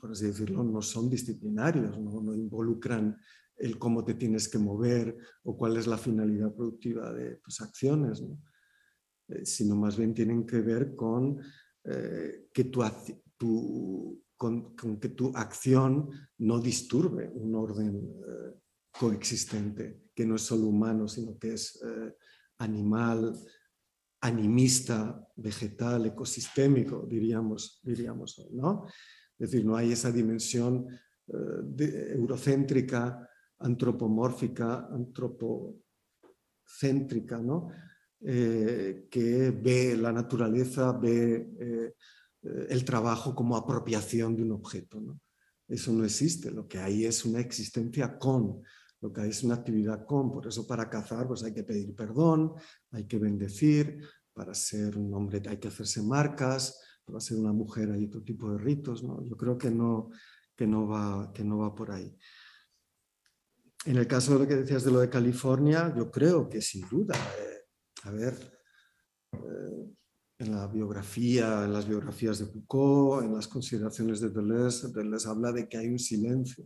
por 0.00 0.10
así 0.10 0.26
decirlo, 0.26 0.64
no 0.64 0.82
son 0.82 1.08
disciplinarios, 1.08 1.98
no, 2.00 2.20
no 2.20 2.34
involucran 2.34 3.16
el 3.56 3.78
cómo 3.78 4.04
te 4.04 4.14
tienes 4.14 4.48
que 4.48 4.58
mover 4.58 5.16
o 5.44 5.56
cuál 5.56 5.76
es 5.76 5.86
la 5.86 5.98
finalidad 5.98 6.52
productiva 6.54 7.12
de 7.12 7.36
tus 7.36 7.60
acciones, 7.60 8.22
eh, 9.28 9.44
sino 9.44 9.76
más 9.76 9.96
bien 9.96 10.14
tienen 10.14 10.46
que 10.46 10.60
ver 10.60 10.94
con, 10.94 11.40
eh, 11.84 12.48
que 12.52 12.64
tu, 12.64 12.82
con, 14.44 15.00
que 15.00 15.08
tu 15.08 15.32
acción 15.34 16.10
no 16.38 16.60
disturbe 16.60 17.30
un 17.34 17.54
orden 17.54 17.96
eh, 17.96 18.52
coexistente, 18.90 20.02
que 20.14 20.26
no 20.26 20.36
es 20.36 20.42
solo 20.42 20.66
humano, 20.66 21.08
sino 21.08 21.38
que 21.38 21.54
es 21.54 21.82
animal, 22.58 23.34
animista, 24.20 25.26
vegetal, 25.36 26.04
ecosistémico, 26.06 27.06
diríamos, 27.08 27.80
diríamos 27.82 28.46
¿no? 28.52 28.84
Es 29.38 29.50
decir, 29.50 29.66
no 29.66 29.76
hay 29.76 29.92
esa 29.92 30.12
dimensión 30.12 30.86
eurocéntrica 31.26 33.26
antropomórfica, 33.58 34.88
antropocéntrica, 34.92 37.38
¿no? 37.38 37.70
Eh, 38.26 39.06
que 39.10 39.50
ve 39.50 39.98
la 39.98 40.10
naturaleza, 40.10 40.92
ve 40.92 41.50
eh, 41.60 41.94
el 42.44 42.84
trabajo 42.84 43.34
como 43.34 43.56
apropiación 43.56 44.36
de 44.36 44.42
un 44.42 44.52
objeto. 44.52 45.00
¿no? 45.00 45.20
Eso 45.68 45.92
no 45.92 46.04
existe, 46.04 46.50
lo 46.50 46.68
que 46.68 46.78
hay 46.78 47.04
es 47.04 47.24
una 47.24 47.40
existencia 47.40 48.18
con, 48.18 48.62
lo 49.00 49.12
que 49.12 49.22
hay 49.22 49.30
es 49.30 49.42
una 49.42 49.54
actividad 49.54 50.04
con, 50.04 50.30
por 50.30 50.46
eso 50.46 50.66
para 50.66 50.88
cazar 50.88 51.26
pues 51.26 51.42
hay 51.42 51.54
que 51.54 51.64
pedir 51.64 51.94
perdón, 51.94 52.54
hay 52.90 53.06
que 53.06 53.18
bendecir, 53.18 54.00
para 54.32 54.52
ser 54.54 54.96
un 54.98 55.12
hombre 55.14 55.42
hay 55.48 55.58
que 55.58 55.68
hacerse 55.68 56.02
marcas, 56.02 56.80
para 57.04 57.20
ser 57.20 57.38
una 57.38 57.52
mujer 57.52 57.90
hay 57.90 58.04
otro 58.04 58.22
tipo 58.22 58.50
de 58.52 58.58
ritos, 58.58 59.02
¿no? 59.02 59.22
yo 59.24 59.36
creo 59.36 59.56
que 59.56 59.70
no, 59.70 60.10
que 60.54 60.66
no, 60.66 60.86
va, 60.86 61.32
que 61.32 61.44
no 61.44 61.58
va 61.58 61.74
por 61.74 61.90
ahí. 61.90 62.16
En 63.86 63.96
el 63.96 64.06
caso 64.06 64.32
de 64.32 64.38
lo 64.40 64.48
que 64.48 64.56
decías 64.56 64.84
de 64.84 64.90
lo 64.90 65.00
de 65.00 65.10
California, 65.10 65.92
yo 65.94 66.10
creo 66.10 66.48
que 66.48 66.62
sin 66.62 66.88
duda, 66.88 67.14
eh, 67.14 67.66
a 68.04 68.10
ver, 68.10 68.34
eh, 69.32 69.94
en 70.44 70.52
la 70.52 70.66
biografía, 70.66 71.64
en 71.64 71.72
las 71.72 71.88
biografías 71.88 72.38
de 72.38 72.46
Foucault, 72.46 73.24
en 73.24 73.34
las 73.34 73.48
consideraciones 73.48 74.20
de 74.20 74.30
Deleuze, 74.30 74.88
Deleuze 74.88 75.28
habla 75.28 75.52
de 75.52 75.68
que 75.68 75.78
hay 75.78 75.88
un 75.88 75.98
silencio 75.98 76.64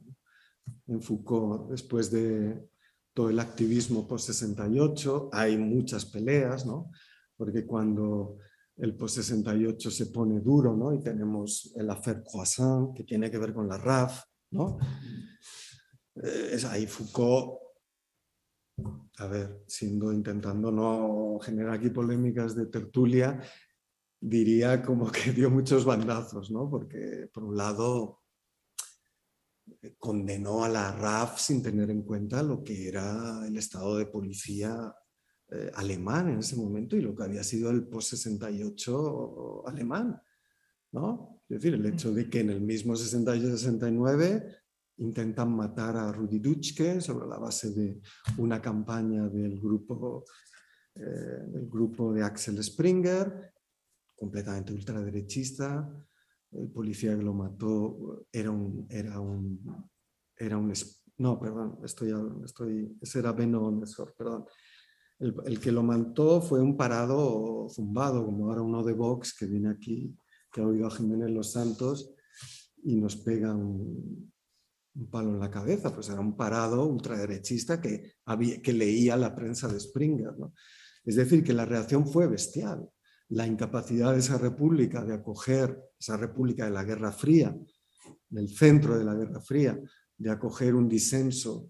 en 0.87 1.01
Foucault 1.01 1.71
después 1.71 2.11
de 2.11 2.69
todo 3.15 3.31
el 3.31 3.39
activismo 3.39 4.07
post-68, 4.07 5.31
hay 5.33 5.57
muchas 5.57 6.05
peleas, 6.07 6.67
¿no? 6.67 6.91
Porque 7.37 7.67
cuando 7.67 8.39
el 8.77 8.95
post-68 8.95 9.91
se 9.91 10.07
pone 10.07 10.41
duro, 10.41 10.77
¿no? 10.77 10.93
Y 10.93 11.03
tenemos 11.03 11.73
el 11.77 11.91
affaire 11.91 12.23
Croissant, 12.23 12.95
que 12.95 13.05
tiene 13.05 13.31
que 13.31 13.39
ver 13.39 13.53
con 13.53 13.69
la 13.69 13.77
RAF, 13.77 14.23
¿no? 14.53 14.79
Eh, 16.23 16.59
ahí 16.69 16.87
Foucault, 16.87 17.59
a 19.19 19.27
ver, 19.27 19.65
siendo 19.67 20.13
intentando 20.13 20.71
no 20.71 21.39
generar 21.41 21.75
aquí 21.75 21.91
polémicas 21.91 22.55
de 22.55 22.67
tertulia, 22.67 23.41
diría 24.21 24.83
como 24.83 25.11
que 25.11 25.33
dio 25.33 25.51
muchos 25.51 25.85
bandazos, 25.85 26.51
¿no? 26.51 26.69
Porque 26.69 27.29
por 27.33 27.45
un 27.45 27.57
lado 27.57 28.21
eh, 29.83 29.95
condenó 29.99 30.65
a 30.65 30.69
la 30.69 30.93
RAF 30.93 31.39
sin 31.41 31.63
tener 31.63 31.91
en 31.91 32.03
cuenta 32.03 32.43
lo 32.43 32.63
que 32.63 32.89
era 32.89 33.47
el 33.47 33.57
estado 33.57 33.97
de 33.97 34.07
policía 34.07 34.95
eh, 35.51 35.71
alemán 35.75 36.29
en 36.29 36.39
ese 36.41 36.57
momento 36.57 36.97
y 36.97 37.01
lo 37.01 37.15
que 37.15 37.25
había 37.25 37.43
sido 37.43 37.71
el 37.71 37.87
post-68 37.87 39.63
alemán. 39.67 40.21
¿no? 40.93 41.43
Es 41.49 41.61
decir, 41.61 41.75
el 41.75 41.87
hecho 41.87 42.13
de 42.13 42.29
que 42.29 42.41
en 42.41 42.51
el 42.51 42.61
mismo 42.61 42.95
68-69 42.95 44.57
intentan 44.99 45.55
matar 45.55 45.97
a 45.97 46.13
Rudi 46.13 46.39
Dutschke 46.39 47.01
sobre 47.01 47.27
la 47.27 47.39
base 47.39 47.71
de 47.71 48.01
una 48.39 48.61
campaña 48.61 49.29
del 49.29 49.61
grupo, 49.61 50.25
eh, 50.95 51.01
del 51.01 51.69
grupo 51.69 52.13
de 52.13 52.23
Axel 52.23 52.63
Springer, 52.63 53.53
completamente 54.19 54.73
ultraderechista. 54.73 55.89
El 56.53 56.69
policía 56.71 57.17
que 57.17 57.23
lo 57.23 57.35
mató 57.35 58.27
era 58.33 58.51
un, 58.51 58.87
era 58.89 59.21
un, 59.21 59.91
era 60.37 60.57
un... 60.57 60.73
No, 61.19 61.39
perdón, 61.39 61.79
estoy, 61.85 62.13
estoy, 62.45 62.97
ese 63.01 63.19
era 63.19 63.33
Beno 63.33 63.71
Nesor, 63.71 64.15
perdón. 64.17 64.45
El, 65.19 65.35
el, 65.47 65.61
que 65.61 65.73
lo 65.73 65.83
mantó 65.83 66.41
fue 66.41 66.61
un 66.61 66.77
parado 66.77 67.69
zumbado, 67.69 68.25
como 68.25 68.47
ahora 68.47 68.63
uno 68.63 68.85
de 68.85 68.93
Vox 68.93 69.37
que 69.37 69.47
viene 69.47 69.69
aquí, 69.69 70.17
que 70.53 70.61
ha 70.61 70.67
oído 70.67 70.87
a 70.87 70.91
Jiménez 70.91 71.31
Los 71.31 71.53
Santos 71.53 72.15
y 72.85 72.97
nos 72.97 73.17
pega 73.17 73.53
un, 73.53 74.33
un 74.95 75.11
palo 75.11 75.31
en 75.31 75.41
la 75.41 75.51
cabeza, 75.51 75.93
pues 75.93 76.09
era 76.09 76.21
un 76.21 76.37
parado 76.37 76.87
ultraderechista 76.87 77.81
que, 77.81 78.15
había, 78.25 78.61
que 78.63 78.73
leía 78.73 79.17
la 79.17 79.35
prensa 79.35 79.69
de 79.69 79.81
Springer. 79.81 80.39
¿no? 80.39 80.55
Es 81.05 81.17
decir, 81.17 81.43
que 81.43 81.53
la 81.53 81.65
reacción 81.65 82.07
fue 82.07 82.27
bestial. 82.27 82.89
La 83.31 83.47
incapacidad 83.47 84.13
de 84.13 84.21
esa 84.21 84.39
república 84.39 85.05
de 85.05 85.15
acoger, 85.15 85.79
esa 85.99 86.17
república 86.17 86.65
de 86.65 86.71
la 86.71 86.85
Guerra 86.85 87.13
Fría, 87.13 87.57
del 88.29 88.49
centro 88.49 88.99
de 88.99 89.05
la 89.05 89.15
Guerra 89.15 89.41
Fría, 89.41 89.79
de 90.17 90.31
acoger 90.31 90.75
un 90.75 90.89
disenso 90.89 91.69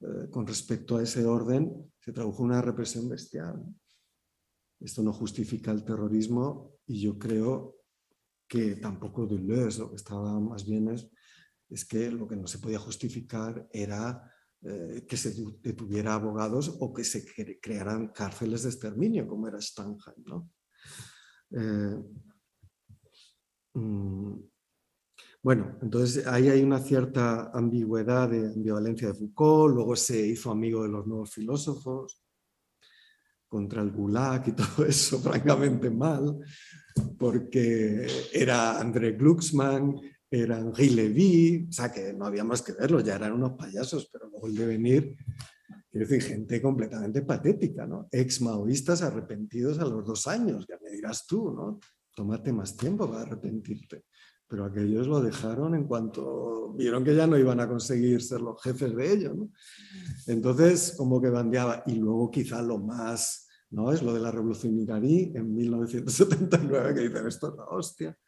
eh, 0.00 0.28
con 0.30 0.46
respecto 0.46 0.96
a 0.96 1.02
ese 1.02 1.24
orden, 1.24 1.92
se 2.00 2.12
tradujo 2.12 2.42
una 2.42 2.60
represión 2.60 3.08
bestial. 3.08 3.62
Esto 4.80 5.02
no 5.02 5.12
justifica 5.12 5.70
el 5.70 5.84
terrorismo 5.84 6.78
y 6.86 7.00
yo 7.00 7.18
creo 7.18 7.76
que 8.48 8.76
tampoco 8.76 9.26
Deleuze, 9.26 9.80
lo 9.80 9.90
que 9.90 9.96
estaba 9.96 10.38
más 10.38 10.66
bien 10.66 10.88
es 10.88 11.10
es 11.68 11.84
que 11.84 12.10
lo 12.10 12.26
que 12.26 12.36
no 12.36 12.46
se 12.46 12.58
podía 12.58 12.78
justificar 12.78 13.68
era 13.72 14.32
eh, 14.62 15.04
que 15.08 15.16
se 15.16 15.34
detuviera 15.60 16.14
abogados 16.14 16.76
o 16.80 16.92
que 16.92 17.04
se 17.04 17.24
crearan 17.60 18.08
cárceles 18.08 18.62
de 18.62 18.70
exterminio, 18.70 19.26
como 19.26 19.48
era 19.48 19.60
Stanheim. 19.60 20.24
¿no? 20.24 20.50
Eh, 21.50 22.02
mm, 23.74 24.34
bueno, 25.42 25.78
entonces 25.80 26.26
ahí 26.26 26.48
hay 26.48 26.62
una 26.62 26.80
cierta 26.80 27.50
ambigüedad 27.52 28.28
de 28.28 28.48
ambivalencia 28.48 29.08
de 29.08 29.14
Foucault, 29.14 29.74
luego 29.74 29.94
se 29.94 30.26
hizo 30.26 30.50
amigo 30.50 30.82
de 30.82 30.88
los 30.88 31.06
nuevos 31.06 31.30
filósofos, 31.30 32.20
contra 33.48 33.82
el 33.82 33.90
Gulag 33.90 34.48
y 34.48 34.52
todo 34.56 34.86
eso, 34.86 35.20
francamente 35.20 35.90
mal, 35.90 36.38
porque 37.18 38.06
era 38.32 38.80
André 38.80 39.12
Glucksmann, 39.12 40.00
eran 40.30 40.68
Henri 40.68 40.90
Levy, 40.90 41.66
o 41.68 41.72
sea 41.72 41.92
que 41.92 42.12
no 42.12 42.26
había 42.26 42.44
más 42.44 42.62
que 42.62 42.72
verlos, 42.72 43.04
ya 43.04 43.14
eran 43.14 43.32
unos 43.32 43.52
payasos, 43.52 44.08
pero 44.12 44.28
luego 44.28 44.48
el 44.48 44.56
devenir, 44.56 45.16
quiero 45.96 46.10
decir, 46.10 46.30
gente 46.30 46.60
completamente 46.60 47.22
patética, 47.22 47.86
¿no? 47.86 48.08
Ex 48.10 48.42
maoístas 48.42 49.02
arrepentidos 49.02 49.78
a 49.78 49.84
los 49.84 50.04
dos 50.04 50.26
años, 50.26 50.66
ya 50.68 50.78
me 50.82 50.90
dirás 50.90 51.26
tú, 51.26 51.52
¿no? 51.52 51.80
Tómate 52.14 52.52
más 52.52 52.76
tiempo 52.76 53.08
para 53.08 53.22
arrepentirte. 53.22 54.04
Pero 54.48 54.64
aquellos 54.64 55.06
lo 55.06 55.20
dejaron 55.20 55.74
en 55.74 55.84
cuanto 55.84 56.74
vieron 56.74 57.02
que 57.02 57.14
ya 57.14 57.26
no 57.26 57.36
iban 57.36 57.60
a 57.60 57.68
conseguir 57.68 58.22
ser 58.22 58.40
los 58.40 58.62
jefes 58.62 58.94
de 58.94 59.12
ellos, 59.12 59.36
¿no? 59.36 59.50
Entonces, 60.26 60.94
como 60.96 61.20
que 61.20 61.30
bandeaba. 61.30 61.82
Y 61.86 61.94
luego 61.94 62.30
quizá 62.30 62.62
lo 62.62 62.78
más, 62.78 63.48
¿no? 63.70 63.92
Es 63.92 64.02
lo 64.02 64.12
de 64.14 64.20
la 64.20 64.30
revolución 64.30 64.78
iraní 64.78 65.32
en 65.34 65.54
1979, 65.54 66.94
que 66.94 67.08
dicen, 67.08 67.26
esto 67.26 67.48
es 67.48 67.56
la 67.56 67.64
hostia 67.64 68.18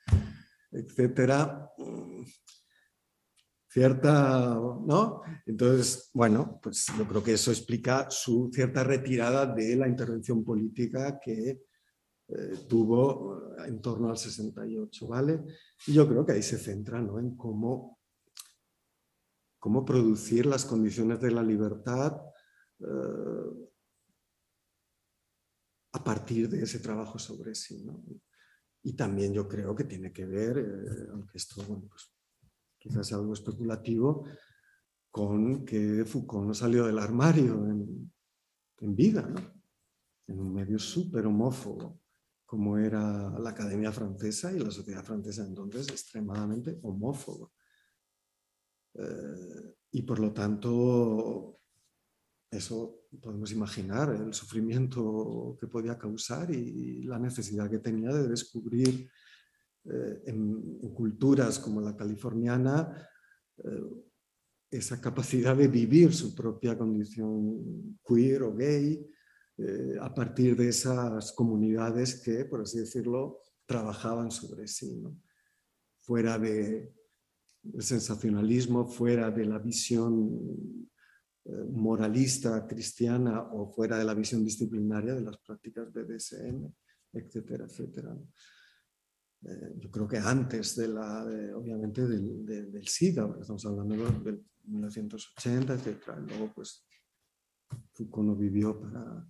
etcétera, 0.70 1.70
cierta, 3.68 4.54
¿no? 4.54 5.22
Entonces, 5.46 6.10
bueno, 6.14 6.58
pues 6.62 6.86
yo 6.96 7.06
creo 7.06 7.22
que 7.22 7.34
eso 7.34 7.50
explica 7.50 8.10
su 8.10 8.50
cierta 8.52 8.82
retirada 8.82 9.46
de 9.46 9.76
la 9.76 9.88
intervención 9.88 10.42
política 10.42 11.20
que 11.20 11.60
eh, 12.28 12.66
tuvo 12.68 13.54
en 13.64 13.80
torno 13.80 14.10
al 14.10 14.16
68, 14.16 15.06
¿vale? 15.06 15.44
Y 15.86 15.92
yo 15.92 16.08
creo 16.08 16.24
que 16.24 16.32
ahí 16.32 16.42
se 16.42 16.58
centra, 16.58 17.00
¿no? 17.00 17.18
En 17.18 17.36
cómo, 17.36 18.00
cómo 19.58 19.84
producir 19.84 20.46
las 20.46 20.64
condiciones 20.64 21.20
de 21.20 21.30
la 21.30 21.42
libertad 21.42 22.20
eh, 22.80 23.68
a 25.92 26.04
partir 26.04 26.48
de 26.48 26.62
ese 26.62 26.80
trabajo 26.80 27.18
sobre 27.18 27.54
sí, 27.54 27.82
¿no? 27.84 28.02
Y 28.82 28.94
también 28.94 29.32
yo 29.34 29.46
creo 29.46 29.74
que 29.74 29.84
tiene 29.84 30.12
que 30.12 30.24
ver, 30.24 30.58
eh, 30.58 31.08
aunque 31.12 31.36
esto 31.36 31.62
bueno, 31.66 31.88
pues, 31.88 32.10
quizás 32.78 33.12
algo 33.12 33.32
especulativo, 33.32 34.24
con 35.10 35.64
que 35.64 36.04
Foucault 36.04 36.46
no 36.46 36.54
salió 36.54 36.86
del 36.86 36.98
armario 36.98 37.66
en, 37.66 38.12
en 38.80 38.96
vida, 38.96 39.22
¿no? 39.22 39.58
en 40.28 40.40
un 40.40 40.52
medio 40.52 40.78
súper 40.78 41.26
homófobo, 41.26 42.00
como 42.44 42.78
era 42.78 43.30
la 43.38 43.50
Academia 43.50 43.92
Francesa 43.92 44.52
y 44.52 44.58
la 44.58 44.70
sociedad 44.70 45.04
francesa 45.04 45.44
entonces 45.44 45.88
extremadamente 45.88 46.78
homófoba. 46.82 47.50
Eh, 48.94 49.74
y 49.92 50.02
por 50.02 50.18
lo 50.18 50.32
tanto, 50.32 51.60
eso 52.50 53.06
podemos 53.20 53.52
imaginar 53.52 54.14
el 54.14 54.34
sufrimiento 54.34 55.56
que 55.58 55.66
podía 55.66 55.98
causar 55.98 56.50
y 56.50 57.02
la 57.02 57.18
necesidad 57.18 57.70
que 57.70 57.78
tenía 57.78 58.10
de 58.12 58.28
descubrir 58.28 59.10
eh, 59.84 60.22
en, 60.26 60.78
culturas 60.94 61.58
como 61.58 61.80
la 61.80 61.96
californiana 61.96 63.08
eh, 63.58 64.04
esa 64.70 65.00
capacidad 65.00 65.56
de 65.56 65.68
vivir 65.68 66.12
su 66.12 66.34
propia 66.34 66.76
condición 66.76 67.98
queer 68.04 68.42
o 68.42 68.54
gay 68.54 69.06
eh, 69.56 69.96
a 70.00 70.12
partir 70.12 70.56
de 70.56 70.68
esas 70.68 71.32
comunidades 71.32 72.20
que, 72.20 72.44
por 72.44 72.62
así 72.62 72.80
decirlo, 72.80 73.40
trabajaban 73.66 74.30
sobre 74.30 74.66
sí, 74.66 75.02
fuera 76.00 76.38
de, 76.38 76.92
del 77.62 77.82
sensacionalismo, 77.82 78.86
fuera 78.88 79.30
de 79.30 79.46
la 79.46 79.58
visión 79.58 80.88
moralista 81.70 82.66
cristiana 82.66 83.40
o 83.52 83.72
fuera 83.72 83.96
de 83.96 84.04
la 84.04 84.12
visión 84.12 84.44
disciplinaria 84.44 85.14
de 85.14 85.22
las 85.22 85.38
prácticas 85.38 85.90
BDSM, 85.90 86.70
etcétera, 87.14 87.64
etcétera. 87.64 88.14
Eh, 89.42 89.74
yo 89.78 89.90
creo 89.90 90.08
que 90.08 90.18
antes 90.18 90.76
de 90.76 90.88
la, 90.88 91.24
obviamente, 91.56 92.06
del, 92.06 92.86
SIDA, 92.86 93.26
porque 93.26 93.42
estamos 93.42 93.64
hablando 93.66 93.94
del 94.20 94.44
1980, 94.64 95.74
etcétera. 95.74 96.18
Luego, 96.20 96.52
pues, 96.54 96.86
Foucault 97.92 98.28
no 98.28 98.34
vivió 98.34 98.80
para, 98.80 99.26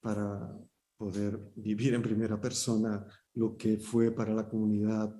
para 0.00 0.58
poder 0.96 1.38
vivir 1.56 1.94
en 1.94 2.02
primera 2.02 2.40
persona 2.40 3.06
lo 3.34 3.56
que 3.56 3.78
fue 3.78 4.10
para 4.10 4.34
la 4.34 4.48
comunidad 4.48 5.14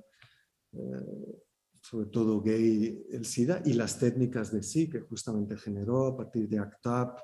eh, 0.72 1.42
sobre 1.82 2.06
todo 2.06 2.40
gay, 2.42 3.06
el 3.10 3.24
SIDA 3.24 3.62
y 3.64 3.72
las 3.72 3.98
técnicas 3.98 4.52
de 4.52 4.62
sí 4.62 4.88
que 4.88 5.00
justamente 5.00 5.56
generó 5.56 6.06
a 6.06 6.16
partir 6.16 6.48
de 6.48 6.58
ACTAP 6.58 7.18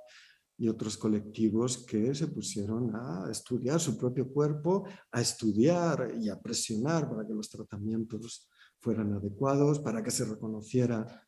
y 0.58 0.68
otros 0.68 0.96
colectivos 0.96 1.84
que 1.84 2.14
se 2.14 2.28
pusieron 2.28 2.94
a 2.94 3.28
estudiar 3.30 3.78
su 3.78 3.98
propio 3.98 4.32
cuerpo, 4.32 4.84
a 5.12 5.20
estudiar 5.20 6.14
y 6.18 6.28
a 6.28 6.40
presionar 6.40 7.08
para 7.08 7.26
que 7.26 7.34
los 7.34 7.50
tratamientos 7.50 8.48
fueran 8.78 9.12
adecuados, 9.12 9.80
para 9.80 10.02
que 10.02 10.10
se 10.10 10.24
reconociera 10.24 11.22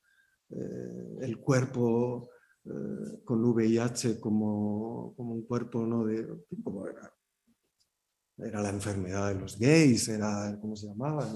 eh, 0.50 1.16
el 1.20 1.38
cuerpo 1.38 2.30
eh, 2.64 3.20
con 3.24 3.44
VIH 3.44 4.18
como, 4.18 5.14
como, 5.16 5.34
un 5.34 5.42
cuerpo 5.42 5.86
¿no? 5.86 6.04
de, 6.06 6.26
era, 8.38 8.62
la 8.62 8.70
enfermedad 8.70 9.34
de 9.34 9.40
los 9.40 9.58
gays, 9.58 10.08
era, 10.08 10.58
¿cómo 10.60 10.74
se 10.74 10.86
llamaba? 10.86 11.28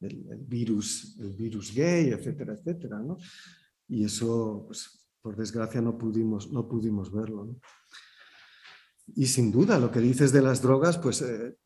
el, 0.00 0.44
virus, 0.46 1.16
el 1.18 1.32
virus 1.32 1.74
gay, 1.74 2.10
etcétera, 2.10 2.54
etcétera. 2.54 2.98
¿no? 2.98 3.16
Y 3.88 4.04
eso, 4.04 4.64
pues, 4.66 5.03
por 5.24 5.36
desgracia, 5.36 5.80
no 5.80 5.96
pudimos, 5.96 6.52
no 6.52 6.68
pudimos 6.68 7.10
verlo. 7.10 7.56
Y 9.16 9.26
sin 9.26 9.50
duda, 9.50 9.78
lo 9.78 9.90
que 9.90 10.00
dices 10.00 10.32
de 10.32 10.42
las 10.42 10.60
drogas, 10.60 10.98
pues 10.98 11.22
eh, 11.22 11.56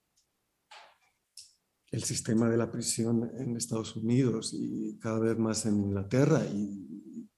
el 1.90 2.04
sistema 2.04 2.48
de 2.48 2.56
la 2.56 2.70
prisión 2.70 3.28
en 3.34 3.56
Estados 3.56 3.96
Unidos 3.96 4.54
y 4.54 4.96
cada 5.00 5.18
vez 5.18 5.36
más 5.36 5.66
en 5.66 5.74
Inglaterra 5.74 6.44
y, 6.46 7.28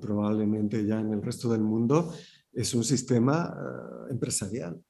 probablemente 0.00 0.86
ya 0.86 1.00
en 1.00 1.12
el 1.12 1.20
resto 1.20 1.52
del 1.52 1.60
mundo, 1.60 2.14
es 2.50 2.72
un 2.72 2.82
sistema 2.82 3.54
eh, 3.54 4.12
empresarial. 4.12 4.82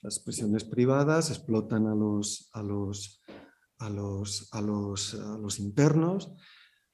Las 0.00 0.20
prisiones 0.20 0.64
privadas 0.64 1.28
explotan 1.28 1.86
a 1.86 1.94
los, 1.94 2.48
a 2.54 2.62
los 2.62 3.20
a 3.78 3.90
los, 3.90 4.48
a 4.54 4.62
los, 4.62 5.14
a 5.14 5.36
los 5.36 5.58
internos. 5.58 6.32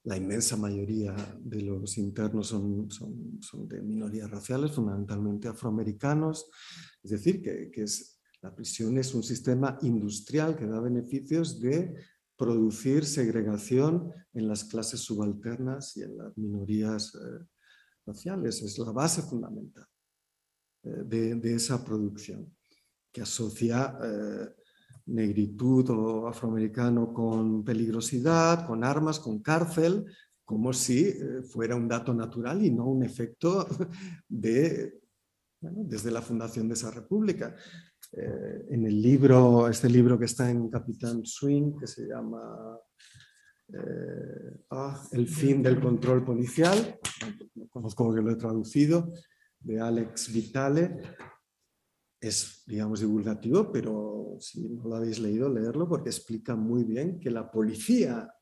La 0.04 0.16
inmensa 0.16 0.56
mayoría 0.56 1.14
de 1.40 1.62
los 1.62 1.96
internos 1.96 2.48
son, 2.48 2.90
son, 2.90 3.38
son 3.40 3.68
de 3.68 3.80
minorías 3.82 4.30
raciales, 4.30 4.72
fundamentalmente 4.72 5.46
afroamericanos. 5.46 6.50
Es 7.02 7.12
decir, 7.12 7.40
que, 7.40 7.70
que 7.70 7.82
es, 7.82 8.20
la 8.40 8.52
prisión 8.54 8.98
es 8.98 9.14
un 9.14 9.22
sistema 9.22 9.78
industrial 9.82 10.56
que 10.56 10.66
da 10.66 10.80
beneficios 10.80 11.60
de 11.60 11.94
producir 12.36 13.04
segregación 13.04 14.12
en 14.34 14.48
las 14.48 14.64
clases 14.64 15.00
subalternas 15.00 15.96
y 15.96 16.02
en 16.02 16.18
las 16.18 16.36
minorías 16.36 17.14
eh, 17.14 17.46
raciales. 18.04 18.60
Es 18.62 18.78
la 18.78 18.90
base 18.90 19.22
fundamental 19.22 19.86
eh, 20.82 21.02
de, 21.04 21.36
de, 21.36 21.54
esa 21.54 21.84
producción 21.84 22.52
que 23.12 23.22
asocia 23.22 23.96
eh, 24.02 24.61
negritud 25.12 25.90
o 25.90 26.26
afroamericano 26.26 27.12
con 27.12 27.64
peligrosidad, 27.64 28.66
con 28.66 28.82
armas, 28.84 29.18
con 29.18 29.40
cárcel, 29.40 30.04
como 30.44 30.72
si 30.72 31.08
eh, 31.08 31.42
fuera 31.42 31.76
un 31.76 31.88
dato 31.88 32.12
natural 32.12 32.64
y 32.64 32.70
no 32.70 32.86
un 32.86 33.04
efecto 33.04 33.66
de, 34.28 35.00
desde 35.60 36.10
la 36.10 36.22
fundación 36.22 36.68
de 36.68 36.74
esa 36.74 36.90
república. 36.90 37.54
Eh, 38.12 38.66
en 38.70 38.86
el 38.86 39.00
libro, 39.00 39.68
este 39.68 39.88
libro 39.88 40.18
que 40.18 40.26
está 40.26 40.50
en 40.50 40.68
Capitán 40.68 41.24
Swing, 41.24 41.78
que 41.78 41.86
se 41.86 42.06
llama 42.06 42.78
eh, 43.72 44.64
ah, 44.70 45.02
El 45.12 45.28
fin 45.28 45.62
del 45.62 45.80
control 45.80 46.24
policial, 46.24 46.98
no 47.54 47.68
conozco 47.68 48.14
que 48.14 48.20
lo 48.20 48.30
he 48.30 48.36
traducido, 48.36 49.12
de 49.60 49.80
Alex 49.80 50.32
Vitale, 50.32 50.98
es, 52.22 52.62
digamos, 52.66 53.00
divulgativo, 53.00 53.72
pero 53.72 54.36
si 54.38 54.68
no 54.68 54.88
lo 54.88 54.94
habéis 54.94 55.18
leído, 55.18 55.48
leerlo 55.48 55.88
porque 55.88 56.10
explica 56.10 56.54
muy 56.54 56.84
bien 56.84 57.18
que 57.18 57.32
la 57.32 57.50
policía 57.50 58.32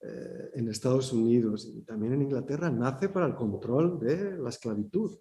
eh, 0.00 0.50
en 0.54 0.66
Estados 0.68 1.12
Unidos 1.12 1.70
y 1.70 1.82
también 1.82 2.14
en 2.14 2.22
Inglaterra 2.22 2.70
nace 2.70 3.10
para 3.10 3.26
el 3.26 3.34
control 3.34 4.00
de 4.00 4.38
la 4.38 4.48
esclavitud 4.48 5.18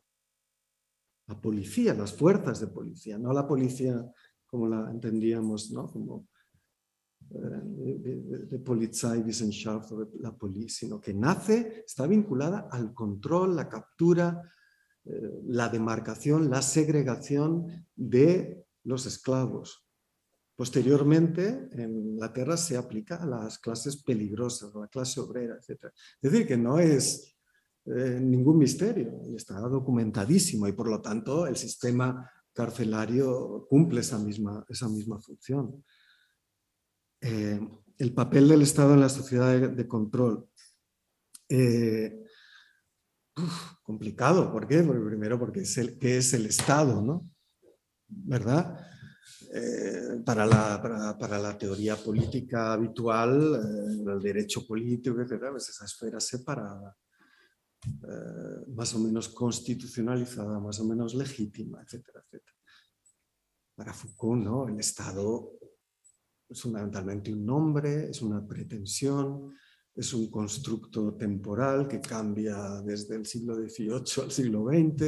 la 1.27 1.39
policía, 1.39 1.93
las 1.93 2.13
fuerzas 2.13 2.59
de 2.59 2.67
policía, 2.67 3.19
no 3.19 3.31
la 3.31 3.47
policía 3.47 4.03
como 4.47 4.67
la 4.67 4.89
entendíamos, 4.89 5.69
¿no? 5.69 5.85
como 5.91 6.27
eh, 7.29 7.61
de, 7.99 8.45
de 8.47 8.59
Polizeiwissenschaft 8.59 9.91
o 9.91 10.05
de 10.05 10.19
la 10.21 10.35
policía, 10.35 10.87
sino 10.87 10.99
que 10.99 11.13
nace, 11.13 11.83
está 11.85 12.07
vinculada 12.07 12.67
al 12.71 12.95
control, 12.95 13.55
la 13.55 13.69
captura, 13.69 14.41
la 15.03 15.69
demarcación, 15.69 16.49
la 16.49 16.61
segregación 16.61 17.87
de 17.95 18.65
los 18.83 19.05
esclavos. 19.05 19.85
Posteriormente, 20.55 21.69
en 21.71 21.97
Inglaterra 21.97 22.57
se 22.57 22.75
aplica 22.75 23.15
a 23.15 23.25
las 23.25 23.59
clases 23.59 24.03
peligrosas, 24.03 24.75
a 24.75 24.79
la 24.79 24.87
clase 24.87 25.21
obrera, 25.21 25.55
etc. 25.55 25.85
Es 26.21 26.31
decir, 26.31 26.45
que 26.45 26.57
no 26.57 26.79
es 26.79 27.37
eh, 27.85 28.19
ningún 28.21 28.57
misterio 28.57 29.21
y 29.25 29.35
está 29.35 29.57
documentadísimo 29.61 30.67
y 30.67 30.73
por 30.73 30.89
lo 30.89 31.01
tanto 31.01 31.47
el 31.47 31.55
sistema 31.55 32.29
carcelario 32.51 33.65
cumple 33.69 34.01
esa 34.01 34.19
misma, 34.19 34.65
esa 34.67 34.89
misma 34.89 35.19
función. 35.21 35.81
Eh, 37.21 37.59
el 37.97 38.13
papel 38.13 38.49
del 38.49 38.61
Estado 38.61 38.95
en 38.95 38.99
la 38.99 39.09
sociedad 39.09 39.57
de, 39.69 39.87
control. 39.87 40.49
Eh, 41.47 42.25
complicado, 43.83 44.51
¿por 44.51 44.67
qué? 44.67 44.83
Porque 44.83 45.05
primero 45.05 45.39
porque 45.39 45.61
es 45.61 45.77
el, 45.77 45.97
¿qué 45.97 46.17
es 46.17 46.33
el 46.33 46.45
Estado? 46.45 47.01
¿no? 47.01 47.29
¿Verdad? 48.07 48.85
para, 50.25 50.45
la, 50.45 50.79
para, 51.17 51.39
la, 51.39 51.57
teoría 51.57 51.95
política 51.95 52.73
habitual, 52.73 53.55
el 54.07 54.19
derecho 54.19 54.65
político, 54.67 55.19
etc., 55.19 55.47
pues 55.51 55.69
esa 55.69 55.85
esfera 55.85 56.19
separada. 56.19 56.95
Eh, 57.85 58.65
más 58.75 58.93
o 58.93 58.99
menos 58.99 59.29
constitucionalizada, 59.29 60.59
más 60.59 60.79
o 60.81 60.85
menos 60.85 61.15
legítima, 61.15 61.81
etcétera, 61.81 62.21
etcétera. 62.25 62.57
Para 63.73 63.93
Foucault, 63.93 64.43
¿no? 64.43 64.67
el 64.67 64.79
Estado 64.79 65.53
es 66.49 66.61
fundamentalmente 66.61 67.31
un 67.31 67.45
nombre, 67.45 68.09
es 68.09 68.21
una 68.21 68.45
pretensión, 68.45 69.55
es 69.99 70.13
un 70.13 70.31
constructo 70.31 71.13
temporal 71.15 71.85
que 71.85 71.99
cambia 71.99 72.81
desde 72.81 73.17
el 73.17 73.25
siglo 73.25 73.55
XVIII 73.55 74.23
al 74.23 74.31
siglo 74.31 74.65
XX 74.65 75.01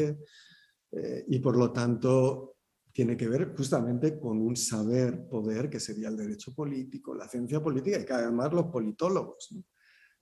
eh, 0.91 1.25
y 1.29 1.39
por 1.39 1.55
lo 1.55 1.71
tanto 1.71 2.57
tiene 2.91 3.15
que 3.15 3.29
ver 3.29 3.55
justamente 3.55 4.19
con 4.19 4.37
un 4.41 4.57
saber 4.57 5.29
poder 5.29 5.69
que 5.69 5.79
sería 5.79 6.09
el 6.09 6.17
derecho 6.17 6.53
político, 6.53 7.15
la 7.15 7.29
ciencia 7.29 7.63
política 7.63 8.01
y 8.01 8.05
que 8.05 8.11
además 8.11 8.51
los 8.51 8.65
politólogos 8.65 9.55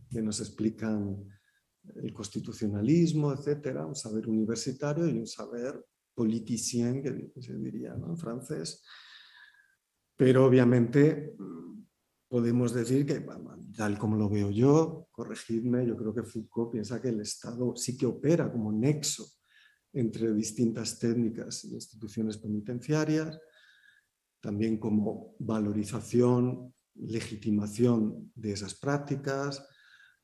que 0.07 0.21
nos 0.21 0.39
explican 0.39 1.17
el 1.95 2.13
constitucionalismo, 2.13 3.33
etcétera, 3.33 3.87
un 3.87 3.95
saber 3.95 4.27
universitario 4.27 5.07
y 5.07 5.17
un 5.17 5.25
saber 5.25 5.83
politicien, 6.13 7.01
que 7.01 7.41
se 7.41 7.57
diría 7.57 7.95
en 7.95 8.17
francés. 8.17 8.83
Pero 10.15 10.45
obviamente 10.45 11.35
podemos 12.29 12.73
decir 12.73 13.05
que, 13.05 13.25
tal 13.75 13.97
como 13.97 14.15
lo 14.15 14.29
veo 14.29 14.51
yo, 14.51 15.07
corregidme, 15.11 15.85
yo 15.85 15.97
creo 15.97 16.13
que 16.13 16.23
Foucault 16.23 16.71
piensa 16.71 17.01
que 17.01 17.09
el 17.09 17.21
Estado 17.21 17.75
sí 17.75 17.97
que 17.97 18.05
opera 18.05 18.51
como 18.51 18.71
nexo 18.71 19.25
entre 19.91 20.31
distintas 20.33 20.99
técnicas 20.99 21.65
e 21.65 21.69
instituciones 21.69 22.37
penitenciarias, 22.37 23.39
también 24.39 24.77
como 24.77 25.35
valorización, 25.39 26.73
legitimación 26.93 28.31
de 28.35 28.51
esas 28.51 28.75
prácticas, 28.75 29.67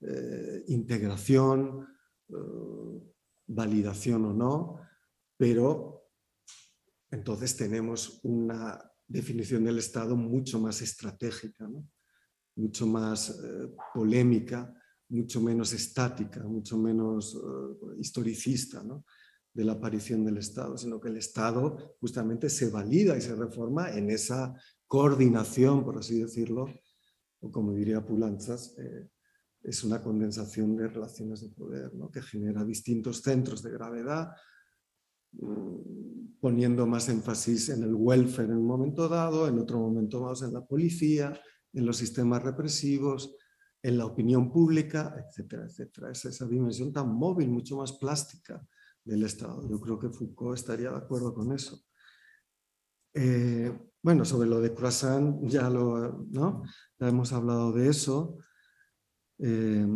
eh, 0.02 0.64
integración, 0.68 1.88
eh, 2.30 3.14
validación 3.48 4.26
o 4.26 4.34
no, 4.34 4.80
pero 5.36 6.03
entonces 7.10 7.57
tenemos 7.57 8.19
una 8.23 8.80
definición 9.07 9.64
del 9.64 9.80
Estado 9.80 10.15
mucho 10.15 10.60
más 10.60 10.82
estratégica, 10.82 11.68
mucho 12.56 12.88
más 12.88 13.30
eh, 13.30 13.73
polémica, 13.94 14.73
mucho 15.10 15.41
menos 15.41 15.73
estática, 15.73 16.44
mucho 16.44 16.77
menos 16.77 17.38
historicista 17.99 18.84
de 19.53 19.64
la 19.64 19.73
aparición 19.73 20.26
del 20.26 20.38
Estado, 20.38 20.77
sino 20.77 20.99
que 20.99 21.10
el 21.10 21.18
Estado 21.18 21.95
justamente 21.99 22.49
se 22.49 22.72
valida 22.72 23.15
y 23.15 23.22
se 23.22 23.36
reforma 23.36 23.91
en 23.91 24.10
esa 24.10 24.53
coordinación, 24.88 25.84
por 25.84 25.99
así 25.99 26.19
decirlo, 26.19 26.65
o 27.40 27.52
como 27.52 27.72
diría 27.73 28.03
Pulanzas, 28.03 28.76
es 29.65 29.84
una 29.84 30.02
condensación 30.02 30.76
de 30.76 30.88
relaciones 30.88 31.41
de 31.41 31.49
poder 31.49 31.94
¿no? 31.95 32.11
que 32.11 32.22
genera 32.22 32.64
distintos 32.64 33.22
centros 33.22 33.64
de 33.64 33.72
gravedad, 33.72 34.32
mm, 35.32 36.38
poniendo 36.40 36.86
más 36.86 37.10
énfasis 37.10 37.69
en 37.69 37.84
el 37.84 37.95
welfare 37.95 38.49
en 38.49 38.57
un 38.57 38.68
momento 38.68 39.10
dado, 39.10 39.48
en 39.48 39.57
otro 39.57 39.80
momento 39.80 40.22
más 40.22 40.44
en 40.44 40.53
la 40.53 40.64
policía, 40.64 41.34
en 41.76 41.85
los 41.85 41.97
sistemas 41.97 42.41
represivos, 42.41 43.35
en 43.84 43.97
la 43.97 44.06
opinión 44.06 44.52
pública, 44.52 45.15
etcétera, 45.15 45.65
etcétera. 45.65 46.11
Es 46.11 46.26
esa 46.26 46.47
dimensión 46.47 46.91
tan 46.91 47.14
móvil, 47.14 47.49
mucho 47.49 47.77
más 47.77 47.93
plástica 47.93 48.65
del 49.03 49.23
Estado. 49.23 49.69
Yo 49.69 49.80
creo 49.80 49.99
que 49.99 50.10
Foucault 50.10 50.57
estaría 50.57 50.89
de 50.89 50.97
acuerdo 50.97 51.34
con 51.34 51.53
eso. 51.53 51.85
Eh, 53.14 53.72
bueno, 54.02 54.26
sobre 54.26 54.49
lo 54.49 54.60
de 54.60 54.73
Croissant 54.73 55.47
ya, 55.47 55.69
lo, 55.69 56.26
¿no? 56.31 56.64
ya 56.99 57.07
hemos 57.07 57.31
hablado 57.31 57.72
de 57.72 57.89
eso. 57.89 58.38
Eh, 59.38 59.88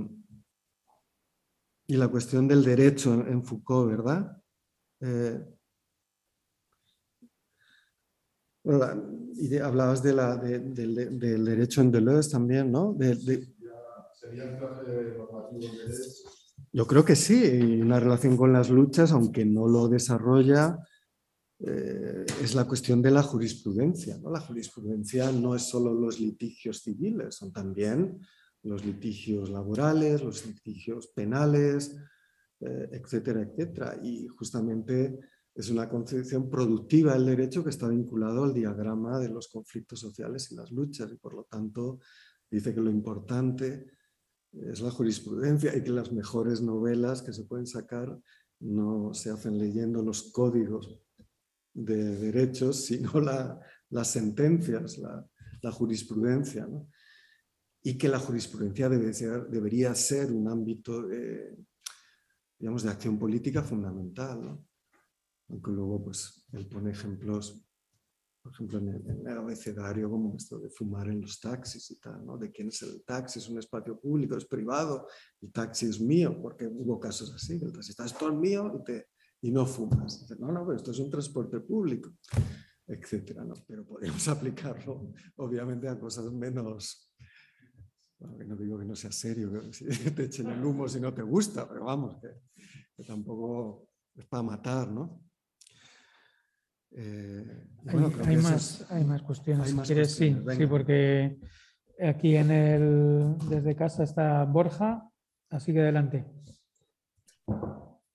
y 1.87 1.97
la 1.97 2.07
cuestión 2.07 2.47
del 2.47 2.63
derecho 2.63 3.13
en, 3.13 3.43
Foucault, 3.43 3.89
¿verdad? 3.89 4.41
Eh, 4.99 5.43
y 9.35 9.57
hablabas 9.57 10.03
de 10.03 10.13
la, 10.13 10.35
del 10.37 11.45
derecho 11.45 11.81
en 11.81 11.91
Deleuze 11.91 12.29
también, 12.29 12.71
¿no? 12.71 12.97
yo 16.71 16.85
creo 16.85 17.03
que 17.03 17.15
sí, 17.15 17.81
una 17.81 17.99
relación 17.99 18.37
con 18.37 18.53
las 18.53 18.69
luchas, 18.69 19.11
aunque 19.11 19.45
no 19.45 19.67
lo 19.67 19.87
desarrolla, 19.87 20.77
eh, 21.61 22.25
es 22.41 22.55
la 22.55 22.65
cuestión 22.65 23.01
de 23.01 23.11
la 23.11 23.23
jurisprudencia. 23.23 24.17
¿no? 24.17 24.31
La 24.31 24.39
jurisprudencia 24.39 25.31
no 25.31 25.55
es 25.55 25.63
solo 25.63 25.93
los 25.93 26.19
litigios 26.19 26.81
civiles, 26.81 27.35
son 27.35 27.51
también 27.51 28.19
los 28.63 28.85
litigios 28.85 29.49
laborales, 29.49 30.23
los 30.23 30.45
litigios 30.45 31.07
penales, 31.07 31.97
eh, 32.61 32.89
etcétera, 32.91 33.41
etcétera. 33.41 33.99
Y 34.03 34.27
justamente 34.27 35.19
es 35.55 35.69
una 35.69 35.89
concepción 35.89 36.49
productiva 36.49 37.13
del 37.13 37.25
derecho 37.25 37.63
que 37.63 37.69
está 37.69 37.87
vinculado 37.87 38.43
al 38.43 38.53
diagrama 38.53 39.19
de 39.19 39.29
los 39.29 39.47
conflictos 39.47 39.99
sociales 39.99 40.51
y 40.51 40.55
las 40.55 40.71
luchas 40.71 41.11
y 41.11 41.17
por 41.17 41.33
lo 41.33 41.43
tanto 41.43 41.99
dice 42.49 42.73
que 42.73 42.81
lo 42.81 42.89
importante 42.89 43.91
es 44.51 44.81
la 44.81 44.91
jurisprudencia 44.91 45.75
y 45.75 45.83
que 45.83 45.91
las 45.91 46.11
mejores 46.11 46.61
novelas 46.61 47.21
que 47.21 47.33
se 47.33 47.43
pueden 47.43 47.67
sacar 47.67 48.19
no 48.59 49.13
se 49.13 49.29
hacen 49.29 49.57
leyendo 49.57 50.01
los 50.01 50.31
códigos 50.31 50.99
de 51.73 52.17
derechos, 52.17 52.85
sino 52.85 53.19
las 53.19 54.11
sentencias, 54.11 54.97
la, 54.97 55.25
la 55.61 55.71
jurisprudencia. 55.71 56.67
y 57.81 57.97
que 57.97 58.09
la 58.09 58.19
jurisprudencia 58.19 58.89
debería 58.89 59.95
ser 59.95 60.31
un 60.31 60.49
ámbito 60.49 61.01
de, 61.03 61.55
digamos, 62.57 62.83
de 62.83 62.89
acción 62.89 63.17
política 63.17 63.63
fundamental. 63.63 64.59
Aunque 65.49 65.71
luego 65.71 66.03
pues, 66.03 66.45
él 66.51 66.67
pone 66.67 66.91
ejemplos, 66.91 67.65
por 68.41 68.53
ejemplo, 68.53 68.79
en 68.79 68.87
el, 69.27 69.27
abecedario 69.27 70.09
como 70.09 70.35
esto 70.35 70.59
de 70.59 70.69
fumar 70.69 71.09
en 71.09 71.21
los 71.21 71.39
taxis 71.39 71.91
y 71.91 71.99
tal, 71.99 72.25
¿no? 72.25 72.37
de 72.37 72.51
quién 72.51 72.69
es 72.69 72.81
el 72.83 73.03
taxi, 73.03 73.39
es 73.39 73.49
un 73.49 73.59
espacio 73.59 73.99
público, 73.99 74.37
es 74.37 74.45
privado, 74.45 75.07
el 75.41 75.51
taxi 75.51 75.87
es 75.87 75.99
mío, 75.99 76.39
porque 76.41 76.67
hubo 76.67 76.99
casos 76.99 77.33
así, 77.33 77.59
el 77.61 77.73
taxista 77.73 78.05
es 78.05 78.17
todo 78.17 78.33
mío 78.33 78.71
y, 78.79 78.83
te, 78.83 79.07
y 79.41 79.51
no 79.51 79.65
fumas. 79.65 80.25
no, 80.39 80.51
no, 80.51 80.65
pero 80.65 80.77
esto 80.77 80.91
es 80.91 80.99
un 80.99 81.09
transporte 81.09 81.59
público, 81.59 82.11
etcétera, 82.87 83.43
¿no? 83.43 83.55
Pero 83.67 83.85
podemos 83.85 84.27
aplicarlo 84.27 85.11
obviamente 85.37 85.87
a 85.87 85.99
cosas 85.99 86.31
menos 86.31 87.09
no 88.19 88.55
digo 88.55 88.77
que 88.77 88.85
no 88.85 88.95
sea 88.95 89.11
serio, 89.11 89.51
que 89.51 90.11
te 90.11 90.23
echen 90.25 90.49
el 90.49 90.63
humo 90.63 90.87
si 90.87 90.99
no 90.99 91.13
te 91.13 91.21
gusta, 91.21 91.67
pero 91.67 91.85
vamos, 91.85 92.17
que, 92.21 93.03
tampoco 93.03 93.87
es 94.15 94.25
para 94.25 94.43
matar, 94.43 94.91
¿no? 94.91 95.28
Eh, 96.91 97.45
hay, 97.87 97.95
más, 98.37 98.85
hay, 98.89 99.03
más, 99.03 99.21
cuestiones. 99.21 99.69
si 99.69 99.77
quieres, 99.77 100.15
sí, 100.15 100.35
sí, 100.57 100.65
porque 100.65 101.37
aquí 102.01 102.35
en 102.35 102.51
el, 102.51 103.37
desde 103.49 103.75
casa 103.75 104.03
está 104.03 104.43
Borja, 104.45 105.09
así 105.49 105.71
que 105.73 105.81
adelante. 105.81 106.25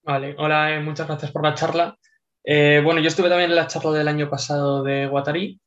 Vale, 0.02 0.34
hola, 0.38 0.74
eh, 0.74 0.80
muchas 0.80 1.06
gracias 1.06 1.30
por 1.30 1.44
la 1.44 1.54
charla. 1.54 1.96
Eh, 2.42 2.82
bueno, 2.84 3.00
yo 3.00 3.08
estuve 3.08 3.28
también 3.28 3.50
en 3.50 3.56
la 3.56 3.66
charla 3.66 3.92
del 3.92 4.08
año 4.08 4.28
pasado 4.28 4.82
de 4.82 5.06
Guattari 5.06 5.60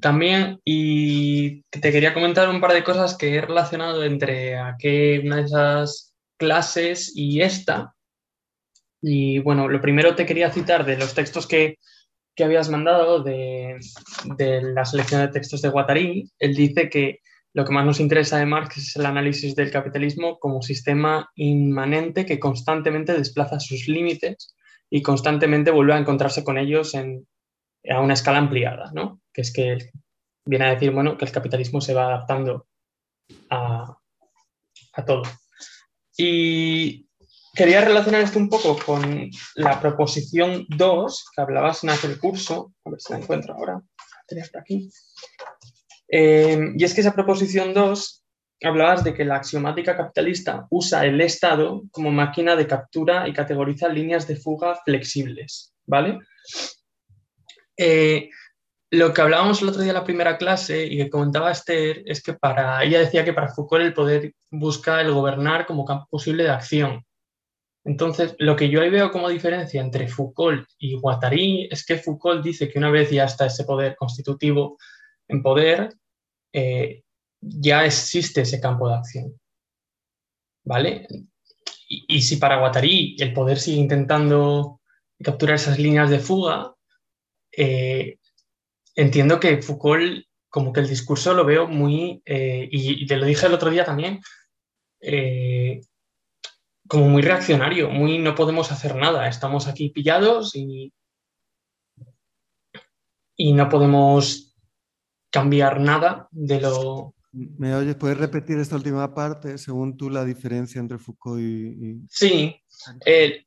también 0.00 0.60
y 0.64 1.62
te 1.70 1.92
quería 1.92 2.12
comentar 2.12 2.48
un 2.48 2.60
par 2.60 2.72
de 2.72 2.84
cosas 2.84 3.16
que 3.16 3.36
he 3.36 3.40
relacionado 3.40 4.04
entre 4.04 4.54
una 5.24 5.36
de 5.36 5.42
esas 5.42 6.14
clases 6.36 7.12
y 7.14 7.40
esta. 7.40 7.94
Y 9.00 9.38
bueno, 9.38 9.68
lo 9.68 9.80
primero 9.80 10.14
te 10.14 10.26
quería 10.26 10.50
citar 10.50 10.84
de 10.84 10.98
los 10.98 11.14
textos 11.14 11.46
que, 11.46 11.78
que 12.34 12.44
habías 12.44 12.68
mandado 12.68 13.22
de, 13.22 13.78
de, 14.36 14.62
la 14.62 14.84
selección 14.84 15.20
de 15.20 15.28
textos 15.28 15.62
de 15.62 15.68
Guattari. 15.68 16.30
Él 16.38 16.54
dice 16.54 16.88
que 16.88 17.20
lo 17.52 17.64
que 17.64 17.72
más 17.72 17.86
nos 17.86 18.00
interesa 18.00 18.38
de 18.38 18.46
Marx 18.46 18.76
es 18.76 18.96
el 18.96 19.06
análisis 19.06 19.54
del 19.54 19.70
capitalismo 19.70 20.38
como 20.40 20.62
sistema 20.62 21.30
inmanente 21.36 22.26
que 22.26 22.40
constantemente 22.40 23.12
desplaza 23.12 23.60
sus 23.60 23.86
límites 23.86 24.54
y 24.90 25.02
constantemente 25.02 25.70
vuelve 25.70 25.94
a 25.94 25.98
encontrarse 25.98 26.42
con 26.42 26.58
ellos 26.58 26.94
en, 26.94 27.26
a 27.88 28.00
una 28.00 28.14
escala 28.14 28.38
ampliada, 28.38 28.90
¿no? 28.92 29.20
que 29.32 29.42
es 29.42 29.52
que 29.52 29.90
viene 30.46 30.66
a 30.66 30.74
decir 30.74 30.90
bueno, 30.90 31.16
que 31.16 31.24
el 31.24 31.32
capitalismo 31.32 31.80
se 31.80 31.94
va 31.94 32.06
adaptando 32.06 32.66
a, 33.50 33.98
todo. 35.06 35.22
Y 36.16 37.08
quería 37.54 37.84
relacionar 37.84 38.22
esto 38.22 38.38
un 38.38 38.48
poco 38.48 38.76
con 38.84 39.30
la 39.54 39.80
proposición 39.80 40.66
2 40.68 41.24
que 41.34 41.42
hablabas 41.42 41.84
en 41.84 41.90
aquel 41.90 42.18
curso, 42.18 42.72
a 42.84 42.90
ver 42.90 43.00
si 43.00 43.12
la 43.12 43.20
encuentro 43.20 43.54
ahora, 43.54 43.80
tenía 44.26 44.44
por 44.50 44.60
aquí. 44.60 44.90
Eh, 46.08 46.72
y 46.76 46.84
es 46.84 46.94
que 46.94 47.00
esa 47.00 47.14
proposición 47.14 47.74
2 47.74 48.24
hablabas 48.62 49.04
de 49.04 49.14
que 49.14 49.24
la 49.24 49.36
axiomática 49.36 49.96
capitalista 49.96 50.66
usa 50.70 51.04
el 51.04 51.20
Estado 51.20 51.82
como 51.90 52.10
máquina 52.10 52.56
de 52.56 52.66
captura 52.66 53.28
y 53.28 53.32
categoriza 53.32 53.88
líneas 53.88 54.26
de 54.26 54.36
fuga 54.36 54.80
flexibles, 54.84 55.74
¿vale? 55.86 56.20
Eh, 57.76 58.30
lo 58.90 59.12
que 59.12 59.20
hablábamos 59.20 59.60
el 59.60 59.68
otro 59.68 59.82
día 59.82 59.90
en 59.90 59.96
la 59.96 60.04
primera 60.04 60.38
clase 60.38 60.84
y 60.84 60.96
que 60.96 61.10
comentaba 61.10 61.50
Esther 61.50 62.02
es 62.06 62.22
que 62.22 62.34
para 62.34 62.82
ella 62.84 63.00
decía 63.00 63.24
que 63.24 63.32
para 63.32 63.52
Foucault 63.52 63.84
el 63.84 63.94
poder 63.94 64.34
busca 64.50 65.00
el 65.00 65.12
gobernar 65.12 65.66
como 65.66 65.84
campo 65.84 66.06
posible 66.08 66.44
de 66.44 66.50
acción. 66.50 67.04
Entonces, 67.84 68.34
lo 68.38 68.56
que 68.56 68.70
yo 68.70 68.80
ahí 68.80 68.88
veo 68.88 69.10
como 69.10 69.28
diferencia 69.28 69.80
entre 69.80 70.08
Foucault 70.08 70.66
y 70.78 70.94
Guattari 70.94 71.68
es 71.70 71.84
que 71.84 71.98
Foucault 71.98 72.42
dice 72.42 72.68
que 72.68 72.78
una 72.78 72.90
vez 72.90 73.10
ya 73.10 73.24
está 73.24 73.46
ese 73.46 73.64
poder 73.64 73.94
constitutivo 73.94 74.78
en 75.28 75.42
poder, 75.42 75.94
eh, 76.52 77.02
ya 77.40 77.84
existe 77.84 78.40
ese 78.40 78.58
campo 78.58 78.88
de 78.88 78.94
acción. 78.94 79.40
¿Vale? 80.64 81.06
Y, 81.86 82.22
si 82.22 82.36
para 82.36 82.58
Guattari 82.58 83.16
el 83.18 83.34
poder 83.34 83.58
sigue 83.58 83.76
intentando 83.80 84.80
capturar 85.22 85.56
esas 85.56 85.78
líneas 85.78 86.08
de 86.08 86.18
fuga, 86.20 86.74
eh, 87.52 88.16
entiendo 88.94 89.38
que 89.38 89.60
Foucault, 89.60 90.24
como 90.48 90.72
que 90.72 90.80
el 90.80 90.88
discurso 90.88 91.34
lo 91.34 91.44
veo 91.44 91.68
muy, 91.68 92.22
eh, 92.24 92.66
y, 92.70 93.06
te 93.06 93.18
lo 93.18 93.26
dije 93.26 93.46
el 93.46 93.54
otro 93.54 93.68
día 93.68 93.84
también, 93.84 94.20
como 96.88 97.08
muy 97.08 97.22
reaccionario, 97.22 97.90
muy 97.90 98.18
no 98.18 98.34
podemos 98.34 98.70
hacer 98.72 98.94
nada, 98.96 99.28
estamos 99.28 99.66
aquí 99.68 99.88
pillados 99.88 100.54
y, 100.54 100.92
y 103.36 103.52
no 103.52 103.68
podemos 103.68 104.56
cambiar 105.30 105.80
nada 105.80 106.28
de 106.30 106.60
lo... 106.60 107.14
¿Me 107.32 107.74
oyes? 107.74 107.96
¿Puedes 107.96 108.18
repetir 108.18 108.58
esta 108.58 108.76
última 108.76 109.12
parte, 109.12 109.58
según 109.58 109.96
tú, 109.96 110.08
la 110.08 110.24
diferencia 110.24 110.78
entre 110.78 110.98
Foucault 110.98 111.40
y... 111.40 112.00
Sí, 112.08 112.54
eh, 113.04 113.46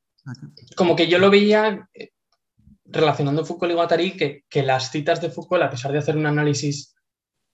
como 0.76 0.95
que 0.95 1.07
yo 1.07 1.19
lo 1.19 1.30
veía 1.30 1.88
relacionando 2.84 3.45
Foucault 3.45 3.72
y 3.72 3.76
Guattari 3.76 4.11
que, 4.18 4.43
que, 4.49 4.64
las 4.64 4.91
citas 4.91 5.22
de 5.22 5.30
Foucault, 5.30 5.64
a 5.64 5.69
pesar 5.69 5.91
de 5.91 5.99
hacer 5.99 6.18
un 6.18 6.26
análisis 6.26 6.95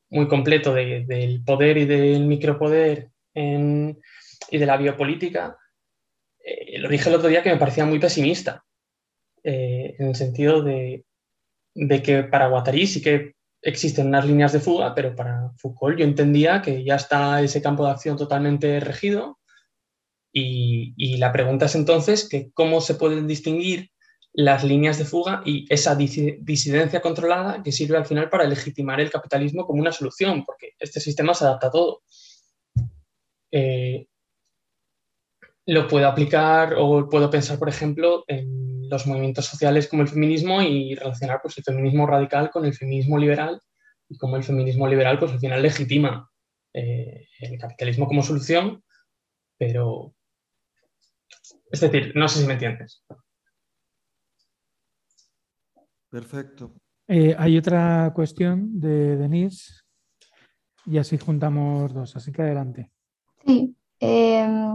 muy 0.10 0.28
completo 0.28 0.74
del 0.74 1.44
poder 1.44 1.78
y 1.78 1.86
del 1.86 2.26
micropoder 2.26 3.12
y 3.36 4.58
de 4.58 4.66
la 4.66 4.78
biopolítica, 4.78 5.58
eh, 6.44 6.78
lo 6.80 6.90
dije 6.90 7.10
el 7.10 7.16
otro 7.16 7.30
día 7.30 7.42
que 7.42 7.52
me 7.52 7.58
parecía 7.58 7.86
muy 7.86 8.00
pesimista, 8.00 8.64
eh, 9.44 9.96
en 9.98 10.08
el 10.08 10.16
sentido 10.16 10.62
de, 10.62 11.06
que 12.04 12.24
para 12.24 12.48
Guattari 12.48 12.86
sí 12.88 13.02
que 13.02 13.36
existen 13.62 14.08
unas 14.08 14.26
líneas 14.26 14.52
de 14.52 14.60
fuga, 14.60 14.94
pero 14.94 15.16
para 15.16 15.52
Foucault 15.58 15.98
yo 15.98 16.06
entendía 16.06 16.62
que 16.62 16.84
ya 16.84 16.96
está 16.96 17.42
ese 17.42 17.62
campo 17.62 17.86
de 17.86 17.92
acción 17.92 18.18
totalmente 18.18 18.80
regido 18.80 19.40
y, 20.34 20.94
y 20.98 21.18
la 21.18 21.32
pregunta 21.32 21.68
es 21.68 21.76
entonces 21.76 22.28
que 22.28 22.52
cómo 22.54 22.82
se 22.82 22.96
pueden 22.96 23.28
distinguir 23.28 23.92
las 24.34 24.64
líneas 24.64 24.98
de 24.98 25.06
fuga 25.06 25.44
y 25.46 25.66
esa 25.70 25.96
disidencia 25.96 27.02
controlada 27.02 27.62
que 27.62 27.72
sirve 27.72 27.98
al 27.98 28.06
final 28.06 28.30
para 28.30 28.46
legitimar 28.46 29.00
el 29.00 29.12
capitalismo 29.12 29.66
como 29.66 29.80
una 29.80 29.92
solución, 29.92 30.44
porque 30.44 30.72
este 30.80 31.00
sistema 31.00 31.36
se 31.36 31.46
adapta 31.46 31.68
a 31.68 31.72
todo. 31.72 32.02
Eh, 33.52 34.08
lo 35.66 35.88
puedo 35.88 36.08
aplicar 36.08 36.76
o 36.78 37.10
puedo 37.10 37.30
pensar, 37.30 37.58
por 37.58 37.70
ejemplo, 37.70 38.24
en 38.28 38.90
los 38.90 39.08
movimientos 39.08 39.46
sociales 39.46 39.88
como 39.88 40.02
el 40.02 40.10
feminismo 40.10 40.62
y 40.62 40.96
relacionar 40.96 41.40
pues, 41.42 41.58
el 41.58 41.64
feminismo 41.64 42.06
radical 42.06 42.50
con 42.52 42.66
el 42.66 42.74
feminismo 42.74 43.18
liberal 43.18 43.62
y 44.10 44.18
como 44.18 44.36
el 44.36 44.44
feminismo 44.44 44.88
liberal 44.88 45.20
pues, 45.20 45.32
al 45.32 45.40
final 45.40 45.62
legitima 45.62 46.30
eh, 46.74 47.28
el 47.40 47.58
capitalismo 47.58 48.08
como 48.08 48.24
solución, 48.24 48.84
pero... 49.58 50.14
Es 51.72 51.80
decir, 51.80 52.12
no 52.16 52.28
sé 52.28 52.42
si 52.42 52.46
me 52.46 52.54
entiendes. 52.54 53.04
Perfecto. 56.10 56.76
Eh, 57.08 57.36
hay 57.38 57.58
otra 57.58 58.12
cuestión 58.14 58.80
de 58.80 59.18
Denise 59.18 59.82
y 60.86 60.98
así 60.98 61.18
juntamos 61.18 61.94
dos, 61.94 62.16
así 62.16 62.32
que 62.32 62.44
adelante. 62.44 62.92
Sí, 63.46 63.76
em, 64.00 64.74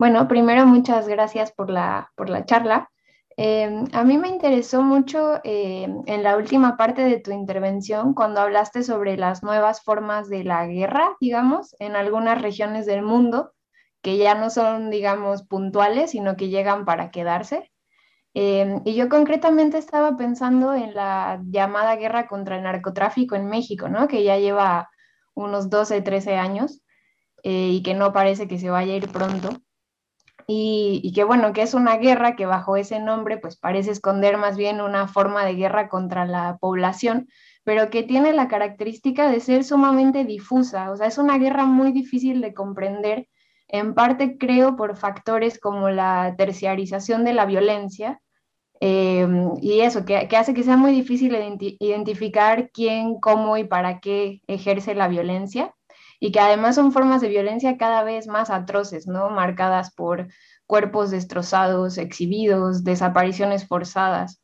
bueno, 0.00 0.26
primero 0.28 0.64
muchas 0.64 1.06
gracias 1.08 1.52
por 1.52 1.68
la, 1.68 2.10
por 2.16 2.30
la 2.30 2.46
charla. 2.46 2.90
Em, 3.36 3.84
a 3.92 4.02
mí 4.02 4.16
me 4.16 4.28
interesó 4.28 4.82
mucho 4.82 5.40
em, 5.44 6.02
en 6.06 6.22
la 6.22 6.38
última 6.38 6.78
parte 6.78 7.02
de 7.02 7.20
tu 7.20 7.32
intervención 7.32 8.14
cuando 8.14 8.40
hablaste 8.40 8.82
sobre 8.82 9.18
las 9.18 9.42
nuevas 9.42 9.82
formas 9.82 10.30
de 10.30 10.42
la 10.44 10.66
guerra, 10.66 11.18
digamos, 11.20 11.76
en 11.80 11.96
algunas 11.96 12.40
regiones 12.40 12.86
del 12.86 13.02
mundo 13.02 13.52
que 14.00 14.16
ya 14.16 14.34
no 14.34 14.48
son, 14.48 14.88
digamos, 14.88 15.42
puntuales, 15.42 16.12
sino 16.12 16.34
que 16.34 16.48
llegan 16.48 16.86
para 16.86 17.10
quedarse. 17.10 17.70
Em, 18.32 18.80
y 18.86 18.94
yo 18.94 19.10
concretamente 19.10 19.76
estaba 19.76 20.16
pensando 20.16 20.72
en 20.74 20.94
la 20.94 21.42
llamada 21.44 21.96
guerra 21.96 22.26
contra 22.26 22.56
el 22.56 22.62
narcotráfico 22.62 23.36
en 23.36 23.48
México, 23.48 23.88
¿no? 23.90 24.08
que 24.08 24.24
ya 24.24 24.38
lleva 24.38 24.88
unos 25.34 25.68
12, 25.68 26.00
13 26.00 26.36
años 26.36 26.80
eh, 27.42 27.68
y 27.72 27.82
que 27.82 27.94
no 27.94 28.14
parece 28.14 28.48
que 28.48 28.58
se 28.58 28.70
vaya 28.70 28.94
a 28.94 28.96
ir 28.96 29.08
pronto. 29.12 29.50
Y, 30.52 31.00
y, 31.04 31.12
que 31.12 31.22
bueno, 31.22 31.52
que 31.52 31.62
es 31.62 31.74
una 31.74 31.96
guerra 31.96 32.34
que 32.34 32.44
bajo 32.44 32.76
ese 32.76 32.98
nombre 32.98 33.38
pues 33.38 33.56
parece 33.56 33.92
esconder 33.92 34.36
más 34.36 34.56
bien 34.56 34.80
una 34.80 35.06
forma 35.06 35.44
de 35.44 35.54
guerra 35.54 35.88
contra 35.88 36.26
la 36.26 36.58
población, 36.58 37.28
pero 37.62 37.88
que 37.88 38.02
tiene 38.02 38.32
la 38.32 38.48
característica 38.48 39.30
de 39.30 39.38
ser 39.38 39.62
sumamente 39.62 40.24
difusa, 40.24 40.90
o 40.90 40.96
sea, 40.96 41.06
es 41.06 41.18
una 41.18 41.38
guerra 41.38 41.66
muy 41.66 41.92
difícil 41.92 42.40
de 42.40 42.52
comprender 42.52 43.28
en 43.68 43.94
parte 43.94 44.38
creo 44.38 44.74
por 44.74 44.96
factores 44.96 45.60
como 45.60 45.88
la 45.88 46.34
terciarización 46.36 47.24
de 47.24 47.34
la 47.34 47.46
violencia 47.46 48.20
eh, 48.80 49.28
y 49.60 49.80
eso, 49.82 50.04
que, 50.04 50.16
hace 50.16 50.52
que 50.52 50.64
sea 50.64 50.76
muy 50.76 50.90
difícil 50.90 51.36
identificar 51.78 52.70
quién, 52.72 53.20
cómo 53.20 53.56
y 53.56 53.64
para 53.64 54.00
qué 54.00 54.40
ejerce 54.48 54.96
la 54.96 55.06
violencia 55.06 55.74
y 56.20 56.30
que 56.32 56.38
además 56.38 56.74
son 56.76 56.92
formas 56.92 57.22
de 57.22 57.28
violencia 57.28 57.78
cada 57.78 58.04
vez 58.04 58.26
más 58.28 58.50
atroces, 58.50 59.06
¿no? 59.06 59.30
Marcadas 59.30 59.92
por 59.92 60.28
cuerpos 60.66 61.10
destrozados, 61.10 61.98
exhibidos, 61.98 62.84
desapariciones 62.84 63.66
forzadas. 63.66 64.42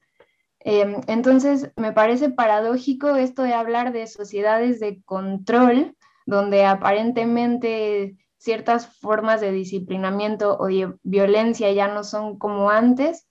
Eh, 0.60 0.96
entonces, 1.06 1.70
me 1.76 1.92
parece 1.92 2.30
paradójico 2.30 3.14
esto 3.14 3.42
de 3.42 3.54
hablar 3.54 3.92
de 3.92 4.06
sociedades 4.06 4.80
de 4.80 5.02
control, 5.04 5.94
donde 6.24 6.64
aparentemente 6.64 8.16
ciertas 8.38 8.88
formas 8.98 9.40
de 9.40 9.52
disciplinamiento 9.52 10.56
o 10.58 10.66
de 10.66 10.94
violencia 11.02 11.70
ya 11.72 11.88
no 11.88 12.02
son 12.02 12.38
como 12.38 12.70
antes. 12.70 13.25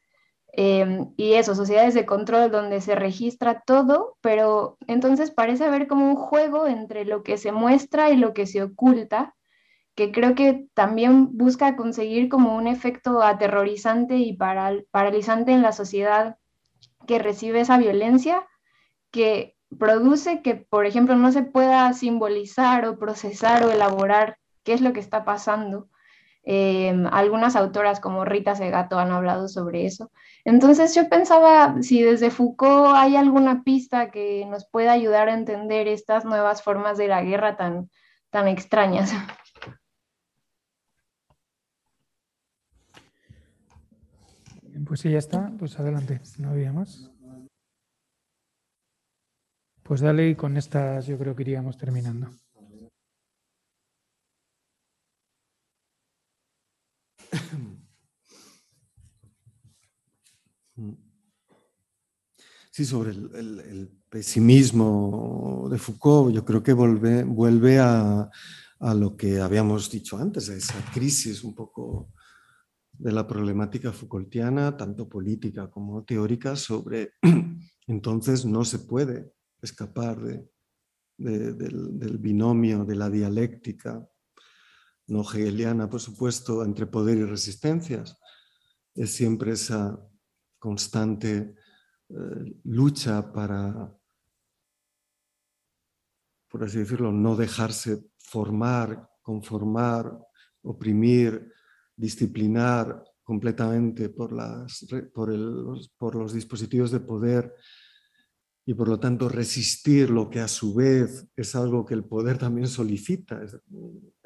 Em, 0.57 1.11
y 1.18 1.34
eso, 1.34 1.53
sociedades 1.53 1.94
de 1.94 2.06
control 2.06 2.49
donde 2.49 2.80
se 2.80 2.95
registra 2.95 3.61
todo, 3.65 4.18
pero 4.22 4.77
entonces 4.88 5.30
parece 5.30 5.65
haber 5.65 5.86
como 5.88 6.10
un 6.10 6.15
juego 6.15 6.65
entre 6.65 7.03
lo 7.03 7.23
que 7.23 7.38
se 7.38 7.52
muestra 7.52 8.10
y 8.10 8.15
lo 8.15 8.34
que 8.34 8.48
se 8.48 8.64
oculta, 8.64 9.36
que 9.95 10.14
creo 10.14 10.34
que 10.34 10.68
también 10.73 11.38
busca 11.38 11.76
conseguir 11.76 12.30
como 12.30 12.56
un 12.56 12.68
efecto 12.68 13.22
aterrorizante 13.22 14.15
y 14.15 14.38
paralizante 14.91 15.52
en 15.52 15.61
la 15.61 15.73
sociedad 15.73 16.38
que 17.06 17.19
recibe 17.19 17.60
esa 17.60 17.77
violencia, 17.77 18.48
que 19.11 19.57
produce 19.77 20.41
que, 20.41 20.56
por 20.56 20.86
ejemplo, 20.86 21.18
no 21.18 21.34
se 21.34 21.44
pueda 21.44 21.91
simbolizar 21.91 22.86
o 22.86 22.98
procesar 22.98 23.65
o 23.65 23.72
elaborar 23.72 24.38
qué 24.64 24.72
es 24.72 24.80
lo 24.80 24.94
que 24.94 25.02
está 25.02 25.26
pasando. 25.26 25.90
Em, 26.48 27.08
algunas 27.08 27.56
autoras 27.56 28.00
como 28.00 28.24
Rita 28.24 28.54
Segato 28.54 29.00
han 29.00 29.12
hablado 29.12 29.48
sobre 29.48 29.88
eso. 29.88 30.12
Entonces 30.44 30.94
yo 30.94 31.10
pensaba 31.10 31.82
si 31.82 32.04
desde 32.04 32.30
Foucault 32.30 32.96
hay 32.96 33.16
alguna 33.16 33.64
pista 33.64 34.12
que 34.12 34.46
nos 34.46 34.68
pueda 34.70 34.92
ayudar 34.92 35.28
a 35.28 35.34
entender 35.34 35.88
estas 35.88 36.24
nuevas 36.24 36.62
formas 36.62 37.00
de 37.00 37.08
la 37.08 37.24
guerra 37.24 37.58
tan, 37.58 37.90
tan 38.30 38.48
extrañas. 38.48 39.12
Pues 44.86 45.00
sí, 45.00 45.10
ya 45.10 45.18
está. 45.18 45.52
Pues 45.58 45.80
adelante. 45.80 46.22
No 46.38 46.50
había 46.50 46.72
más. 46.72 47.10
Pues 49.82 50.02
dale 50.02 50.30
y 50.30 50.36
con 50.36 50.58
estas 50.58 51.08
yo 51.08 51.18
creo 51.18 51.36
que 51.36 51.44
iríamos 51.44 51.78
terminando. 51.78 52.30
Sí, 62.72 62.84
sobre 62.84 63.12
el, 63.12 63.90
pesimismo 64.10 65.68
de 65.70 65.78
Foucault, 65.78 66.34
yo 66.34 66.45
creo 66.45 66.64
que 66.64 66.74
vuelve, 66.74 67.80
a, 67.80 68.30
a, 68.80 68.94
lo 68.94 69.18
que 69.18 69.41
habíamos 69.41 69.90
dicho 69.90 70.18
antes, 70.18 70.49
a 70.49 70.56
esa 70.56 70.80
crisis 70.94 71.44
un 71.44 71.53
poco 71.53 72.12
de 72.98 73.12
la 73.12 73.28
problemática 73.28 73.91
Foucaultiana, 73.91 74.78
tanto 74.78 75.07
política 75.10 75.70
como 75.70 76.03
teórica, 76.03 76.56
sobre 76.56 77.14
entonces 77.88 78.45
no 78.45 78.64
se 78.64 78.80
puede 78.80 79.34
escapar 79.62 80.22
de, 80.22 80.49
del, 81.18 82.18
binomio 82.20 82.86
de 82.86 82.95
la 82.95 83.10
dialéctica 83.10 84.07
no 85.07 85.22
hegeliana, 85.22 85.90
por 85.90 85.99
supuesto, 85.99 86.64
entre 86.64 86.86
poder 86.86 87.18
y 87.18 87.23
resistencias. 87.26 88.18
Es 88.94 89.14
siempre 89.14 89.52
esa 89.52 89.99
constante 90.57 91.56
eh, 92.10 92.60
lucha 92.64 93.32
para, 93.32 93.94
por 96.49 96.64
así 96.64 96.80
decirlo, 96.80 97.11
no 97.11 97.36
dejarse 97.36 98.06
formar, 98.18 99.10
conformar, 99.22 100.18
oprimir, 100.64 101.52
disciplinar 101.95 103.03
completamente 103.23 104.10
por, 104.10 104.32
por 105.14 106.15
los 106.15 106.34
dispositivos 106.34 106.91
de 106.91 106.99
poder 106.99 107.53
y 108.65 108.73
por 108.73 108.88
lo 108.88 108.99
tanto 108.99 109.30
resistir 109.30 110.10
lo 110.10 110.30
que 110.30 110.40
a 110.40 110.48
su 110.48 110.73
vez 110.73 111.27
es 111.36 111.56
algo 111.56 111.86
que 111.86 111.94
el 111.94 112.03
poder 112.03 112.38
también 112.38 112.68
solicita, 112.68 113.41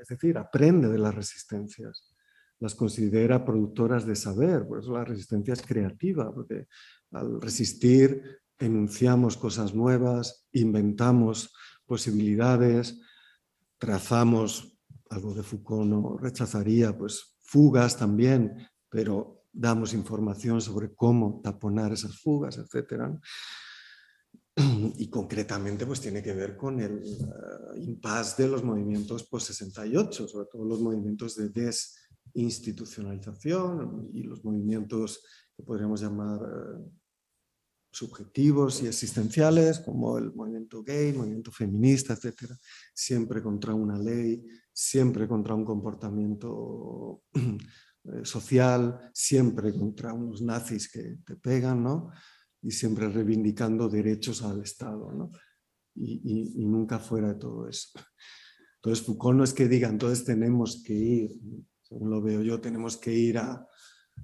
es, 0.01 0.07
decir, 0.07 0.37
aprende 0.37 0.89
de 0.89 0.97
las 0.97 1.13
resistencias, 1.13 2.15
las 2.59 2.75
considera 2.75 3.45
productoras 3.45 4.05
de 4.05 4.15
saber, 4.15 4.67
por 4.67 4.79
eso 4.79 4.93
la 4.93 5.05
resistencia 5.05 5.53
es 5.53 5.61
creativa, 5.61 6.33
porque 6.33 6.67
al 7.11 7.41
resistir 7.41 8.39
enunciamos 8.57 9.37
cosas 9.37 9.73
nuevas, 9.73 10.47
inventamos 10.51 11.53
posibilidades, 11.85 13.01
trazamos, 13.77 14.77
algo 15.09 15.33
de 15.33 15.43
Foucault 15.43 15.89
no 15.89 16.17
rechazaría, 16.17 16.95
pues 16.97 17.37
fugas 17.41 17.97
también, 17.97 18.67
pero 18.89 19.43
damos 19.51 19.93
información 19.93 20.61
sobre 20.61 20.93
cómo 20.93 21.41
taponar 21.43 21.93
esas 21.93 22.19
fugas, 22.19 22.57
etc 22.57 23.19
y 24.97 25.09
concretamente 25.09 25.85
pues 25.85 26.01
tiene 26.01 26.21
que 26.21 26.33
ver 26.33 26.57
con 26.57 26.79
el 26.79 27.01
uh, 27.01 27.75
impasse 27.77 28.43
de 28.43 28.49
los 28.49 28.63
movimientos 28.63 29.23
post-68, 29.23 30.27
sobre 30.27 30.47
todo 30.51 30.65
los 30.65 30.81
movimientos 30.81 31.35
de 31.35 31.49
desinstitucionalización 31.49 34.09
y 34.13 34.23
los 34.23 34.43
movimientos 34.43 35.23
que 35.55 35.63
podríamos 35.63 36.01
llamar 36.01 36.41
uh, 36.41 36.91
subjetivos 37.91 38.83
y 38.83 38.87
existenciales, 38.87 39.79
como 39.79 40.17
el 40.17 40.33
movimiento 40.33 40.83
gay, 40.83 41.13
movimiento 41.13 41.51
feminista, 41.51 42.13
etc. 42.13 42.51
Siempre 42.93 43.41
contra 43.41 43.73
una 43.73 43.97
ley, 43.97 44.45
siempre 44.71 45.27
contra 45.27 45.55
un 45.55 45.65
comportamiento 45.65 47.23
eh, 47.33 47.57
social, 48.23 49.11
siempre 49.13 49.73
contra 49.73 50.13
unos 50.13 50.41
nazis 50.41 50.89
que 50.91 51.17
te 51.25 51.35
pegan, 51.35 51.83
¿no? 51.83 52.11
Y 52.61 52.71
siempre 52.71 53.09
reivindicando 53.09 53.87
derechos 53.87 54.43
al 54.43 54.61
Estado, 54.61 55.11
¿no? 55.13 55.31
y, 55.95 56.61
y, 56.61 56.65
nunca 56.65 56.99
fuera 56.99 57.29
de 57.29 57.35
todo 57.35 57.67
eso. 57.67 57.99
Entonces 58.75 59.05
Foucault 59.05 59.37
no 59.37 59.43
es 59.43 59.53
que 59.53 59.67
diga, 59.67 59.89
entonces 59.89 60.23
tenemos 60.23 60.81
que 60.83 60.93
ir, 60.93 61.31
según 61.81 62.09
lo 62.09 62.21
veo 62.21 62.41
yo, 62.41 62.61
tenemos 62.61 62.95
que 62.97 63.13
ir 63.13 63.37
a, 63.37 63.67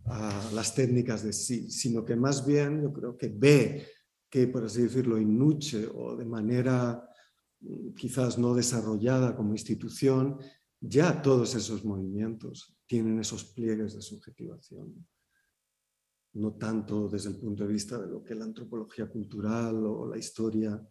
a 0.05 0.51
las 0.53 0.73
técnicas 0.73 1.23
de 1.23 1.33
sí, 1.33 1.69
sino 1.69 2.05
que 2.05 2.15
más 2.15 2.45
bien 2.45 2.81
yo 2.81 2.93
creo 2.93 3.17
que 3.17 3.27
ve 3.27 3.87
que, 4.29 4.47
por 4.47 4.63
así 4.63 4.83
decirlo, 4.83 5.19
in 5.19 5.37
nuche 5.37 5.87
o 5.93 6.15
de 6.15 6.25
manera 6.25 7.03
mm, 7.59 7.93
quizás 7.95 8.37
no 8.37 8.53
desarrollada 8.53 9.35
como 9.35 9.53
institución, 9.53 10.37
ya 10.79 11.21
todos 11.21 11.55
esos 11.55 11.83
movimientos 11.83 12.77
tienen 12.85 13.19
esos 13.19 13.43
pliegues 13.43 13.95
de 13.95 14.01
subjetivación 14.01 15.05
no 16.35 16.53
tanto 16.53 17.07
desde 17.07 17.29
el 17.29 17.37
punto 17.37 17.63
de 17.63 17.73
vista 17.73 17.97
de 17.97 18.07
lo 18.07 18.23
que 18.23 18.35
la 18.35 18.45
antropología 18.45 19.07
cultural 19.07 19.85
o 19.85 20.07
la 20.07 20.17
historia 20.17 20.81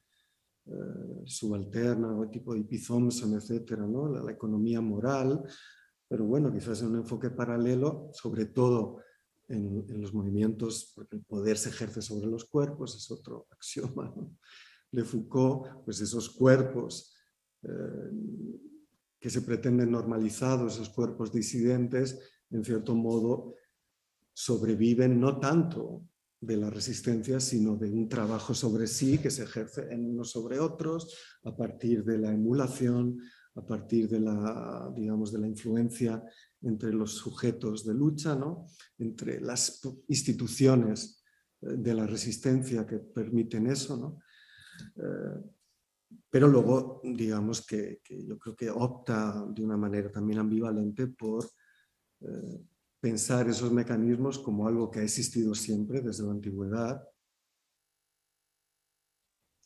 eh, 0.66 1.22
subalterna 1.26 2.16
o 2.16 2.28
tipo 2.30 2.54
de. 2.54 2.64
Thompson, 2.78 3.34
etcétera, 3.34 3.86
¿no? 3.86 4.08
La, 4.08 4.32
economía 4.32 4.80
moral, 4.80 5.42
pero 6.08 6.24
bueno, 6.24 6.50
quizás 6.52 6.80
en 6.80 6.88
un 6.88 6.96
enfoque 6.96 7.30
paralelo, 7.30 8.10
sobre 8.12 8.46
todo 8.46 9.00
en, 9.48 9.84
los 10.00 10.14
movimientos, 10.14 10.92
porque 10.94 11.16
el 11.16 11.24
poder 11.24 11.58
se 11.58 11.68
ejerce 11.68 12.00
sobre 12.00 12.26
los 12.26 12.46
cuerpos, 12.46 12.96
es 12.96 13.10
otro 13.10 13.46
axioma 13.50 14.14
de 14.90 15.04
Foucault, 15.04 15.84
pues 15.84 16.00
esos 16.00 16.30
cuerpos 16.30 17.14
eh, 17.62 18.10
que 19.20 19.28
se 19.28 19.42
pretenden 19.42 19.90
normalizados, 19.90 20.74
esos 20.74 20.88
cuerpos 20.88 21.30
disidentes, 21.30 22.18
en 22.50 22.64
cierto 22.64 22.94
modo 22.94 23.54
sobreviven 24.34 25.18
no 25.18 25.38
tanto 25.38 26.04
de 26.40 26.56
la 26.56 26.68
resistencia, 26.68 27.40
sino 27.40 27.76
de 27.76 27.90
un 27.90 28.08
trabajo 28.08 28.52
sobre 28.52 28.86
sí 28.86 29.18
que 29.18 29.30
se 29.30 29.44
ejerce 29.44 29.90
en 29.90 30.10
unos 30.10 30.30
sobre 30.30 30.58
otros 30.58 31.16
a 31.44 31.56
partir 31.56 32.04
de 32.04 32.18
la 32.18 32.32
emulación, 32.32 33.18
a 33.54 33.64
partir 33.64 34.08
de 34.08 34.20
la, 34.20 34.92
digamos, 34.94 35.32
de 35.32 35.38
la 35.38 35.48
influencia 35.48 36.22
entre 36.62 36.92
los 36.92 37.12
sujetos 37.12 37.84
de 37.86 37.94
lucha, 37.94 38.34
¿no? 38.34 38.66
entre 38.98 39.40
las 39.40 39.80
instituciones 40.08 41.22
eh, 41.62 41.76
de 41.76 41.94
la 41.94 42.06
resistencia 42.06 42.86
que 42.86 42.98
permiten 42.98 43.68
eso. 43.68 43.96
¿no? 43.96 44.18
Eh, 44.96 45.40
pero 46.28 46.48
luego, 46.48 47.00
digamos 47.04 47.64
que, 47.64 48.00
yo 48.26 48.38
creo 48.38 48.56
que 48.56 48.70
opta 48.70 49.46
de 49.48 49.62
una 49.62 49.76
manera 49.76 50.10
también 50.10 50.40
ambivalente 50.40 51.06
por 51.06 51.44
eh, 52.20 52.60
pensar 53.04 53.46
esos 53.50 53.70
mecanismos 53.70 54.38
como 54.38 54.66
algo 54.66 54.90
que 54.90 55.00
ha 55.00 55.02
existido 55.02 55.54
siempre 55.54 56.00
desde 56.00 56.24
la 56.24 56.30
antigüedad 56.32 57.06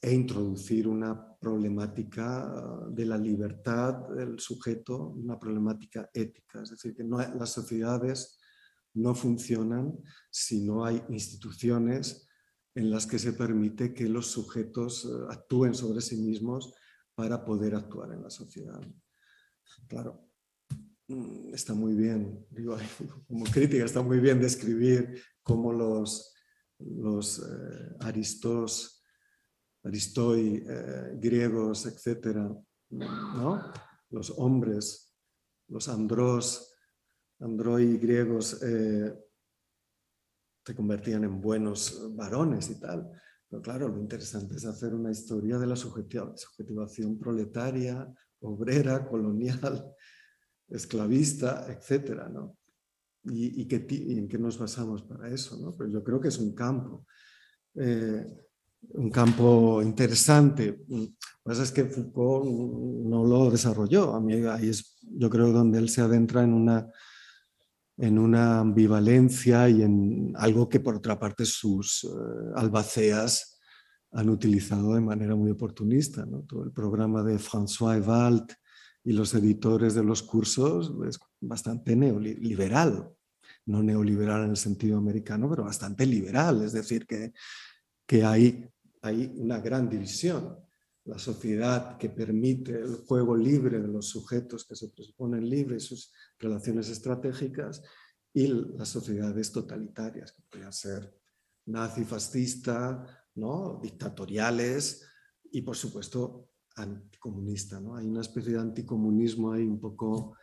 e 0.03 0.13
introducir 0.13 0.89
una 0.89 1.39
problemática 1.39 2.53
de 2.91 3.07
la 3.07 3.17
libertad 3.17 4.09
del 4.09 4.41
sujeto, 4.41 5.11
una 5.11 5.39
problemática 5.39 6.11
ética. 6.13 6.63
Es 6.63 6.71
decir, 6.71 6.97
que 6.97 7.05
las 7.05 7.51
sociedades 7.51 8.41
no 8.95 9.15
funcionan 9.15 9.97
si 10.33 10.65
no 10.65 10.85
hay 10.85 11.01
instituciones 11.09 12.29
en 12.75 12.91
las 12.91 13.07
que 13.07 13.21
se 13.21 13.35
permite 13.35 13.95
que 13.95 14.09
los 14.09 14.33
sujetos 14.33 15.05
eh, 15.05 15.09
actúen 15.31 15.77
sobre 15.77 16.01
sí 16.01 16.17
mismos 16.17 16.75
para 17.15 17.45
poder 17.45 17.77
actuar 17.77 18.13
en 18.15 18.23
la 18.23 18.31
sociedad. 18.31 18.81
Claro, 19.87 20.28
está 21.53 21.75
muy 21.75 21.95
bien, 21.95 22.47
digo, 22.51 22.77
como 23.29 23.45
crítica 23.47 23.85
está 23.85 24.03
muy 24.03 24.21
bien 24.21 24.41
describir 24.41 25.23
cómo 25.43 25.73
los, 25.73 26.35
los 26.79 27.39
eh, 27.39 27.97
aristos, 28.01 29.03
aristoi 29.83 30.63
eh, 30.69 31.17
griegos, 31.17 31.87
etcétera, 31.87 32.55
¿no? 32.91 33.73
los 34.11 34.31
hombres, 34.37 35.15
los 35.69 35.89
andros, 35.89 36.75
androi 37.41 37.97
griegos 37.99 38.63
eh, 38.63 39.15
se 40.65 40.75
convertían 40.75 41.25
en 41.25 41.41
buenos 41.41 42.15
varones 42.15 42.69
y 42.71 42.79
tal. 42.79 43.11
Pero 43.49 43.63
claro, 43.63 43.89
lo 43.89 43.99
interesante 43.99 44.57
es 44.57 44.67
hacer 44.67 44.95
una 44.95 45.11
historia 45.11 45.57
de 45.57 45.67
la 45.67 45.77
subjetivación 45.77 47.19
proletaria, 47.19 48.07
obrera, 48.41 49.09
colonial, 49.09 49.95
esclavista, 50.69 51.67
etcétera, 51.69 52.29
¿no? 52.29 52.57
¿Y, 53.25 53.69
en 54.19 54.29
qué 54.29 54.39
nos 54.39 54.59
basamos 54.59 55.03
para 55.03 55.29
eso? 55.29 55.59
¿no? 55.59 55.75
Pues 55.75 55.91
yo 55.93 56.03
creo 56.03 56.21
que 56.21 56.29
es 56.29 56.39
un 56.39 56.55
campo, 56.55 57.05
eh, 57.75 58.25
un 58.91 59.11
campo 59.11 59.83
interesante. 59.83 60.85
Lo 60.89 60.99
que 60.99 61.15
pasa 61.43 61.63
es 61.63 61.73
que 61.73 61.85
Foucault 61.85 62.47
no 62.47 63.25
lo 63.25 63.51
desarrolló. 63.51 64.15
A 64.15 64.21
mí 64.21 64.35
ahí 64.47 64.69
es, 64.69 64.99
yo 65.03 65.29
creo, 65.29 65.53
donde 65.53 65.79
él 65.79 65.89
se 65.89 66.01
adentra 66.01 66.43
en 66.43 66.55
una, 66.55 66.91
en 67.97 68.19
una 68.19 68.61
ambivalencia 68.61 69.69
y 69.69 69.83
en 69.83 70.33
algo 70.37 70.69
que 70.69 70.81
por 70.81 70.95
otra 70.95 71.19
parte 71.19 71.45
sus 71.45 72.05
eh, 72.05 72.09
albaceas 72.55 73.59
han 74.13 74.31
utilizado 74.31 74.95
de 74.95 75.01
manera 75.01 75.35
muy 75.35 75.51
oportunista. 75.51 76.25
¿no? 76.25 76.43
Todo 76.43 76.65
el 76.65 76.73
programa 76.73 77.23
de 77.23 77.39
François 77.39 77.97
Evalt 77.97 78.53
y 79.09 79.13
los 79.15 79.33
editores 79.33 79.95
de 79.95 80.05
los 80.05 80.23
cursos 80.23 80.93
es 81.09 81.19
bastante 81.41 81.97
neoliberal, 81.97 83.11
no 83.65 83.83
neoliberal 83.83 84.45
en 84.45 84.51
el 84.51 84.57
sentido 84.59 84.99
americano, 84.99 85.49
pero 85.49 85.65
bastante 85.65 86.05
liberal, 86.05 86.63
es 86.63 86.75
decir, 86.75 87.07
que, 87.07 87.33
que 88.07 88.23
hay, 88.23 88.69
hay 89.01 89.33
una 89.35 89.61
gran 89.61 89.89
división. 89.89 90.59
La 91.07 91.19
sociedad 91.19 91.97
que 91.97 92.11
permite 92.11 92.73
el 92.73 92.97
juego 92.97 93.35
libre 93.35 93.81
de 93.81 93.89
los 93.89 94.09
sujetos 94.09 94.67
que 94.67 94.77
se 94.77 94.91
presuponen 94.91 95.49
libres, 95.49 95.85
sus 95.85 96.13
relaciones 96.39 96.91
estratégicas, 96.91 97.83
y 98.35 98.49
las 98.49 98.91
sociedades 98.91 99.51
totalitarias, 99.51 100.33
que 100.33 100.43
podrían 100.51 100.75
ser 100.75 101.19
nazi, 101.65 102.05
fascista, 102.05 103.27
¿no? 103.37 103.81
dictatoriales 103.83 105.03
y, 105.51 105.63
por 105.63 105.77
supuesto, 105.79 106.48
anticomunista. 106.79 107.81
¿no? 107.81 107.97
Hay 107.97 108.07
una 108.07 108.21
especie 108.21 108.53
de 108.53 108.61
anticomunismo 108.61 109.53
ahí 109.53 109.65
un 109.65 109.81
poco 109.81 110.37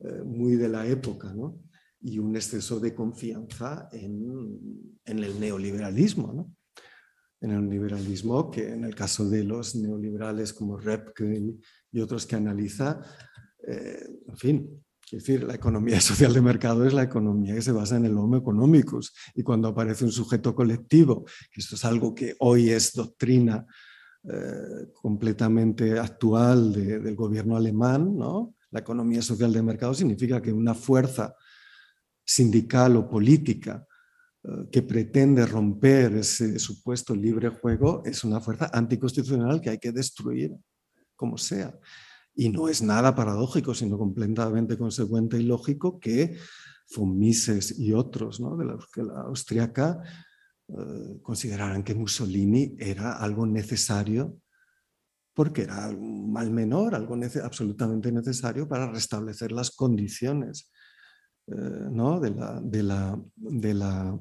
eh, 0.00 0.22
muy 0.24 0.56
de 0.56 0.68
la 0.68 0.86
época 0.86 1.32
¿no? 1.32 1.62
y 2.00 2.18
un 2.18 2.34
exceso 2.36 2.80
de 2.80 2.94
confianza 2.94 3.88
en, 3.92 4.98
en 5.04 5.18
el 5.18 5.38
neoliberalismo. 5.38 6.32
¿no? 6.32 6.54
En 7.40 7.52
el 7.52 7.68
liberalismo 7.68 8.50
que 8.50 8.72
en 8.72 8.84
el 8.84 8.94
caso 8.94 9.28
de 9.28 9.44
los 9.44 9.74
neoliberales 9.74 10.52
como 10.52 10.76
Repke 10.76 11.42
y 11.90 12.00
otros 12.00 12.26
que 12.26 12.36
analiza, 12.36 13.00
eh, 13.66 14.06
en 14.26 14.36
fin, 14.36 14.84
es 15.12 15.24
decir, 15.24 15.42
la 15.42 15.54
economía 15.54 16.00
social 16.00 16.32
de 16.32 16.40
mercado 16.40 16.86
es 16.86 16.92
la 16.92 17.02
economía 17.02 17.54
que 17.54 17.62
se 17.62 17.72
basa 17.72 17.96
en 17.96 18.06
el 18.06 18.16
homo 18.16 18.36
económicos 18.36 19.12
y 19.34 19.42
cuando 19.42 19.68
aparece 19.68 20.04
un 20.04 20.12
sujeto 20.12 20.54
colectivo, 20.54 21.24
que 21.50 21.60
esto 21.60 21.74
es 21.74 21.84
algo 21.84 22.14
que 22.14 22.36
hoy 22.38 22.70
es 22.70 22.92
doctrina 22.92 23.66
eh, 24.24 24.92
completamente 24.92 25.98
actual 25.98 26.72
del 26.72 27.16
gobierno 27.16 27.56
alemán, 27.56 28.16
¿no? 28.16 28.54
la 28.70 28.80
economía 28.80 29.22
social 29.22 29.52
de 29.52 29.62
mercado 29.62 29.94
significa 29.94 30.40
que 30.40 30.52
una 30.52 30.74
fuerza 30.74 31.34
sindical 32.24 32.96
o 32.96 33.08
política 33.08 33.86
eh, 34.42 34.68
que 34.70 34.82
pretende 34.82 35.44
romper 35.46 36.16
ese 36.16 36.58
supuesto 36.58 37.14
libre 37.14 37.48
juego 37.48 38.02
es 38.04 38.22
una 38.24 38.40
fuerza 38.40 38.70
anticonstitucional 38.72 39.60
que 39.60 39.70
hay 39.70 39.78
que 39.78 39.92
destruir 39.92 40.54
como 41.16 41.36
sea. 41.36 41.76
Y 42.34 42.48
no 42.48 42.68
es 42.68 42.80
nada 42.80 43.14
paradójico, 43.14 43.74
sino 43.74 43.98
completamente 43.98 44.78
consecuente 44.78 45.38
y 45.38 45.42
lógico 45.42 45.98
que 45.98 46.38
von 46.96 47.18
Mises 47.18 47.78
y 47.78 47.92
otros 47.92 48.40
¿no? 48.40 48.56
de 48.56 48.64
la, 48.66 49.20
austriaca 49.22 50.02
consideraran 51.22 51.82
que 51.82 51.94
Mussolini 51.94 52.76
era 52.78 53.14
algo 53.14 53.46
necesario 53.46 54.40
porque 55.34 55.62
era 55.62 55.88
un 55.88 56.32
mal 56.32 56.50
menor, 56.50 56.94
algo 56.94 57.16
absolutamente 57.42 58.12
necesario 58.12 58.68
para 58.68 58.90
restablecer 58.90 59.52
las 59.52 59.70
condiciones 59.70 60.70
eh, 61.46 61.54
¿no? 61.90 62.20
de 62.20 62.30
la, 62.30 62.60
de 62.62 62.82
la, 62.82 63.22
de 63.36 63.74
la 63.74 64.20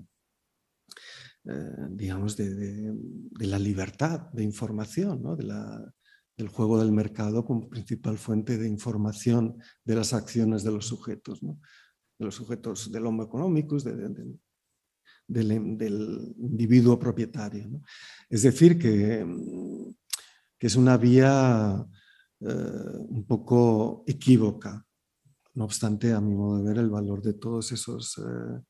eh, 1.45 1.87
digamos, 1.89 2.37
de, 2.37 2.53
de, 2.53 3.47
la 3.47 3.59
libertad 3.59 4.31
de 4.31 4.43
información, 4.43 5.21
¿no? 5.21 5.35
de 5.35 5.43
la, 5.43 5.93
del 6.37 6.47
juego 6.47 6.79
del 6.79 6.91
mercado 6.91 7.43
como 7.43 7.69
principal 7.69 8.17
fuente 8.17 8.57
de 8.57 8.67
información 8.67 9.57
de 9.83 9.95
las 9.95 10.13
acciones 10.13 10.63
de 10.63 10.71
los 10.71 10.87
sujetos, 10.87 11.43
¿no? 11.43 11.59
de 12.17 12.25
los 12.25 12.35
sujetos 12.35 12.91
del 12.91 13.05
homo 13.05 13.23
económicos, 13.23 13.83
de, 13.83 13.93
del, 15.29 16.33
individuo 16.37 16.97
propietario. 16.97 17.81
Es 18.29 18.41
decir, 18.43 18.77
que, 18.77 19.25
que, 20.57 20.67
es 20.67 20.75
una 20.75 20.97
vía 20.97 21.85
eh, 22.41 22.45
un 23.09 23.25
poco 23.25 24.03
equívoca. 24.07 24.85
No 25.53 25.65
obstante, 25.65 26.13
a 26.13 26.21
mi 26.21 26.35
modo 26.35 26.57
de 26.57 26.69
ver, 26.69 26.77
el 26.79 26.89
valor 26.89 27.21
de 27.21 27.33
todos 27.33 27.71
esos... 27.71 28.17
Eh, 28.17 28.61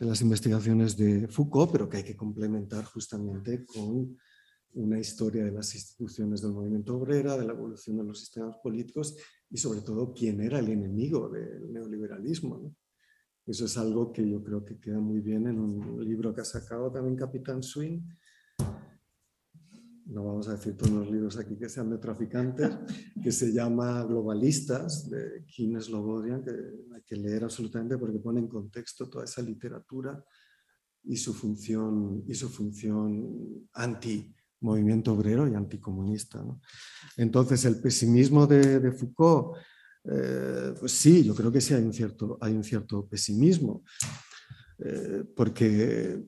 de 0.00 0.06
las 0.06 0.22
investigaciones 0.22 0.96
de 0.96 1.28
Foucault, 1.28 1.70
pero 1.70 1.86
que 1.86 1.98
hay 1.98 2.02
que 2.02 2.16
complementar 2.16 2.84
justamente 2.86 3.66
con 3.66 4.16
una 4.72 4.98
historia 4.98 5.44
de 5.44 5.52
las 5.52 5.74
instituciones 5.74 6.40
del 6.40 6.52
movimiento 6.52 6.96
obrera, 6.96 7.36
de 7.36 7.44
la 7.44 7.52
evolución 7.52 7.98
de 7.98 8.04
los 8.04 8.20
sistemas 8.20 8.56
políticos 8.62 9.16
y 9.50 9.58
sobre 9.58 9.82
todo 9.82 10.14
quién 10.14 10.40
era 10.40 10.58
el 10.58 10.68
enemigo 10.68 11.28
del 11.28 11.70
neoliberalismo. 11.72 12.74
Eso 13.50 13.64
es 13.64 13.76
algo 13.78 14.12
que 14.12 14.30
yo 14.30 14.44
creo 14.44 14.64
que 14.64 14.78
queda 14.78 15.00
muy 15.00 15.18
bien 15.18 15.48
en 15.48 15.58
un 15.58 16.04
libro 16.04 16.32
que 16.32 16.40
ha 16.40 16.44
sacado 16.44 16.88
también 16.92 17.16
Capitán 17.16 17.64
Swing. 17.64 18.00
No 20.06 20.24
vamos 20.24 20.46
a 20.46 20.52
decir 20.52 20.76
todos 20.76 20.92
los 20.92 21.10
libros 21.10 21.36
aquí 21.36 21.56
que 21.56 21.68
sean 21.68 21.90
de 21.90 21.98
traficantes, 21.98 22.70
que 23.20 23.32
se 23.32 23.52
llama 23.52 24.04
Globalistas, 24.04 25.10
de 25.10 25.44
Kim 25.46 25.80
Slobodian, 25.80 26.44
que 26.44 26.52
hay 26.94 27.02
que 27.04 27.16
leer 27.16 27.42
absolutamente 27.42 27.98
porque 27.98 28.20
pone 28.20 28.38
en 28.38 28.46
contexto 28.46 29.10
toda 29.10 29.24
esa 29.24 29.42
literatura 29.42 30.24
y 31.02 31.16
su 31.16 31.34
función, 31.34 32.22
y 32.28 32.34
su 32.36 32.48
función 32.50 33.68
anti 33.72 34.32
movimiento 34.60 35.12
obrero 35.12 35.48
y 35.48 35.56
anticomunista. 35.56 36.40
¿no? 36.40 36.60
Entonces, 37.16 37.64
el 37.64 37.80
pesimismo 37.80 38.46
de, 38.46 38.78
de 38.78 38.92
Foucault 38.92 39.56
eh, 40.04 40.74
pues 40.78 40.92
sí, 40.92 41.24
yo 41.24 41.34
creo 41.34 41.52
que 41.52 41.60
sí 41.60 41.74
hay 41.74 41.82
un 41.82 41.92
cierto, 41.92 42.38
hay 42.40 42.54
un 42.54 42.64
cierto 42.64 43.06
pesimismo, 43.06 43.84
eh, 44.78 45.24
porque, 45.36 46.22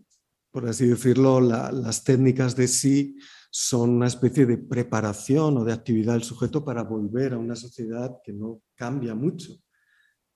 por 0.50 0.68
así 0.68 0.86
decirlo, 0.86 1.40
las 1.40 2.04
técnicas 2.04 2.54
de 2.54 2.68
sí 2.68 3.16
son 3.50 3.90
una 3.90 4.06
especie 4.06 4.46
de 4.46 4.58
preparación 4.58 5.58
o 5.58 5.64
de 5.64 5.72
actividad 5.72 6.14
del 6.14 6.22
sujeto 6.22 6.64
para 6.64 6.82
volver 6.82 7.34
a 7.34 7.38
una 7.38 7.56
sociedad 7.56 8.18
que 8.24 8.32
no 8.32 8.62
cambia 8.74 9.14
mucho. 9.14 9.54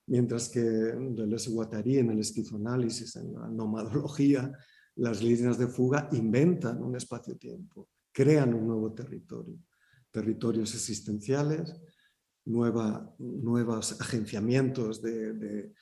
Mientras 0.09 0.49
que 0.49 0.61
Deleuze 0.61 1.51
y 1.51 1.55
Guattari 1.55 1.99
en 1.99 2.11
el 2.11 2.21
esquizoanálisis, 2.21 3.17
en 3.17 3.33
la 3.35 3.49
nomadología, 3.49 4.53
las 4.97 5.23
líneas 5.23 5.59
de 5.59 5.67
fuga 5.67 6.09
inventan 6.13 6.83
un 6.83 6.97
espacio-tiempo, 6.97 7.89
crean 8.13 8.55
un 8.55 8.67
nuevo 8.67 8.93
territorio, 8.95 9.59
territorios 10.11 10.75
existenciales, 10.75 11.75
nuevos 12.47 14.01
agenciamientos 14.01 15.03
de, 15.03 15.73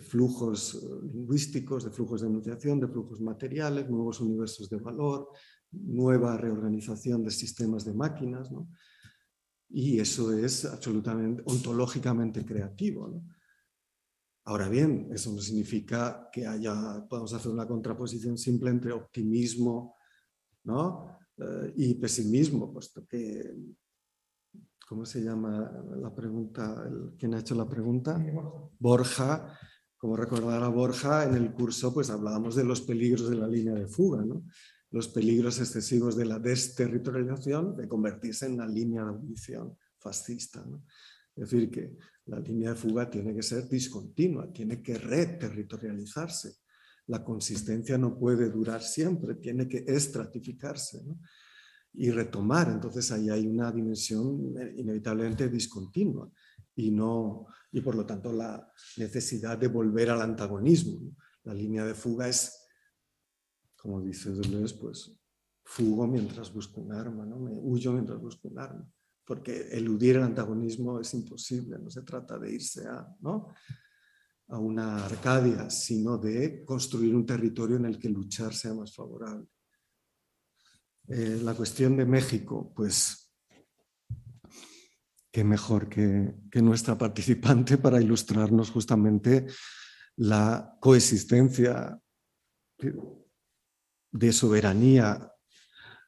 flujos 0.00 0.74
eh, 0.74 1.06
lingüísticos, 1.12 1.84
de 1.84 1.90
flujos 1.90 2.22
de 2.22 2.26
enunciación, 2.26 2.80
de 2.80 2.88
flujos 2.88 3.20
materiales, 3.20 3.88
nuevos 3.88 4.20
universos 4.20 4.68
de 4.68 4.78
valor, 4.78 5.30
nueva 5.70 6.36
reorganización 6.36 7.22
de 7.22 7.30
sistemas 7.30 7.84
de 7.84 7.94
máquinas. 7.94 8.50
Y 9.68 10.00
eso 10.00 10.32
es 10.32 10.64
absolutamente 10.64 11.42
ontológicamente 11.46 12.44
creativo. 12.44 13.22
Ahora 14.44 14.68
bien, 14.68 15.08
eso 15.12 15.32
no 15.32 15.40
significa 15.40 16.28
que 16.32 16.46
haya, 16.46 17.06
podamos 17.08 17.32
hacer 17.32 17.52
una 17.52 17.66
contraposición 17.66 18.36
simple 18.36 18.70
entre 18.70 18.92
optimismo 18.92 19.96
¿no? 20.66 21.18
Eh, 21.38 21.72
y 21.76 21.94
pesimismo, 21.94 22.72
puesto 22.72 23.06
que 23.06 23.54
¿cómo 24.86 25.04
se 25.04 25.20
llama 25.20 25.70
la 26.00 26.14
pregunta? 26.14 26.84
El, 26.86 27.16
¿Quién 27.18 27.34
ha 27.34 27.40
hecho 27.40 27.54
la 27.54 27.68
pregunta? 27.68 28.24
Borja. 28.78 29.58
Como 29.98 30.16
recordará 30.16 30.68
Borja, 30.68 31.24
en 31.24 31.34
el 31.34 31.52
curso 31.52 31.92
pues 31.92 32.10
hablábamos 32.10 32.54
de 32.54 32.64
los 32.64 32.82
peligros 32.82 33.28
de 33.28 33.36
la 33.36 33.48
línea 33.48 33.74
de 33.74 33.88
fuga, 33.88 34.24
¿no? 34.24 34.44
los 34.90 35.08
peligros 35.08 35.58
excesivos 35.58 36.16
de 36.16 36.26
la 36.26 36.38
desterritorialización, 36.38 37.76
de 37.76 37.88
convertirse 37.88 38.46
en 38.46 38.58
la 38.58 38.66
línea 38.66 39.02
de 39.02 39.08
abolición 39.08 39.76
fascista. 39.98 40.64
¿no? 40.64 40.84
Es 41.34 41.50
decir, 41.50 41.70
que 41.70 41.96
la 42.26 42.38
línea 42.38 42.70
de 42.70 42.76
fuga 42.76 43.10
tiene 43.10 43.34
que 43.34 43.42
ser 43.42 43.68
discontinua, 43.68 44.52
tiene 44.52 44.82
que 44.82 44.96
reterritorializarse. 44.96 46.56
La 47.08 47.24
consistencia 47.24 47.98
no 47.98 48.18
puede 48.18 48.50
durar 48.50 48.82
siempre, 48.82 49.34
tiene 49.34 49.66
que 49.68 49.84
estratificarse. 49.86 51.02
¿no? 51.04 51.18
Y 51.96 52.10
retomar. 52.10 52.70
Entonces 52.70 53.10
ahí 53.12 53.30
hay 53.30 53.46
una 53.46 53.72
dimensión 53.72 54.54
eh, 54.58 54.74
inevitablemente 54.76 55.48
discontinua 55.48 56.30
y, 56.74 56.90
no, 56.90 57.46
y 57.72 57.80
por 57.80 57.94
lo 57.94 58.04
tanto 58.04 58.32
la 58.32 58.70
necesidad 58.96 59.58
de 59.58 59.68
volver 59.68 60.10
al 60.10 60.22
antagonismo. 60.22 61.00
La 61.44 61.54
línea 61.54 61.84
de 61.84 61.94
fuga 61.94 62.28
es, 62.28 62.66
como 63.76 64.00
dice 64.00 64.30
Deleuze, 64.30 64.76
pues 64.76 65.18
fugo 65.64 66.06
mientras 66.06 66.52
busco 66.52 66.80
un 66.80 66.92
arma, 66.92 67.24
¿no? 67.24 67.38
me 67.38 67.52
huyo 67.52 67.92
mientras 67.92 68.20
busco 68.20 68.48
un 68.48 68.58
arma. 68.58 68.88
porque 69.24 69.68
eludir 69.72 70.16
el 70.16 70.22
antagonismo 70.22 71.00
es 71.00 71.12
imposible, 71.14 71.78
no 71.80 71.90
se 71.90 72.02
trata 72.02 72.38
de 72.38 72.52
irse 72.52 72.86
a, 72.86 73.04
¿no? 73.20 73.48
a 74.48 74.58
una 74.58 75.04
Arcadia, 75.04 75.68
sino 75.68 76.16
de 76.16 76.64
construir 76.64 77.14
un 77.14 77.26
territorio 77.26 77.76
en 77.76 77.86
el 77.86 77.98
que 77.98 78.08
luchar 78.08 78.54
sea 78.54 78.74
más 78.74 78.94
favorable. 78.94 79.48
Eh, 81.08 81.40
la 81.42 81.54
cuestión 81.54 81.96
de 81.96 82.04
México, 82.04 82.72
pues 82.74 83.32
qué 85.30 85.44
mejor 85.44 85.88
que, 85.88 86.34
nuestra 86.62 86.98
participante 86.98 87.78
para 87.78 88.00
ilustrarnos 88.00 88.70
justamente 88.70 89.46
la 90.16 90.76
coexistencia 90.80 92.00
de 94.10 94.32
soberanía, 94.32 95.30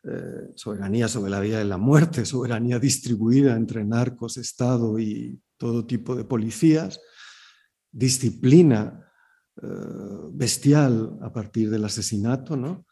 eh, 0.03 0.53
soberanía 0.57 1.07
sobre 1.07 1.31
la 1.31 1.41
vida 1.41 1.63
y 1.63 1.69
la 1.69 1.77
muerte, 1.77 2.25
soberanía 2.25 2.81
distribuida 2.81 3.55
entre 3.55 3.85
narcos, 3.85 4.37
Estado 4.37 4.99
y 4.99 5.41
todo 5.57 5.87
tipo 5.87 6.17
de 6.17 6.25
policías, 6.25 7.01
disciplina 7.93 9.13
eh, 9.63 9.67
bestial 10.33 11.19
a 11.23 11.33
partir 11.33 11.71
del 11.71 11.85
asesinato, 11.85 12.57
¿no? 12.57 12.88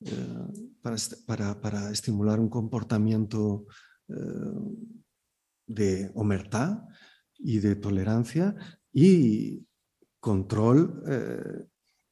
Eh, 0.00 0.74
para, 0.80 1.90
estimular 1.90 2.38
un 2.38 2.48
comportamiento 2.48 3.66
eh, 4.08 4.14
de 5.66 6.10
omertad 6.14 6.82
y 7.36 7.58
de 7.58 7.76
tolerancia 7.76 8.54
y 8.92 9.66
control 10.20 11.02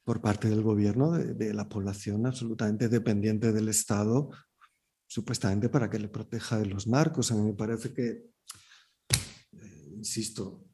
por 0.03 0.21
parte 0.21 0.49
del 0.49 0.61
gobierno 0.61 1.11
de, 1.11 1.53
la 1.53 1.67
población 1.67 2.25
absolutamente 2.25 2.87
dependiente 2.87 3.51
del 3.51 3.67
Estado, 3.67 4.29
supuestamente 5.05 5.67
para 5.69 5.89
que 5.89 5.99
le 5.99 6.07
proteja 6.07 6.59
de 6.59 6.67
los 6.67 6.87
narcos. 6.87 7.31
A 7.31 7.35
mí 7.35 7.41
me 7.41 7.53
parece 7.53 7.93
que, 7.93 8.29
insisto, 9.97 10.66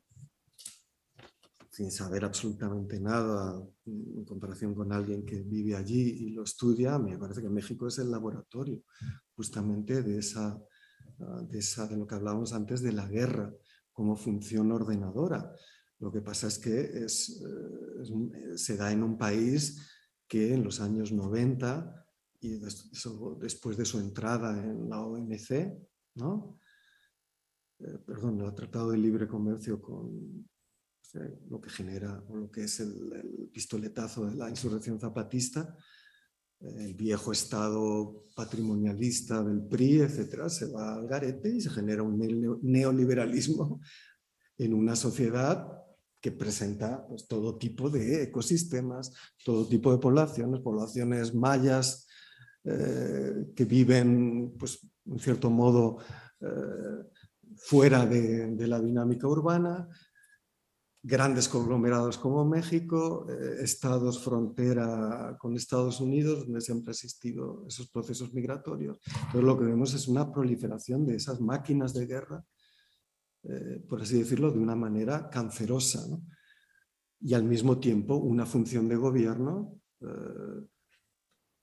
sin 1.73 1.89
saber 1.89 2.23
absolutamente 2.23 2.99
nada 2.99 3.59
en 3.87 4.23
comparación 4.25 4.75
con 4.75 4.93
alguien 4.93 5.25
que 5.25 5.41
vive 5.41 5.75
allí 5.75 6.27
y 6.27 6.29
lo 6.29 6.43
estudia, 6.43 6.99
me 6.99 7.17
parece 7.17 7.41
que 7.41 7.49
México 7.49 7.87
es 7.87 7.97
el 7.97 8.11
laboratorio 8.11 8.83
justamente 9.35 10.03
de, 10.03 10.19
esa, 10.19 10.61
de, 11.17 11.57
esa, 11.57 11.87
de 11.87 11.97
lo 11.97 12.05
que 12.05 12.13
hablábamos 12.13 12.53
antes 12.53 12.83
de 12.83 12.91
la 12.91 13.07
guerra 13.07 13.51
como 13.91 14.15
función 14.15 14.71
ordenadora. 14.71 15.51
Lo 15.97 16.11
que 16.11 16.21
pasa 16.21 16.45
es 16.45 16.59
que 16.59 17.05
es, 17.05 17.41
eh, 17.41 18.55
se 18.55 18.77
da 18.77 18.91
en 18.91 19.01
un 19.01 19.17
país 19.17 19.81
que 20.27 20.53
en 20.53 20.63
los 20.63 20.79
años 20.79 21.11
90 21.11 22.05
y 22.39 22.59
después 23.39 23.77
de 23.77 23.85
su 23.85 23.97
entrada 23.97 24.63
en 24.63 24.87
la 24.91 25.01
OMC, 25.01 25.75
¿no? 26.17 26.59
Eh, 27.79 27.97
perdón, 28.05 28.41
el 28.41 28.53
Tratado 28.53 28.91
de 28.91 28.99
Libre 28.99 29.27
Comercio 29.27 29.81
con, 29.81 30.47
lo 31.49 31.61
que 31.61 31.69
genera 31.69 32.23
o 32.27 32.35
lo 32.35 32.51
que 32.51 32.63
es 32.63 32.79
el, 32.79 33.49
pistoletazo 33.53 34.25
de 34.25 34.35
la 34.35 34.49
insurrección 34.49 34.99
zapatista, 34.99 35.75
el 36.59 36.93
viejo 36.93 37.31
estado 37.31 38.23
patrimonialista 38.35 39.43
del 39.43 39.61
PRI, 39.61 40.01
etcétera, 40.01 40.49
se 40.49 40.71
va 40.71 40.95
al 40.95 41.07
garete 41.07 41.49
y 41.49 41.61
se 41.61 41.69
genera 41.69 42.03
un 42.03 42.17
neoliberalismo 42.61 43.81
en 44.57 44.73
una 44.73 44.95
sociedad 44.95 45.67
que 46.23 46.31
presenta 46.31 47.05
pues, 47.05 47.27
todo 47.27 47.57
tipo 47.57 47.89
de 47.89 48.23
ecosistemas, 48.23 49.13
todo 49.43 49.67
tipo 49.67 49.91
de 49.91 49.97
poblaciones, 49.97 50.61
poblaciones 50.61 51.35
mayas 51.35 52.07
eh, 52.63 53.51
que 53.53 53.65
viven, 53.65 54.53
pues, 54.57 54.79
en 55.05 55.19
cierto 55.19 55.49
modo, 55.49 55.97
eh, 56.39 57.09
fuera 57.57 58.05
de, 58.05 58.55
la 58.67 58.79
dinámica 58.79 59.27
urbana, 59.27 59.89
grandes 61.05 61.49
conglomerados 61.49 62.17
como 62.17 62.45
México, 62.45 63.27
eh, 63.29 63.57
estados 63.61 64.23
frontera 64.23 65.37
con 65.37 65.53
Estados 65.53 65.99
Unidos, 65.99 66.45
donde 66.45 66.61
siempre 66.61 66.91
han 66.91 66.93
existido 66.93 67.65
esos 67.67 67.89
procesos 67.89 68.33
migratorios. 68.33 68.99
Entonces 69.13 69.43
lo 69.43 69.59
que 69.59 69.65
vemos 69.65 69.93
es 69.93 70.07
una 70.07 70.31
proliferación 70.31 71.05
de 71.05 71.15
esas 71.15 71.41
máquinas 71.41 71.93
de 71.93 72.05
guerra, 72.05 72.45
eh, 73.43 73.83
por 73.87 74.01
así 74.01 74.19
decirlo, 74.19 74.49
de 74.49 74.59
una 74.59 74.77
manera 74.77 75.29
cancerosa. 75.29 76.07
Y 77.19 77.33
al 77.33 77.43
mismo 77.43 77.79
tiempo 77.79 78.15
una 78.15 78.45
función 78.45 78.87
de 78.87 78.95
gobierno, 78.95 79.81
eh, 79.99 80.67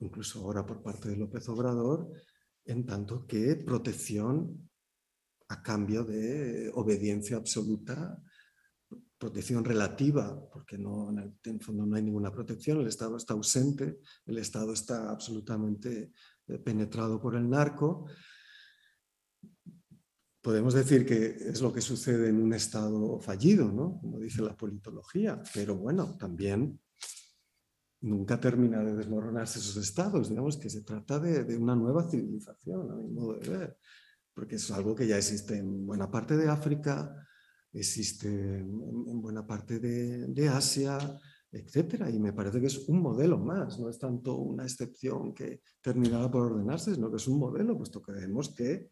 incluso 0.01 0.41
ahora 0.41 0.67
por 0.67 0.83
parte 0.83 1.09
de 1.09 1.17
López 1.17 1.49
Obrador, 1.49 2.13
en 2.67 2.85
tanto 2.85 3.27
que 3.27 3.57
protección 3.57 4.69
a 5.49 5.63
cambio 5.63 6.05
de 6.05 6.71
obediencia 6.75 7.39
absoluta 7.39 8.23
protección 9.21 9.63
relativa, 9.63 10.49
porque 10.51 10.79
no, 10.79 11.11
en 11.11 11.37
el 11.45 11.61
fondo 11.61 11.85
no 11.85 11.95
hay 11.95 12.03
ninguna 12.03 12.33
protección, 12.33 12.81
el 12.81 12.87
Estado 12.87 13.19
está 13.19 13.35
ausente, 13.35 14.01
el 14.25 14.39
Estado 14.39 14.73
está 14.73 15.11
absolutamente 15.11 16.13
eh, 16.47 16.59
penetrado 16.59 17.21
por 17.21 17.37
el 17.37 17.49
narco. 17.49 18.07
Podemos 20.41 20.73
decir 20.73 21.05
que 21.05 21.37
es 21.51 21.61
lo 21.61 21.71
que 21.71 21.83
sucede 21.83 22.31
en 22.31 22.41
un 22.41 22.55
Estado 22.55 23.21
fallido, 23.21 23.71
¿no? 23.71 24.01
como 24.01 24.19
dice 24.19 24.41
la 24.41 24.57
politología, 24.57 25.43
pero 25.53 25.77
bueno, 25.77 26.17
también 26.17 26.81
nunca 28.01 28.41
termina 28.41 28.83
de 28.83 28.95
desmoronarse 28.95 29.59
esos 29.59 29.77
estados. 29.77 30.31
Digamos 30.31 30.57
que 30.57 30.71
se 30.71 30.81
trata 30.81 31.19
de, 31.19 31.59
una 31.59 31.77
nueva 31.77 32.09
civilización, 32.09 32.91
a 32.91 32.95
mi 32.95 33.11
modo 33.11 33.35
de 33.35 33.51
ver, 33.51 33.77
porque 34.33 34.55
es 34.55 34.71
algo 34.71 34.95
que 34.95 35.07
ya 35.07 35.19
existe 35.19 35.59
en 35.59 35.85
buena 35.87 36.11
parte 36.11 36.39
de 36.39 36.49
África, 36.49 37.15
existe 37.73 38.29
en 38.29 39.21
buena 39.21 39.47
parte 39.47 39.79
de, 39.79 40.49
Asia, 40.49 40.99
etcétera. 41.53 42.11
Y 42.11 42.19
me 42.19 42.33
parece 42.33 42.61
que 42.61 42.67
es 42.67 42.89
un 42.89 43.01
modelo 43.01 43.39
más, 43.39 43.79
no 43.79 43.89
es 43.89 43.99
tanto 43.99 44.37
una 44.37 44.65
excepción 44.65 45.35
que 45.35 45.63
terminada 45.81 46.31
por 46.31 46.53
ordenarse, 46.53 46.95
sino 46.95 47.11
que 47.11 47.17
es 47.17 47.29
un 47.29 47.39
modelo, 47.39 47.77
puesto 47.77 48.03
que 48.03 48.13
vemos 48.13 48.55
que 48.55 48.91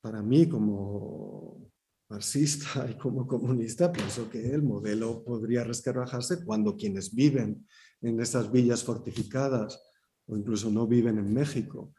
para 0.00 0.22
mí 0.22 0.48
como 0.48 1.70
marxista 2.08 2.86
y 2.90 2.98
como 2.98 3.26
comunista, 3.26 3.90
pienso 3.92 4.28
que 4.28 4.50
el 4.50 4.62
modelo 4.62 5.24
podría 5.24 5.64
resquebrajarse 5.64 6.44
cuando 6.44 6.76
quienes 6.76 7.14
viven 7.14 7.66
en 8.00 8.20
esas 8.20 8.50
villas 8.50 8.82
fortificadas 8.84 9.80
o 10.26 10.36
incluso 10.36 10.70
no 10.70 10.86
viven 10.86 11.18
en 11.18 11.32
México, 11.32 11.94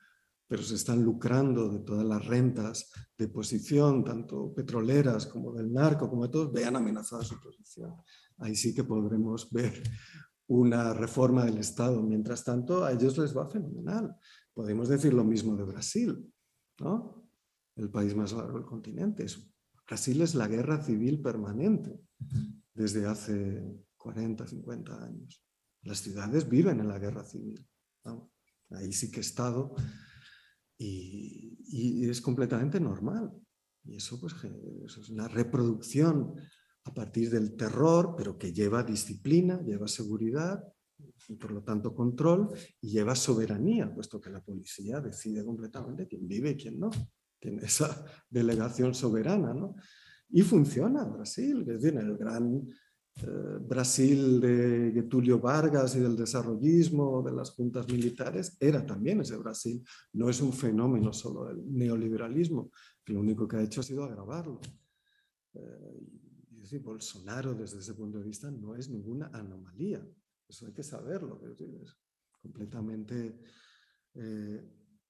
pero 0.47 0.61
se 0.61 0.75
están 0.75 1.03
lucrando 1.03 1.69
de 1.69 1.79
todas 1.79 2.05
las 2.05 2.25
rentas 2.25 2.91
de 3.17 3.27
posición, 3.27 4.03
tanto 4.03 4.53
petroleras 4.53 5.25
como 5.25 5.53
del 5.53 5.71
narco, 5.71 6.09
como 6.09 6.23
de 6.25 6.31
todos, 6.31 6.51
vean 6.51 6.75
amenazada 6.75 7.23
su 7.23 7.39
posición. 7.39 7.93
Ahí 8.37 8.55
sí 8.55 8.73
que 8.73 8.83
podremos 8.83 9.49
ver 9.51 9.81
una 10.47 10.93
reforma 10.93 11.45
del 11.45 11.57
Estado. 11.57 12.01
Mientras 12.03 12.43
tanto, 12.43 12.83
a 12.83 12.91
ellos 12.91 13.17
les 13.17 13.35
va 13.35 13.47
fenomenal. 13.47 14.15
Podemos 14.53 14.89
decir 14.89 15.13
lo 15.13 15.23
mismo 15.23 15.55
de 15.55 15.63
Brasil, 15.63 16.31
¿no? 16.79 17.23
el 17.75 17.89
país 17.89 18.15
más 18.15 18.33
largo 18.33 18.59
del 18.59 18.67
continente. 18.67 19.25
Brasil 19.87 20.21
es 20.21 20.35
la 20.35 20.47
guerra 20.47 20.81
civil 20.81 21.21
permanente 21.21 21.99
desde 22.73 23.05
hace 23.05 23.63
40, 23.97 24.47
50 24.47 25.03
años. 25.03 25.43
Las 25.81 25.99
ciudades 25.99 26.47
viven 26.47 26.79
en 26.79 26.87
la 26.87 26.99
guerra 26.99 27.23
civil. 27.23 27.65
Ahí 28.69 28.91
sí 28.91 29.11
que 29.11 29.19
Estado 29.19 29.75
y, 30.77 32.09
es 32.09 32.21
completamente 32.21 32.79
normal. 32.79 33.31
Y 33.85 33.95
eso, 33.95 34.19
pues, 34.19 34.33
es 34.85 35.09
una 35.09 35.27
reproducción 35.27 36.35
a 36.85 36.93
partir 36.93 37.29
del 37.29 37.55
terror, 37.55 38.15
pero 38.17 38.37
que 38.37 38.53
lleva 38.53 38.83
disciplina, 38.83 39.61
lleva 39.61 39.87
seguridad 39.87 40.63
y 41.27 41.35
por 41.35 41.51
lo 41.51 41.63
tanto 41.63 41.93
control 41.93 42.49
y 42.81 42.89
lleva 42.89 43.15
soberanía, 43.15 43.93
puesto 43.93 44.19
que 44.19 44.29
la 44.29 44.41
policía 44.41 44.99
decide 45.01 45.43
completamente 45.43 46.07
quién 46.07 46.27
vive 46.27 46.51
y 46.51 46.57
quién 46.57 46.79
no. 46.79 46.91
Tiene 47.39 47.63
esa 47.63 48.05
delegación 48.29 48.93
soberana, 48.93 49.53
¿no? 49.53 49.75
Y 50.29 50.41
funciona 50.41 51.03
Brasil, 51.05 51.61
es 51.61 51.81
decir, 51.81 51.97
el 51.99 52.17
gran 52.17 52.67
Brasil 53.67 54.41
de 54.41 54.91
Getulio 54.93 55.39
Vargas 55.39 55.95
y 55.95 55.99
del 55.99 56.15
desarrollismo, 56.15 57.21
de 57.21 57.31
las 57.31 57.51
juntas 57.51 57.87
militares, 57.87 58.57
era 58.59 58.85
también 58.85 59.21
ese 59.21 59.37
Brasil. 59.37 59.83
No 60.13 60.29
es 60.29 60.41
un 60.41 60.51
fenómeno 60.51 61.13
solo 61.13 61.45
del 61.45 61.63
neoliberalismo, 61.71 62.71
que 63.03 63.13
lo 63.13 63.19
único 63.19 63.47
que 63.47 63.57
ha 63.57 63.61
hecho 63.61 63.81
ha 63.81 63.83
sido 63.83 64.03
agravarlo. 64.03 64.59
Eh, 65.53 66.23
y 66.73 66.77
Bolsonaro 66.79 67.53
desde 67.53 67.79
ese 67.79 67.93
punto 67.93 68.17
de 68.17 68.23
vista 68.23 68.49
no 68.49 68.75
es 68.75 68.89
ninguna 68.89 69.27
anomalía. 69.27 70.03
Eso 70.47 70.65
hay 70.65 70.73
que 70.73 70.83
saberlo. 70.83 71.39
Es, 71.45 71.95
completamente 72.41 73.39
eh, 74.15 74.69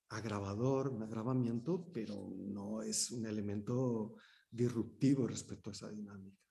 agravador, 0.10 0.90
un 0.90 1.02
agravamiento, 1.04 1.90
pero 1.92 2.32
no 2.38 2.82
es 2.84 3.12
un 3.12 3.26
elemento 3.26 4.18
disruptivo 4.52 5.26
respecto 5.26 5.70
a 5.70 5.74
esa 5.74 5.90
dinámica. 5.90 6.43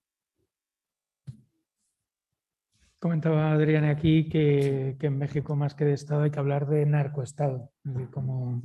Comentaba 3.03 3.51
Adriana 3.51 3.91
aquí 3.91 4.29
que, 4.29 4.97
en 5.01 5.19
México 5.19 5.57
más 5.57 5.75
que 5.75 5.85
de 5.85 5.93
Estado 5.93 6.23
hay 6.23 6.31
que 6.31 6.39
hablar 6.39 6.69
de 6.69 6.87
narcoestado, 6.87 7.73
como, 8.13 8.63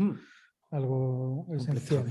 algo 0.69 1.47
esencial. 1.55 2.05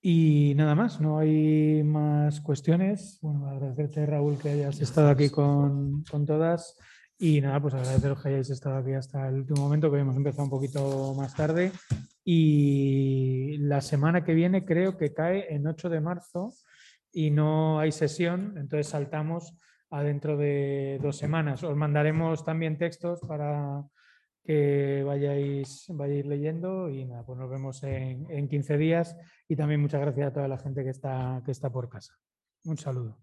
Y 0.00 0.52
nada 0.54 0.76
más, 0.76 1.00
no 1.00 1.18
hay 1.18 1.82
más 1.82 2.40
cuestiones. 2.40 3.18
Bueno, 3.20 3.48
agradecerte, 3.48 4.06
Raúl, 4.06 4.38
que 4.38 4.50
hayas 4.50 4.80
estado 4.80 5.08
aquí 5.08 5.28
con, 5.28 6.04
con 6.04 6.24
todas. 6.24 6.78
Y 7.18 7.40
nada, 7.40 7.60
pues 7.60 7.74
agradeceros 7.74 8.22
que 8.22 8.28
hayáis 8.28 8.50
estado 8.50 8.76
aquí 8.76 8.92
hasta 8.92 9.28
el 9.28 9.40
último 9.40 9.62
momento, 9.62 9.90
que 9.90 9.98
hemos 9.98 10.14
empezado 10.14 10.44
un 10.44 10.50
poquito 10.50 11.14
más 11.16 11.34
tarde. 11.34 11.72
Y 12.22 13.56
la 13.58 13.80
semana 13.80 14.22
que 14.22 14.34
viene 14.34 14.64
creo 14.64 14.96
que 14.96 15.12
cae 15.12 15.52
en 15.52 15.66
8 15.66 15.88
de 15.88 16.00
marzo 16.00 16.54
y 17.10 17.32
no 17.32 17.80
hay 17.80 17.90
sesión, 17.90 18.54
entonces 18.56 18.86
saltamos 18.86 19.56
a 19.90 20.02
dentro 20.02 20.36
de 20.36 20.98
dos 21.02 21.16
semanas. 21.16 21.62
Os 21.62 21.76
mandaremos 21.76 22.44
también 22.44 22.78
textos 22.78 23.20
para 23.20 23.84
que 24.44 25.02
vayáis, 25.04 25.86
vayáis 25.90 26.26
leyendo 26.26 26.88
y 26.88 27.04
nada, 27.04 27.24
pues 27.24 27.38
nos 27.38 27.50
vemos 27.50 27.82
en, 27.82 28.26
en 28.30 28.48
15 28.48 28.78
días 28.78 29.16
y 29.46 29.56
también 29.56 29.80
muchas 29.80 30.00
gracias 30.00 30.28
a 30.28 30.32
toda 30.32 30.48
la 30.48 30.58
gente 30.58 30.82
que 30.84 30.90
está, 30.90 31.42
que 31.44 31.50
está 31.50 31.70
por 31.70 31.88
casa. 31.88 32.14
Un 32.64 32.78
saludo. 32.78 33.18